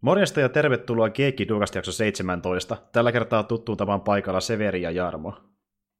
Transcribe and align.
Morjesta 0.00 0.40
ja 0.40 0.48
tervetuloa 0.48 1.10
Keekki 1.10 1.48
Duukasta 1.48 1.78
jakso 1.78 1.92
17. 1.92 2.76
Tällä 2.92 3.12
kertaa 3.12 3.42
tuttuun 3.42 3.78
tapaan 3.78 4.00
paikalla 4.00 4.40
Severi 4.40 4.82
ja 4.82 4.90
Jarmo. 4.90 5.34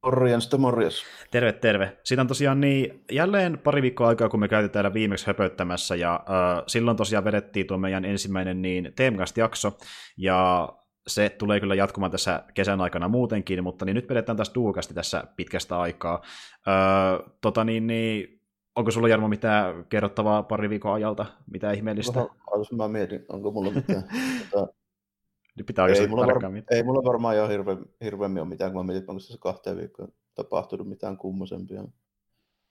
Morjesta, 0.05 0.59
morjes. 0.59 1.03
Terve, 1.31 1.53
terve. 1.53 1.99
Siitä 2.05 2.21
on 2.21 2.27
tosiaan 2.27 2.61
niin, 2.61 3.05
jälleen 3.13 3.59
pari 3.59 3.83
viikkoa 3.83 4.09
aikaa, 4.09 4.29
kun 4.29 4.41
me 4.41 4.49
käytiin 4.49 4.71
täällä 4.71 4.95
viimeksi 4.95 5.27
höpöttämässä, 5.27 5.97
ja 5.97 6.15
äh, 6.15 6.65
silloin 6.67 6.97
tosiaan 6.97 7.25
vedettiin 7.25 7.67
tuo 7.67 7.79
meidän 7.79 8.05
ensimmäinen 8.05 8.63
niin 8.63 8.93
Teemcast-jakso, 8.97 9.79
ja 10.17 10.69
se 11.07 11.29
tulee 11.29 11.61
kyllä 11.61 11.75
jatkumaan 11.75 12.13
tässä 12.13 12.43
kesän 12.55 12.81
aikana 12.81 13.09
muutenkin, 13.09 13.63
mutta 13.63 13.85
niin 13.85 13.95
nyt 13.95 14.09
vedetään 14.09 14.37
taas 14.37 14.53
Duukasti 14.55 14.95
tässä 14.95 15.25
pitkästä 15.37 15.81
aikaa. 15.81 16.23
Äh, 16.69 17.33
tota 17.41 17.65
niin, 17.65 17.87
niin 17.87 18.38
Onko 18.79 18.91
sulla 18.91 19.09
Jarmo 19.09 19.29
mitään 19.29 19.85
kerrottavaa 19.85 20.43
pari 20.43 20.71
viikon 20.71 20.93
ajalta? 20.93 21.27
Mitä 21.51 21.73
ihmeellistä? 21.73 22.21
Oho, 22.21 22.65
mä 22.77 22.89
mietin, 22.89 23.25
onko 23.29 23.51
mulla 23.51 23.71
mitään. 23.71 24.05
tota, 24.51 24.73
Nyt 25.57 25.67
pitää 25.67 25.87
ei, 25.87 26.07
mulla 26.07 26.27
var, 26.27 26.43
ei 26.71 26.83
mulla 26.83 27.05
varmaan 27.05 27.37
jo 27.37 27.49
hirve, 27.49 27.77
hirveämmin 28.05 28.43
ole 28.43 28.49
mitään, 28.49 28.73
kun 28.73 28.81
mä 28.81 28.93
mietin, 28.93 29.11
onko 29.11 29.21
tässä 29.21 29.39
kahteen 29.41 29.77
viikkoon 29.77 30.13
tapahtunut 30.35 30.89
mitään 30.89 31.17
kummosempia. 31.17 31.85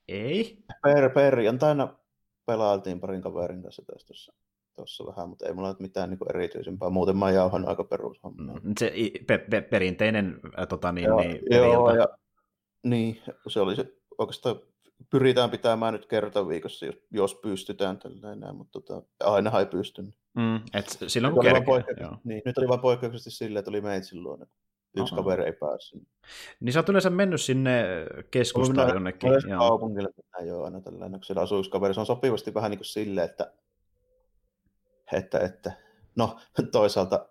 Ei? 0.08 0.64
Per, 0.84 1.10
perjantaina 1.10 1.96
pelailtiin 2.46 3.00
parin 3.00 3.22
kaverin 3.22 3.64
kanssa 3.64 3.84
tuossa 3.86 4.34
tuossa 4.76 5.06
vähän, 5.06 5.30
mutta 5.30 5.46
ei 5.48 5.54
mulla 5.54 5.68
ole 5.68 5.76
mitään 5.80 6.10
niin 6.10 6.20
erityisempää. 6.30 6.90
Muuten 6.90 7.18
mä 7.18 7.26
oon 7.26 7.34
jauhannut 7.34 7.70
aika 7.70 7.84
perushommia. 7.84 8.54
Mm, 8.54 8.74
se 8.80 8.94
pe, 9.28 9.38
pe, 9.38 9.62
perinteinen 9.62 10.40
äh, 10.60 10.68
tota, 10.68 10.92
niin, 10.92 11.06
joo, 11.06 11.20
niin, 11.22 11.40
joo, 11.52 11.96
ja, 11.96 12.08
niin, 12.84 13.22
se 13.48 13.60
oli 13.60 13.76
se 13.76 13.94
oikeastaan 14.18 14.56
pyritään 15.10 15.50
pitämään 15.50 15.94
nyt 15.94 16.06
kerta 16.06 16.48
viikossa, 16.48 16.86
jos, 17.12 17.36
pystytään 17.36 18.00
tällainen, 18.00 18.56
mutta 18.56 18.82
tota, 18.82 19.08
aina 19.20 19.60
ei 19.60 19.66
pystynyt. 19.66 20.16
Mm, 20.36 20.56
et 20.74 20.98
silloin 21.08 21.34
kun 21.34 21.44
kerkeä, 21.44 21.62
poikkeuksesti, 21.62 22.20
niin, 22.24 22.42
nyt 22.46 22.58
oli 22.58 22.68
vain 22.68 22.80
poikkeuksesti 22.80 23.32
silleen, 23.32 23.60
että 23.60 23.72
oli 23.72 23.82
meitsin 23.82 24.24
luona. 24.24 24.46
Yksi 24.98 25.14
Aha. 25.14 25.22
kaveri 25.22 25.44
ei 25.44 25.54
päässyt. 25.54 26.04
Niin 26.60 26.74
sä 26.74 26.80
oot 26.80 26.90
yleensä 26.90 27.10
mennyt 27.10 27.42
sinne 27.42 27.86
keskustaan 28.32 28.90
jonnekin. 28.90 29.32
Mä 29.32 29.58
kaupungille 29.58 30.10
mennään 30.18 30.48
jo 30.48 30.64
aina 30.64 30.82
tällainen, 30.82 31.20
kun 31.20 31.26
siellä 31.26 31.42
asuu 31.42 31.60
yksi 31.60 31.72
kaveri. 31.72 31.94
Se 31.94 32.00
on 32.00 32.06
sopivasti 32.06 32.54
vähän 32.54 32.72
niin 32.72 32.80
kuin 32.80 32.86
silleen, 32.86 33.30
että, 33.30 33.54
että, 35.14 35.40
että 35.40 35.72
no 36.16 36.40
toisaalta 36.72 37.30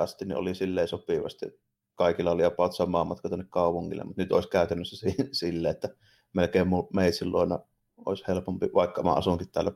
asti 0.00 0.24
niin 0.24 0.36
oli 0.36 0.54
silleen 0.54 0.88
sopivasti, 0.88 1.46
että 1.46 1.60
kaikilla 1.94 2.30
oli 2.30 2.44
about 2.44 2.72
samaa 2.72 3.04
matka 3.04 3.28
tuonne 3.28 3.46
kaupungille, 3.50 4.04
mutta 4.04 4.22
nyt 4.22 4.32
olisi 4.32 4.48
käytännössä 4.48 5.06
sille, 5.32 5.68
että 5.68 5.88
melkein 6.32 6.66
meitsin 6.92 7.32
luona 7.32 7.58
olisi 8.06 8.24
helpompi, 8.28 8.70
vaikka 8.74 9.02
mä 9.02 9.12
asunkin 9.12 9.50
täällä. 9.50 9.72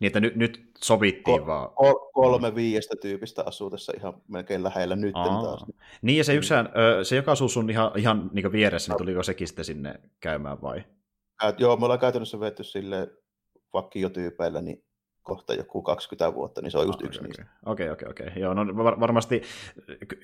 Niin, 0.00 0.06
että 0.06 0.20
nyt, 0.20 0.36
nyt 0.36 0.70
sovittiin 0.78 1.40
Ko- 1.40 1.46
vaan. 1.46 1.70
Kolme 2.12 2.54
viiestä 2.54 2.96
tyypistä 3.00 3.42
asuu 3.46 3.70
tässä 3.70 3.92
ihan 3.96 4.22
melkein 4.28 4.64
lähellä 4.64 4.96
nyt 4.96 5.12
taas. 5.12 5.64
Niin, 6.02 6.18
ja 6.18 6.24
se, 6.24 6.34
yksään, 6.34 6.68
se 7.02 7.16
joka 7.16 7.32
asuu 7.32 7.48
sun 7.48 7.70
ihan, 7.70 7.90
ihan 7.96 8.30
niin 8.32 8.52
vieressä, 8.52 8.92
niin 8.92 8.98
tuliko 8.98 9.22
sekin 9.22 9.48
sitten 9.48 9.64
sinne 9.64 10.00
käymään 10.20 10.62
vai? 10.62 10.84
Joo, 11.58 11.76
me 11.76 11.84
ollaan 11.84 12.00
käytännössä 12.00 12.40
vetty 12.40 12.64
sille 12.64 13.10
vakiotyypeillä, 13.72 14.62
niin 14.62 14.84
kohta 15.24 15.54
joku 15.54 15.82
20 15.82 16.34
vuotta, 16.34 16.60
niin 16.60 16.70
se 16.70 16.78
on 16.78 16.86
just 16.86 16.98
okay, 16.98 17.06
yksi 17.06 17.20
okay. 17.20 17.28
niistä. 17.28 17.44
Okei, 17.66 17.90
okei, 17.90 18.08
okei. 18.08 18.26
Joo, 18.36 18.54
no 18.54 18.76
var- 18.76 19.00
varmasti, 19.00 19.42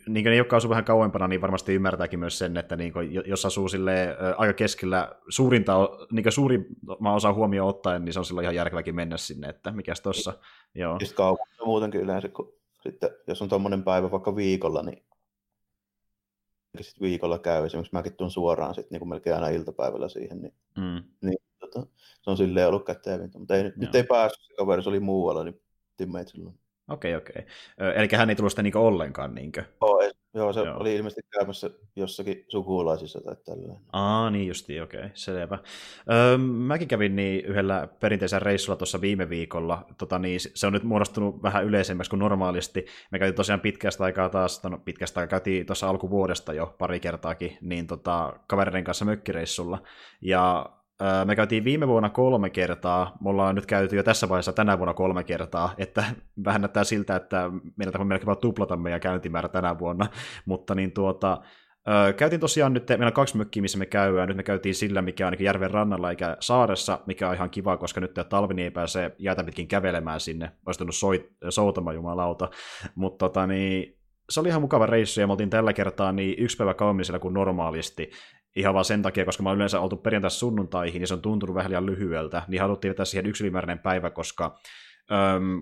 niin 0.09 0.25
ne, 0.25 0.37
jotka 0.37 0.57
asuu 0.57 0.71
vähän 0.71 0.85
kauempana, 0.85 1.29
niin 1.29 1.41
varmasti 1.41 1.75
ymmärtääkin 1.75 2.19
myös 2.19 2.39
sen, 2.39 2.57
että 2.57 2.77
niin 2.77 2.93
kuin, 2.93 3.11
jos 3.27 3.47
asuu 3.47 3.69
sille 3.69 4.17
aika 4.37 4.53
keskellä 4.53 5.13
suurinta, 5.29 5.89
niin 6.13 6.33
suurimman 6.33 7.15
osa 7.15 7.33
huomioon 7.33 7.69
ottaen, 7.69 8.05
niin 8.05 8.13
se 8.13 8.19
on 8.19 8.25
silloin 8.25 8.45
ihan 8.45 8.55
järkeväkin 8.55 8.95
mennä 8.95 9.17
sinne, 9.17 9.49
että 9.49 9.73
mikäs 9.73 10.01
tossa. 10.01 10.33
Joo. 10.75 10.99
Sitten 10.99 11.17
kaupungissa 11.17 11.65
muutenkin 11.65 12.01
yleensä, 12.01 12.29
kun 12.29 12.55
sitten, 12.83 13.11
jos 13.27 13.43
on 13.43 13.49
tuommoinen 13.49 13.83
päivä 13.83 14.11
vaikka 14.11 14.37
viikolla, 14.37 14.83
niin 14.83 15.03
sitten 16.81 17.03
viikolla 17.03 17.39
käy. 17.39 17.67
Esimerkiksi 17.67 17.95
mäkin 17.95 18.15
tuun 18.15 18.31
suoraan 18.31 18.75
sitten 18.75 18.91
niin 18.91 19.01
kuin 19.01 19.09
melkein 19.09 19.35
aina 19.35 19.49
iltapäivällä 19.49 20.09
siihen, 20.09 20.43
niin, 20.43 20.55
mm. 20.77 21.03
niin 21.21 21.39
tota, 21.71 21.87
se 22.23 22.31
on 22.31 22.37
silleen 22.37 22.69
ollut 22.69 22.87
kätevintä, 22.87 23.39
mutta 23.39 23.57
ei, 23.57 23.73
nyt 23.77 23.95
ei 23.95 24.05
päässyt 24.05 24.45
se 24.45 24.55
kaveri, 24.55 24.83
se 24.83 24.89
oli 24.89 25.01
muualla, 25.01 25.45
niin 25.45 25.61
timmeet 25.97 26.29
silloin. 26.29 26.61
Okei, 26.91 27.17
okei. 27.17 27.47
Eli 27.95 28.09
hän 28.17 28.31
ei 28.31 28.37
tullut 28.37 28.53
sitä 28.53 28.63
niin 28.63 28.77
ollenkaan, 28.77 29.35
niinkö? 29.35 29.65
Oh, 29.81 30.03
ei, 30.03 30.11
joo, 30.35 30.53
se 30.53 30.61
joo. 30.61 30.77
oli 30.79 30.95
ilmeisesti 30.95 31.21
käymässä 31.31 31.71
jossakin 31.97 32.45
sukulaisissa 32.49 33.21
tai 33.21 33.37
tällainen. 33.45 33.77
Aa, 33.93 34.31
niin 34.31 34.49
justi, 34.49 34.81
okei, 34.81 35.11
selvä. 35.15 35.59
Öö, 36.13 36.39
mäkin 36.39 36.89
kävin 36.89 37.17
niin 37.17 37.45
yhdellä 37.45 37.89
perinteisellä 38.01 38.45
reissulla 38.45 38.77
tuossa 38.77 39.01
viime 39.01 39.29
viikolla. 39.29 39.87
Tota, 39.99 40.19
niin, 40.19 40.41
se 40.55 40.67
on 40.67 40.73
nyt 40.73 40.83
muodostunut 40.83 41.43
vähän 41.43 41.65
yleisemmäksi 41.65 42.11
kuin 42.11 42.21
normaalisti. 42.21 42.87
Me 43.11 43.19
käytiin 43.19 43.37
tosiaan 43.37 43.61
pitkästä 43.61 44.05
aikaa 44.05 44.29
taas, 44.29 44.63
no 44.63 44.79
pitkästä 44.79 45.21
aikaa 45.21 45.31
käytiin 45.31 45.67
tuossa 45.67 45.89
alkuvuodesta 45.89 46.53
jo 46.53 46.75
pari 46.79 47.01
kertaakin, 47.01 47.59
niin 47.61 47.87
tota, 47.87 48.41
kavereiden 48.47 48.85
kanssa 48.85 49.05
mökkireissulla. 49.05 49.83
Ja 50.21 50.67
me 51.25 51.37
käytiin 51.37 51.65
viime 51.65 51.89
vuonna 51.89 52.11
kolme 52.11 52.51
kertaa, 52.51 53.17
me 53.21 53.31
ollaan 53.31 53.55
nyt 53.55 53.67
käyty 53.67 53.97
jo 53.97 54.03
tässä 54.03 54.29
vaiheessa 54.29 54.53
tänä 54.53 54.79
vuonna 54.79 54.95
kolme 54.95 55.25
kertaa, 55.25 55.75
että 55.79 56.05
vähän 56.45 56.61
näyttää 56.61 56.85
siltä, 56.85 57.17
että 57.17 57.51
meidän 57.77 57.93
tapaa 57.93 58.05
melkein 58.07 58.37
tuplata 58.41 58.77
meidän 58.77 59.01
käyntimäärä 59.01 59.49
tänä 59.49 59.79
vuonna, 59.79 60.07
mutta 60.47 60.75
niin 60.75 60.93
tuota, 60.93 61.41
Käytiin 62.17 62.41
tosiaan 62.41 62.73
nyt, 62.73 62.89
meillä 62.89 63.07
on 63.07 63.13
kaksi 63.13 63.37
mökkiä, 63.37 63.63
missä 63.63 63.79
me 63.79 63.87
käydään. 63.87 64.29
Nyt 64.29 64.37
me 64.37 64.43
käytiin 64.43 64.75
sillä, 64.75 65.03
mikä 65.03 65.27
on 65.27 65.35
järven 65.41 65.71
rannalla 65.71 66.11
eikä 66.11 66.37
saaressa, 66.41 67.01
mikä 67.07 67.29
on 67.29 67.35
ihan 67.35 67.51
kiva, 67.51 67.77
koska 67.77 68.01
nyt 68.01 68.15
talvi 68.29 68.55
niin 68.55 68.65
ei 68.65 68.71
pääse 68.71 69.15
jäätä 69.19 69.45
pitkin 69.45 69.69
kävelemään 69.69 70.21
sinne. 70.21 70.53
Olisi 70.67 70.79
tullut 70.79 70.95
soit, 70.95 71.23
soutama 71.49 71.93
jumalauta. 71.93 72.51
Mutta 72.95 73.29
tota, 73.29 73.47
niin, 73.47 73.99
se 74.31 74.41
oli 74.41 74.49
ihan 74.49 74.61
mukava 74.61 74.87
reissu 74.87 75.21
ja 75.21 75.27
me 75.27 75.33
oltiin 75.33 75.51
tällä 75.51 75.73
kertaa 75.73 76.13
niin 76.13 76.35
yksi 76.39 76.57
päivä 76.57 76.75
kauemmin 76.75 77.05
siellä 77.05 77.19
kuin 77.19 77.35
normaalisti 77.35 78.11
ihan 78.57 78.75
vaan 78.75 78.85
sen 78.85 79.03
takia, 79.03 79.25
koska 79.25 79.43
mä 79.43 79.49
olen 79.49 79.57
yleensä 79.57 79.81
oltu 79.81 79.97
perjantai 79.97 80.31
sunnuntaihin, 80.31 81.01
ja 81.01 81.07
se 81.07 81.15
on 81.15 81.23
tuntunut 81.23 81.55
vähän 81.55 81.71
liian 81.71 81.87
lyhyeltä, 81.87 82.43
niin 82.49 82.61
haluttiin 82.61 82.91
vetää 82.91 83.05
siihen 83.05 83.27
yksi 83.27 83.45
ylimääräinen 83.45 83.79
päivä, 83.79 84.11
koska 84.11 84.59
öm, 85.13 85.61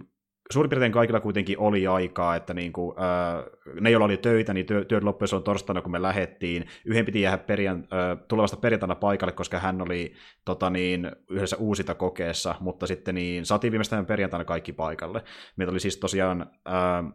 suurin 0.50 0.70
piirtein 0.70 0.92
kaikilla 0.92 1.20
kuitenkin 1.20 1.58
oli 1.58 1.86
aikaa, 1.86 2.36
että 2.36 2.54
niin 2.54 2.72
kuin, 2.72 2.96
äh, 2.98 3.44
ne, 3.80 3.90
joilla 3.90 4.04
oli 4.04 4.16
töitä, 4.16 4.54
niin 4.54 4.66
työ, 4.66 4.84
työt 4.84 5.02
loppujen 5.02 5.34
on 5.34 5.42
torstaina, 5.42 5.82
kun 5.82 5.92
me 5.92 6.02
lähettiin. 6.02 6.66
Yhden 6.84 7.04
piti 7.04 7.20
jäädä 7.20 7.38
perian, 7.38 7.76
äh, 7.78 8.24
tulevasta 8.28 8.56
perjantaina 8.56 8.94
paikalle, 8.94 9.32
koska 9.32 9.58
hän 9.58 9.82
oli 9.82 10.14
tota 10.44 10.70
niin, 10.70 11.12
yhdessä 11.30 11.56
uusita 11.56 11.94
kokeessa, 11.94 12.54
mutta 12.60 12.86
sitten 12.86 13.14
niin, 13.14 13.46
saatiin 13.46 13.70
viimeistään 13.72 14.06
perjantaina 14.06 14.44
kaikki 14.44 14.72
paikalle. 14.72 15.22
Meitä 15.56 15.70
oli 15.70 15.80
siis 15.80 15.96
tosiaan 15.96 16.42
äh, 16.42 17.12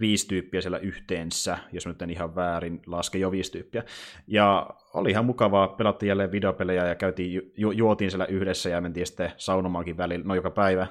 viisi 0.00 0.28
tyyppiä 0.28 0.60
siellä 0.60 0.78
yhteensä, 0.78 1.58
jos 1.72 1.86
nyt 1.86 2.02
en 2.02 2.10
ihan 2.10 2.34
väärin 2.34 2.82
laske, 2.86 3.18
jo 3.18 3.30
viisi 3.30 3.52
tyyppiä. 3.52 3.84
Ja 4.26 4.70
oli 4.94 5.10
ihan 5.10 5.24
mukavaa, 5.24 5.68
pelattiin 5.68 6.08
jälleen 6.08 6.32
videopelejä 6.32 6.86
ja 6.86 6.94
käytiin, 6.94 7.52
ju- 7.56 7.70
juotiin 7.70 8.10
siellä 8.10 8.26
yhdessä 8.26 8.68
ja 8.68 8.80
mentiin 8.80 9.06
sitten 9.06 9.32
saunomaankin 9.36 9.96
välillä, 9.96 10.24
no 10.24 10.34
joka 10.34 10.50
päivä. 10.50 10.86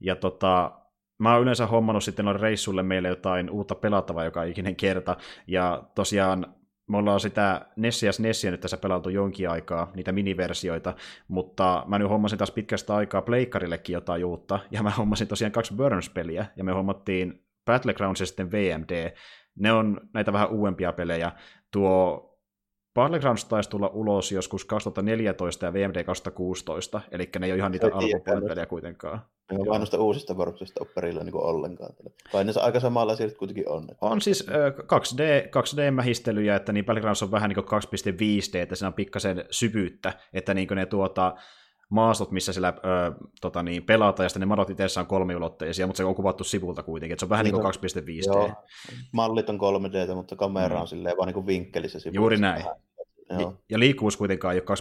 Ja 0.00 0.16
tota, 0.16 0.72
mä 1.18 1.32
oon 1.32 1.42
yleensä 1.42 1.66
hommannut 1.66 2.04
sitten 2.04 2.24
noin 2.24 2.40
reissulle 2.40 2.82
meille 2.82 3.08
jotain 3.08 3.50
uutta 3.50 3.74
pelattavaa 3.74 4.24
joka 4.24 4.42
ikinen 4.42 4.76
kerta, 4.76 5.16
ja 5.46 5.82
tosiaan 5.94 6.54
me 6.90 6.96
ollaan 6.96 7.20
sitä 7.20 7.66
Nessia 7.76 8.08
ja 8.08 8.12
Nessia 8.18 8.50
nyt 8.50 8.60
tässä 8.60 8.76
pelattu 8.76 9.08
jonkin 9.08 9.50
aikaa, 9.50 9.90
niitä 9.94 10.12
miniversioita, 10.12 10.94
mutta 11.28 11.84
mä 11.88 11.98
nyt 11.98 12.08
hommasin 12.08 12.38
taas 12.38 12.50
pitkästä 12.50 12.94
aikaa 12.94 13.22
Pleikkarillekin 13.22 13.94
jotain 13.94 14.24
uutta, 14.24 14.58
ja 14.70 14.82
mä 14.82 14.90
hommasin 14.90 15.28
tosiaan 15.28 15.52
kaksi 15.52 15.74
Burns-peliä, 15.74 16.46
ja 16.56 16.64
me 16.64 16.72
hommattiin 16.72 17.44
Battlegrounds 17.64 18.20
ja 18.20 18.26
sitten 18.26 18.50
VMD, 18.50 19.16
ne 19.58 19.72
on 19.72 20.00
näitä 20.14 20.32
vähän 20.32 20.50
uudempia 20.50 20.92
pelejä. 20.92 21.32
Tuo 21.72 22.26
Battlegrounds 22.94 23.44
taisi 23.44 23.70
tulla 23.70 23.90
ulos 23.92 24.32
joskus 24.32 24.64
2014 24.64 25.66
ja 25.66 25.72
VMD 25.72 26.04
2016, 26.04 27.00
eli 27.10 27.30
ne 27.38 27.46
ei 27.46 27.52
ole 27.52 27.58
ihan 27.58 27.72
niitä 27.72 27.86
alkupuolipelejä 27.86 28.66
kuitenkaan. 28.66 29.20
Ne 29.52 29.58
on 29.58 29.66
vaan 29.66 29.86
uusista 29.98 30.36
varuksista 30.36 30.84
ole 30.84 30.88
perillä 30.94 31.24
niin 31.24 31.34
ollenkaan. 31.34 31.94
Kai 32.32 32.44
ne 32.44 32.52
aika 32.60 32.80
samalla 32.80 33.16
sieltä 33.16 33.36
kuitenkin 33.38 33.68
on. 33.68 33.82
Että... 33.82 34.06
On 34.06 34.20
siis 34.20 34.46
2D, 34.82 35.20
2D-mähistelyjä, 35.48 36.56
että 36.56 36.72
niin 36.72 36.84
Battlegrounds 36.84 37.22
on 37.22 37.30
vähän 37.30 37.48
niin 37.48 37.64
kuin 37.64 37.82
2.5D, 37.82 38.58
että 38.58 38.74
siinä 38.74 38.88
on 38.88 38.94
pikkasen 38.94 39.44
syvyyttä, 39.50 40.12
että 40.32 40.54
niin 40.54 40.68
ne 40.74 40.86
tuota, 40.86 41.34
maastot, 41.90 42.30
missä 42.30 42.52
siellä 42.52 42.68
ö, 42.68 43.12
tota 43.40 43.62
niin, 43.62 43.82
pelataan, 43.82 44.24
ja 44.24 44.28
sitten 44.28 44.40
ne 44.40 44.46
madot 44.46 44.70
itse 44.70 45.00
on 45.00 45.06
kolmiulotteisia, 45.06 45.86
mutta 45.86 45.96
se 45.96 46.04
on 46.04 46.14
kuvattu 46.14 46.44
sivulta 46.44 46.82
kuitenkin, 46.82 47.12
että 47.12 47.20
se 47.20 47.24
on 47.24 47.30
vähän 47.30 47.44
niin, 47.44 47.54
niin 47.54 47.62
kuin 47.62 47.92
2.5D. 47.92 48.26
Joo, 48.26 48.52
mallit 49.12 49.48
on 49.48 49.58
3D, 49.58 50.14
mutta 50.14 50.36
kamera 50.36 50.76
on 50.76 50.82
mm. 50.82 50.88
silleen 50.88 51.16
vaan 51.16 51.26
niin 51.26 51.34
kuin 51.34 51.46
vinkkelissä 51.46 52.00
sivulla. 52.00 52.20
Juuri 52.20 52.36
näin. 52.36 52.64
Joo. 53.38 53.54
Ja 53.70 53.78
liikkuvuus 53.78 54.16
kuitenkaan 54.16 54.54
ei 54.54 54.62
ole 54.68 54.76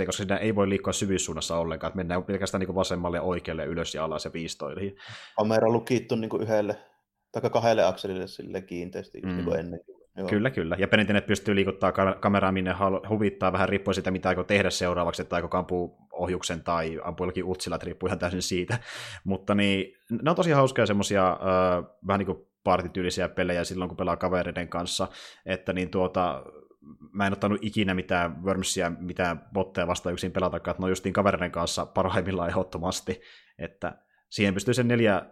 2.5, 0.00 0.06
koska 0.06 0.22
siinä 0.22 0.36
ei 0.36 0.54
voi 0.54 0.68
liikkua 0.68 0.92
syvyyssuunnassa 0.92 1.58
ollenkaan, 1.58 1.88
että 1.88 1.96
mennään 1.96 2.24
pelkästään 2.24 2.60
niin 2.60 2.74
vasemmalle 2.74 3.16
ja 3.16 3.22
oikealle, 3.22 3.64
ylös 3.64 3.94
ja 3.94 4.04
alas 4.04 4.24
ja 4.24 4.32
viistoihin. 4.32 4.96
Kamera 5.36 5.66
on 5.66 5.72
lukittu 5.72 6.16
niin 6.16 6.28
kuin 6.28 6.42
yhdelle 6.42 6.76
tai 7.32 7.50
kahdelle 7.50 7.84
akselille 7.84 8.26
sille 8.26 8.62
kiinteästi, 8.62 9.20
mm. 9.20 9.28
niin 9.28 9.44
kuin 9.44 9.58
ennenkin. 9.58 9.95
Joo. 10.16 10.28
Kyllä, 10.28 10.50
kyllä. 10.50 10.76
Ja 10.78 10.88
perinteinen 10.88 11.22
pystyy 11.22 11.54
liikuttaa 11.54 11.92
kameraa 12.20 12.52
minne 12.52 12.74
huvittaa 13.08 13.52
vähän 13.52 13.68
riippuen 13.68 13.94
siitä, 13.94 14.10
mitä 14.10 14.28
aikoo 14.28 14.44
tehdä 14.44 14.70
seuraavaksi, 14.70 15.22
että 15.22 15.36
aiko 15.36 15.58
ampuu 15.58 15.98
ohjuksen 16.12 16.64
tai 16.64 17.00
ampuu 17.04 17.24
jollakin 17.24 17.44
utsilla, 17.44 17.78
riippuu 17.82 18.06
ihan 18.06 18.18
täysin 18.18 18.42
siitä. 18.42 18.78
Mutta 19.24 19.54
niin, 19.54 19.94
ne 20.22 20.30
on 20.30 20.36
tosi 20.36 20.50
hauskoja 20.50 20.86
semmoisia 20.86 21.28
äh, 21.28 21.84
vähän 22.06 22.18
niin 22.18 22.26
kuin 22.26 22.46
partityylisiä 22.64 23.28
pelejä 23.28 23.64
silloin, 23.64 23.88
kun 23.88 23.96
pelaa 23.96 24.16
kavereiden 24.16 24.68
kanssa, 24.68 25.08
että 25.46 25.72
niin 25.72 25.90
tuota, 25.90 26.44
mä 27.12 27.26
en 27.26 27.32
ottanut 27.32 27.58
ikinä 27.62 27.94
mitään 27.94 28.44
Wormsia, 28.44 28.92
mitään 28.98 29.46
botteja 29.52 29.86
vastaan 29.86 30.12
yksin 30.12 30.32
pelata, 30.32 30.56
että 30.56 30.74
ne 30.78 30.84
on 30.84 30.90
justiin 30.90 31.12
kavereiden 31.12 31.50
kanssa 31.50 31.86
parhaimmillaan 31.86 32.50
ehdottomasti, 32.50 33.20
että 33.58 33.98
siihen 34.28 34.54
pystyy 34.54 34.74
sen 34.74 34.88
neljä, 34.88 35.22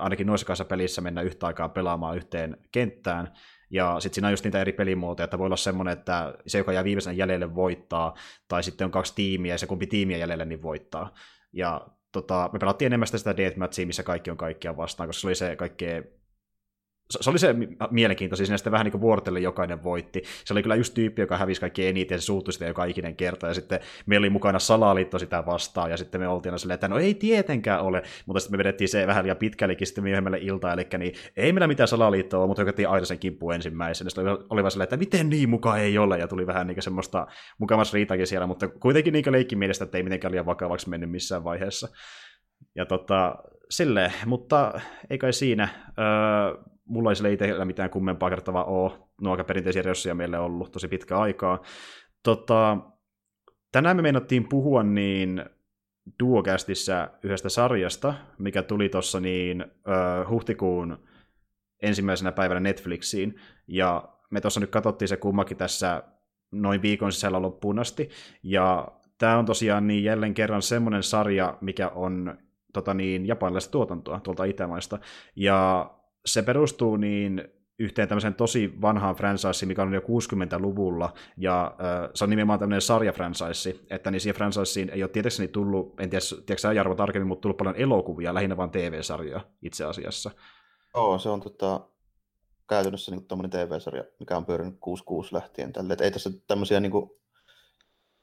ainakin 0.00 0.26
noissa 0.26 0.46
kanssa 0.46 0.64
pelissä 0.64 1.00
mennä 1.00 1.22
yhtä 1.22 1.46
aikaa 1.46 1.68
pelaamaan 1.68 2.16
yhteen 2.16 2.56
kenttään, 2.72 3.32
ja 3.72 4.00
sitten 4.00 4.14
siinä 4.14 4.28
on 4.28 4.32
just 4.32 4.44
niitä 4.44 4.60
eri 4.60 4.72
pelimuotoja, 4.72 5.24
että 5.24 5.38
voi 5.38 5.46
olla 5.46 5.56
semmoinen, 5.56 5.92
että 5.92 6.34
se, 6.46 6.58
joka 6.58 6.72
jää 6.72 6.84
viimeisenä 6.84 7.14
jäljelle, 7.14 7.54
voittaa, 7.54 8.14
tai 8.48 8.62
sitten 8.62 8.84
on 8.84 8.90
kaksi 8.90 9.14
tiimiä, 9.14 9.54
ja 9.54 9.58
se 9.58 9.66
kumpi 9.66 9.86
tiimiä 9.86 10.16
jäljelle, 10.16 10.44
niin 10.44 10.62
voittaa. 10.62 11.14
Ja 11.52 11.88
tota, 12.12 12.50
me 12.52 12.58
pelattiin 12.58 12.86
enemmän 12.86 13.08
sitä 13.08 13.36
deathmatchia, 13.36 13.86
missä 13.86 14.02
kaikki 14.02 14.30
on 14.30 14.36
kaikkia 14.36 14.76
vastaan, 14.76 15.08
koska 15.08 15.20
se 15.20 15.26
oli 15.26 15.34
se 15.34 15.56
kaikkein 15.56 16.04
se 17.20 17.30
oli 17.30 17.38
se 17.38 17.54
mielenkiintoista, 17.90 18.46
siinä 18.46 18.56
sitten 18.56 18.72
vähän 18.72 18.84
niin 18.84 18.92
kuin 18.92 19.00
vuorotellen 19.00 19.42
jokainen 19.42 19.84
voitti. 19.84 20.22
Se 20.44 20.54
oli 20.54 20.62
kyllä 20.62 20.74
just 20.74 20.94
tyyppi, 20.94 21.22
joka 21.22 21.36
hävisi 21.36 21.60
kaikki 21.60 21.86
eniten, 21.86 22.20
se 22.20 22.24
suuttui 22.24 22.52
sitä 22.52 22.66
joka 22.66 22.84
ikinen 22.84 23.16
kerta, 23.16 23.46
ja 23.46 23.54
sitten 23.54 23.80
meillä 24.06 24.24
oli 24.24 24.30
mukana 24.30 24.58
salaliitto 24.58 25.18
sitä 25.18 25.46
vastaan, 25.46 25.90
ja 25.90 25.96
sitten 25.96 26.20
me 26.20 26.28
oltiin 26.28 26.58
silleen, 26.58 26.74
että 26.74 26.88
no 26.88 26.98
ei 26.98 27.14
tietenkään 27.14 27.80
ole, 27.80 28.02
mutta 28.26 28.40
sitten 28.40 28.54
me 28.54 28.58
vedettiin 28.58 28.88
se 28.88 29.06
vähän 29.06 29.24
liian 29.24 29.36
pitkällekin 29.36 29.86
sitten 29.86 30.04
myöhemmälle 30.04 30.38
iltaan, 30.40 30.72
eli 30.72 30.88
niin 30.98 31.14
ei 31.36 31.52
meillä 31.52 31.66
mitään 31.66 31.88
salaliittoa 31.88 32.40
ole, 32.40 32.46
mutta 32.46 32.62
hyökättiin 32.62 32.88
aina 32.88 33.04
sen 33.04 33.18
kimppuun 33.18 33.54
ensimmäisenä, 33.54 34.10
sitten 34.10 34.28
oli, 34.28 34.44
oli 34.50 34.62
vaan 34.62 34.70
silleen, 34.70 34.84
että 34.84 34.96
miten 34.96 35.30
niin 35.30 35.50
mukaan 35.50 35.80
ei 35.80 35.98
ole, 35.98 36.18
ja 36.18 36.28
tuli 36.28 36.46
vähän 36.46 36.66
niin 36.66 36.82
semmoista 36.82 37.26
mukavassa 37.58 37.94
riitakin 37.94 38.26
siellä, 38.26 38.46
mutta 38.46 38.68
kuitenkin 38.68 39.12
niin 39.12 39.24
leikki 39.30 39.56
mielestä, 39.56 39.84
että 39.84 39.98
ei 39.98 40.02
mitenkään 40.04 40.32
liian 40.32 40.46
vakavaksi 40.46 40.88
mennyt 40.88 41.10
missään 41.10 41.44
vaiheessa. 41.44 41.88
Ja 42.74 42.86
tota, 42.86 43.34
silleen, 43.70 44.12
mutta 44.26 44.80
ei 45.10 45.18
kai 45.18 45.32
siinä. 45.32 45.68
Öö, 45.98 46.71
mulla 46.92 47.10
ei 47.10 47.16
sille 47.16 47.32
itsellä 47.32 47.64
mitään 47.64 47.90
kummempaa 47.90 48.30
kertavaa 48.30 48.64
ole. 48.64 48.92
No 49.20 49.30
aika 49.30 49.44
perinteisiä 49.44 49.82
resursseja 49.82 50.14
meille 50.14 50.38
ollut 50.38 50.72
tosi 50.72 50.88
pitkä 50.88 51.18
aikaa. 51.18 51.62
Tota, 52.22 52.78
tänään 53.72 53.96
me 53.96 54.02
meinattiin 54.02 54.48
puhua 54.48 54.82
niin 54.82 55.44
Duokästissä 56.22 57.10
yhdestä 57.22 57.48
sarjasta, 57.48 58.14
mikä 58.38 58.62
tuli 58.62 58.88
tuossa 58.88 59.20
niin 59.20 59.60
ö, 59.62 60.28
huhtikuun 60.28 60.98
ensimmäisenä 61.82 62.32
päivänä 62.32 62.60
Netflixiin, 62.60 63.34
ja 63.66 64.08
me 64.30 64.40
tuossa 64.40 64.60
nyt 64.60 64.70
katsottiin 64.70 65.08
se 65.08 65.16
kummakin 65.16 65.56
tässä 65.56 66.02
noin 66.50 66.82
viikon 66.82 67.12
sisällä 67.12 67.42
loppuun 67.42 67.78
asti, 67.78 68.10
ja 68.42 68.88
tämä 69.18 69.38
on 69.38 69.46
tosiaan 69.46 69.86
niin 69.86 70.04
jälleen 70.04 70.34
kerran 70.34 70.62
semmoinen 70.62 71.02
sarja, 71.02 71.58
mikä 71.60 71.88
on 71.88 72.38
tota 72.72 72.94
niin, 72.94 73.26
japanilaista 73.26 73.70
tuotantoa 73.72 74.20
tuolta 74.20 74.44
Itämaista, 74.44 74.98
ja 75.36 75.90
se 76.26 76.42
perustuu 76.42 76.96
niin 76.96 77.44
yhteen 77.78 78.08
tämmöiseen 78.08 78.34
tosi 78.34 78.72
vanhaan 78.80 79.16
franchiseen, 79.16 79.68
mikä 79.68 79.82
on 79.82 79.94
jo 79.94 80.00
60-luvulla, 80.00 81.12
ja 81.36 81.64
äh, 81.64 82.10
se 82.14 82.24
on 82.24 82.30
nimenomaan 82.30 82.58
tämmöinen 82.58 82.80
sarjafranchise, 82.80 83.76
että 83.90 84.10
niin 84.10 84.20
siihen 84.20 84.36
franchiseen 84.36 84.90
ei 84.90 85.02
ole 85.02 85.10
tietääkseni 85.10 85.48
tullut, 85.48 86.00
en 86.00 86.10
tiedä, 86.10 86.24
tiedätkö 86.46 86.72
Jarvo 86.72 86.94
tarkemmin, 86.94 87.28
mutta 87.28 87.42
tullut 87.42 87.56
paljon 87.56 87.76
elokuvia, 87.76 88.34
lähinnä 88.34 88.56
vain 88.56 88.70
TV-sarjoja 88.70 89.40
itse 89.62 89.84
asiassa. 89.84 90.30
Joo, 90.94 91.18
se 91.18 91.28
on 91.28 91.40
tota, 91.40 91.80
käytännössä 92.68 93.10
niin 93.10 93.26
tuommoinen 93.26 93.50
TV-sarja, 93.50 94.04
mikä 94.20 94.36
on 94.36 94.46
pyörinyt 94.46 94.76
66 94.80 95.34
lähtien 95.34 95.72
tälle. 95.72 95.92
Et 95.92 96.00
ei 96.00 96.10
tässä 96.10 96.30
tämmöisiä 96.46 96.80
niin 96.80 96.92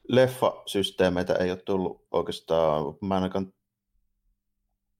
leffasysteemeitä 0.08 1.34
ei 1.34 1.50
ole 1.50 1.62
tullut 1.64 2.06
oikeastaan, 2.10 2.84
mä 3.00 3.14
ainakaan 3.14 3.52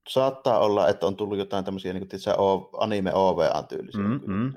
saattaa 0.09 0.59
olla, 0.59 0.89
että 0.89 1.07
on 1.07 1.17
tullut 1.17 1.39
jotain 1.39 1.65
tämmöisiä 1.65 1.93
niin 1.93 2.09
kuin, 2.09 2.69
anime 2.79 3.15
OVA-tyylisiä, 3.15 4.01
mm, 4.01 4.21
mm. 4.27 4.53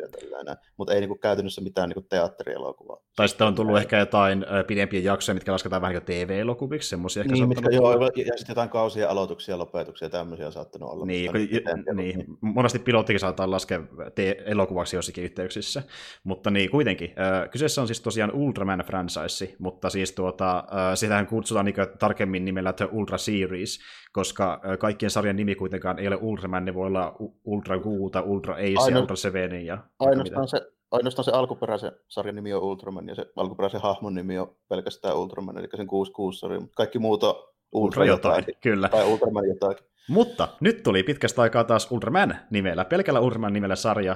mutta 0.78 0.94
ei 0.94 1.00
niin 1.00 1.08
kuin, 1.08 1.20
käytännössä 1.20 1.62
mitään 1.62 1.90
niin 1.90 1.94
kuin, 1.94 2.06
teatterielokuvaa. 2.10 2.98
Tai 3.16 3.30
sitten 3.30 3.48
on 3.48 3.56
tullut 3.56 3.78
ehkä 3.78 4.00
jotain 4.00 4.46
pidempiä 4.68 5.00
jaksoja, 5.00 5.34
mitkä 5.34 5.52
lasketaan 5.52 5.82
vähän 5.82 5.96
niin 5.96 6.06
TV-elokuviksi, 6.06 6.90
semmoisia 6.90 7.24
niin, 7.24 7.50
mitkä, 7.50 7.70
joo, 7.70 7.92
ja 8.02 8.08
sitten 8.16 8.46
jotain 8.50 8.70
kausia, 8.70 9.10
aloituksia, 9.10 9.58
lopetuksia, 9.58 10.10
tämmöisiä 10.10 10.46
on 10.46 10.52
saattanut 10.52 10.90
olla. 10.90 11.06
Niin, 11.06 11.32
kun, 11.32 11.96
niin, 11.96 12.26
monesti 12.42 12.80
pilottikin 12.80 13.20
saattaa 13.20 13.52
laskea 13.52 13.82
te- 14.16 14.44
elokuvaksi 14.46 14.96
jossakin 14.96 15.24
yhteyksissä, 15.24 15.84
mutta 16.24 16.52
niin, 16.52 16.70
kuitenkin. 16.70 17.10
Äh, 17.10 17.50
kyseessä 17.50 17.82
on 17.82 17.88
siis 17.88 18.02
tosiaan 18.02 18.32
Ultraman 18.32 18.80
franchise, 18.80 19.56
mutta 19.60 19.90
siis 19.90 20.12
tuota, 20.12 20.58
äh, 20.58 20.96
sitähän 20.96 21.28
kutsutaan 21.28 21.66
niin 21.66 21.76
tarkemmin 22.00 22.46
nimellä 22.46 22.74
The 22.74 22.88
Ultra 22.92 23.18
Series, 23.18 23.80
koska 24.14 24.62
kaikkien 24.80 25.12
sarjan 25.12 25.36
nimi 25.36 25.56
kuitenkaan 25.56 26.00
ei 26.00 26.08
ole 26.08 26.18
Ultraman, 26.22 26.66
ne 26.66 26.74
voi 26.74 26.88
olla 26.88 27.16
Ultra 27.44 27.80
Guuta, 27.80 28.22
Ultra 28.22 28.54
Ace 28.54 28.76
Aino, 28.80 28.98
ja 28.98 29.02
Ultra 29.02 29.16
Seven. 29.16 29.66
Ja 29.66 29.78
ainoastaan, 30.00 30.48
se, 30.48 30.62
ainoastaan 30.92 31.24
se 31.24 31.32
alkuperäisen 31.32 31.92
sarjan 32.08 32.36
nimi 32.36 32.54
on 32.54 32.64
Ultraman 32.64 33.08
ja 33.08 33.16
se 33.16 33.26
alkuperäisen 33.36 33.82
hahmon 33.82 34.16
nimi 34.16 34.40
on 34.40 34.56
pelkästään 34.70 35.18
Ultraman, 35.18 35.58
eli 35.58 35.68
sen 35.78 35.88
66 35.88 36.40
sarja, 36.40 36.60
mutta 36.60 36.76
kaikki 36.76 37.00
muut 37.00 37.24
on 37.24 37.36
Ultra 37.74 38.06
jotain, 38.06 38.40
jotain, 38.40 38.58
kyllä. 38.62 38.90
Tai 38.90 39.06
Ultraman 39.06 39.48
jotakin. 39.48 39.86
Mutta 40.10 40.50
nyt 40.60 40.84
tuli 40.84 41.04
pitkästä 41.04 41.42
aikaa 41.42 41.64
taas 41.64 41.92
Ultraman 41.92 42.36
nimellä, 42.50 42.86
pelkällä 42.86 43.20
Ultraman 43.20 43.54
nimellä 43.54 43.76
sarja, 43.76 44.16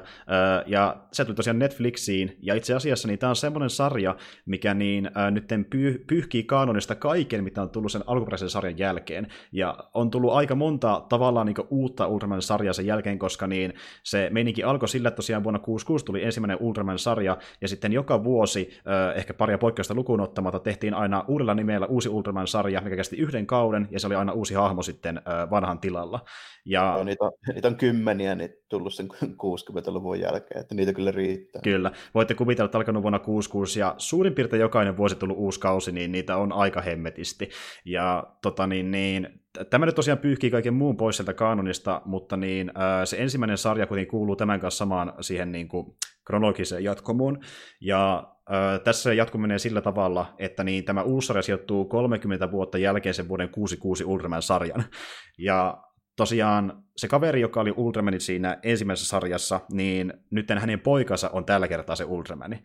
ja 0.65 0.97
se 1.11 1.25
tuli 1.25 1.35
tosiaan 1.35 1.59
Netflixiin, 1.59 2.37
ja 2.41 2.55
itse 2.55 2.73
asiassa 2.73 3.07
niin 3.07 3.19
tämä 3.19 3.29
on 3.29 3.35
semmoinen 3.35 3.69
sarja, 3.69 4.15
mikä 4.45 4.73
niin 4.73 5.05
äh, 5.17 5.31
nyt 5.31 5.47
pyy- 5.69 6.03
pyyhkii 6.07 6.43
kanonista 6.43 6.95
kaiken, 6.95 7.43
mitä 7.43 7.61
on 7.61 7.69
tullut 7.69 7.91
sen 7.91 8.03
alkuperäisen 8.07 8.49
sarjan 8.49 8.77
jälkeen, 8.77 9.27
ja 9.51 9.77
on 9.93 10.11
tullut 10.11 10.33
aika 10.33 10.55
monta 10.55 11.05
tavallaan 11.09 11.45
niin 11.47 11.67
uutta 11.69 12.07
Ultraman-sarjaa 12.07 12.73
sen 12.73 12.85
jälkeen, 12.85 13.19
koska 13.19 13.47
niin 13.47 13.73
se 14.03 14.29
meininki 14.31 14.63
alkoi 14.63 14.89
sillä, 14.89 15.07
että 15.07 15.15
tosiaan 15.15 15.43
vuonna 15.43 15.59
66 15.59 16.05
tuli 16.05 16.23
ensimmäinen 16.23 16.57
Ultraman-sarja, 16.61 17.37
ja 17.61 17.67
sitten 17.67 17.93
joka 17.93 18.23
vuosi, 18.23 18.69
äh, 18.77 19.17
ehkä 19.17 19.33
paria 19.33 19.57
poikkeusta 19.57 19.95
lukuun 19.95 20.21
ottamatta, 20.21 20.59
tehtiin 20.59 20.93
aina 20.93 21.25
uudella 21.27 21.53
nimellä 21.53 21.85
uusi 21.85 22.09
Ultraman-sarja, 22.09 22.81
mikä 22.81 22.95
kesti 22.95 23.17
yhden 23.17 23.47
kauden, 23.47 23.87
ja 23.91 23.99
se 23.99 24.07
oli 24.07 24.15
aina 24.15 24.31
uusi 24.31 24.53
hahmo 24.53 24.83
sitten 24.83 25.17
äh, 25.17 25.49
vanhan 25.49 25.76
saman 25.77 25.81
tilalla. 25.81 26.19
Ja... 26.65 26.93
No, 26.97 27.03
niitä, 27.03 27.25
on, 27.25 27.31
niitä 27.53 27.67
on 27.67 27.75
kymmeniä 27.75 28.35
niin 28.35 28.49
tullut 28.69 28.93
sen 28.93 29.07
60-luvun 29.43 30.19
jälkeen, 30.19 30.61
että 30.61 30.75
niitä 30.75 30.93
kyllä 30.93 31.11
riittää. 31.11 31.61
Kyllä. 31.61 31.91
Voitte 32.13 32.35
kuvitella, 32.35 32.65
että 32.65 32.77
alkanut 32.77 33.03
vuonna 33.03 33.19
66 33.19 33.79
ja 33.79 33.95
suurin 33.97 34.33
piirtein 34.33 34.61
jokainen 34.61 34.97
vuosi 34.97 35.15
tullut 35.15 35.37
uusi 35.37 35.59
kausi, 35.59 35.91
niin 35.91 36.11
niitä 36.11 36.37
on 36.37 36.53
aika 36.53 36.81
hemmetisti. 36.81 37.49
Ja 37.85 38.23
tota 38.41 38.67
niin, 38.67 38.91
niin 38.91 39.29
tämä 39.69 39.85
nyt 39.85 39.95
tosiaan 39.95 40.19
pyyhkii 40.19 40.51
kaiken 40.51 40.73
muun 40.73 40.97
pois 40.97 41.17
sieltä 41.17 41.33
kanonista, 41.33 42.01
mutta 42.05 42.37
niin, 42.37 42.71
se 43.05 43.17
ensimmäinen 43.17 43.57
sarja 43.57 43.87
kuitenkin 43.87 44.11
kuuluu 44.11 44.35
tämän 44.35 44.59
kanssa 44.59 44.77
samaan 44.77 45.13
siihen 45.21 45.51
niin 45.51 45.67
kuin, 45.67 45.85
kronologiseen 46.27 46.83
jatkomuun. 46.83 47.39
Ja 47.81 48.33
tässä 48.83 49.13
jatko 49.13 49.37
menee 49.37 49.59
sillä 49.59 49.81
tavalla, 49.81 50.33
että 50.37 50.63
niin, 50.63 50.85
tämä 50.85 51.01
uusi 51.01 51.27
sarja 51.27 51.41
sijoittuu 51.41 51.85
30 51.85 52.51
vuotta 52.51 52.77
jälkeen 52.77 53.13
sen 53.13 53.27
vuoden 53.27 53.49
66 53.49 54.05
Ultraman-sarjan. 54.05 54.83
Ja 55.37 55.83
tosiaan 56.15 56.83
se 56.97 57.07
kaveri, 57.07 57.41
joka 57.41 57.61
oli 57.61 57.73
Ultramanit 57.77 58.21
siinä 58.21 58.59
ensimmäisessä 58.63 59.09
sarjassa, 59.09 59.59
niin 59.71 60.13
nyt 60.31 60.49
hänen 60.49 60.79
poikansa 60.79 61.29
on 61.29 61.45
tällä 61.45 61.67
kertaa 61.67 61.95
se 61.95 62.05
Ultramani. 62.05 62.63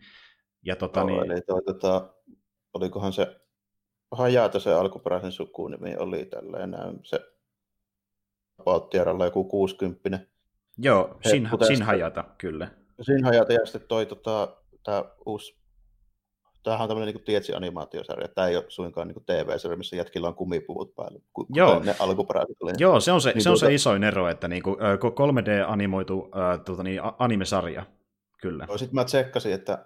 Ja 0.65 0.75
tota, 0.75 0.99
no, 0.99 1.05
niin... 1.05 1.31
eli 1.31 1.41
toi, 1.41 1.61
tota, 1.61 2.13
olikohan 2.73 3.13
se 3.13 3.39
Hajata 4.11 4.59
se 4.59 4.73
alkuperäisen 4.73 5.31
sukunimi 5.31 5.95
oli 5.95 6.25
tällainen, 6.25 6.99
se 7.03 7.19
Pauttieralla 8.65 9.25
joku 9.25 9.43
60 9.43 10.19
Joo, 10.77 11.17
Sin, 11.29 11.49
Sin 11.67 11.83
Hajata, 11.83 12.23
kyllä. 12.37 12.67
Sin 13.01 13.23
Hajata 13.23 13.53
ja 13.53 13.65
sitten 13.65 13.87
toi 13.87 14.05
tota, 14.05 14.57
tämä 14.83 15.03
uusi 15.25 15.62
Tämähän 16.63 16.83
on 16.83 16.89
tämmöinen 16.89 17.15
niin 17.15 17.25
Tietsi-animaatiosarja. 17.25 18.27
Tämä 18.27 18.47
ei 18.47 18.57
ole 18.57 18.65
suinkaan 18.67 19.07
niin 19.07 19.25
TV-sarja, 19.25 19.77
missä 19.77 19.95
jätkillä 19.95 20.27
on 20.27 20.35
kumipuvut 20.35 20.95
päällä, 20.95 21.19
Joo. 21.49 21.79
ne 21.79 21.95
alkuperäiset 21.99 22.57
oli. 22.61 22.71
Joo, 22.77 22.99
se 22.99 23.11
on 23.11 23.21
se, 23.21 23.31
niin 23.31 23.43
se, 23.43 23.49
on 23.49 23.53
tuota... 23.53 23.65
se 23.65 23.73
isoin 23.73 24.03
ero, 24.03 24.29
että 24.29 24.47
niin 24.47 24.63
kuin 24.63 24.77
3D-animoitu 24.79 26.31
äh, 26.39 26.59
tuota, 26.65 26.83
niin, 26.83 27.01
animesarja, 27.19 27.85
kyllä. 28.41 28.67
Sitten 28.75 28.95
mä 28.95 29.05
tsekkasin, 29.05 29.53
että 29.53 29.85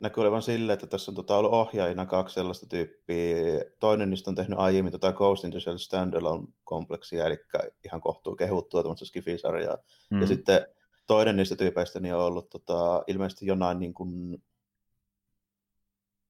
näkyy 0.00 0.22
olevan 0.22 0.42
silleen, 0.42 0.74
että 0.74 0.86
tässä 0.86 1.10
on 1.10 1.14
tota, 1.14 1.36
ollut 1.36 1.52
ohjaajina 1.52 2.06
kaksi 2.06 2.34
sellaista 2.34 2.66
tyyppiä. 2.66 3.64
Toinen 3.80 4.10
niistä 4.10 4.30
on 4.30 4.34
tehnyt 4.34 4.58
aiemmin 4.58 4.92
tota 4.92 5.12
Ghost 5.12 5.44
in 5.44 5.50
the 5.50 5.60
Shell 5.60 5.78
Standalone-kompleksia, 5.78 7.26
eli 7.26 7.38
ihan 7.84 8.00
kohtuu 8.00 8.36
kehuttua 8.36 8.82
tuommoista 8.82 9.06
Skifi-sarjaa. 9.06 9.78
Mm. 10.10 10.20
Ja 10.20 10.26
sitten 10.26 10.66
toinen 11.06 11.36
niistä 11.36 11.56
tyypeistä 11.56 12.00
niin 12.00 12.14
on 12.14 12.20
ollut 12.20 12.50
tota, 12.50 13.02
ilmeisesti 13.06 13.46
jonain 13.46 13.78
niin 13.78 13.94
kuin 13.94 14.42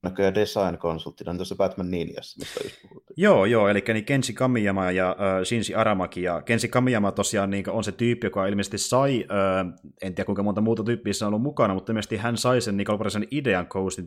näköjään 0.03 0.35
design-konsulttina 0.35 1.35
tuossa 1.35 1.57
Batman 1.57 1.91
Ninjassa, 1.91 2.39
mistä 2.39 2.61
just 2.65 2.77
puhuttiin. 2.83 3.15
Joo, 3.17 3.45
joo, 3.45 3.69
eli 3.69 3.85
niin 3.93 4.05
Kenshi 4.05 4.33
Kamiyama 4.33 4.91
ja 4.91 5.17
uh, 5.19 5.45
Shinji 5.45 5.75
Aramaki, 5.75 6.23
ja 6.23 6.43
Kenshi 6.43 6.69
Kamiyama 6.69 7.13
tosiaan 7.13 7.51
niin 7.51 7.71
on 7.71 7.85
se 7.85 7.93
tyyppi, 7.93 8.27
joka 8.27 8.47
ilmeisesti 8.47 8.79
sai, 8.79 9.25
uh, 9.25 9.89
en 10.03 10.15
tiedä 10.15 10.27
kuinka 10.27 10.43
monta 10.43 10.61
muuta 10.61 10.85
tyyppiä 10.85 11.13
on 11.23 11.29
ollut 11.29 11.43
mukana, 11.43 11.75
mutta 11.75 11.93
ilmeisesti 11.93 12.17
hän 12.17 12.37
sai 12.37 12.61
sen 12.61 12.77
niin 12.77 12.91
alkuperäisen 12.91 13.27
idean 13.31 13.67
Coast 13.67 13.99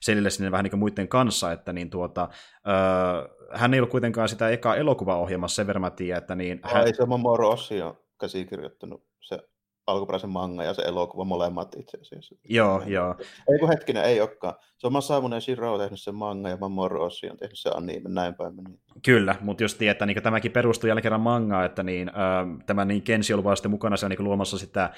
selille 0.00 0.30
sinne 0.30 0.50
vähän 0.50 0.64
niin 0.64 0.70
kuin 0.70 0.80
muiden 0.80 1.08
kanssa, 1.08 1.52
että 1.52 1.72
niin 1.72 1.90
tuota, 1.90 2.28
uh, 2.66 3.38
hän 3.58 3.74
ei 3.74 3.80
ollut 3.80 3.90
kuitenkaan 3.90 4.28
sitä 4.28 4.48
eka 4.48 4.74
elokuvaohjelmassa, 4.74 5.56
sen 5.56 5.66
verran 5.66 5.80
mä 5.80 5.90
tiedän, 5.90 6.18
että 6.18 6.34
niin... 6.34 6.60
Hän... 6.62 6.86
Ei 6.86 6.94
se 6.94 7.06
Mamoru 7.06 7.48
Ossi 7.48 7.82
on 7.82 7.98
käsikirjoittanut 8.20 9.04
se 9.20 9.38
alkuperäisen 9.88 10.30
manga 10.30 10.64
ja 10.64 10.74
se 10.74 10.82
elokuva 10.82 11.24
molemmat 11.24 11.76
itse 11.78 11.98
asiassa. 12.00 12.34
Joo, 12.44 12.82
joo. 12.86 13.14
Ei 13.52 13.58
kun 13.58 13.68
hetkinen, 13.68 14.04
ei 14.04 14.20
olekaan. 14.20 14.54
Se 14.78 14.86
on 14.86 14.92
Masamune 14.92 15.36
ja 15.36 15.40
Shiro 15.40 15.72
on 15.72 15.80
tehnyt 15.80 16.00
sen 16.00 16.14
manga 16.14 16.48
ja 16.48 16.56
Mamoru 16.56 17.02
Oshii 17.02 17.30
on 17.30 17.36
tehnyt 17.36 17.58
sen 17.58 17.76
anime, 17.76 18.08
näin 18.08 18.34
päin 18.34 18.54
meni. 18.54 18.78
Kyllä, 19.04 19.36
mutta 19.40 19.64
just 19.64 19.82
että 19.82 20.06
niin 20.06 20.22
tämäkin 20.22 20.52
perustuu 20.52 20.88
jälleen 20.88 21.02
kerran 21.02 21.20
mangaan, 21.20 21.66
että 21.66 21.82
niin, 21.82 22.08
äh, 22.08 22.64
tämä 22.66 22.84
niin 22.84 23.02
Kenshi 23.02 23.34
on 23.34 23.56
sitten 23.56 23.70
mukana 23.70 23.96
siellä 23.96 24.16
niin 24.16 24.24
luomassa 24.24 24.58
sitä 24.58 24.84
äh, 24.84 24.92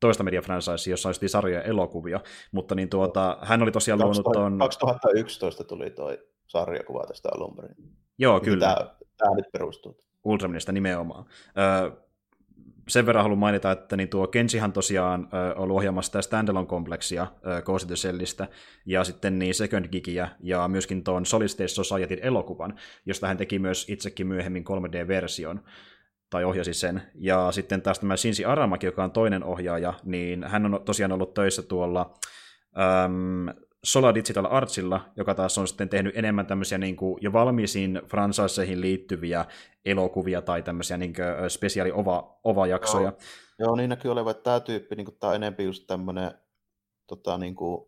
toista 0.00 0.24
media 0.24 0.42
franchise, 0.42 0.90
jossa 0.90 1.08
on 1.08 1.14
sarjoja 1.26 1.62
elokuvia, 1.62 2.20
mutta 2.52 2.74
niin 2.74 2.88
tuota, 2.88 3.38
hän 3.42 3.62
oli 3.62 3.72
tosiaan 3.72 4.00
luonut 4.00 4.32
tuon... 4.32 4.58
2011 4.58 5.64
tuli 5.64 5.90
toi 5.90 6.18
sarjakuva 6.46 7.06
tästä 7.06 7.28
alun 7.34 7.56
perin. 7.56 7.76
Joo, 8.18 8.40
kyllä. 8.40 8.74
Tämä, 8.74 8.94
tämä 9.18 9.36
nyt 9.36 9.52
perustuu. 9.52 10.04
Ultramanista 10.24 10.72
nimenomaan. 10.72 11.24
Äh, 11.58 11.92
sen 12.92 13.06
verran 13.06 13.22
haluan 13.22 13.38
mainita, 13.38 13.70
että 13.70 13.96
niin 13.96 14.08
tuo 14.08 14.26
Kensihan 14.26 14.72
tosiaan 14.72 15.20
äh, 15.22 15.62
ollut 15.62 15.76
ohjaamassa 15.76 16.08
sitä 16.08 16.22
standalone-kompleksia 16.22 17.22
äh, 17.22 18.48
ja 18.86 19.04
sitten 19.04 19.38
niin 19.38 19.54
Second 19.54 19.88
Gigia, 19.88 20.28
ja 20.40 20.68
myöskin 20.68 21.04
tuon 21.04 21.26
Solid 21.26 21.48
State 21.48 21.68
Societyn 21.68 22.18
elokuvan, 22.22 22.74
josta 23.06 23.26
hän 23.26 23.36
teki 23.36 23.58
myös 23.58 23.86
itsekin 23.88 24.26
myöhemmin 24.26 24.64
3D-version, 24.64 25.60
tai 26.30 26.44
ohjasi 26.44 26.74
sen. 26.74 27.02
Ja 27.14 27.52
sitten 27.52 27.82
taas 27.82 27.98
tämä 27.98 28.16
Shinji 28.16 28.44
Aramaki, 28.44 28.86
joka 28.86 29.04
on 29.04 29.10
toinen 29.10 29.44
ohjaaja, 29.44 29.94
niin 30.04 30.44
hän 30.44 30.66
on 30.66 30.80
tosiaan 30.84 31.12
ollut 31.12 31.34
töissä 31.34 31.62
tuolla 31.62 32.14
ähm, 32.78 33.48
Sola 33.84 34.14
Digital 34.14 34.46
Artsilla, 34.50 35.00
joka 35.16 35.34
taas 35.34 35.58
on 35.58 35.68
sitten 35.68 35.88
tehnyt 35.88 36.16
enemmän 36.16 36.46
tämmöisiä 36.46 36.78
niin 36.78 36.96
kuin 36.96 37.18
jo 37.20 37.32
valmiisiin 37.32 38.02
franchiseihin 38.06 38.80
liittyviä 38.80 39.44
elokuvia 39.84 40.42
tai 40.42 40.62
tämmöisiä 40.62 40.96
niin 40.96 41.14
spesiaali 41.48 41.92
ova, 41.92 42.40
ova-jaksoja. 42.44 43.04
Joo, 43.04 43.18
Joo, 43.58 43.76
niin 43.76 43.90
näkyy 43.90 44.12
olevan, 44.12 44.30
että 44.30 44.42
tämä 44.42 44.60
tyyppi, 44.60 44.96
niin 44.96 45.04
kuin, 45.04 45.16
tämä 45.20 45.30
on 45.30 45.36
enemmän 45.36 45.64
just 45.64 45.86
tämmöinen 45.86 46.30
tota, 47.06 47.38
niin 47.38 47.54
kuin, 47.54 47.86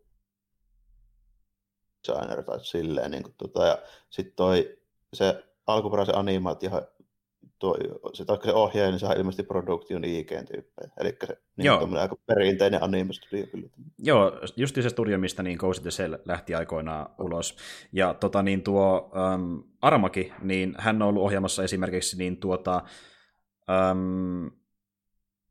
designer 2.07 2.43
tai 2.43 2.65
silleen, 2.65 3.11
niin 3.11 3.23
kuin, 3.23 3.35
tota, 3.37 3.65
ja 3.65 3.77
sitten 4.09 4.35
toi 4.35 4.77
se 5.13 5.43
alkuperäisen 5.67 6.17
animaatio 6.17 6.71
tuo, 7.59 7.77
se, 8.13 8.25
se 8.43 8.53
ohjaaja, 8.53 8.91
niin 8.91 8.99
se 8.99 9.05
on 9.05 9.17
ilmeisesti 9.17 9.43
Production 9.43 10.03
IG-tyyppejä. 10.03 10.91
Eli 10.99 11.17
se 11.27 11.37
niin 11.57 11.65
Joo. 11.65 11.89
aika 11.99 12.15
perinteinen 12.25 12.83
anime-studio 12.83 13.47
kyllä. 13.47 13.69
Joo, 13.99 14.39
just 14.55 14.75
se 14.75 14.89
studio, 14.89 15.17
mistä 15.17 15.43
niin 15.43 15.57
Ghost 15.57 15.81
the 15.81 15.91
Shell 15.91 16.15
lähti 16.25 16.55
aikoinaan 16.55 17.09
ulos. 17.19 17.57
Ja 17.91 18.13
tota, 18.13 18.43
niin 18.43 18.63
tuo 18.63 19.11
um, 19.35 19.63
Aramaki, 19.81 20.33
niin 20.41 20.75
hän 20.77 21.01
on 21.01 21.07
ollut 21.07 21.23
ohjaamassa 21.23 21.63
esimerkiksi 21.63 22.17
niin 22.17 22.37
tuota, 22.37 22.81
um, 23.91 24.51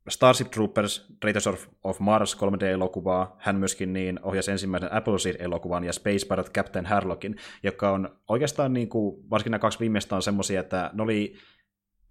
Starship 0.08 0.50
Troopers, 0.50 1.06
Raiders 1.25 1.46
of, 1.46 1.66
of 1.84 2.00
Mars 2.00 2.37
3D-elokuvaa. 2.37 3.37
Hän 3.38 3.56
myöskin 3.56 3.92
niin 3.92 4.20
ohjasi 4.23 4.50
ensimmäisen 4.50 4.92
Appleseed-elokuvan 4.92 5.84
ja 5.84 5.92
Space 5.92 6.26
Pirate 6.28 6.50
Captain 6.50 6.87
Harlockin, 6.87 7.37
joka 7.62 7.90
on 7.90 8.18
oikeastaan, 8.28 8.73
niin 8.73 8.88
kuin, 8.88 9.30
varsinkin 9.30 9.50
nämä 9.50 9.58
kaksi 9.58 9.80
viimeistä 9.80 10.16
on 10.16 10.23
semmoisia, 10.23 10.61
että 10.61 10.90
ne 10.92 11.02
oli 11.02 11.34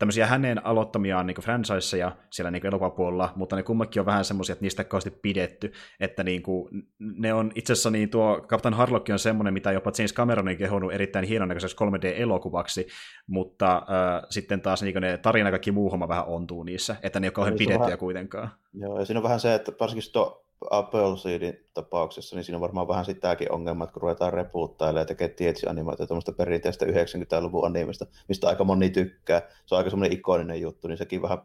tämmöisiä 0.04 0.28
hänen 0.28 0.66
aloittamiaan 0.66 1.28
niin 1.28 1.42
franchiseja 1.42 2.12
siellä 2.30 2.52
niin 2.52 2.66
elokuvapuolella, 2.66 3.34
mutta 3.36 3.56
ne 3.56 3.64
kummakin 3.64 4.00
on 4.00 4.06
vähän 4.06 4.26
semmoisia, 4.26 4.54
että 4.54 4.64
niistä 4.64 4.82
ei 4.82 4.90
kauheasti 4.90 5.20
pidetty, 5.22 5.72
että 6.00 6.24
niin 6.24 6.44
kuin, 6.44 6.70
ne 7.00 7.34
on 7.34 7.52
itse 7.56 7.74
asiassa 7.74 7.90
niin 7.90 8.10
tuo 8.10 8.46
Captain 8.48 8.74
Harlock 8.74 9.10
on 9.10 9.20
semmoinen, 9.20 9.54
mitä 9.54 9.72
jopa 9.72 9.92
James 9.98 10.14
Cameron 10.14 10.48
on 10.48 10.58
kehonut 10.58 10.94
erittäin 10.94 11.26
hienon 11.26 11.48
näköiseksi 11.48 11.76
3D-elokuvaksi, 11.78 12.88
mutta 13.28 13.76
äh, 13.76 14.24
sitten 14.30 14.62
taas 14.62 14.84
niin 14.84 15.02
ne 15.02 15.18
tarina 15.18 15.52
kaikki 15.52 15.72
muu 15.72 15.92
homma 15.92 16.08
vähän 16.08 16.26
ontuu 16.26 16.64
niissä, 16.64 16.96
että 17.04 17.20
ne 17.20 17.26
ei 17.26 17.30
ole 17.30 17.34
kauhean 17.34 17.58
pidettyjä 17.58 17.80
vähän, 17.80 17.98
kuitenkaan. 17.98 18.50
Joo, 18.74 19.00
ja 19.00 19.06
siinä 19.06 19.20
on 19.20 19.24
vähän 19.24 19.40
se, 19.40 19.56
että 19.56 19.72
varsinkin 19.80 20.12
tuo 20.14 20.46
Appleseedin 20.70 21.70
tapauksessa, 21.74 22.36
niin 22.36 22.44
siinä 22.44 22.58
on 22.58 22.62
varmaan 22.62 22.88
vähän 22.88 23.06
sitäkin 23.06 23.52
ongelmaa, 23.52 23.86
että 23.86 23.94
kun 23.94 24.02
ruvetaan 24.02 24.34
repuuttailemaan 24.34 25.02
ja 25.02 25.06
tekee 25.06 25.28
tietysti 25.28 25.68
animaatio 25.68 26.08
tuommoista 26.08 26.32
perinteistä 26.32 26.86
90-luvun 26.86 27.66
animesta, 27.66 28.06
mistä 28.28 28.48
aika 28.48 28.64
moni 28.64 28.90
tykkää. 28.90 29.42
Se 29.66 29.76
on 29.76 29.78
aika 29.78 29.90
semmoinen 29.90 30.18
ikoninen 30.18 30.62
juttu, 30.62 30.88
niin 30.88 30.98
sekin 30.98 31.22
vähän 31.22 31.42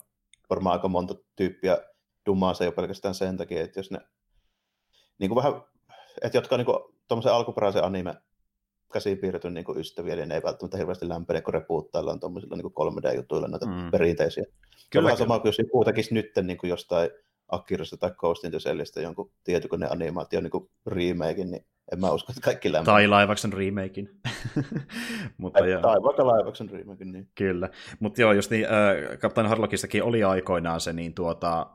varmaan 0.51 0.73
aika 0.73 0.89
monta 0.89 1.15
tyyppiä 1.37 1.79
dummaa 2.27 2.55
se 2.55 2.65
jo 2.65 2.73
pelkästään 2.73 3.15
sen 3.15 3.37
takia, 3.37 3.63
että 3.63 3.81
jos 3.81 3.91
ne 3.91 3.99
niin 5.19 5.29
kuin 5.29 5.37
vähän, 5.37 5.63
että 6.23 6.39
jotka 6.39 6.55
on 6.55 6.59
niin 6.59 6.79
tuommoisen 7.09 7.33
alkuperäisen 7.33 7.85
anime 7.85 8.15
käsipiirretyn 8.93 9.55
niin 9.55 9.65
ystäviä, 9.77 10.17
niin 10.17 10.29
ne 10.29 10.35
ei 10.35 10.43
välttämättä 10.43 10.77
hirveästi 10.77 11.09
lämpene, 11.09 11.41
kun 11.41 11.55
repuuttaillaan 11.55 12.21
tuommoisilla 12.21 12.57
niin 12.57 12.67
3D-jutuilla 12.67 13.49
näitä 13.49 13.67
mm. 13.67 13.91
perinteisiä. 13.91 14.45
Kyllä, 14.91 15.11
on 15.11 15.17
sama 15.17 15.39
kuin 15.39 15.49
jos 15.49 15.59
joku 15.59 15.85
tekisi 15.85 16.15
nyt 16.15 16.33
niin 16.43 16.59
kuin 16.59 16.71
jostain 16.71 17.11
Akirasta 17.49 17.97
tai 17.97 18.11
Ghost 18.11 18.45
in 18.45 18.51
the 18.51 19.03
jonkun 19.03 19.31
tietokoneanimaation 19.45 20.43
niin 20.43 20.71
remakein, 20.87 21.51
niin 21.51 21.65
en 21.93 22.01
mä 22.01 22.11
usko, 22.11 22.33
että 22.33 22.45
kaikki 22.45 22.73
lämpää. 22.73 22.95
Tai 22.95 23.09
Laivaksen 23.09 23.53
remakein. 23.53 24.11
Mutta 25.39 25.59
tai, 25.59 25.79
tai 25.83 26.03
vaikka 26.03 26.27
Laivaksen 26.27 26.71
remakein, 26.71 27.13
niin. 27.13 27.29
Kyllä. 27.35 27.69
Mutta 28.01 28.21
joo, 28.21 28.33
just 28.33 28.51
niin, 28.51 28.65
äh, 28.65 29.19
Captain 29.19 29.47
Harlockistakin 29.47 30.03
oli 30.03 30.25
aikoinaan 30.25 30.81
se 30.81 30.93
niin 30.93 31.15
tuota, 31.15 31.61
äh, 31.61 31.67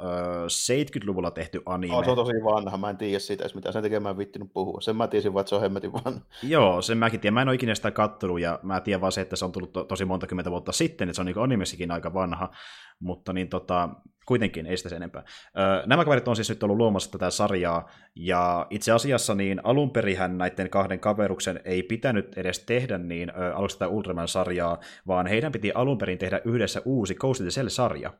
70-luvulla 0.47 1.31
tehty 1.31 1.61
anime. 1.65 1.95
Oh, 1.95 2.03
se 2.03 2.09
on 2.09 2.15
tosi 2.15 2.33
vanha, 2.43 2.77
mä 2.77 2.89
en 2.89 2.97
tiedä 2.97 3.19
siitä 3.19 3.43
edes 3.43 3.55
mitään, 3.55 3.73
sen 3.73 3.83
takia 3.83 3.99
mä 3.99 4.09
en 4.09 4.17
vittinyt 4.17 4.53
puhua. 4.53 4.81
Sen 4.81 4.95
mä 4.95 5.07
tiesin 5.07 5.33
vaan, 5.33 5.41
että 5.41 5.49
se 5.49 5.55
on 5.55 5.61
hemmetin 5.61 5.93
vanha. 5.93 6.19
joo, 6.43 6.81
sen 6.81 6.97
mäkin 6.97 7.19
tiedän. 7.19 7.33
Mä 7.33 7.41
en 7.41 7.47
ole 7.47 7.55
ikinä 7.55 7.75
sitä 7.75 7.91
kattonut, 7.91 8.39
ja 8.39 8.59
mä 8.63 8.81
tiedän 8.81 9.01
vaan 9.01 9.11
se, 9.11 9.21
että 9.21 9.35
se 9.35 9.45
on 9.45 9.51
tullut 9.51 9.71
to- 9.73 9.83
tosi 9.83 10.05
monta 10.05 10.27
kymmentä 10.27 10.51
vuotta 10.51 10.71
sitten, 10.71 11.09
että 11.09 11.15
se 11.15 11.21
on 11.21 11.25
niin 11.25 11.37
animessikin 11.39 11.91
aika 11.91 12.13
vanha. 12.13 12.49
Mutta 13.03 13.33
niin 13.33 13.49
tota, 13.49 13.89
kuitenkin, 14.25 14.65
ei 14.65 14.77
sitä 14.77 14.89
sen 14.89 14.95
enempää. 14.95 15.23
Nämä 15.85 16.05
kaverit 16.05 16.27
on 16.27 16.35
siis 16.35 16.49
nyt 16.49 16.63
ollut 16.63 16.77
luomassa 16.77 17.11
tätä 17.11 17.29
sarjaa, 17.29 17.89
ja 18.15 18.67
itse 18.69 18.91
asiassa 18.91 19.35
niin 19.35 19.61
alun 19.63 19.91
perihän 19.91 20.37
näiden 20.37 20.69
kahden 20.69 20.99
kaveruksen 20.99 21.59
ei 21.65 21.83
pitänyt 21.83 22.37
edes 22.37 22.59
tehdä 22.59 22.97
niin 22.97 23.35
aluksi 23.35 23.79
tätä 23.79 23.89
Ultraman-sarjaa, 23.89 24.79
vaan 25.07 25.27
heidän 25.27 25.51
piti 25.51 25.71
alun 25.75 25.97
perin 25.97 26.17
tehdä 26.17 26.41
yhdessä 26.45 26.81
uusi 26.85 27.15
Ghost 27.15 27.41
in 27.41 27.45
the 27.45 27.51
Shell-sarja. 27.51 28.13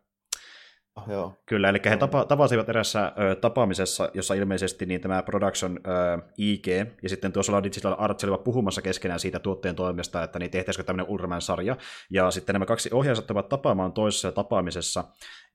Oh, 0.95 1.09
joo. 1.09 1.33
Kyllä, 1.45 1.69
eli 1.69 1.81
he 1.85 1.97
tapa, 1.97 2.25
tapasivat 2.25 2.69
erässä 2.69 3.12
ö, 3.19 3.35
tapaamisessa, 3.35 4.09
jossa 4.13 4.33
ilmeisesti 4.33 4.85
niin 4.85 5.01
tämä 5.01 5.23
Production 5.23 5.79
ö, 5.88 6.21
IG 6.38 6.67
ja 7.03 7.09
sitten 7.09 7.31
tuossa 7.33 7.63
Digital 7.63 7.95
Arts 7.97 8.23
olivat 8.23 8.43
puhumassa 8.43 8.81
keskenään 8.81 9.19
siitä 9.19 9.39
tuotteen 9.39 9.75
toimesta, 9.75 10.23
että 10.23 10.39
niin 10.39 10.51
tehtäisikö 10.51 10.83
tämmöinen 10.83 11.12
Ultraman-sarja. 11.12 11.77
Ja 12.09 12.31
sitten 12.31 12.53
nämä 12.53 12.65
kaksi 12.65 12.89
ohjaajat 12.93 13.31
ovat 13.31 13.50
tapaamaan 13.50 13.93
toisessa 13.93 14.31
tapaamisessa, 14.31 15.03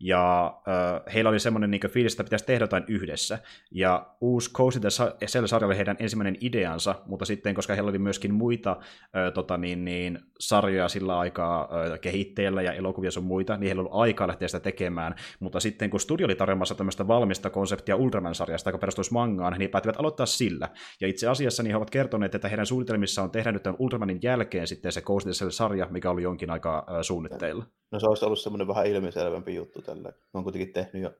ja 0.00 0.46
äh, 0.68 1.14
heillä 1.14 1.30
oli 1.30 1.40
semmoinen 1.40 1.70
niin 1.70 1.90
fiilis, 1.90 2.12
että 2.12 2.24
pitäisi 2.24 2.46
tehdä 2.46 2.62
jotain 2.62 2.84
yhdessä. 2.88 3.38
Ja 3.70 4.14
uusi 4.20 4.52
Coast 4.52 4.78
Cell-sarja 5.26 5.66
oli 5.66 5.76
heidän 5.76 5.96
ensimmäinen 5.98 6.36
ideansa, 6.40 6.94
mutta 7.06 7.24
sitten, 7.24 7.54
koska 7.54 7.74
heillä 7.74 7.88
oli 7.88 7.98
myöskin 7.98 8.34
muita 8.34 8.70
äh, 8.70 9.32
tota, 9.34 9.56
niin, 9.56 9.84
niin, 9.84 10.18
sarjoja 10.40 10.88
sillä 10.88 11.18
aikaa 11.18 11.62
äh, 11.62 12.00
kehitteellä 12.00 12.62
ja 12.62 12.72
elokuvia 12.72 13.10
sun 13.10 13.24
muita, 13.24 13.56
niin 13.56 13.66
heillä 13.66 13.82
oli 13.82 13.90
aikaa 13.92 14.26
lähteä 14.26 14.48
sitä 14.48 14.60
tekemään. 14.60 15.14
Mutta 15.40 15.60
sitten, 15.60 15.90
kun 15.90 16.00
studio 16.00 16.24
oli 16.24 16.34
tarjoamassa 16.34 16.74
tämmöistä 16.74 17.08
valmista 17.08 17.50
konseptia 17.50 17.96
Ultraman-sarjasta, 17.96 18.68
joka 18.70 18.78
perustuisi 18.78 19.12
mangaan, 19.12 19.58
niin 19.58 19.70
päättivät 19.70 20.00
aloittaa 20.00 20.26
sillä. 20.26 20.68
Ja 21.00 21.08
itse 21.08 21.28
asiassa 21.28 21.62
niin 21.62 21.70
he 21.70 21.76
ovat 21.76 21.90
kertoneet, 21.90 22.34
että 22.34 22.48
heidän 22.48 22.66
suunnitelmissa 22.66 23.22
on 23.22 23.30
tehdä 23.30 23.52
nyt 23.52 23.62
tämän 23.62 23.76
Ultramanin 23.78 24.18
jälkeen 24.22 24.66
sitten 24.66 24.92
se 24.92 25.00
Coast 25.00 25.28
Cell-sarja, 25.28 25.86
mikä 25.90 26.10
oli 26.10 26.22
jonkin 26.22 26.50
aikaa 26.50 26.78
äh, 26.78 26.96
suunnitteilla. 27.02 27.64
No 27.92 28.00
se 28.00 28.06
olisi 28.06 28.24
ollut 28.24 28.38
semmoinen 28.38 28.68
vähän 28.68 28.86
ilmiselvempi 28.86 29.54
juttu 29.54 29.82
tällä. 29.88 30.12
on 30.34 30.42
kuitenkin 30.42 30.72
tehnyt 30.72 31.02
jo 31.02 31.10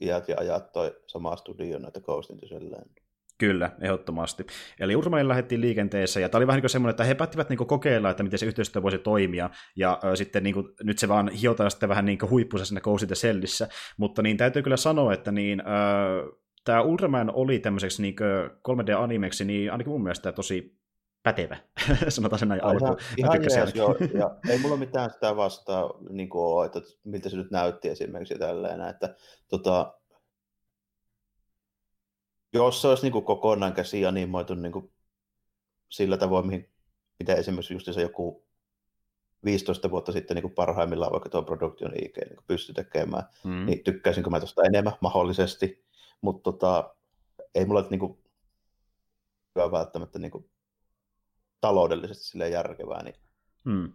iät 0.00 0.28
ja 0.28 0.36
ajat 0.38 0.72
toi 0.72 0.96
sama 1.06 1.36
studio 1.36 1.78
näitä 1.78 2.00
Ghost 2.00 2.30
in 2.30 2.40
Kyllä, 3.38 3.70
ehdottomasti. 3.80 4.46
Eli 4.80 4.96
Urmanin 4.96 5.28
lähdettiin 5.28 5.60
liikenteessä, 5.60 6.20
ja 6.20 6.28
tämä 6.28 6.38
oli 6.38 6.46
vähän 6.46 6.60
niin 6.62 6.70
semmoinen, 6.70 6.90
että 6.90 7.04
he 7.04 7.14
päättivät 7.14 7.48
niin 7.48 7.66
kokeilla, 7.66 8.10
että 8.10 8.22
miten 8.22 8.38
se 8.38 8.46
yhteistyö 8.46 8.82
voisi 8.82 8.98
toimia, 8.98 9.50
ja 9.76 10.00
ö, 10.04 10.16
sitten 10.16 10.42
niin 10.42 10.54
kuin, 10.54 10.68
nyt 10.82 10.98
se 10.98 11.08
vaan 11.08 11.28
hiotaan 11.28 11.70
sitten 11.70 11.88
vähän 11.88 12.04
niin 12.04 12.18
huippuissa 12.30 12.66
sinne 12.66 12.80
Ghost 12.80 13.10
Sellissä, 13.12 13.68
mutta 13.96 14.22
niin 14.22 14.36
täytyy 14.36 14.62
kyllä 14.62 14.76
sanoa, 14.76 15.14
että 15.14 15.32
niin, 15.32 15.60
ö, 15.60 15.64
tämä 16.64 16.82
Ultraman 16.82 17.30
oli 17.34 17.58
tämmöiseksi 17.58 18.02
niin 18.02 18.16
3D-animeksi, 18.68 19.44
niin 19.44 19.72
ainakin 19.72 19.92
mun 19.92 20.02
mielestä 20.02 20.32
tosi 20.32 20.76
pätevä, 21.26 21.56
sanotaan 22.08 22.38
sen 22.38 22.48
näin 22.48 22.64
alkuun. 22.64 22.96
Ihan, 23.16 23.36
ihan 23.36 23.58
jees, 23.58 23.74
joo, 23.74 23.96
ja 24.18 24.36
ei 24.52 24.58
mulla 24.58 24.76
mitään 24.76 25.10
sitä 25.10 25.36
vastaa, 25.36 25.90
niin 26.10 26.28
kuin 26.28 26.42
ole, 26.42 26.66
että 26.66 26.80
miltä 27.04 27.28
se 27.28 27.36
nyt 27.36 27.50
näytti 27.50 27.88
esimerkiksi 27.88 28.38
tälleen, 28.38 28.80
että 28.80 29.14
tota, 29.48 29.94
jos 32.52 32.82
se 32.82 32.88
olisi 32.88 33.02
niin 33.02 33.12
kuin 33.12 33.24
kokonaan 33.24 33.72
käsi 33.72 34.06
animoitu 34.06 34.54
niin 34.54 34.72
kuin 34.72 34.92
sillä 35.88 36.16
tavoin, 36.16 36.46
mihin, 36.46 36.68
mitä 37.18 37.34
esimerkiksi 37.34 37.74
just 37.74 37.88
se 37.92 38.02
joku 38.02 38.46
15 39.44 39.90
vuotta 39.90 40.12
sitten 40.12 40.34
niin 40.34 40.42
kuin 40.42 40.54
parhaimmillaan 40.54 41.12
vaikka 41.12 41.28
tuo 41.28 41.42
Production 41.42 41.92
IG 41.94 42.16
niin 42.16 42.44
pystyi 42.46 42.74
tekemään, 42.74 43.24
mm. 43.44 43.66
niin 43.66 43.84
tykkäisinkö 43.84 44.30
mä 44.30 44.40
tuosta 44.40 44.62
enemmän 44.64 44.94
mahdollisesti, 45.00 45.84
mutta 46.20 46.42
tota, 46.42 46.94
ei 47.54 47.64
mulla 47.64 47.86
niin 47.90 48.00
kuin, 48.00 48.18
välttämättä 49.56 50.18
niin 50.18 50.30
kuin, 50.30 50.50
taloudellisesti 51.66 52.24
sille 52.24 52.48
järkevää, 52.48 53.02
niin, 53.02 53.14
mm. 53.64 53.92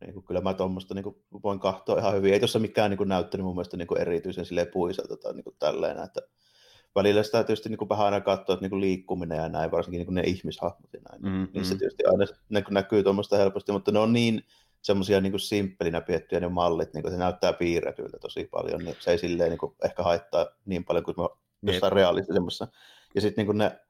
niin 0.00 0.14
kuin, 0.14 0.24
kyllä 0.24 0.40
mä 0.40 0.54
tuommoista 0.54 0.94
niin 0.94 1.16
voin 1.42 1.60
katsoa 1.60 1.98
ihan 1.98 2.14
hyvin. 2.14 2.32
Ei 2.32 2.40
tuossa 2.40 2.58
mikään 2.58 2.90
niin 2.90 2.98
kuin, 2.98 3.08
näyttänyt 3.08 3.44
mun 3.44 3.54
mielestä 3.54 3.76
niin 3.76 3.88
kuin, 3.88 4.00
erityisen 4.00 4.46
puiselta 4.72 5.16
tai 5.16 5.32
niin 5.34 5.44
kuin, 5.44 5.56
tälleen, 5.58 5.98
että 6.04 6.20
välillä 6.94 7.22
sitä 7.22 7.44
tietysti 7.44 7.68
niin 7.68 7.78
kuin 7.78 7.88
vähän 7.88 8.04
aina 8.04 8.20
katsoa, 8.20 8.54
että 8.54 8.64
niin 8.64 8.70
kuin 8.70 8.80
liikkuminen 8.80 9.38
ja 9.38 9.48
näin, 9.48 9.70
varsinkin 9.70 9.98
niin 9.98 10.06
kuin 10.06 10.14
ne 10.14 10.22
ihmishahmot 10.22 10.92
ja 10.92 11.00
näin, 11.10 11.22
mm-hmm. 11.22 11.48
niin 11.54 11.64
se 11.64 11.76
tietysti 11.76 12.04
aina 12.04 12.24
ne, 12.48 12.64
näkyy 12.70 13.02
tuommoista 13.02 13.36
helposti, 13.36 13.72
mutta 13.72 13.92
ne 13.92 13.98
on 13.98 14.12
niin 14.12 14.44
semmoisia 14.82 15.20
niin 15.20 15.40
simppelinä 15.40 16.00
piettyjä 16.00 16.40
ne 16.40 16.48
mallit, 16.48 16.94
niin 16.94 17.02
kuin 17.02 17.12
se 17.12 17.18
näyttää 17.18 17.52
piirretyltä 17.52 18.18
tosi 18.18 18.44
paljon, 18.44 18.84
niin 18.84 18.96
se 18.98 19.10
ei 19.10 19.18
silleen 19.18 19.50
niin 19.50 19.58
kuin 19.58 19.74
ehkä 19.84 20.02
haittaa 20.02 20.46
niin 20.64 20.84
paljon 20.84 21.04
kuin 21.04 21.16
jossain 21.62 21.92
realistisemmassa. 21.92 22.68
Ja 23.14 23.20
sitten 23.20 23.46
niin 23.46 23.58
ne 23.58 23.80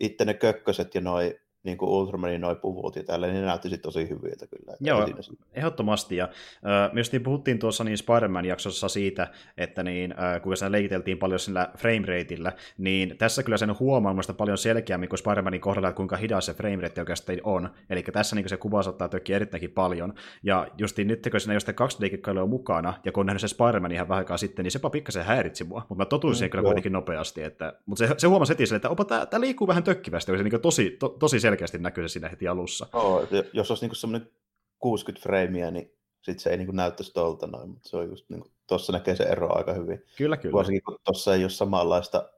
itse 0.00 0.24
ne 0.24 0.34
kökköset 0.34 0.94
ja 0.94 1.00
noi 1.00 1.40
niin 1.64 1.78
kuin 1.78 1.88
Ultramanin 1.88 2.40
noin 2.40 2.56
puvut 2.56 2.96
ja 2.96 3.04
tällä, 3.04 3.26
niin 3.26 3.40
ne 3.40 3.46
näytti 3.46 3.78
tosi 3.78 4.08
hyviltä 4.08 4.46
kyllä. 4.46 4.76
Joo, 4.80 5.08
ehdottomasti. 5.52 6.16
Ja 6.16 6.24
äh, 6.24 6.92
myös 6.92 7.12
niin 7.12 7.22
puhuttiin 7.22 7.58
tuossa 7.58 7.84
niin 7.84 7.98
Spider-Man-jaksossa 7.98 8.88
siitä, 8.88 9.28
että 9.56 9.82
niin, 9.82 10.12
äh, 10.12 10.42
kuinka 10.42 10.56
siinä 10.56 10.72
leikiteltiin 10.72 11.18
paljon 11.18 11.40
sillä 11.40 11.68
framerateillä, 11.78 12.52
niin 12.78 13.16
tässä 13.18 13.42
kyllä 13.42 13.56
sen 13.56 13.78
huomaa 13.80 14.12
mielestäni 14.12 14.36
paljon 14.36 14.58
selkeämmin 14.58 15.08
kuin 15.08 15.18
Spider-Manin 15.18 15.60
kohdalla, 15.60 15.88
että 15.88 15.96
kuinka 15.96 16.16
hidas 16.16 16.46
se 16.46 16.54
framerate 16.54 17.00
oikeastaan 17.00 17.38
on. 17.42 17.70
Eli 17.90 18.02
tässä 18.02 18.36
niin 18.36 18.48
se 18.48 18.56
kuva 18.56 18.82
saattaa 18.82 19.08
tökkiä 19.08 19.36
erittäinkin 19.36 19.70
paljon. 19.70 20.14
Ja 20.42 20.66
justiin 20.78 21.08
nyt, 21.08 21.28
kun 21.30 21.40
siinä 21.40 21.54
jostain 21.54 21.74
2 21.74 21.98
d 22.00 22.36
on 22.42 22.48
mukana, 22.48 22.94
ja 23.04 23.12
kun 23.12 23.20
on 23.20 23.26
nähnyt 23.26 23.40
se 23.40 23.48
Spider-Man 23.48 23.92
ihan 23.92 24.08
vähän 24.08 24.18
aikaa 24.18 24.36
sitten, 24.36 24.62
niin 24.62 24.70
sepa 24.70 24.90
pikkasen 24.90 25.24
häiritsi 25.24 25.64
mua. 25.64 25.86
Mutta 25.88 26.02
mä 26.02 26.06
totuin 26.06 26.34
siihen 26.34 26.48
mm, 26.48 26.50
kyllä 26.50 26.62
kuitenkin 26.62 26.92
nopeasti. 26.92 27.42
Että, 27.42 27.72
mutta 27.86 28.06
se, 28.06 28.14
se 28.18 28.26
huomasi 28.26 28.52
heti 28.52 28.66
sille, 28.66 28.76
että 28.76 28.88
opa, 28.88 29.04
tämä 29.04 29.40
liikkuu 29.40 29.68
vähän 29.68 29.82
tökkivästi, 29.82 30.36
se 30.36 30.42
niin 30.42 30.60
tosi, 30.60 30.96
to, 30.98 31.08
tosi 31.08 31.40
selkeästi 31.52 31.78
näkyy 31.78 32.08
se 32.08 32.12
siinä 32.12 32.28
heti 32.28 32.48
alussa. 32.48 32.86
Oh, 32.92 33.22
jos 33.52 33.70
olisi 33.70 33.86
niin 33.86 33.96
semmoinen 33.96 34.30
60 34.78 35.22
freimiä, 35.22 35.70
niin 35.70 35.92
sitten 36.22 36.38
se 36.38 36.50
ei 36.50 36.56
niin 36.56 36.76
näyttäisi 36.76 37.12
tuolta 37.14 37.46
noin, 37.46 37.70
mutta 37.70 37.88
se 37.88 37.96
on 37.96 38.08
just 38.08 38.30
niin 38.30 38.44
tuossa 38.66 38.92
näkee 38.92 39.16
se 39.16 39.24
ero 39.24 39.56
aika 39.56 39.72
hyvin. 39.72 40.04
Kyllä, 40.16 40.36
kyllä. 40.36 40.52
Varsinkin 40.52 40.82
kun 40.82 40.98
tuossa 41.04 41.34
ei 41.34 41.44
ole 41.44 41.50
samanlaista, 41.50 42.30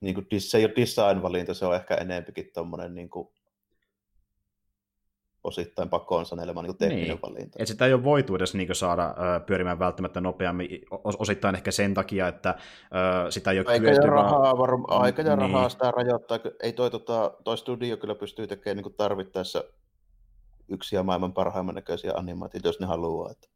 niin 0.00 0.14
kuin, 0.14 0.26
se 0.38 0.58
ei 0.58 0.64
ole 0.64 0.72
design-valinta, 0.76 1.54
se 1.54 1.66
on 1.66 1.74
ehkä 1.74 1.94
enempikin 1.94 2.50
tuommoinen 2.54 2.94
niin 2.94 3.10
kuin, 3.10 3.28
osittain 5.48 5.88
pakoon 5.88 6.26
sanelema 6.26 6.62
niin 6.62 6.76
tekninen 6.76 7.08
niin. 7.08 7.22
valinta. 7.22 7.58
Et 7.62 7.68
sitä 7.68 7.86
ei 7.86 7.94
ole 7.94 8.04
voitu 8.04 8.34
edes 8.34 8.54
niin 8.54 8.74
saada 8.74 9.14
ö, 9.36 9.40
pyörimään 9.40 9.78
välttämättä 9.78 10.20
nopeammin, 10.20 10.68
osittain 11.04 11.54
ehkä 11.54 11.70
sen 11.70 11.94
takia, 11.94 12.28
että 12.28 12.54
ö, 13.26 13.30
sitä 13.30 13.50
ei 13.50 13.58
ole 13.58 13.66
aika 13.68 13.86
ja 13.86 14.00
rahaa, 14.00 14.52
varm- 14.52 14.84
aika 14.88 15.22
ja 15.22 15.36
niin. 15.36 15.38
rahaa 15.38 15.68
sitä 15.68 15.90
rajoittaa. 15.90 16.38
Ei 16.62 16.72
toi, 16.72 16.90
tota, 16.90 17.32
toi 17.44 17.58
studio 17.58 17.96
kyllä 17.96 18.14
pystyy 18.14 18.46
tekemään 18.46 18.84
niin 18.84 18.94
tarvittaessa 18.96 19.64
yksi 20.68 20.96
ja 20.96 21.02
maailman 21.02 21.32
parhaimman 21.32 21.74
näköisiä 21.74 22.12
animaatioita, 22.14 22.68
jos 22.68 22.80
ne 22.80 22.86
haluaa. 22.86 23.30
Että... 23.30 23.48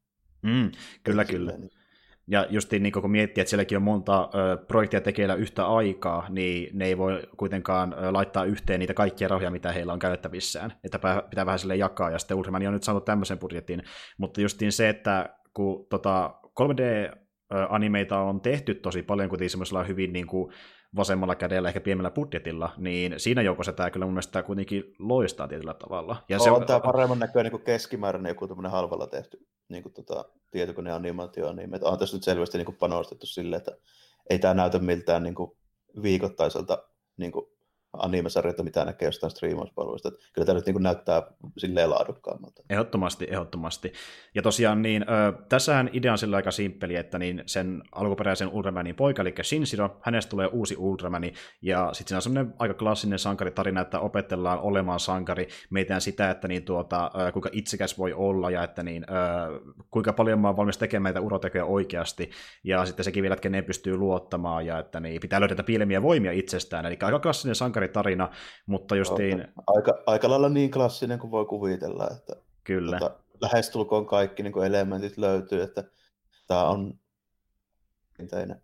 Mm, 0.43 0.71
kyllä, 1.03 1.25
kyllä. 1.25 1.53
Niin. 1.53 1.82
Ja 2.27 2.47
justiin 2.51 2.83
niin 2.83 2.93
kun 2.93 3.11
miettii, 3.11 3.43
että 3.43 3.49
sielläkin 3.51 3.77
on 3.77 3.83
monta 3.83 4.29
projektia 4.69 5.01
tekeillä 5.01 5.35
yhtä 5.35 5.67
aikaa, 5.67 6.27
niin 6.29 6.79
ne 6.79 6.85
ei 6.85 6.99
voi 6.99 7.23
kuitenkaan 7.37 7.95
laittaa 8.11 8.45
yhteen 8.45 8.81
niitä 8.81 8.95
kaikkia 8.95 9.29
rahoja, 9.29 9.51
mitä 9.51 9.73
heillä 9.73 9.93
on 9.93 9.99
käyttävissään. 9.99 10.73
Että 10.85 10.99
pitää 11.31 11.47
vähän 11.47 11.59
sille 11.59 11.77
jakaa, 11.77 12.11
ja 12.11 12.19
sitten 12.19 12.37
Ultraman 12.37 12.67
on 12.67 12.73
nyt 12.73 12.83
saanut 12.83 13.05
tämmöisen 13.05 13.39
budjetin. 13.39 13.83
Mutta 14.19 14.41
justiin 14.41 14.73
se, 14.73 14.89
että 14.89 15.37
kun 15.55 15.87
tota, 15.91 16.35
3D-animeita 16.61 18.19
on 18.19 18.41
tehty 18.41 18.75
tosi 18.75 19.03
paljon, 19.03 19.29
kuten 19.29 19.51
semmoisella 19.51 19.85
hyvin 19.85 20.13
niin 20.13 20.27
kuin, 20.27 20.53
vasemmalla 20.97 21.35
kädellä, 21.35 21.69
ehkä 21.69 21.81
pienemmällä 21.81 22.11
budjetilla, 22.11 22.73
niin 22.77 23.21
siinä 23.21 23.43
joukossa 23.43 23.73
tämä 23.73 23.91
kyllä 23.91 24.07
mun 24.07 24.13
mielestä 24.13 24.43
kuitenkin 24.43 24.95
loistaa 24.99 25.49
tietyllä 25.49 25.75
tavalla. 25.75 26.17
Ja 26.29 26.37
on, 26.37 26.45
se 26.45 26.51
on 26.51 26.67
tämä 26.67 26.81
paremman 26.81 27.19
näköinen 27.19 27.51
kuin 27.51 27.63
keskimääräinen 27.63 28.31
joku 28.31 28.49
tämmöinen 28.49 28.73
halvalla 28.73 29.07
tehty 29.07 29.47
niin 29.69 29.83
kuin 29.83 29.93
tota, 29.93 30.25
tietokoneanimaatio, 30.51 31.53
niin 31.53 31.71
me 31.71 31.79
on 31.83 31.99
tässä 31.99 32.17
nyt 32.17 32.25
selvästi 32.25 32.59
niin 32.59 32.67
kuin 32.67 32.77
panostettu 32.77 33.27
silleen, 33.27 33.59
että 33.59 33.77
ei 34.31 34.39
tämä 34.39 34.55
näytä 34.55 34.79
miltään 34.79 35.23
niin 35.23 35.35
kuin 35.35 35.51
viikoittaiselta 36.03 36.85
niin 37.17 37.33
kuin 37.33 37.47
animesarjoita, 37.93 38.63
mitä 38.63 38.85
näkee 38.85 39.09
jostain 39.09 39.31
striimauspalveluista. 39.31 40.11
Kyllä 40.33 40.47
tämä 40.47 40.59
nyt 40.59 40.67
niin 40.67 40.83
näyttää 40.83 41.23
silleen 41.59 41.91
laadukkaammalta. 41.91 42.63
Ehdottomasti, 42.71 43.27
ehdottomasti. 43.31 43.93
Ja 44.35 44.43
tosiaan 44.43 44.83
niin, 44.83 45.03
ö, 45.03 45.33
tässähän 45.49 45.91
idea 45.93 46.13
on 46.13 46.19
sillä 46.19 46.37
aika 46.37 46.51
simppeli, 46.51 46.97
että 46.97 47.19
niin 47.19 47.43
sen 47.47 47.83
alkuperäisen 47.93 48.49
Ultramanin 48.49 48.95
poika, 48.95 49.23
eli 49.23 49.35
Shinshiro, 49.43 49.97
hänestä 50.01 50.31
tulee 50.31 50.47
uusi 50.47 50.77
Ultramani, 50.77 51.33
ja 51.63 51.89
sitten 51.93 52.09
siinä 52.09 52.19
on 52.19 52.23
semmoinen 52.23 52.55
aika 52.59 52.75
klassinen 52.75 53.19
sankaritarina, 53.19 53.81
että 53.81 54.01
opetellaan 54.01 54.61
olemaan 54.61 55.01
sankari, 55.01 55.49
meitään 55.71 56.01
sitä, 56.01 56.31
että 56.31 56.49
niin 56.49 56.65
tuota, 56.65 57.11
ö, 57.29 57.33
kuinka 57.33 57.49
itsekäs 57.53 57.99
voi 57.99 58.13
olla, 58.13 58.51
ja 58.51 58.65
että 58.65 58.83
niin, 58.83 59.05
ö, 59.11 59.75
kuinka 59.91 60.13
paljon 60.13 60.41
mä 60.41 60.49
oon 60.49 60.57
valmis 60.57 60.79
tekemään 60.79 61.03
näitä 61.03 61.21
urotekoja 61.21 61.65
oikeasti, 61.65 62.31
ja 62.65 62.87
sitten 62.87 63.05
sekin 63.05 63.23
vielä, 63.23 63.33
että 63.33 63.43
kenen 63.43 63.65
pystyy 63.65 63.97
luottamaan, 63.97 64.67
ja 64.67 64.79
että 64.79 65.01
niin, 65.01 65.21
pitää 65.21 65.41
löytää 65.41 65.65
piilemiä 65.65 66.03
voimia 66.03 66.33
itsestään, 66.33 66.87
eli 66.87 66.99
aika 67.03 67.19
klassinen 67.19 67.55
sankari 67.55 67.82
tarina, 67.89 68.31
mutta 68.67 68.97
justiin... 68.97 69.49
Aika, 69.67 70.03
aika 70.07 70.31
lailla 70.31 70.49
niin 70.49 70.71
klassinen 70.71 71.19
kuin 71.19 71.31
voi 71.31 71.45
kuvitella, 71.45 72.09
että 72.17 72.37
Kyllä. 72.65 72.99
Tota, 72.99 73.17
lähestulkoon 73.41 74.07
kaikki 74.07 74.43
niin 74.43 74.53
kuin 74.53 74.67
elementit 74.67 75.19
löytyy, 75.19 75.63
että 75.63 75.85
tämä 76.47 76.65
on 76.65 76.99
teinen 78.31 78.63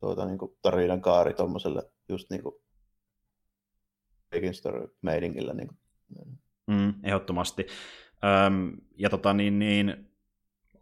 tuota, 0.00 0.26
niin 0.26 0.38
kuin 0.38 0.56
tarinan 0.62 1.00
kaari 1.00 1.34
tuommoiselle 1.34 1.82
just 2.08 2.30
niin 2.30 2.42
kuin 2.42 2.54
meiningillä. 5.02 5.54
Niin 5.54 5.68
kuin. 5.68 5.78
Mm, 6.66 6.94
ehdottomasti. 7.02 7.66
Öm, 8.46 8.76
ja 8.96 9.10
tota 9.10 9.32
niin, 9.32 9.58
niin, 9.58 10.10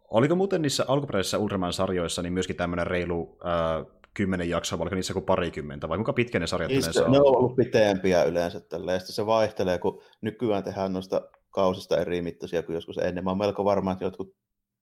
oliko 0.09 0.35
muuten 0.35 0.61
niissä 0.61 0.85
alkuperäisissä 0.87 1.37
Ultraman-sarjoissa 1.37 2.21
niin 2.21 2.33
myöskin 2.33 2.55
tämmöinen 2.55 2.87
reilu 2.87 3.37
äh, 3.45 3.98
kymmenen 4.13 4.49
jaksoa, 4.49 4.79
vai 4.79 4.83
oliko 4.83 4.95
niissä 4.95 5.13
kuin 5.13 5.25
parikymmentä, 5.25 5.89
vai 5.89 5.97
kuinka 5.97 6.13
pitkä 6.13 6.39
ne 6.39 6.47
sarjat 6.47 6.71
Niistä, 6.71 6.91
yleensä 6.91 7.05
on? 7.05 7.11
Ne 7.11 7.19
on 7.19 7.37
ollut 7.37 7.55
pitempiä 7.55 8.23
yleensä 8.23 8.59
tällä, 8.59 8.93
ja 8.93 8.99
se 8.99 9.25
vaihtelee, 9.25 9.77
kun 9.77 10.01
nykyään 10.21 10.63
tehdään 10.63 10.93
noista 10.93 11.21
kausista 11.49 11.97
eri 11.97 12.21
mittaisia 12.21 12.63
kuin 12.63 12.73
joskus 12.73 12.97
ennen. 12.97 13.23
Mä 13.23 13.29
oon 13.29 13.37
melko 13.37 13.65
varma, 13.65 13.91
että 13.91 14.05
jotkut 14.05 14.35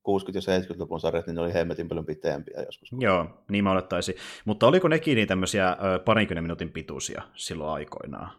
60- 0.08 0.10
ja 0.34 0.60
70-luvun 0.60 1.00
sarjat, 1.00 1.28
niin 1.28 1.36
ne 1.36 1.42
oli 1.42 1.54
hemmetin 1.54 1.88
paljon 1.88 2.06
pitempiä 2.06 2.62
joskus. 2.66 2.90
Joo, 3.00 3.26
niin 3.50 3.64
mä 3.64 3.72
olettaisin. 3.72 4.16
Mutta 4.46 4.68
oliko 4.68 4.88
nekin 4.88 5.16
niin 5.16 5.28
tämmöisiä 5.28 5.78
parinkymmenen 6.06 6.44
minuutin 6.44 6.72
pituisia 6.72 7.22
silloin 7.36 7.74
aikoinaan? 7.74 8.32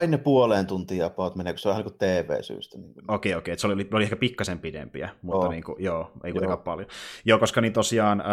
Ennen 0.00 0.20
puoleen 0.20 0.66
tuntia 0.66 1.06
about 1.06 1.36
menee, 1.36 1.52
kun 1.52 1.58
se 1.58 1.68
on 1.68 1.74
ihan 1.74 1.84
niin 1.84 1.98
TV-syystä. 1.98 2.78
Niin 2.78 2.94
okei, 3.08 3.34
okei, 3.34 3.58
se 3.58 3.66
oli, 3.66 3.88
oli 3.92 4.02
ehkä 4.02 4.16
pikkasen 4.16 4.58
pidempiä, 4.58 5.08
mutta 5.22 5.46
oh. 5.46 5.52
niin 5.52 5.64
kuin, 5.64 5.84
joo, 5.84 6.10
ei 6.24 6.32
kuitenkaan 6.32 6.58
joo. 6.58 6.64
paljon. 6.64 6.88
Joo, 7.24 7.38
koska 7.38 7.60
niin 7.60 7.72
tosiaan 7.72 8.20
äh, 8.20 8.26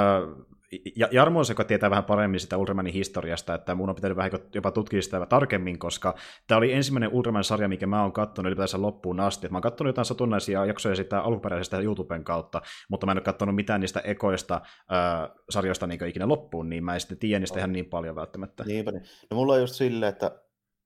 Jarmo 1.11 1.39
on 1.39 1.45
se, 1.45 1.51
joka 1.51 1.63
tietää 1.63 1.89
vähän 1.89 2.03
paremmin 2.03 2.39
sitä 2.39 2.57
Ultramanin 2.57 2.93
historiasta, 2.93 3.53
että 3.53 3.75
mun 3.75 3.89
on 3.89 3.95
pitänyt 3.95 4.17
vähän 4.17 4.31
jopa 4.55 4.71
tutkia 4.71 5.01
sitä 5.01 5.25
tarkemmin, 5.25 5.79
koska 5.79 6.15
tämä 6.47 6.57
oli 6.57 6.73
ensimmäinen 6.73 7.13
Ultraman-sarja, 7.13 7.67
mikä 7.67 7.87
mä 7.87 8.01
oon 8.01 8.11
katsonut 8.11 8.49
ylipäänsä 8.49 8.81
loppuun 8.81 9.19
asti. 9.19 9.45
Et 9.45 9.51
mä 9.51 9.55
oon 9.55 9.61
katsonut 9.61 9.89
jotain 9.89 10.05
satunnaisia 10.05 10.65
jaksoja 10.65 10.95
sitä 10.95 11.21
alkuperäisestä 11.21 11.79
YouTuben 11.79 12.23
kautta, 12.23 12.61
mutta 12.89 13.05
mä 13.05 13.11
en 13.11 13.17
ole 13.17 13.23
katsonut 13.23 13.55
mitään 13.55 13.81
niistä 13.81 13.99
ekoista 13.99 14.55
äh, 14.55 15.29
sarjoista 15.49 15.87
niin 15.87 16.07
ikinä 16.07 16.27
loppuun, 16.27 16.69
niin 16.69 16.83
mä 16.83 16.93
en 16.93 16.99
sitten 16.99 17.17
tiedä 17.17 17.39
niistä 17.39 17.59
ihan 17.59 17.71
niin 17.71 17.85
paljon 17.85 18.15
välttämättä. 18.15 18.63
Niinpä 18.63 18.91
niin. 18.91 19.03
No 19.31 19.37
mulla 19.37 19.53
on 19.53 19.59
just 19.59 19.75
silleen, 19.75 20.13
että 20.13 20.41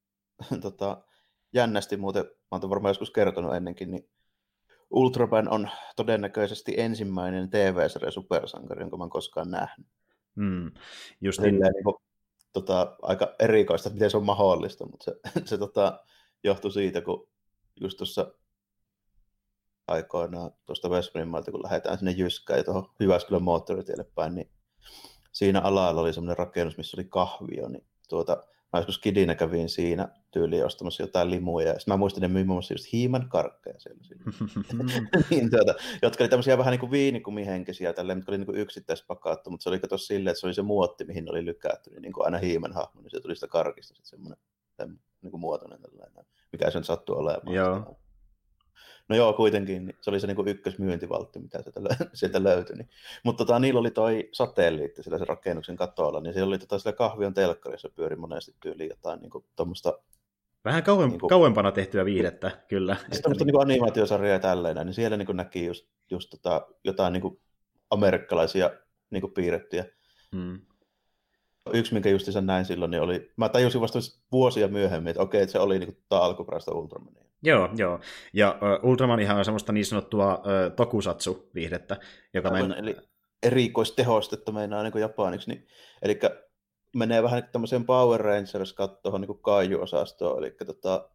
tota, 0.61 1.03
jännästi 1.53 1.97
muuten, 1.97 2.23
mä 2.23 2.59
oon 2.61 2.69
varmaan 2.69 2.89
joskus 2.89 3.11
kertonut 3.11 3.55
ennenkin, 3.55 3.91
niin 3.91 4.09
Ultraman 4.93 5.49
on 5.49 5.69
todennäköisesti 5.95 6.73
ensimmäinen 6.77 7.49
TV-sarja 7.49 8.11
supersankari, 8.11 8.81
jonka 8.81 8.97
mä 8.97 9.07
koskaan 9.09 9.51
nähnyt. 9.51 9.87
Mm, 10.35 10.71
just 11.21 11.41
niin. 11.41 11.59
niin 11.59 11.83
kuin, 11.83 11.95
tota, 12.53 12.95
aika 13.01 13.35
erikoista, 13.39 13.89
miten 13.89 14.11
se 14.11 14.17
on 14.17 14.25
mahdollista, 14.25 14.85
mutta 14.85 15.05
se, 15.05 15.15
se 15.49 15.57
tota, 15.57 15.99
johtui 16.43 16.71
siitä, 16.71 17.01
kun 17.01 17.29
just 17.81 17.97
tuossa 17.97 18.33
aikoinaan 19.87 20.51
tuosta 20.65 20.89
Westmanin 20.89 21.51
kun 21.51 21.63
lähdetään 21.63 21.97
sinne 21.97 22.11
Jyskään 22.11 22.59
ja 22.59 22.63
tuohon 22.63 22.89
Jyväskylän 22.99 23.43
moottoritielle 23.43 24.05
päin, 24.15 24.35
niin 24.35 24.51
siinä 25.31 25.61
alalla 25.61 26.01
oli 26.01 26.13
semmoinen 26.13 26.37
rakennus, 26.37 26.77
missä 26.77 26.97
oli 26.97 27.05
kahvio, 27.05 27.67
niin 27.69 27.85
tuota, 28.09 28.43
Mä 28.73 28.79
joskus 28.79 28.99
kidinä 28.99 29.35
kävin 29.35 29.69
siinä 29.69 30.07
tyyliin 30.31 30.65
ostamassa 30.65 31.03
jotain 31.03 31.31
limuja, 31.31 31.67
ja 31.67 31.73
sitten 31.79 31.93
mä 31.93 31.97
muistin, 31.97 32.23
että 32.23 32.33
ne 32.33 32.43
muun 32.43 32.55
muassa 32.55 32.73
just 32.73 32.91
hiiman 32.91 33.29
karkkeja 33.29 33.79
siellä. 33.79 34.01
niin, 35.29 35.49
tuota, 35.49 35.73
jotka 36.01 36.23
oli 36.23 36.29
tämmöisiä 36.29 36.57
vähän 36.57 36.71
niin 36.71 36.79
kuin 36.79 36.91
viinikumihenkisiä, 36.91 37.93
tälleen, 37.93 38.17
mitkä 38.17 38.31
oli 38.31 38.37
niin 38.37 38.45
kuin 38.45 38.57
yksittäispakattu, 38.57 39.49
mutta 39.49 39.63
se 39.63 39.69
oli 39.69 39.79
kato 39.79 39.97
silleen, 39.97 40.31
että 40.31 40.39
se 40.39 40.47
oli 40.47 40.53
se 40.53 40.61
muotti, 40.61 41.05
mihin 41.05 41.25
ne 41.25 41.31
oli 41.31 41.45
lykätty, 41.45 41.89
niin, 41.89 42.01
niin 42.01 42.13
kuin 42.13 42.25
aina 42.25 42.37
hiiman 42.37 42.73
hahmo, 42.73 43.01
niin 43.01 43.11
se 43.11 43.19
tuli 43.19 43.35
sitä 43.35 43.47
karkista 43.47 43.95
sitten 43.95 44.09
semmoinen 44.09 44.37
niin 45.21 45.31
kuin 45.31 45.41
muotoinen 45.41 45.81
tällainen, 45.81 46.25
mikä 46.51 46.71
sen 46.71 46.83
sattuu 46.83 47.15
olemaan. 47.15 47.55
Joo. 47.55 47.97
No 49.09 49.15
joo, 49.15 49.33
kuitenkin. 49.33 49.85
Niin 49.85 49.97
se 50.01 50.09
oli 50.09 50.19
se 50.19 50.27
niin 50.27 50.47
ykkösmyyntivaltti, 50.47 51.39
mitä 51.39 51.61
sieltä, 51.61 51.95
sieltä 52.13 52.43
löytyi. 52.43 52.75
Niin. 52.75 52.89
Mutta 53.23 53.45
tota, 53.45 53.59
niillä 53.59 53.79
oli 53.79 53.91
toi 53.91 54.29
satelliitti 54.31 55.03
sillä 55.03 55.17
se 55.17 55.25
rakennuksen 55.25 55.75
katolla, 55.75 56.19
niin 56.19 56.33
siellä 56.33 56.47
oli 56.47 56.59
tota, 56.59 56.79
sillä 56.79 56.93
kahvion 56.93 57.33
telkkarissa 57.33 57.89
pyöri 57.95 58.15
monesti 58.15 58.55
tyyliin 58.59 58.89
jotain 58.89 59.19
niin 59.19 59.29
kuin, 59.29 59.45
tommosta, 59.55 59.99
Vähän 60.65 60.83
kauem, 60.83 61.09
niin 61.09 61.19
kuin, 61.19 61.29
kauempana 61.29 61.71
tehtyä 61.71 62.05
viihdettä, 62.05 62.51
kyllä. 62.67 62.95
Sitten 62.95 63.21
tämmöistä 63.21 63.45
niin 63.45 63.61
animaatiosarjaa 63.61 64.33
ja 64.33 64.39
tälleen, 64.39 64.75
niin 64.75 64.93
siellä 64.93 65.17
niin 65.17 65.25
kuin 65.25 65.37
näki 65.37 65.65
just, 65.65 65.87
just 66.11 66.29
tota, 66.29 66.67
jotain 66.83 67.13
niin 67.13 67.21
kuin 67.21 67.39
amerikkalaisia 67.89 68.71
niin 69.09 69.21
kuin 69.21 69.33
piirrettyjä. 69.33 69.85
Hmm 70.35 70.59
yksi, 71.73 71.93
minkä 71.93 72.09
justiinsa 72.09 72.41
näin 72.41 72.65
silloin, 72.65 72.91
niin 72.91 73.01
oli, 73.01 73.31
mä 73.37 73.49
tajusin 73.49 73.81
vasta 73.81 73.99
vuosia 74.31 74.67
myöhemmin, 74.67 75.11
että 75.11 75.21
okei, 75.21 75.41
että 75.41 75.51
se 75.51 75.59
oli 75.59 75.79
niin 75.79 75.93
kuin 75.93 76.21
alkuperäistä 76.21 76.71
Ultramania. 76.71 77.23
Joo, 77.43 77.69
joo. 77.77 77.99
Ja 78.33 78.59
uh, 78.83 78.89
Ultramanihan 78.89 79.37
on 79.37 79.45
semmoista 79.45 79.71
niin 79.71 79.85
sanottua 79.85 80.33
uh, 80.33 80.75
tokusatsu-viihdettä, 80.75 81.97
joka 82.33 82.49
Aivan, 82.49 82.69
men... 82.69 82.77
eli 82.79 82.95
erikoistehostetta 83.43 84.51
meinaa 84.51 84.83
niin 84.83 84.99
japaniksi. 84.99 85.49
Niin, 85.49 85.67
eli 86.01 86.19
menee 86.95 87.23
vähän 87.23 87.49
tämmöiseen 87.51 87.85
Power 87.85 88.21
Rangers-kattoon 88.21 89.21
niin 89.21 89.41
kaiju-osastoon, 89.41 90.37
eli 90.37 90.55
tota, 90.65 91.09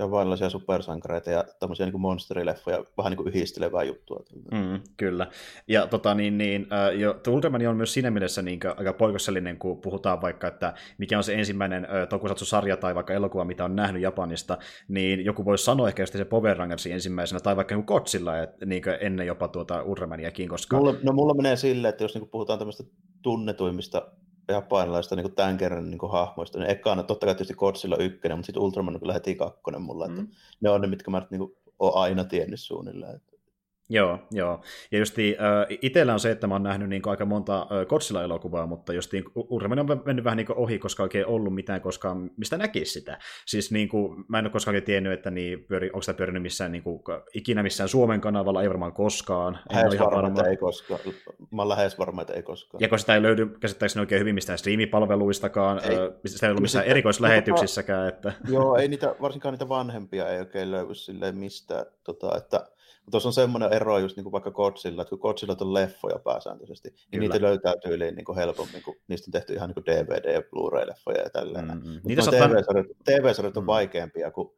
ja 0.00 0.10
vainlaisia 0.10 0.50
supersankareita 0.50 1.30
ja 1.30 1.44
tämmöisiä 1.60 1.86
niin 1.86 2.00
monsterileffoja, 2.00 2.84
vähän 2.98 3.10
niin 3.10 3.16
kuin 3.16 3.28
yhdistelevää 3.28 3.82
juttua. 3.82 4.22
Mm, 4.52 4.80
kyllä. 4.96 5.26
Ja 5.68 5.86
tota, 5.86 6.14
niin, 6.14 6.38
niin, 6.38 6.66
äh, 6.72 7.00
jo, 7.00 7.20
Ultraman 7.28 7.66
on 7.66 7.76
myös 7.76 7.94
siinä 7.94 8.10
mielessä 8.10 8.42
niin 8.42 8.60
aika 8.76 8.92
poikkeukselinen, 8.92 9.58
kun 9.58 9.80
puhutaan 9.80 10.20
vaikka, 10.20 10.46
että 10.48 10.74
mikä 10.98 11.16
on 11.16 11.24
se 11.24 11.34
ensimmäinen 11.34 11.84
äh, 11.84 12.08
tokusatsu-sarja 12.08 12.76
tai 12.76 12.94
vaikka 12.94 13.14
elokuva, 13.14 13.44
mitä 13.44 13.64
on 13.64 13.76
nähnyt 13.76 14.02
Japanista, 14.02 14.58
niin 14.88 15.24
joku 15.24 15.44
voisi 15.44 15.64
sanoa 15.64 15.88
ehkä 15.88 16.06
se 16.06 16.24
Power 16.24 16.56
Rangersin 16.56 16.92
ensimmäisenä, 16.92 17.40
tai 17.40 17.56
vaikka 17.56 17.82
Kotsilla, 17.82 18.38
että 18.38 18.66
niin 18.66 18.82
ennen 19.00 19.26
jopa 19.26 19.48
tuota 19.48 19.82
Ultramaniakin, 19.82 20.48
koska... 20.48 20.76
Mulla, 20.76 20.94
no 21.02 21.12
mulla 21.12 21.34
menee 21.34 21.56
silleen, 21.56 21.90
että 21.90 22.04
jos 22.04 22.14
niin 22.14 22.28
puhutaan 22.28 22.58
tämmöistä 22.58 22.84
tunnetuimmista 23.22 24.12
japanilaista 24.50 25.16
niin 25.16 25.34
tämän 25.34 25.56
kerran 25.56 25.90
niin 25.90 26.10
hahmoista. 26.12 26.58
Niin 26.58 26.70
ekana 26.70 27.02
totta 27.02 27.26
kai 27.26 27.34
tietysti 27.34 27.54
Godzilla 27.54 27.96
ykkönen, 27.96 28.38
mutta 28.38 28.46
sitten 28.46 28.62
Ultraman 28.62 28.94
on 28.94 29.00
kyllä 29.00 29.12
heti 29.12 29.34
kakkonen 29.34 29.82
mulla. 29.82 30.08
Mm. 30.08 30.20
Että 30.20 30.36
ne 30.60 30.70
on 30.70 30.80
ne, 30.80 30.86
mitkä 30.86 31.10
mä 31.10 31.26
niin 31.30 31.38
kuin, 31.38 31.56
olen 31.78 31.96
aina 31.96 32.24
tiennyt 32.24 32.60
suunnilleen. 32.60 33.20
Joo, 33.90 34.18
joo. 34.30 34.60
Ja 34.92 34.98
justi 34.98 35.36
äh, 35.40 35.78
itsellä 35.82 36.12
on 36.12 36.20
se, 36.20 36.30
että 36.30 36.46
mä 36.46 36.54
oon 36.54 36.62
nähnyt 36.62 36.88
niin 36.88 37.02
aika 37.06 37.26
monta 37.26 37.58
äh, 37.60 37.86
Godzilla-elokuvaa, 37.86 38.66
mutta 38.66 38.92
justiin 38.92 39.24
Ultraman 39.34 39.78
on 39.78 40.02
mennyt 40.04 40.24
vähän 40.24 40.36
niin 40.36 40.46
ohi, 40.54 40.78
koska 40.78 41.02
oikein 41.02 41.26
ollut 41.26 41.54
mitään 41.54 41.80
koskaan, 41.80 42.30
mistä 42.36 42.56
näkisi 42.56 42.92
sitä. 42.92 43.18
Siis 43.46 43.72
niin 43.72 43.88
kuin, 43.88 44.24
mä 44.28 44.38
en 44.38 44.44
ole 44.44 44.52
koskaan 44.52 44.82
tiennyt, 44.82 45.12
että 45.12 45.30
niin 45.30 45.64
pyöri, 45.64 45.86
onko 45.86 46.02
sitä 46.02 46.14
pyörinyt 46.14 46.42
missään 46.42 46.72
niin 46.72 46.82
kuin, 46.82 47.02
ikinä 47.34 47.62
missään 47.62 47.88
Suomen 47.88 48.20
kanavalla, 48.20 48.62
ei 48.62 48.68
varmaan 48.68 48.92
koskaan. 48.92 49.58
Lähes 49.72 49.98
varma, 49.98 50.28
että 50.28 50.50
ei 50.50 50.56
koskaan. 50.56 51.00
Mä 51.50 51.62
oon 51.62 51.68
lähes 51.68 51.98
varma, 51.98 52.22
että 52.22 52.34
ei 52.34 52.42
koskaan. 52.42 52.80
Ja 52.80 52.88
kun 52.88 52.98
sitä 52.98 53.14
ei 53.14 53.22
löydy 53.22 53.46
käsittääkseni 53.46 54.00
oikein 54.00 54.20
hyvin 54.20 54.34
mistään 54.34 54.58
striimipalveluistakaan, 54.58 55.80
ei, 55.84 55.96
äh, 55.96 56.02
sitä 56.26 56.46
ei 56.46 56.50
ollut 56.50 56.62
missään 56.62 56.84
erikoislähetyksissäkään. 56.84 58.08
Että... 58.08 58.32
Joo, 58.48 58.76
ei 58.76 58.88
niitä, 58.88 59.14
varsinkaan 59.20 59.52
niitä 59.52 59.68
vanhempia 59.68 60.28
ei 60.28 60.38
oikein 60.38 60.70
löydy 60.70 60.94
silleen 60.94 61.36
mistään, 61.36 61.86
tota, 62.04 62.36
että 62.36 62.66
tuossa 63.10 63.28
on 63.28 63.32
semmoinen 63.32 63.72
ero 63.72 63.98
just 63.98 64.16
niin 64.16 64.24
kuin 64.24 64.32
vaikka 64.32 64.50
Godzilla, 64.50 65.02
että 65.02 65.10
kun 65.10 65.18
Godzilla 65.18 65.56
on 65.60 65.74
leffoja 65.74 66.18
pääsääntöisesti, 66.18 66.88
niin 66.88 66.98
Kyllä. 67.10 67.22
niitä 67.22 67.46
löytää 67.46 67.74
tyyliin 67.82 68.14
niin 68.14 68.24
kuin 68.24 68.36
helpommin, 68.36 68.82
kun 68.82 68.96
niistä 69.08 69.28
on 69.28 69.32
tehty 69.32 69.54
ihan 69.54 69.68
niin 69.68 69.74
kuin 69.74 69.84
DVD- 69.84 70.32
ja 70.32 70.42
Blu-ray-leffoja 70.42 71.22
ja 71.22 71.30
tälleen. 71.30 71.64
Mm-hmm. 71.64 72.00
Niitä 72.04 72.22
TV-sarjat, 72.22 72.86
TV-sarjat 73.04 73.56
on 73.56 73.62
mm. 73.62 73.66
vaikeampia, 73.66 74.30
kun 74.30 74.54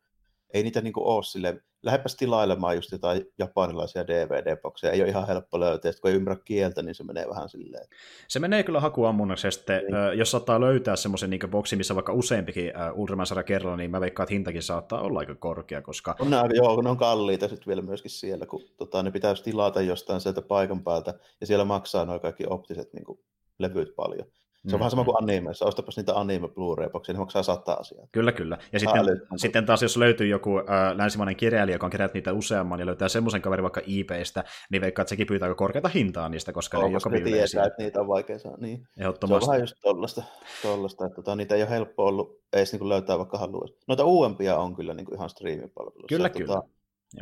ei 0.54 0.62
niitä 0.62 0.80
niin 0.80 0.92
kuin 0.92 1.06
ole 1.06 1.24
silleen, 1.24 1.62
lähdepäs 1.82 2.16
tilailemaan 2.16 2.76
just 2.76 2.92
jotain 2.92 3.26
japanilaisia 3.38 4.06
DVD-bokseja, 4.06 4.92
ei 4.92 5.00
ole 5.00 5.08
ihan 5.08 5.26
helppo 5.26 5.60
löytää, 5.60 5.92
kun 6.02 6.10
ei 6.10 6.16
ymmärrä 6.16 6.42
kieltä, 6.44 6.82
niin 6.82 6.94
se 6.94 7.04
menee 7.04 7.28
vähän 7.28 7.48
silleen. 7.48 7.88
Se 8.28 8.38
menee 8.38 8.62
kyllä 8.62 8.80
hakuammunnaksi, 8.80 9.46
ja 9.46 9.50
sitten 9.50 9.82
niin. 9.84 10.18
jos 10.18 10.30
saattaa 10.30 10.60
löytää 10.60 10.96
semmoisen 10.96 11.30
niin 11.30 11.50
boksi, 11.50 11.76
missä 11.76 11.94
vaikka 11.94 12.12
useampikin 12.12 12.76
äh, 12.76 12.98
Ultraman-sarja 12.98 13.42
kerralla, 13.42 13.76
niin 13.76 13.90
mä 13.90 14.00
veikkaan, 14.00 14.24
että 14.24 14.34
hintakin 14.34 14.62
saattaa 14.62 15.00
olla 15.00 15.18
aika 15.18 15.34
korkea, 15.34 15.82
koska... 15.82 16.16
On 16.20 16.30
ne, 16.30 16.36
joo, 16.54 16.82
ne 16.82 16.90
on 16.90 16.96
kalliita 16.96 17.48
sitten 17.48 17.66
vielä 17.66 17.82
myöskin 17.82 18.10
siellä, 18.10 18.46
kun 18.46 18.62
tota, 18.76 19.02
ne 19.02 19.10
pitäisi 19.10 19.42
tilata 19.42 19.82
jostain 19.82 20.20
sieltä 20.20 20.42
paikan 20.42 20.84
päältä, 20.84 21.14
ja 21.40 21.46
siellä 21.46 21.64
maksaa 21.64 22.04
nuo 22.04 22.18
kaikki 22.18 22.44
optiset 22.46 22.92
niin 22.92 23.04
kuin, 23.04 23.18
levyt 23.58 23.94
paljon. 23.96 24.26
Se 24.68 24.74
on 24.74 24.78
mm. 24.78 24.78
vähän 24.78 24.90
sama 24.90 25.04
kuin 25.04 25.16
animeissa. 25.22 25.66
Ostapas 25.66 25.96
niitä 25.96 26.14
anime 26.14 26.48
Blu-ray-boksia, 26.48 27.12
ne 27.12 27.18
maksaa 27.18 27.42
sata 27.42 27.72
asiaa. 27.72 28.06
Kyllä, 28.12 28.32
kyllä. 28.32 28.58
Ja 28.72 28.80
sitten, 28.80 29.02
sitten 29.36 29.66
taas, 29.66 29.82
jos 29.82 29.96
löytyy 29.96 30.26
joku 30.26 30.58
äh, 30.58 30.64
länsimainen 30.96 31.36
kirjailija, 31.36 31.74
joka 31.74 31.86
on 31.86 31.90
kerännyt 31.90 32.14
niitä 32.14 32.32
useamman 32.32 32.80
ja 32.80 32.86
löytää 32.86 33.08
semmoisen 33.08 33.42
kaverin 33.42 33.62
vaikka 33.62 33.80
eBaystä, 34.00 34.44
niin 34.70 34.82
veikkaa, 34.82 35.02
että 35.02 35.08
sekin 35.08 35.26
pyytää 35.26 35.46
aika 35.46 35.54
korkeata 35.54 35.88
hintaa 35.88 36.28
niistä, 36.28 36.52
koska 36.52 36.78
ne 36.78 36.86
ei 36.86 36.92
joka 36.92 37.10
tietää, 37.10 37.66
että 37.66 37.82
niitä 37.82 38.00
on 38.00 38.08
vaikea 38.08 38.38
saada. 38.38 38.56
Niin. 38.60 38.88
Se 38.98 39.06
on 39.06 39.40
vähän 39.46 39.60
just 39.60 39.76
tollasta, 39.82 40.22
tollasta 40.62 41.06
että 41.06 41.16
tota, 41.16 41.36
niitä 41.36 41.54
ei 41.54 41.62
ole 41.62 41.70
helppo 41.70 42.06
ollut 42.06 42.40
edes 42.52 42.72
niin 42.72 42.88
löytää 42.88 43.18
vaikka 43.18 43.38
haluaisi. 43.38 43.74
Noita 43.88 44.04
uudempia 44.04 44.56
on 44.56 44.76
kyllä 44.76 44.94
niin 44.94 45.04
kuin 45.04 45.16
ihan 45.16 45.30
streaming-palveluissa. 45.30 46.16
Kyllä, 46.16 46.28
tota, 46.28 46.44
kyllä. 46.44 46.62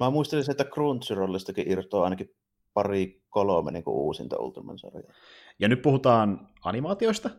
Mä 0.00 0.10
muistelisin, 0.10 0.50
että 0.50 0.64
Crunchyrollistakin 0.64 1.70
irtoaa 1.72 2.04
ainakin 2.04 2.34
pari 2.74 3.22
kolme 3.28 3.70
niin 3.70 3.84
kuin 3.84 3.94
uusinta 3.94 4.36
Ultraman-sarjaa. 4.38 5.12
Ja 5.60 5.68
nyt 5.68 5.82
puhutaan 5.82 6.48
animaatioista? 6.64 7.30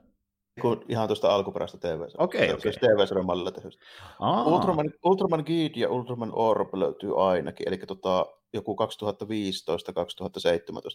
Kun 0.61 0.85
ihan 0.89 1.07
tuosta 1.07 1.35
alkuperäistä 1.35 1.77
tv 1.77 2.01
Okei, 2.17 2.51
okay, 2.51 2.55
okay. 2.55 2.71
TV-sarjan 2.71 3.25
mallilla 3.25 3.51
tehdystä. 3.51 3.83
Ultraman, 4.45 4.91
Ultraman 5.03 5.43
Guide 5.45 5.79
ja 5.79 5.89
Ultraman 5.89 6.31
Orb 6.33 6.73
löytyy 6.73 7.27
ainakin, 7.27 7.67
eli 7.67 7.77
tota, 7.77 8.25
joku 8.53 8.75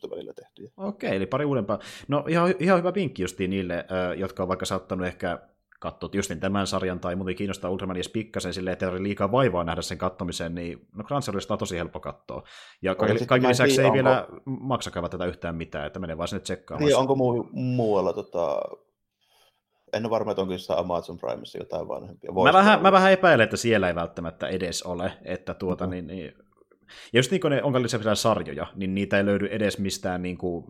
2015-2017 0.07 0.11
välillä 0.11 0.33
tehty. 0.33 0.73
Okei, 0.77 1.17
eli 1.17 1.27
pari 1.27 1.45
uudempaa. 1.45 1.79
No 2.09 2.25
ihan, 2.29 2.55
ihan 2.59 2.79
hyvä 2.79 2.95
vinkki 2.95 3.23
justiin 3.23 3.51
niille, 3.51 3.85
jotka 4.17 4.43
on 4.43 4.49
vaikka 4.49 4.67
saattanut 4.67 5.07
ehkä 5.07 5.39
katsoa 5.81 6.11
justin 6.13 6.41
tämän 6.41 6.67
sarjan 6.67 7.01
tai 7.01 7.17
muuten 7.17 7.37
kiinnostaa 7.37 7.71
Ultraman 7.71 7.97
edes 7.97 8.09
pikkasen 8.09 8.55
silleen, 8.55 8.73
että 8.73 8.91
ei 8.91 9.03
liikaa 9.03 9.33
vaivaa 9.33 9.65
nähdä 9.65 9.83
sen 9.83 9.99
kattomiseen, 9.99 10.55
niin 10.55 10.87
no 10.97 11.05
Crunchyrollista 11.05 11.55
on 11.55 11.59
tosi 11.59 11.77
helppo 11.77 12.01
katsoa. 12.01 12.43
Ja 12.83 12.95
kaiken, 12.95 13.27
kaiken 13.27 13.51
lisäksi 13.51 13.81
ei 13.81 13.85
onko... 13.85 13.95
vielä 13.95 14.27
maksakaan 14.47 15.11
tätä 15.11 15.25
yhtään 15.25 15.57
mitään, 15.57 15.87
että 15.87 15.99
menee 15.99 16.19
vaan 16.19 16.29
sinne 16.29 16.41
tsekkaamaan. 16.41 16.87
Niin, 16.87 16.97
onko 16.97 17.15
muu, 17.15 17.49
muualla 17.53 18.13
tota, 18.13 18.61
en 19.93 20.05
ole 20.05 20.11
varma, 20.11 20.31
että 20.31 20.43
onko 20.43 20.55
jossain 20.55 20.81
Amazon 20.81 21.19
Primeissa 21.19 21.59
jotain 21.59 21.89
vanhempia. 21.89 22.33
mä 22.33 22.53
vähän, 22.53 22.83
mä 22.83 22.93
vähän 22.93 23.13
epäilen, 23.13 23.45
että 23.45 23.57
siellä 23.57 23.89
ei 23.89 23.95
välttämättä 23.95 24.49
edes 24.49 24.83
ole, 24.83 25.13
että 25.25 25.55
tuota, 25.55 25.87
mm-hmm. 25.87 26.07
niin, 26.07 26.07
niin, 26.07 26.46
ja 27.13 27.19
just 27.19 27.31
niin 27.31 27.41
kuin 27.41 27.51
ne 27.51 27.83
lisäksi 27.83 28.09
sarjoja, 28.15 28.67
niin 28.75 28.95
niitä 28.95 29.17
ei 29.17 29.27
löydy 29.27 29.47
edes 29.47 29.79
mistään 29.79 30.23
niin 30.23 30.39
kuin 30.39 30.65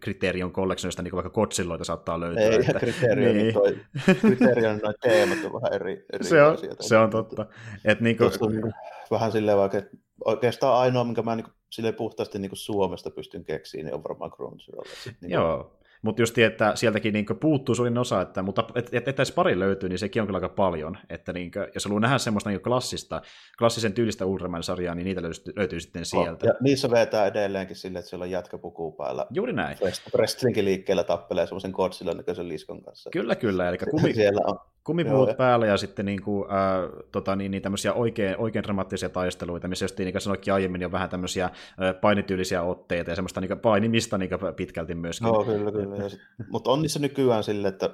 Criterion 0.00 0.52
Collectionista, 0.52 1.02
niin 1.02 1.10
kuin 1.10 1.16
vaikka 1.16 1.30
Kotsilloita 1.34 1.84
saattaa 1.84 2.20
löytyä. 2.20 2.42
Ei, 2.42 2.54
että, 2.54 2.78
Criterion, 2.78 3.36
niin. 3.36 3.54
toi, 3.54 3.78
Criterion 4.20 4.78
noin 4.82 4.94
teemat 5.02 5.38
on 5.44 5.52
vähän 5.62 5.72
eri, 5.72 6.04
eri 6.12 6.24
se 6.24 6.42
on, 6.42 6.54
asioita. 6.54 6.82
Se 6.82 6.96
on 6.96 7.10
totta. 7.10 7.46
Et 7.84 8.00
niin 8.00 8.16
kuin... 8.16 8.30
on 8.40 8.72
vähän 9.10 9.32
silleen 9.32 9.58
vaikka, 9.58 9.78
että 9.78 9.96
oikeastaan 10.24 10.80
ainoa, 10.80 11.04
minkä 11.04 11.22
mä 11.22 11.36
niin 11.36 11.44
kuin, 11.44 11.54
silleen 11.70 11.94
puhtaasti 11.94 12.38
niin 12.38 12.50
kuin 12.50 12.58
Suomesta 12.58 13.10
pystyn 13.10 13.44
keksiin, 13.44 13.84
niin 13.84 13.94
on 13.94 14.04
varmaan 14.04 14.30
Crunchyroll. 14.30 14.84
Niin 15.20 15.30
Joo, 15.30 15.79
mutta 16.02 16.22
just 16.22 16.38
että 16.38 16.72
sieltäkin 16.74 17.12
niin 17.12 17.26
puuttuu 17.40 17.74
suurin 17.74 17.98
osa, 17.98 18.20
että, 18.20 18.42
mutta 18.42 18.64
että 18.74 18.90
et, 18.98 19.08
et 19.08 19.18
edes 19.18 19.32
pari 19.32 19.58
löytyy, 19.58 19.88
niin 19.88 19.98
sekin 19.98 20.22
on 20.22 20.26
kyllä 20.28 20.36
aika 20.36 20.48
paljon. 20.48 20.98
Että 21.10 21.32
niin 21.32 21.50
kuin, 21.50 21.66
jos 21.74 21.84
haluaa 21.84 22.00
nähdä 22.00 22.18
semmoista 22.18 22.50
niin 22.50 22.60
klassista, 22.60 23.22
klassisen 23.58 23.92
tyylistä 23.92 24.26
Ultraman-sarjaa, 24.26 24.94
niin 24.94 25.04
niitä 25.04 25.22
löytyy, 25.22 25.52
löytyy 25.56 25.80
sitten 25.80 26.04
sieltä. 26.04 26.46
Ja 26.46 26.54
niissä 26.60 26.90
vetää 26.90 27.26
edelleenkin 27.26 27.76
sille, 27.76 27.98
että 27.98 28.08
siellä 28.08 28.22
on 28.22 28.30
jätkäpuku 28.30 28.92
päällä. 28.92 29.26
Juuri 29.30 29.52
näin. 29.52 29.78
Wrestlingin 30.14 30.64
liikkeellä 30.64 31.04
tappelee 31.04 31.46
semmoisen 31.46 31.70
Godzilla 31.70 32.14
näköisen 32.14 32.48
liskon 32.48 32.82
kanssa. 32.82 33.10
Kyllä, 33.10 33.36
kyllä. 33.36 33.68
Eli 33.68 33.78
kumi, 33.78 34.14
siellä 34.14 34.40
on 34.46 34.58
kumipuut 34.84 35.28
Joo, 35.28 35.36
päällä 35.36 35.66
ja 35.66 35.76
sitten 35.76 36.06
niin 36.06 36.22
kuin, 36.22 36.50
äh, 36.50 37.04
tota, 37.12 37.36
niin, 37.36 37.50
niin 37.50 37.62
tämmöisiä 37.62 37.92
oikein, 37.92 38.36
oikein 38.38 38.62
dramaattisia 38.62 39.08
taisteluita, 39.08 39.68
missä 39.68 39.84
just 39.84 39.98
niin 39.98 40.12
kuin 40.12 40.22
sanoikin 40.22 40.54
aiemmin 40.54 40.80
jo 40.80 40.92
vähän 40.92 41.10
tämmöisiä 41.10 41.44
äh, 41.44 41.52
painityylisiä 42.00 42.62
otteita 42.62 43.10
ja 43.10 43.14
semmoista 43.14 43.40
niin 43.40 43.58
painimista 43.58 44.18
niin 44.18 44.30
pitkälti 44.56 44.94
myöskin. 44.94 45.26
Joo, 45.26 45.44
kyllä, 45.44 45.72
kyllä. 45.72 46.08
Sit, 46.08 46.20
mutta 46.48 46.70
on 46.70 46.82
niissä 46.82 46.98
nykyään 46.98 47.44
sille, 47.44 47.68
että 47.68 47.90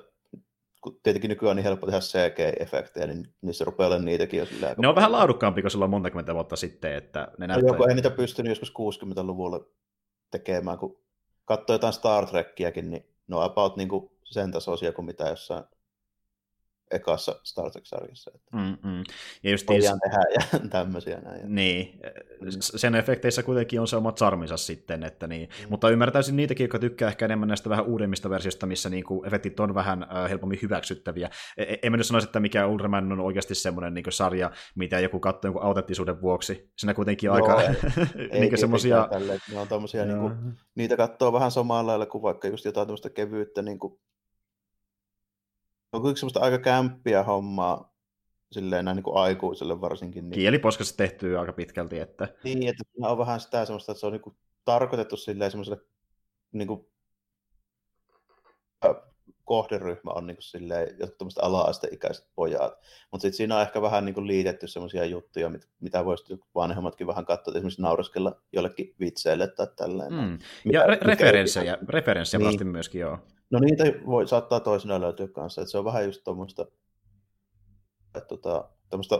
kun 0.81 1.01
tietenkin 1.03 1.29
nykyään 1.29 1.51
on 1.51 1.57
niin 1.57 1.65
helppo 1.65 1.87
tehdä 1.87 2.01
CG-efektejä, 2.01 3.07
niin 3.07 3.35
niissä 3.43 3.65
rupeaa 3.65 3.87
olemaan 3.87 4.05
niitäkin 4.05 4.39
jo 4.39 4.47
sillä 4.47 4.75
Ne 4.79 4.89
on 4.89 4.95
vähän 4.95 5.13
laadukkaampi 5.13 5.63
kuin 5.63 5.71
silloin 5.71 5.91
monta 5.91 6.35
vuotta 6.35 6.57
sitten, 6.57 6.95
että 6.95 7.29
ne 7.39 7.47
näyttää... 7.47 7.71
Joku 7.73 7.85
ei 7.85 7.95
niitä 7.95 8.11
pystynyt 8.11 8.51
joskus 8.51 8.73
60-luvulla 9.03 9.67
tekemään, 10.31 10.79
kun 10.79 10.99
katsoo 11.45 11.75
jotain 11.75 11.93
Star 11.93 12.27
Trekkiäkin, 12.27 12.91
niin 12.91 13.07
no 13.29 13.41
about 13.41 13.77
niin 13.77 13.89
kuin 13.89 14.11
sen 14.25 14.51
tasoisia 14.51 14.93
kuin 14.93 15.07
mitä 15.07 15.29
jossain 15.29 15.65
ekassa 16.91 17.41
Star 17.45 17.71
Trek-sarjassa. 17.71 18.31
Että 18.35 18.57
Mm-mm. 18.57 19.05
Ja 19.43 19.51
just 19.51 19.69
voidaan 19.69 20.01
tehdä 20.01 20.19
ja 20.35 20.59
tämmöisiä 20.79 21.19
näin. 21.21 21.55
Niin, 21.55 22.01
sen 22.61 22.95
efekteissä 22.95 23.43
kuitenkin 23.43 23.81
on 23.81 23.89
se 23.89 23.97
oma 23.97 24.13
charminsa 24.13 24.57
sitten, 24.57 25.03
että 25.05 25.27
niin. 25.27 25.49
Mm. 25.49 25.67
Mutta 25.71 25.91
ymmärtäisin 25.91 26.37
niitäkin, 26.37 26.65
jotka 26.65 26.79
tykkää 26.79 27.09
ehkä 27.09 27.25
enemmän 27.25 27.49
näistä 27.49 27.71
vähän 27.71 27.87
uudemmista 27.87 28.31
versioista, 28.31 28.67
missä 28.67 28.89
niinku 28.89 29.25
efektit 29.27 29.61
on 29.61 29.75
vähän 29.75 30.03
äh, 30.03 30.31
helpommin 30.31 30.59
hyväksyttäviä. 30.63 31.31
E- 31.57 31.63
e- 31.63 31.79
en 31.83 31.93
mä 31.93 31.97
nyt 31.97 32.07
sanoisi, 32.07 32.29
että 32.29 32.41
mikä 32.41 32.67
Ultraman 32.67 33.13
on 33.13 33.21
oikeasti 33.21 33.55
semmoinen 33.55 33.95
niinku 33.95 34.11
sarja, 34.11 34.51
mitä 34.75 35.01
joku 35.01 35.21
katsoo 35.21 35.49
jonkun 35.49 35.63
autenttisuuden 35.63 36.21
vuoksi. 36.21 36.71
Siinä 36.77 36.95
kuitenkin 36.95 37.27
Joo, 37.29 37.35
aika 37.35 37.63
ei- 37.63 37.77
Ei 38.51 38.57
semmoisia... 38.57 39.09
Ne 39.53 39.59
on 39.59 39.69
tommosia, 39.69 40.05
niin 40.05 40.19
kuin, 40.19 40.35
niitä 40.75 40.97
katsoo 40.97 41.33
vähän 41.33 41.51
samalla 41.51 41.87
lailla 41.87 42.07
kuin 42.07 42.23
vaikka 42.23 42.49
just 42.49 42.65
jotain 42.65 42.87
tämmöistä 42.87 43.11
kevyyttä, 43.11 43.63
niin 43.63 43.79
kuin, 43.79 43.99
on 45.97 46.03
kuitenkin 46.03 46.21
semmoista 46.21 46.41
aika 46.41 46.59
kämppiä 46.59 47.23
hommaa, 47.23 47.95
silleen 48.53 48.85
näin 48.85 48.95
niin 48.97 49.05
kuin 49.05 49.17
aikuiselle 49.17 49.81
varsinkin. 49.81 50.25
Niin, 50.31 50.35
Kieliposkassa 50.41 50.97
tehtyä 50.97 51.41
aika 51.41 51.53
pitkälti, 51.53 51.99
että 51.99 52.29
niin, 52.45 52.69
että 52.69 52.85
siinä 52.93 53.09
on 53.09 53.19
vähän 53.19 53.41
sitä 53.41 53.65
semmoista, 53.65 53.93
että 53.93 54.01
se 54.01 54.07
on 54.07 54.13
niin 54.13 54.23
kuin 54.23 54.37
tarkoitettu 54.65 55.17
silleen 55.17 55.51
semmoiselle 55.51 55.81
niin 56.53 56.69
kuin, 56.69 56.87
kohderyhmä 59.45 60.11
on 60.11 60.27
niin 60.27 60.37
kuin 60.37 60.43
silleen, 60.43 60.89
jotkut 61.01 61.19
tämmöiset 61.19 61.43
ala-asteikäiset 61.43 62.27
pojat. 62.35 62.73
Mutta 63.11 63.23
sitten 63.23 63.37
siinä 63.37 63.57
on 63.57 63.63
ehkä 63.63 63.83
vähän 63.83 64.05
niin 64.05 64.15
kuin 64.15 64.27
liitetty 64.27 64.67
semmoisia 64.67 65.05
juttuja, 65.05 65.49
mit, 65.49 65.69
mitä 65.81 66.05
voisi 66.05 66.39
vanhemmatkin 66.55 67.07
vähän 67.07 67.27
katsoa, 67.27 67.51
että 67.53 67.59
esimerkiksi 67.59 67.83
naureskella 67.83 68.41
jollekin 68.53 68.95
vitseille 69.01 69.49
tai 69.49 69.67
tälleen. 69.77 70.13
mm. 70.13 70.39
Ja 70.73 70.87
re- 70.87 70.99
referenssejä, 71.07 71.79
referenssejä 71.89 72.49
Niin. 72.49 72.67
myöskin, 72.67 73.01
joo. 73.01 73.19
No 73.51 73.59
niitä 73.59 73.85
voi, 74.07 74.29
saattaa 74.29 74.61
toisinaan 74.61 75.01
löytyä 75.01 75.29
kanssa, 75.29 75.61
että 75.61 75.71
se 75.71 75.79
on 75.79 75.85
vähän 75.85 76.05
just 76.05 76.25
tuommoista, 76.25 76.67
että 78.15 78.29
tota, 78.29 78.69
tämmöistä 78.91 79.17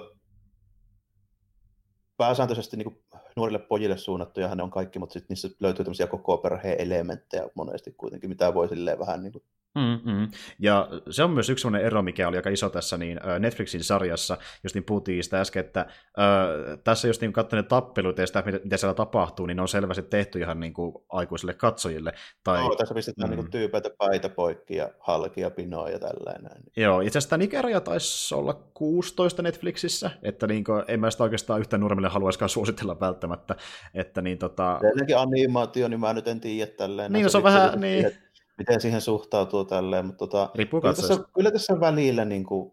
pääsääntöisesti 2.17 2.77
niin 2.77 3.03
nuorille 3.37 3.59
pojille 3.59 3.97
suunnattuja 3.97 4.55
ne 4.55 4.63
on 4.63 4.71
kaikki, 4.71 4.99
mutta 4.99 5.13
sitten 5.13 5.27
niissä 5.29 5.49
löytyy 5.61 5.85
tämmöisiä 5.85 6.07
koko 6.07 6.39
perheen 6.39 6.81
elementtejä 6.81 7.49
monesti 7.55 7.93
kuitenkin, 7.93 8.31
mitä 8.31 8.55
voi 8.55 8.69
silleen 8.69 8.99
vähän 8.99 9.23
niin 9.23 9.33
kuin, 9.33 9.45
Mm-mm. 9.77 10.29
Ja 10.59 10.89
se 11.11 11.23
on 11.23 11.31
myös 11.31 11.51
yksi 11.51 11.63
sellainen 11.63 11.87
ero, 11.87 12.03
mikä 12.03 12.29
oli 12.29 12.37
aika 12.37 12.51
iso 12.51 12.71
tässä 12.71 12.99
niin 12.99 13.21
Netflixin 13.39 13.85
sarjassa, 13.85 14.39
just 14.63 14.75
niin 14.75 14.85
puhuttiin 14.85 15.25
sitä 15.25 15.41
äsken, 15.41 15.65
että 15.65 15.87
ö, 16.19 16.77
tässä 16.77 17.09
just 17.09 17.21
niin 17.21 17.33
katsoin 17.33 17.63
ne 17.63 17.69
tappelut 17.69 18.19
ja 18.19 18.27
sitä, 18.27 18.43
mitä, 18.47 18.59
mitä 18.65 18.77
siellä 18.77 18.95
tapahtuu, 18.95 19.47
niin 19.47 19.57
ne 19.57 19.63
on 19.63 19.69
selvästi 19.69 20.03
tehty 20.03 20.39
ihan 20.39 20.61
niin 20.61 20.75
kuin 20.75 20.95
aikuisille 21.09 21.55
katsojille. 21.55 22.13
Tai, 22.45 22.63
no, 22.63 22.75
tässä 22.75 22.95
pistetään 22.95 23.31
mm. 23.31 23.37
mm. 23.37 23.41
niin 23.41 23.51
tyypeitä 23.51 23.91
paita 23.99 24.29
poikki 24.29 24.77
ja 24.77 24.91
halki 24.99 25.41
ja 25.41 25.51
pinoa 25.51 25.91
ja 25.91 25.99
tällainen. 25.99 26.63
Joo, 26.77 27.01
itse 27.01 27.19
asiassa 27.19 27.31
tämä 27.31 27.45
ikäraja 27.45 27.81
taisi 27.81 28.35
olla 28.35 28.55
16 28.75 29.43
Netflixissä, 29.43 30.11
että 30.23 30.47
niin 30.47 30.65
kuin, 30.65 30.83
en 30.89 31.01
mä 31.01 31.11
sitä 31.11 31.25
oikeastaan 31.25 31.61
yhtään 31.61 31.81
nuoremmille 31.81 32.09
haluaisikaan 32.09 32.49
suositella 32.49 33.01
välttämättä, 33.01 33.57
että 33.95 34.23
niin 34.23 34.39
tota... 34.39 34.79
Edelleenkin 34.83 35.19
animaatio, 35.19 35.89
niin 35.89 36.01
mä 36.01 36.13
nyt 36.13 36.29
en 36.29 36.41
tiedä 36.41 36.73
tälleen. 36.73 37.13
Niin, 37.13 37.23
no 37.23 37.29
se 37.29 37.37
on 37.37 37.45
vähän- 37.45 37.81
niin. 37.81 38.07
että 38.07 38.26
Miten 38.59 38.81
siihen 38.81 39.01
suhtautuu 39.01 39.65
tälleen, 39.65 40.07
mutta 40.07 40.19
tota, 40.19 40.51
Riippuu 40.55 40.81
kyllä, 40.81 40.95
tässä, 40.95 41.19
kyllä 41.35 41.51
tässä 41.51 41.81
välillä 41.81 42.25
niin 42.25 42.45
kuin, 42.45 42.73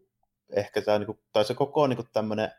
ehkä 0.56 0.82
tämä, 0.82 1.00
niin 1.00 1.06
kuin, 1.06 1.20
tai 1.32 1.46
se 1.46 1.54
koko 1.54 1.88
niin 1.88 1.98
kuin 1.98 2.08
tämmöinen 2.14 2.50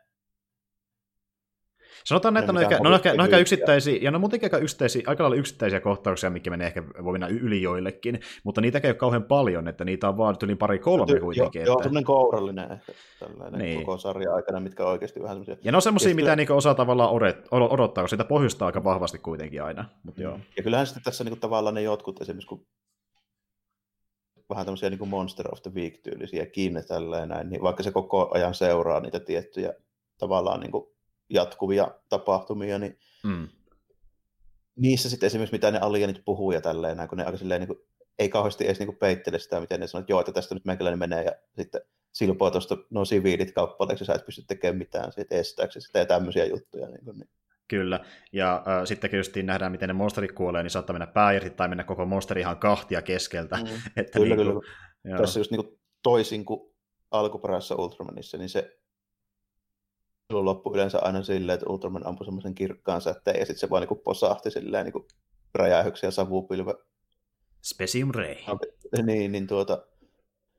Sanotaan, 2.05 2.33
ne 2.33 2.39
on, 2.39 2.43
mitään 2.43 2.63
ehkä, 2.63 2.75
ehkä, 2.95 3.09
aika 3.11 3.23
kovin 3.25 3.41
yksittäisiä, 3.41 3.97
ja 4.01 4.11
ne 4.11 4.17
on 4.17 4.21
muutenkin 4.21 4.45
aika, 4.45 4.57
yksittäisiä, 4.57 5.01
aika 5.05 5.23
lailla 5.23 5.35
yksittäisiä 5.35 5.79
kohtauksia, 5.79 6.29
mikä 6.29 6.49
menee 6.49 6.67
ehkä, 6.67 6.83
voi 7.03 7.11
mennä 7.11 7.27
yli 7.27 7.61
joillekin, 7.61 8.19
mutta 8.43 8.61
niitä 8.61 8.79
ei 8.83 8.89
ole 8.89 8.95
kauhean 8.95 9.23
paljon, 9.23 9.67
että 9.67 9.85
niitä 9.85 10.07
on 10.09 10.17
vaan 10.17 10.35
yli 10.43 10.55
pari 10.55 10.79
kolme 10.79 11.11
Joo, 11.11 11.19
kuitenkin. 11.19 11.61
joo, 11.61 11.73
että... 11.73 11.83
semmoinen 11.83 12.03
kourallinen 12.03 12.71
ehkä 12.71 12.93
tällainen 13.19 13.59
Niin. 13.59 13.75
niin. 13.75 13.85
koko 13.85 13.97
sarja 13.97 14.33
aikana, 14.33 14.59
mitkä 14.59 14.85
on 14.85 14.91
oikeasti 14.91 15.21
vähän 15.21 15.35
semmoisia. 15.35 15.57
Ja 15.63 15.71
ne 15.71 15.75
on 15.75 15.81
semmoisia, 15.81 16.15
mitä 16.15 16.25
sitten- 16.25 16.37
niinku 16.37 16.53
osaa 16.53 16.75
tavallaan 16.75 17.11
odottaa, 17.51 18.03
koska 18.03 18.13
sitä 18.13 18.23
pohjustaa 18.23 18.65
aika 18.65 18.83
vahvasti 18.83 19.19
kuitenkin 19.19 19.63
aina. 19.63 19.85
Mut 20.03 20.17
joo. 20.17 20.39
Ja 20.57 20.63
kyllähän 20.63 20.87
sitten 20.87 21.03
tässä 21.03 21.23
niin 21.23 21.39
tavallaan 21.39 21.75
ne 21.75 21.81
jotkut 21.81 22.21
esimerkiksi, 22.21 22.47
kun 22.47 22.65
vähän 24.49 24.65
tämmöisiä 24.65 24.89
niin 24.89 25.07
Monster 25.07 25.51
of 25.51 25.61
the 25.61 25.71
Week-tyylisiä 25.73 26.45
kiinni 26.45 26.83
tälleen 26.83 27.29
näin, 27.29 27.49
niin 27.49 27.61
vaikka 27.61 27.83
se 27.83 27.91
koko 27.91 28.29
ajan 28.33 28.53
seuraa 28.53 28.99
niitä 28.99 29.19
tiettyjä 29.19 29.73
tavallaan 30.17 30.59
niin 30.59 30.71
jatkuvia 31.29 31.91
tapahtumia, 32.09 32.79
niin 32.79 32.97
Mm. 33.23 33.47
niissä 34.75 35.09
sitten 35.09 35.27
esimerkiksi 35.27 35.55
mitä 35.55 35.71
ne 35.71 35.79
alienit 35.79 36.21
puhuu 36.25 36.51
ja 36.51 36.61
tälleen 36.61 36.97
näin, 36.97 37.09
kun 37.09 37.17
ne 37.17 37.25
aika 37.25 37.37
silleen 37.37 37.61
niin 37.61 37.67
kuin, 37.67 37.79
ei 38.19 38.29
kauheasti 38.29 38.65
edes 38.65 38.79
niin 38.79 38.87
kuin 38.87 38.97
peittele 38.97 39.39
sitä, 39.39 39.59
miten 39.59 39.79
ne 39.79 39.87
sanoo, 39.87 40.01
että 40.01 40.11
joo, 40.11 40.19
että 40.19 40.31
tästä 40.31 40.55
nyt 40.55 40.65
meikäläinen 40.65 40.99
menee 40.99 41.23
ja 41.23 41.31
sitten 41.59 41.81
silpoa 42.11 42.51
tuosta 42.51 42.77
no 42.89 43.05
siviilit 43.05 43.51
kappaleeksi 43.51 44.05
sä 44.05 44.13
et 44.13 44.25
pysty 44.25 44.43
tekemään 44.47 44.77
mitään 44.77 45.11
siitä 45.11 45.35
estääksi 45.35 45.81
sitä 45.81 45.99
ja 45.99 46.05
tämmöisiä 46.05 46.45
juttuja. 46.45 46.87
Niin 46.87 47.05
kuin, 47.05 47.17
niin. 47.17 47.29
Kyllä, 47.67 47.99
ja 48.33 48.63
äh, 48.67 48.85
sitten 48.85 49.09
just 49.13 49.35
nähdään, 49.43 49.71
miten 49.71 49.87
ne 49.87 49.93
monsterit 49.93 50.31
kuolee, 50.31 50.63
niin 50.63 50.71
saattaa 50.71 50.93
mennä 50.93 51.07
pää 51.07 51.31
tai 51.55 51.67
mennä 51.67 51.83
koko 51.83 52.05
monsteri 52.05 52.41
ihan 52.41 52.57
kahtia 52.57 53.01
keskeltä. 53.01 53.55
Mm. 53.55 53.63
Että 53.97 54.19
Kyllä, 54.19 54.35
niinku, 54.35 54.53
kyllä. 54.53 54.75
Joo. 55.03 55.17
Tässä 55.17 55.39
just 55.39 55.51
niin 55.51 55.63
kuin 55.63 55.79
toisin 56.03 56.45
kuin 56.45 56.75
alkuperäisessä 57.11 57.75
Ultramanissa, 57.75 58.37
niin 58.37 58.49
se 58.49 58.77
silloin 60.27 60.45
loppui 60.45 60.73
yleensä 60.73 60.99
aina 60.99 61.23
silleen, 61.23 61.53
että 61.53 61.69
Ultraman 61.69 62.07
ampui 62.07 62.25
semmoisen 62.25 62.55
kirkkaan 62.55 63.01
sätteen 63.01 63.39
ja 63.39 63.45
sitten 63.45 63.59
se 63.59 63.69
vaan 63.69 63.81
niin 63.81 63.87
kuin 63.87 63.99
posahti 64.03 64.51
silleen 64.51 64.85
niin 64.85 64.93
kuin 64.93 65.05
räjähyksiä 65.55 66.11
savupilve. 66.11 66.73
Specium 67.63 68.11
Ray. 68.11 68.35
Niin, 69.03 69.31
niin 69.31 69.47
tuota, 69.47 69.85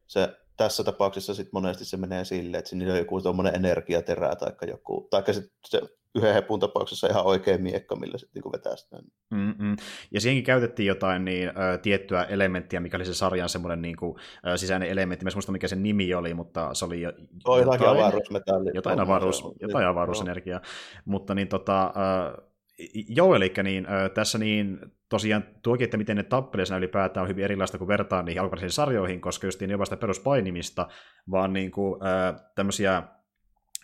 se, 0.06 0.36
tässä 0.56 0.84
tapauksessa 0.84 1.34
sit 1.34 1.48
monesti 1.52 1.84
se 1.84 1.96
menee 1.96 2.24
silleen, 2.24 2.58
että 2.58 2.68
siinä 2.68 2.92
on 2.92 2.98
joku 2.98 3.20
tuommoinen 3.20 3.54
energiaterä 3.54 4.36
tai 4.36 4.68
joku, 4.68 5.08
tai 5.10 5.34
sit 5.34 5.52
se 5.66 5.82
yhden 6.16 6.34
hepun 6.34 6.60
tapauksessa 6.60 7.06
ihan 7.06 7.24
oikea 7.26 7.58
miekka, 7.58 7.96
millä 7.96 8.18
sitten 8.18 8.42
niin 8.42 8.52
vetää 8.52 8.76
sitä. 8.76 8.96
Mm-mm. 9.30 9.76
Ja 10.10 10.20
siihenkin 10.20 10.44
käytettiin 10.44 10.86
jotain 10.86 11.24
niin, 11.24 11.48
ö, 11.48 11.78
tiettyä 11.78 12.22
elementtiä, 12.22 12.80
mikä 12.80 12.96
oli 12.96 13.04
se 13.04 13.14
sarjan 13.14 13.48
semmoinen 13.48 13.82
niin 13.82 13.96
kuin, 13.96 14.16
ö, 14.46 14.56
sisäinen 14.56 14.88
elementti. 14.88 15.24
Mä 15.24 15.28
en 15.28 15.34
muista, 15.34 15.52
mikä 15.52 15.68
se 15.68 15.76
nimi 15.76 16.14
oli, 16.14 16.34
mutta 16.34 16.74
se 16.74 16.84
oli 16.84 17.00
jo, 17.00 17.12
Toi 17.44 17.60
jotakin 17.60 17.88
avaruusmetalli. 17.88 18.70
jotain, 18.74 19.00
avaruus, 19.00 19.42
on. 19.42 19.52
jotain 19.60 19.82
Joo. 19.82 19.92
avaruusenergiaa. 19.92 20.60
Mutta 21.04 21.34
niin 21.34 21.48
tota, 21.48 21.84
ö, 21.86 22.42
joo, 23.08 23.34
eli 23.34 23.52
niin, 23.62 23.86
ö, 23.92 24.08
tässä 24.08 24.38
niin 24.38 24.78
tosiaan 25.08 25.44
tuokin, 25.62 25.84
että 25.84 25.96
miten 25.96 26.16
ne 26.16 26.22
tappelee 26.22 26.64
ylipäätään 26.78 27.22
on 27.22 27.28
hyvin 27.28 27.44
erilaista 27.44 27.78
kuin 27.78 27.88
vertaan 27.88 28.24
niihin 28.24 28.40
alkuperäisiin 28.42 28.70
sarjoihin, 28.70 29.20
koska 29.20 29.46
just 29.46 29.60
niin 29.60 29.70
ei 29.70 29.74
ole 29.74 29.78
vasta 29.80 29.96
peruspainimista, 29.96 30.88
vaan 31.30 31.52
niin 31.52 31.70
kuin, 31.70 32.00
ö, 32.02 32.34
tämmöisiä 32.54 33.02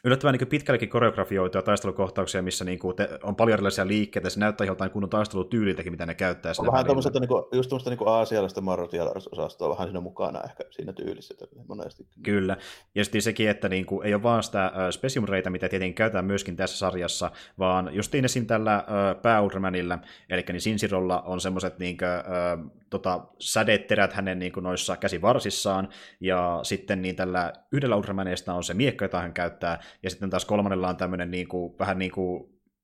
yllättävän 0.05 0.35
niin 0.35 0.49
pitkällekin 0.49 0.89
koreografioituja 0.89 1.63
taistelukohtauksia, 1.63 2.43
missä 2.43 2.65
niin 2.65 2.79
kuin 2.79 2.97
te, 2.97 3.09
on 3.23 3.37
paljon 3.37 3.55
erilaisia 3.55 3.87
liikkeitä, 3.87 4.31
se 4.31 4.41
näyttää 4.41 4.67
jotain 4.67 4.91
kunnon 4.91 5.11
taistelutyyliltäkin, 5.11 5.93
mitä 5.93 6.07
ne 6.07 6.15
käyttää. 6.15 6.53
On 6.59 6.73
vähän 6.73 6.87
tuommoista, 6.87 7.21
niinku, 7.21 7.49
just 7.53 7.69
tuommoista 7.69 7.91
niinku 7.91 8.09
aasialaista 8.09 8.61
martial-osastoa 8.61 9.69
vähän 9.69 9.89
siinä 9.89 10.01
mukana 10.01 10.41
ehkä 10.43 10.65
siinä 10.71 10.93
tyylissä 10.93 11.35
monesti. 11.69 12.07
Kyllä. 12.23 12.57
Ja 12.95 13.05
sitten 13.05 13.23
sekin, 13.23 13.49
että 13.49 13.69
niin 13.69 13.87
kuin, 13.87 14.07
ei 14.07 14.15
ole 14.15 14.23
vaan 14.23 14.43
sitä 14.43 14.65
äh, 14.65 14.73
Specium 14.91 15.27
mitä 15.51 15.69
tietenkin 15.69 15.95
käytetään 15.95 16.25
myöskin 16.25 16.57
tässä 16.57 16.79
sarjassa, 16.79 17.31
vaan 17.59 17.95
justiin 17.95 18.25
esim. 18.25 18.47
tällä 18.47 18.75
äh, 18.75 18.85
pääultramanilla, 19.23 19.99
eli 20.31 20.45
niin 20.49 20.61
Sinsirolla 20.61 21.21
on 21.21 21.41
semmoiset 21.41 21.79
niin 21.79 21.97
kuin, 21.97 22.09
äh, 22.09 22.73
tota, 22.91 23.21
sädeterät 23.39 24.13
hänen 24.13 24.39
niin 24.39 24.53
kuin, 24.53 24.65
noissa 24.65 24.97
käsivarsissaan, 24.97 25.89
ja 26.21 26.61
sitten 26.63 27.03
niin 27.03 27.17
tällä 27.17 27.53
yhdellä 27.73 27.97
Ultramanista 27.97 28.55
on 28.55 28.65
se 28.65 28.75
miekka, 28.75 29.05
jota 29.05 29.21
hän 29.21 29.33
käyttää, 29.33 29.81
ja 30.03 30.11
sitten 30.11 30.31
taas 30.31 30.45
kolmannella 30.45 30.89
on 30.89 30.97
tämmöinen 30.97 31.31
niin 31.31 31.49
kuin, 31.49 31.79
vähän 31.79 31.99
niin 31.99 32.11
kuin, 32.13 32.43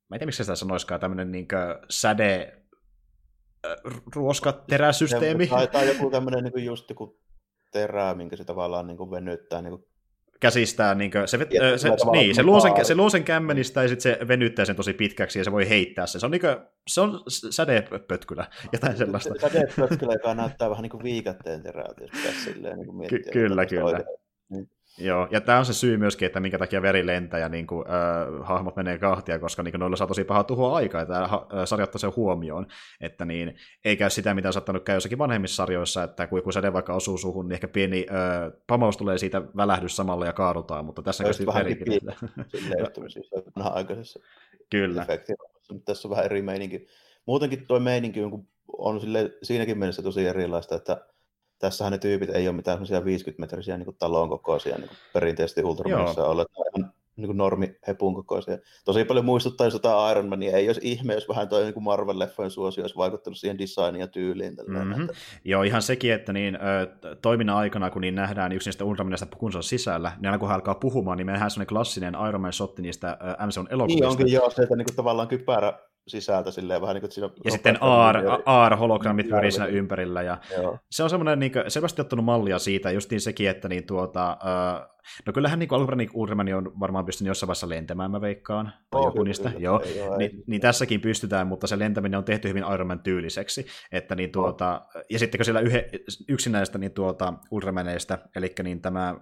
mä 0.08 0.16
en 0.16 0.18
tiedä, 0.18 0.26
miksi 0.26 0.44
sitä 0.44 0.54
sanoisikaan, 0.56 1.00
tämmöinen 1.00 1.32
niin 1.32 1.48
kuin, 1.48 1.86
säde 1.90 2.62
ruoskateräsysteemi. 4.14 5.46
Tai, 5.72 5.88
joku 5.88 6.10
tämmöinen 6.10 6.44
niinku 6.44 6.58
just 6.58 6.90
joku 6.90 7.20
terä, 7.72 8.14
minkä 8.14 8.36
se 8.36 8.44
tavallaan 8.44 8.86
niinku 8.86 9.10
venyttää. 9.10 9.62
Niinku, 9.62 9.88
käsistään, 10.40 10.98
niin 10.98 11.10
se, 11.26 11.38
vet, 11.38 11.52
Ja 11.52 11.78
se, 11.78 11.88
tavalla 11.90 12.12
niin, 12.12 12.34
se, 12.34 12.42
luo 12.42 12.60
sen, 12.60 12.72
se 12.84 12.94
luo 12.94 13.10
sen 13.10 13.24
kämmenistä 13.24 13.82
ja 13.82 13.88
sitten 13.88 14.02
se 14.20 14.28
venyttää 14.28 14.64
sen 14.64 14.76
tosi 14.76 14.92
pitkäksi 14.92 15.38
ja 15.38 15.44
se 15.44 15.52
voi 15.52 15.68
heittää 15.68 16.06
sen. 16.06 16.20
Se 16.20 16.26
on, 16.26 16.30
niin 16.30 16.40
kuin, 16.40 16.56
se 16.88 17.00
on 17.00 17.20
sädepötkylä, 17.50 18.46
jotain 18.72 18.96
sellaista. 18.96 19.34
Sädepötkylä, 19.40 20.12
joka 20.12 20.34
näyttää 20.34 20.70
vähän 20.70 20.82
niin 20.82 20.90
kuin 20.90 21.02
viikatteen 21.02 21.62
terältä, 21.62 22.00
jos 22.00 22.10
pitäisi 22.10 22.40
silleen 22.40 22.78
niin 22.78 22.96
miettiä. 22.96 23.18
Ky- 23.18 23.30
kyllä, 23.32 23.66
kyllä. 23.66 23.84
oikein- 23.84 24.27
Joo, 25.00 25.28
ja 25.30 25.40
tämä 25.40 25.58
on 25.58 25.64
se 25.64 25.72
syy 25.72 25.96
myöskin, 25.96 26.26
että 26.26 26.40
minkä 26.40 26.58
takia 26.58 26.82
veri 26.82 27.06
lentää 27.06 27.40
ja 27.40 27.48
niin 27.48 27.66
kuin, 27.66 27.84
äh, 27.88 28.46
hahmot 28.46 28.76
menee 28.76 28.98
kahtia, 28.98 29.38
koska 29.38 29.62
niin 29.62 29.72
kuin, 29.72 29.78
noilla 29.78 29.96
saa 29.96 30.06
tosi 30.06 30.24
pahaa 30.24 30.44
tuhoa 30.44 30.76
aikaa, 30.76 31.00
ja 31.00 31.06
tämä 31.06 31.22
äh, 31.22 31.38
sarja 31.64 31.84
ottaa 31.84 31.98
sen 31.98 32.16
huomioon, 32.16 32.66
että 33.00 33.24
niin, 33.24 33.56
ei 33.84 33.96
käy 33.96 34.10
sitä, 34.10 34.34
mitä 34.34 34.48
on 34.48 34.52
saattanut 34.52 34.84
käydä 34.84 34.96
jossakin 34.96 35.18
vanhemmissa 35.18 35.56
sarjoissa, 35.56 36.02
että 36.02 36.26
kun 36.26 36.38
joku 36.38 36.52
säde 36.52 36.72
vaikka 36.72 36.94
osuu 36.94 37.18
suhun, 37.18 37.48
niin 37.48 37.54
ehkä 37.54 37.68
pieni 37.68 38.06
äh, 38.10 38.52
pamaus 38.66 38.96
tulee 38.96 39.18
siitä 39.18 39.42
välähdys 39.56 39.96
samalla 39.96 40.26
ja 40.26 40.32
kaadutaan, 40.32 40.84
mutta 40.84 41.02
tässä 41.02 41.24
käy 41.24 41.46
vähän 41.46 41.66
vanha-aikaisessa 43.56 44.20
Kyllä. 44.70 45.06
mutta 45.70 45.84
tässä 45.84 46.08
on 46.08 46.10
vähän 46.10 46.24
eri 46.24 46.42
meininki. 46.42 46.86
Muutenkin 47.26 47.66
tuo 47.66 47.80
meininki 47.80 48.22
on, 48.22 48.46
on 48.78 49.00
sille, 49.00 49.32
siinäkin 49.42 49.78
mielessä 49.78 50.02
tosi 50.02 50.26
erilaista, 50.26 50.74
että 50.76 51.06
tässähän 51.58 51.92
ne 51.92 51.98
tyypit 51.98 52.30
ei 52.30 52.48
ole 52.48 52.56
mitään 52.56 52.78
50-metrisiä 52.78 53.78
niin 53.78 53.96
talon 53.98 54.28
kokoisia, 54.28 54.76
niin 54.76 54.88
kuin 54.88 54.98
perinteisesti 55.12 55.64
Ultramanissa 55.64 56.24
on 56.24 56.30
ollut 56.30 56.48
niin 57.16 57.36
normi 57.36 57.76
hepun 57.86 58.14
kokoisia. 58.14 58.58
Tosi 58.84 59.04
paljon 59.04 59.24
muistuttaa 59.24 59.70
sitä 59.70 60.10
Iron 60.10 60.28
Mania. 60.28 60.56
Ei 60.56 60.68
olisi 60.68 60.80
ihme, 60.84 61.14
jos 61.14 61.28
vähän 61.28 61.48
toi 61.48 61.64
niin 61.64 61.74
Marvel-leffojen 61.74 62.50
suosio 62.50 62.84
olisi 62.84 62.96
vaikuttanut 62.96 63.38
siihen 63.38 63.58
designiin 63.58 64.00
ja 64.00 64.06
tyyliin. 64.06 64.56
Mm-hmm. 64.66 65.02
Että... 65.02 65.14
Joo, 65.44 65.62
ihan 65.62 65.82
sekin, 65.82 66.12
että 66.12 66.32
niin, 66.32 66.58
toiminnan 67.22 67.56
aikana, 67.56 67.90
kun 67.90 68.02
niin 68.02 68.14
nähdään 68.14 68.52
yksi 68.52 68.68
niistä 68.68 68.84
Ultramanista 68.84 69.26
pukunsa 69.26 69.62
sisällä, 69.62 70.12
niin 70.16 70.26
aina 70.26 70.38
kun 70.38 70.48
hän 70.48 70.54
alkaa 70.54 70.74
puhumaan, 70.74 71.18
niin 71.18 71.26
me 71.26 71.32
nähdään 71.32 71.50
sellainen 71.50 71.68
klassinen 71.68 72.16
Iron 72.28 72.40
Man-shotti 72.40 72.82
niistä 72.82 73.18
MCUn 73.46 73.68
elokuvista. 73.70 74.04
Niin 74.04 74.10
onkin 74.10 74.32
joo, 74.32 74.50
se, 74.50 74.62
että 74.62 74.76
niin 74.76 74.86
kuin 74.86 74.96
tavallaan 74.96 75.28
kypärä 75.28 75.78
sisältä 76.08 76.50
silleen 76.50 76.80
vähän 76.80 76.94
niin 76.94 77.00
kuin 77.00 77.12
siinä 77.12 77.30
Ja 77.44 77.50
sitten 77.50 77.82
AR, 77.82 78.16
AR-hologrammit 78.44 79.28
pyörii 79.28 79.50
siinä 79.50 79.66
ympärillä. 79.66 80.22
Ja 80.22 80.38
se 80.90 81.02
on 81.02 81.10
semmoinen 81.10 81.38
niin 81.38 81.52
kuin, 81.52 81.64
selvästi 81.68 82.00
ottanut 82.00 82.24
mallia 82.24 82.58
siitä, 82.58 82.90
justiin 82.90 83.20
sekin, 83.20 83.50
että 83.50 83.68
niin 83.68 83.86
tuota, 83.86 84.38
uh, 84.40 84.98
no 85.26 85.32
kyllähän 85.32 85.58
niin 85.58 85.68
alkuperäinen 85.72 86.08
Ultraman 86.14 86.54
on 86.54 86.80
varmaan 86.80 87.04
pystynyt 87.04 87.28
jossain 87.28 87.48
vaiheessa 87.48 87.68
lentämään, 87.68 88.10
mä 88.10 88.20
veikkaan, 88.20 88.72
tai 88.90 89.00
oh, 89.00 89.06
joku 89.06 89.22
niistä, 89.22 89.48
kyllä, 89.48 89.62
joo, 89.62 89.82
joo 89.96 90.16
niin, 90.16 90.42
niin, 90.46 90.60
tässäkin 90.60 91.00
pystytään, 91.00 91.46
mutta 91.46 91.66
se 91.66 91.78
lentäminen 91.78 92.18
on 92.18 92.24
tehty 92.24 92.48
hyvin 92.48 92.64
Iron 92.74 92.86
Man 92.86 93.00
tyyliseksi, 93.00 93.66
että 93.92 94.14
niin 94.14 94.32
tuota, 94.32 94.82
oh. 94.94 95.02
ja 95.10 95.18
sitten 95.18 95.38
kun 95.38 95.44
siellä 95.44 95.60
yhe, 95.60 95.90
yksi 96.28 96.50
näistä 96.50 96.78
niin 96.78 96.92
tuota, 96.92 97.34
Ultramaneista, 97.50 98.18
eli 98.36 98.54
niin 98.62 98.82
tämä 98.82 99.14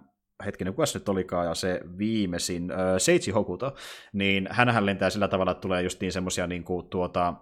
hetkinen, 0.45 0.75
kuka 0.75 0.87
se 0.87 0.99
nyt 0.99 1.09
olikaan, 1.09 1.47
ja 1.47 1.55
se 1.55 1.81
viimeisin, 1.99 2.71
äh, 2.71 2.79
Seitsi 2.99 3.31
Hokuto, 3.31 3.75
niin 4.13 4.49
hänhän 4.51 4.87
lentää 4.87 5.11
sillä 5.11 5.29
tavalla, 5.29 5.53
että 5.53 5.61
tulee 5.61 5.83
justiin 5.83 6.13
semmoisia 6.13 6.47
niin 6.47 6.65
kuin, 6.65 6.89
tuota, 6.89 7.35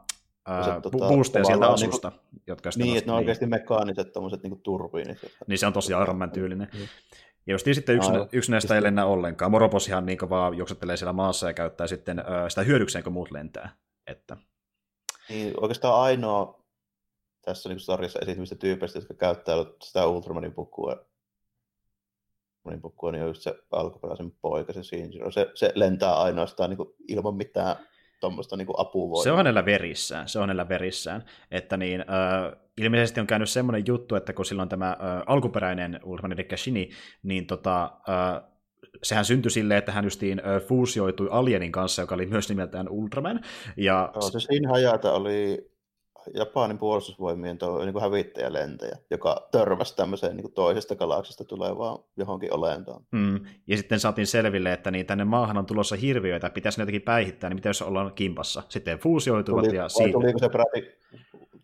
ää, 0.46 0.80
tota, 0.80 0.98
boosteja 0.98 1.44
sieltä 1.44 1.66
niinku- 1.66 1.74
asusta. 1.74 2.08
Niin, 2.10 2.42
jotka 2.46 2.70
niin, 2.76 2.96
että 2.96 3.10
ne 3.10 3.12
on 3.12 3.18
oikeasti 3.18 3.46
mekaaniset 3.46 4.12
tommoset 4.12 4.42
niin 4.42 4.60
turbiinit. 4.62 5.22
Jotka... 5.22 5.44
Niin 5.46 5.58
se 5.58 5.66
on 5.66 5.72
tosi 5.72 5.92
Iron 5.92 6.18
Man 6.18 6.30
tyylinen. 6.30 6.68
Mm. 6.72 6.80
Ja 7.46 7.54
just 7.54 7.66
sitten 7.72 7.96
yksi, 7.96 8.12
no, 8.12 8.28
yksi 8.32 8.50
näistä 8.50 8.74
ei 8.74 8.82
lennä 8.82 9.06
ollenkaan. 9.06 9.50
Moropos 9.50 9.88
ihan 9.88 10.06
niin 10.06 10.18
vaan 10.30 10.56
juoksettelee 10.56 10.96
siellä 10.96 11.12
maassa 11.12 11.46
ja 11.46 11.54
käyttää 11.54 11.86
sitten 11.86 12.18
äh, 12.18 12.24
sitä 12.48 12.62
hyödykseen, 12.62 13.04
kun 13.04 13.12
muut 13.12 13.30
lentää. 13.30 13.76
Että... 14.06 14.36
Niin, 15.28 15.54
oikeastaan 15.60 16.00
ainoa 16.00 16.64
tässä 17.44 17.68
niin 17.68 17.80
sarjassa 17.80 18.18
esiintymistä 18.18 18.56
tyypeistä, 18.56 18.98
jotka 18.98 19.14
käyttää 19.14 19.56
sitä 19.82 20.06
Ultramanin 20.06 20.52
pukua 20.52 21.06
Pukua, 22.82 23.12
niin 23.12 23.22
on 23.22 23.28
just 23.28 23.42
se 23.42 23.54
alkuperäisen 23.70 24.30
poika, 24.30 24.72
se 24.72 24.82
Shinjiro. 24.82 25.30
Se, 25.30 25.50
se 25.54 25.72
lentää 25.74 26.14
ainoastaan 26.14 26.70
niin 26.70 26.76
kuin, 26.76 26.88
ilman 27.08 27.34
mitään 27.34 27.76
tuommoista 28.20 28.56
niin 28.56 28.68
apuvoimaa. 28.76 29.22
Se 29.22 29.30
on 29.30 29.36
hänellä 29.36 29.64
verissään, 29.64 30.28
se 30.28 30.38
on 30.38 30.42
hänellä 30.42 30.68
verissään. 30.68 31.24
Että 31.50 31.76
niin, 31.76 32.00
äh, 32.00 32.60
ilmeisesti 32.78 33.20
on 33.20 33.26
käynyt 33.26 33.48
semmoinen 33.48 33.84
juttu, 33.86 34.14
että 34.14 34.32
kun 34.32 34.44
silloin 34.44 34.68
tämä 34.68 34.88
äh, 34.88 35.22
alkuperäinen 35.26 36.00
Ultraman, 36.04 36.38
eli 36.38 36.48
Shini, 36.56 36.90
niin 37.22 37.46
tota, 37.46 37.84
äh, 37.84 38.42
sehän 39.02 39.24
syntyi 39.24 39.50
silleen, 39.50 39.78
että 39.78 39.92
hän 39.92 40.04
justiin 40.04 40.38
äh, 40.38 40.62
fuusioitui 40.62 41.28
Alienin 41.30 41.72
kanssa, 41.72 42.02
joka 42.02 42.14
oli 42.14 42.26
myös 42.26 42.48
nimeltään 42.48 42.88
Ultraman. 42.88 43.40
Ja... 43.76 44.10
Joo, 44.14 44.30
se 44.30 44.40
Shin 44.40 44.68
Hayata 44.68 45.12
oli 45.12 45.70
Japanin 46.34 46.78
puolustusvoimien 46.78 47.58
tuo, 47.58 47.84
niin 47.84 48.00
hävittäjälentäjä, 48.00 48.96
joka 49.10 49.48
törmäsi 49.50 49.96
tämmöiseen 49.96 50.36
niin 50.36 50.42
kuin 50.42 50.54
toisesta 50.54 50.96
galaksista 50.96 51.44
tulevaan 51.44 51.98
johonkin 52.16 52.54
olentoon. 52.54 53.02
Mm. 53.12 53.40
Ja 53.66 53.76
sitten 53.76 54.00
saatiin 54.00 54.26
selville, 54.26 54.72
että 54.72 54.90
niin 54.90 55.06
tänne 55.06 55.24
maahan 55.24 55.58
on 55.58 55.66
tulossa 55.66 55.96
hirviöitä, 55.96 56.50
pitäisi 56.50 56.78
ne 56.78 56.82
jotenkin 56.82 57.02
päihittää, 57.02 57.50
niin 57.50 57.56
mitä 57.56 57.68
jos 57.68 57.82
ollaan 57.82 58.12
kimpassa. 58.14 58.62
Sitten 58.68 58.98
fuusioituvat 58.98 59.64
Tuli, 59.64 59.76
ja 59.76 59.88
siitä... 59.88 60.12
Tuliko 60.12 60.38
se 60.38 60.48
peräti 60.48 60.98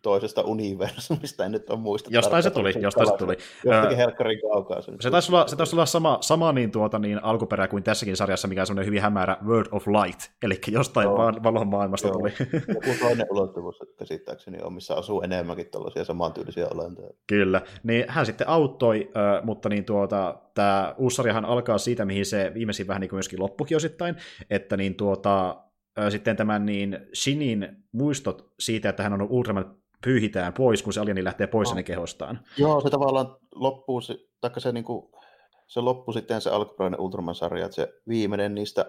toisesta 0.01 0.41
universumista, 0.41 1.45
en 1.45 1.51
nyt 1.51 1.69
ole 1.69 1.79
muista. 1.79 2.09
Jostain 2.13 2.43
se 2.43 2.49
tuli, 2.49 2.73
jostain 2.79 3.07
se 3.07 3.17
tuli. 3.17 3.37
Jostakin 3.65 3.97
helkkarin 3.97 4.41
kaukaa. 4.41 4.81
Se, 4.81 4.91
se 4.99 5.11
taisi 5.11 5.31
olla, 5.31 5.47
se 5.47 5.55
taisi 5.55 5.75
olla 5.75 5.85
sama, 5.85 6.17
sama 6.21 6.51
niin, 6.51 6.71
tuota, 6.71 6.99
niin 6.99 7.23
alkuperä 7.23 7.67
kuin 7.67 7.83
tässäkin 7.83 8.17
sarjassa, 8.17 8.47
mikä 8.47 8.61
on 8.61 8.67
semmoinen 8.67 8.85
hyvin 8.85 9.01
hämärä 9.01 9.37
Word 9.45 9.67
of 9.71 9.87
Light, 9.87 10.31
eli 10.43 10.59
jostain 10.67 11.05
Joo. 11.05 11.17
valon 11.17 11.67
maailmasta 11.67 12.07
Joo. 12.07 12.17
tuli. 12.17 12.33
Joku 12.67 12.89
toinen 13.05 13.27
ulottuvuus 13.29 13.79
käsittääkseni 13.97 14.57
on, 14.63 14.73
missä 14.73 14.95
asuu 14.95 15.21
enemmänkin 15.21 15.67
tällaisia 15.71 16.03
samantyylisiä 16.03 16.67
olentoja. 16.73 17.09
Kyllä, 17.27 17.61
niin 17.83 18.05
hän 18.07 18.25
sitten 18.25 18.49
auttoi, 18.49 19.11
mutta 19.43 19.69
niin 19.69 19.85
tuota, 19.85 20.37
tämä 20.53 20.95
uusi 20.97 21.15
sarjahan 21.15 21.45
alkaa 21.45 21.77
siitä, 21.77 22.05
mihin 22.05 22.25
se 22.25 22.51
viimeisin 22.53 22.87
vähän 22.87 23.01
niin 23.01 23.09
kuin 23.09 23.17
myöskin 23.17 23.39
loppukin 23.39 23.77
osittain, 23.77 24.15
että 24.49 24.77
niin 24.77 24.95
tuota, 24.95 25.63
sitten 26.09 26.35
tämän 26.35 26.65
niin 26.65 26.99
Shinin 27.15 27.67
muistot 27.91 28.53
siitä, 28.59 28.89
että 28.89 29.03
hän 29.03 29.13
on 29.13 29.27
Ultraman 29.29 29.80
pyyhitään 30.03 30.53
pois, 30.53 30.83
kun 30.83 30.93
se 30.93 30.99
alieni 30.99 31.23
lähtee 31.23 31.47
pois 31.47 31.75
no. 31.75 31.83
kehostaan. 31.83 32.39
Joo, 32.57 32.81
se 32.81 32.89
tavallaan 32.89 33.37
loppuu, 33.55 34.01
taikka 34.41 34.59
se, 34.59 34.71
niin 34.71 34.83
kuin, 34.83 35.11
se 35.67 35.79
loppui 35.79 36.13
sitten 36.13 36.41
se 36.41 36.49
alkuperäinen 36.49 36.99
Ultraman-sarja, 36.99 37.65
että 37.65 37.75
se 37.75 37.93
viimeinen 38.07 38.55
niistä 38.55 38.85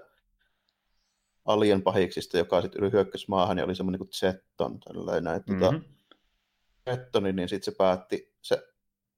alien 1.45 1.83
pahiksista, 1.83 2.39
joka 2.39 2.63
sitten 2.63 2.93
hyökkäsi 2.93 3.25
maahan, 3.29 3.57
niin 3.57 3.65
oli 3.65 3.75
semmoinen 3.75 3.99
kuin 3.99 4.13
Zetton, 4.13 4.81
tällainen, 4.81 5.35
että 5.35 5.53
mm-hmm. 5.53 5.81
tota, 5.81 5.93
Zettoni, 6.91 7.33
niin 7.33 7.49
sitten 7.49 7.73
se 7.73 7.79
päätti, 7.79 8.35
se 8.43 8.63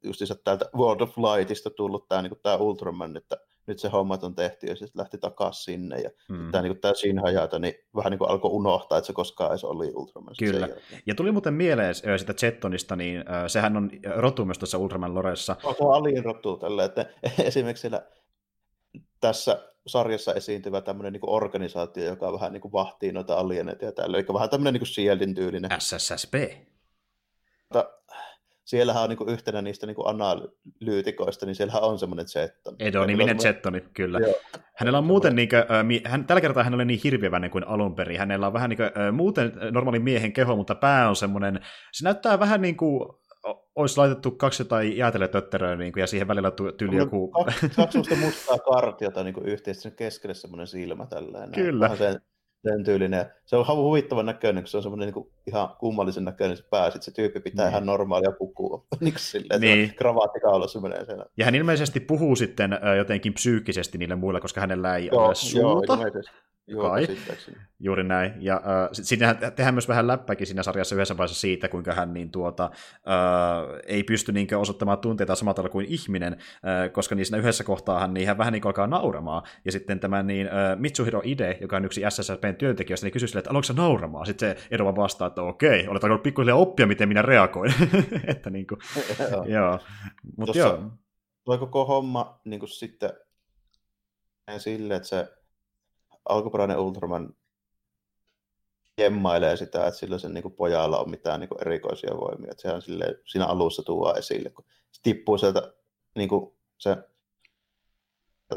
justiinsa 0.04 0.35
täältä 0.35 0.70
World 0.76 1.00
of 1.00 1.18
Lightista 1.18 1.70
tullut 1.70 2.09
tämä, 2.09 2.22
niin 2.22 2.33
tämä 2.42 2.57
Ultraman, 2.57 3.16
että 3.16 3.37
nyt 3.66 3.79
se 3.79 3.88
hommat 3.88 4.24
on 4.24 4.35
tehty 4.35 4.66
ja 4.66 4.77
sitten 4.77 5.00
lähti 5.00 5.18
takaisin 5.18 5.64
sinne. 5.64 6.00
Ja 6.00 6.11
mm. 6.29 6.50
tämä, 6.50 6.62
niin 6.62 6.81
tämä 6.81 6.94
Shinhajata 6.94 7.59
niin 7.59 7.74
vähän 7.96 8.11
niin 8.11 8.18
kuin 8.18 8.31
alkoi 8.31 8.50
unohtaa, 8.50 8.98
että 8.98 9.07
se 9.07 9.12
koskaan 9.12 9.50
edes 9.50 9.64
oli 9.64 9.92
Ultraman. 9.94 10.35
Kyllä. 10.38 10.68
Ja 11.07 11.14
tuli 11.14 11.33
muuten 11.33 11.55
mieleen 11.55 11.94
sitä 11.94 12.35
Jettonista, 12.42 12.96
niin 12.96 13.24
sehän 13.46 13.77
on 13.77 13.90
rotu 14.16 14.44
myös 14.44 14.59
tuossa 14.59 14.79
Ultraman 14.79 15.14
Loressa. 15.14 15.57
On 15.64 15.96
alin 15.96 16.24
rotu 16.24 16.57
tällä, 16.57 16.85
että 16.85 17.07
esimerkiksi 17.44 17.81
siellä 17.81 18.07
tässä 19.20 19.62
sarjassa 19.87 20.35
esiintyvä 20.35 20.81
tämmöinen 20.81 21.12
niin 21.12 21.22
organisaatio, 21.27 22.05
joka 22.05 22.33
vähän 22.33 22.53
niin 22.53 22.61
kuin 22.61 22.72
vahtii 22.72 23.12
noita 23.12 23.35
alieneita 23.37 23.85
ja 23.85 23.92
tällä, 23.92 24.18
eli 24.18 24.27
vähän 24.33 24.50
tämmöinen 24.50 24.74
niin 24.74 24.81
kuin 24.81 24.88
Shieldin 24.88 25.35
tyylinen. 25.35 25.70
SSSB. 25.79 26.35
Mutta 27.62 27.90
siellähän 28.64 29.03
on 29.03 29.09
niin 29.09 29.29
yhtenä 29.29 29.62
niistä 29.62 29.87
niin 29.87 29.96
analyytikoista, 30.05 31.46
niin 31.46 31.55
siellähän 31.55 31.83
on 31.83 31.98
semmoinen 31.98 32.29
Zettoni. 32.29 32.77
Edo-niminen 32.81 33.40
Zettoni, 33.40 33.81
kyllä. 33.81 34.18
Joo. 34.18 34.35
Hänellä 34.77 34.98
on 34.98 35.05
muuten, 35.05 35.37
niin 35.37 35.48
kuin, 35.48 35.59
äh, 35.61 36.12
hän, 36.12 36.24
tällä 36.24 36.40
kertaa 36.40 36.64
hän 36.64 36.74
oli 36.74 36.85
niin 36.85 37.00
hirviöväinen 37.05 37.50
kuin 37.50 37.68
alun 37.68 37.94
perin. 37.94 38.18
Hänellä 38.18 38.46
on 38.46 38.53
vähän 38.53 38.70
niin 38.70 38.77
kuin, 38.77 38.87
äh, 38.87 39.12
muuten 39.12 39.53
normaali 39.70 39.98
miehen 39.98 40.33
keho, 40.33 40.57
mutta 40.57 40.74
pää 40.74 41.09
on 41.09 41.16
semmoinen, 41.16 41.61
se 41.92 42.05
näyttää 42.05 42.38
vähän 42.38 42.62
niin 42.62 42.77
kuin 42.77 43.09
olisi 43.74 43.98
laitettu 43.98 44.31
kaksi 44.31 44.62
jotain 44.62 44.96
jäätelötötteröä 44.96 45.77
niin 45.77 45.92
kuin, 45.92 46.00
ja 46.00 46.07
siihen 46.07 46.29
välillä 46.29 46.53
tyyli 46.77 46.96
joku... 46.96 47.31
Kaksi, 47.31 47.68
kaksi 47.77 48.16
mustaa 48.16 48.59
kartiota 48.59 49.24
niin 49.24 49.35
yhteisesti 49.44 49.83
sen 49.83 49.96
keskelle 49.96 50.35
semmoinen 50.35 50.66
silmä 50.66 51.07
tällainen. 51.07 51.53
Kyllä. 51.53 51.85
Vähän 51.85 51.98
sen, 51.98 52.20
sen 52.64 52.85
tyylinen. 52.85 53.27
Se 53.44 53.57
on 53.57 53.66
huvittavan 53.66 54.27
näköinen, 54.27 54.62
kun 54.62 54.68
se 54.68 54.77
on 54.77 54.83
semmoinen 54.83 55.12
niin 55.14 55.27
ihan 55.46 55.68
kummallisen 55.79 56.24
näköinen 56.24 56.57
se 56.57 56.64
pää. 56.70 56.90
Sitten 56.90 57.03
se 57.03 57.11
tyyppi 57.11 57.40
pitää 57.40 57.64
niin. 57.64 57.70
ihan 57.70 57.87
normaalia 57.87 58.33
pukua. 58.38 58.87
niin 59.00 59.14
silleen, 59.16 59.61
niin. 59.61 59.94
kravaatti 59.94 60.38
menee 60.83 61.05
siellä. 61.05 61.27
Ja 61.37 61.44
hän 61.44 61.55
ilmeisesti 61.55 62.00
puhuu 62.00 62.37
sitten 62.37 62.79
jotenkin 62.96 63.35
psyykkisesti 63.35 63.98
niille 63.98 64.16
muille, 64.16 64.40
koska 64.40 64.61
hänellä 64.61 64.96
ei 64.96 65.07
joo, 65.12 65.27
ole 65.27 65.35
suuta. 65.35 65.92
Joo, 65.92 66.11
Joo, 66.66 66.90
Kai. 66.90 67.07
Juuri 67.81 68.05
näin. 68.05 68.33
Ja 68.40 68.55
äh, 68.55 68.88
siinä 68.92 69.35
tehdään 69.35 69.74
myös 69.74 69.88
vähän 69.88 70.07
läppäkin 70.07 70.46
siinä 70.46 70.62
sarjassa 70.62 70.94
yhdessä 70.94 71.16
vaiheessa 71.16 71.40
siitä, 71.40 71.68
kuinka 71.68 71.94
hän 71.94 72.14
niin, 72.14 72.31
tuota, 72.31 72.70
äh, 72.74 73.81
ei 73.87 74.05
pysty 74.05 74.33
niin, 74.33 74.57
osoittamaan 74.57 74.98
tunteita 74.98 75.35
samalla 75.35 75.55
tavalla 75.55 75.72
kuin 75.72 75.87
ihminen, 75.87 76.33
äh, 76.33 76.92
koska 76.92 77.14
niin 77.14 77.27
siinä 77.27 77.38
yhdessä 77.38 77.64
kohtaa 77.64 78.00
hän, 78.00 78.14
niin 78.14 78.27
hän 78.27 78.38
vähän 78.38 78.53
niin 78.53 78.66
alkaa 78.66 78.87
nauramaan. 78.87 79.42
Ja 79.64 79.72
sitten 79.72 80.00
tämä 80.00 80.22
niin, 80.22 80.46
äh, 80.46 80.79
Mitsuhiro 80.79 81.20
Ide, 81.24 81.59
joka 81.61 81.77
on 81.77 81.85
yksi 81.85 82.03
SSSPn 82.09 82.55
työntekijöistä, 82.59 83.07
niin 83.07 83.12
kysyy 83.12 83.29
sille, 83.29 83.38
että 83.38 83.50
aloitko 83.50 83.72
nauramaan? 83.72 84.27
Sitten 84.27 84.57
se 84.57 84.66
Edova 84.70 84.96
vastaa, 84.96 85.29
että 85.29 85.42
okei, 85.42 85.88
olet 85.88 86.05
alkanut 86.05 86.22
pikkuhiljaa 86.22 86.57
oppia, 86.57 86.87
miten 86.87 87.09
minä 87.09 87.22
reagoin. 87.22 87.74
että 88.27 88.50
niin 88.55 88.66
kuin, 88.66 88.81
joo. 89.46 89.79
Mut 90.37 90.57
joo. 90.57 90.90
Toi 91.44 91.59
koko 91.59 91.85
homma 91.85 92.40
niin 92.44 92.61
kuin 92.61 92.70
sitten 92.70 93.11
sille, 94.59 94.96
että 94.96 95.09
se 95.09 95.29
alkuperäinen 96.28 96.78
Ultraman 96.78 97.34
jemmailee 98.98 99.56
sitä, 99.56 99.87
että 99.87 100.00
sillä 100.00 100.18
sen 100.18 100.34
niin 100.34 100.42
kuin 100.42 100.54
pojalla 100.54 100.98
on 100.98 101.10
mitään 101.10 101.40
niin 101.40 101.48
kuin 101.48 101.60
erikoisia 101.60 102.16
voimia. 102.16 102.50
Että 102.50 102.62
sehän 102.62 102.82
sille, 102.82 103.20
siinä 103.26 103.46
alussa 103.46 103.82
tuo 103.82 104.14
esille, 104.14 104.50
kun 104.50 104.64
se 104.90 105.02
tippuu 105.02 105.38
sieltä 105.38 105.74
niin 106.14 106.28
kuin 106.28 106.54
se 106.78 106.96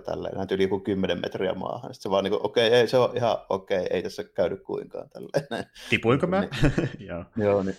tälleen, 0.05 0.47
yli 0.51 0.63
joku 0.63 0.79
10 0.79 1.21
metriä 1.21 1.53
maahan. 1.53 1.93
Sitten 1.93 2.03
se 2.03 2.09
vaan 2.09 2.23
niin 2.23 2.31
kuin, 2.31 2.45
okei, 2.45 2.67
okay, 2.67 2.79
ei, 2.79 2.87
se 2.87 2.97
on 2.97 3.17
ihan 3.17 3.37
okei, 3.49 3.77
okay, 3.77 3.87
ei 3.91 4.03
tässä 4.03 4.23
käydy 4.23 4.57
kuinkaan. 4.57 5.09
Tipuinko 5.89 6.27
mä? 6.27 6.39
niin, 6.41 6.49
joo. 7.09 7.25
joo, 7.37 7.63
niin, 7.63 7.77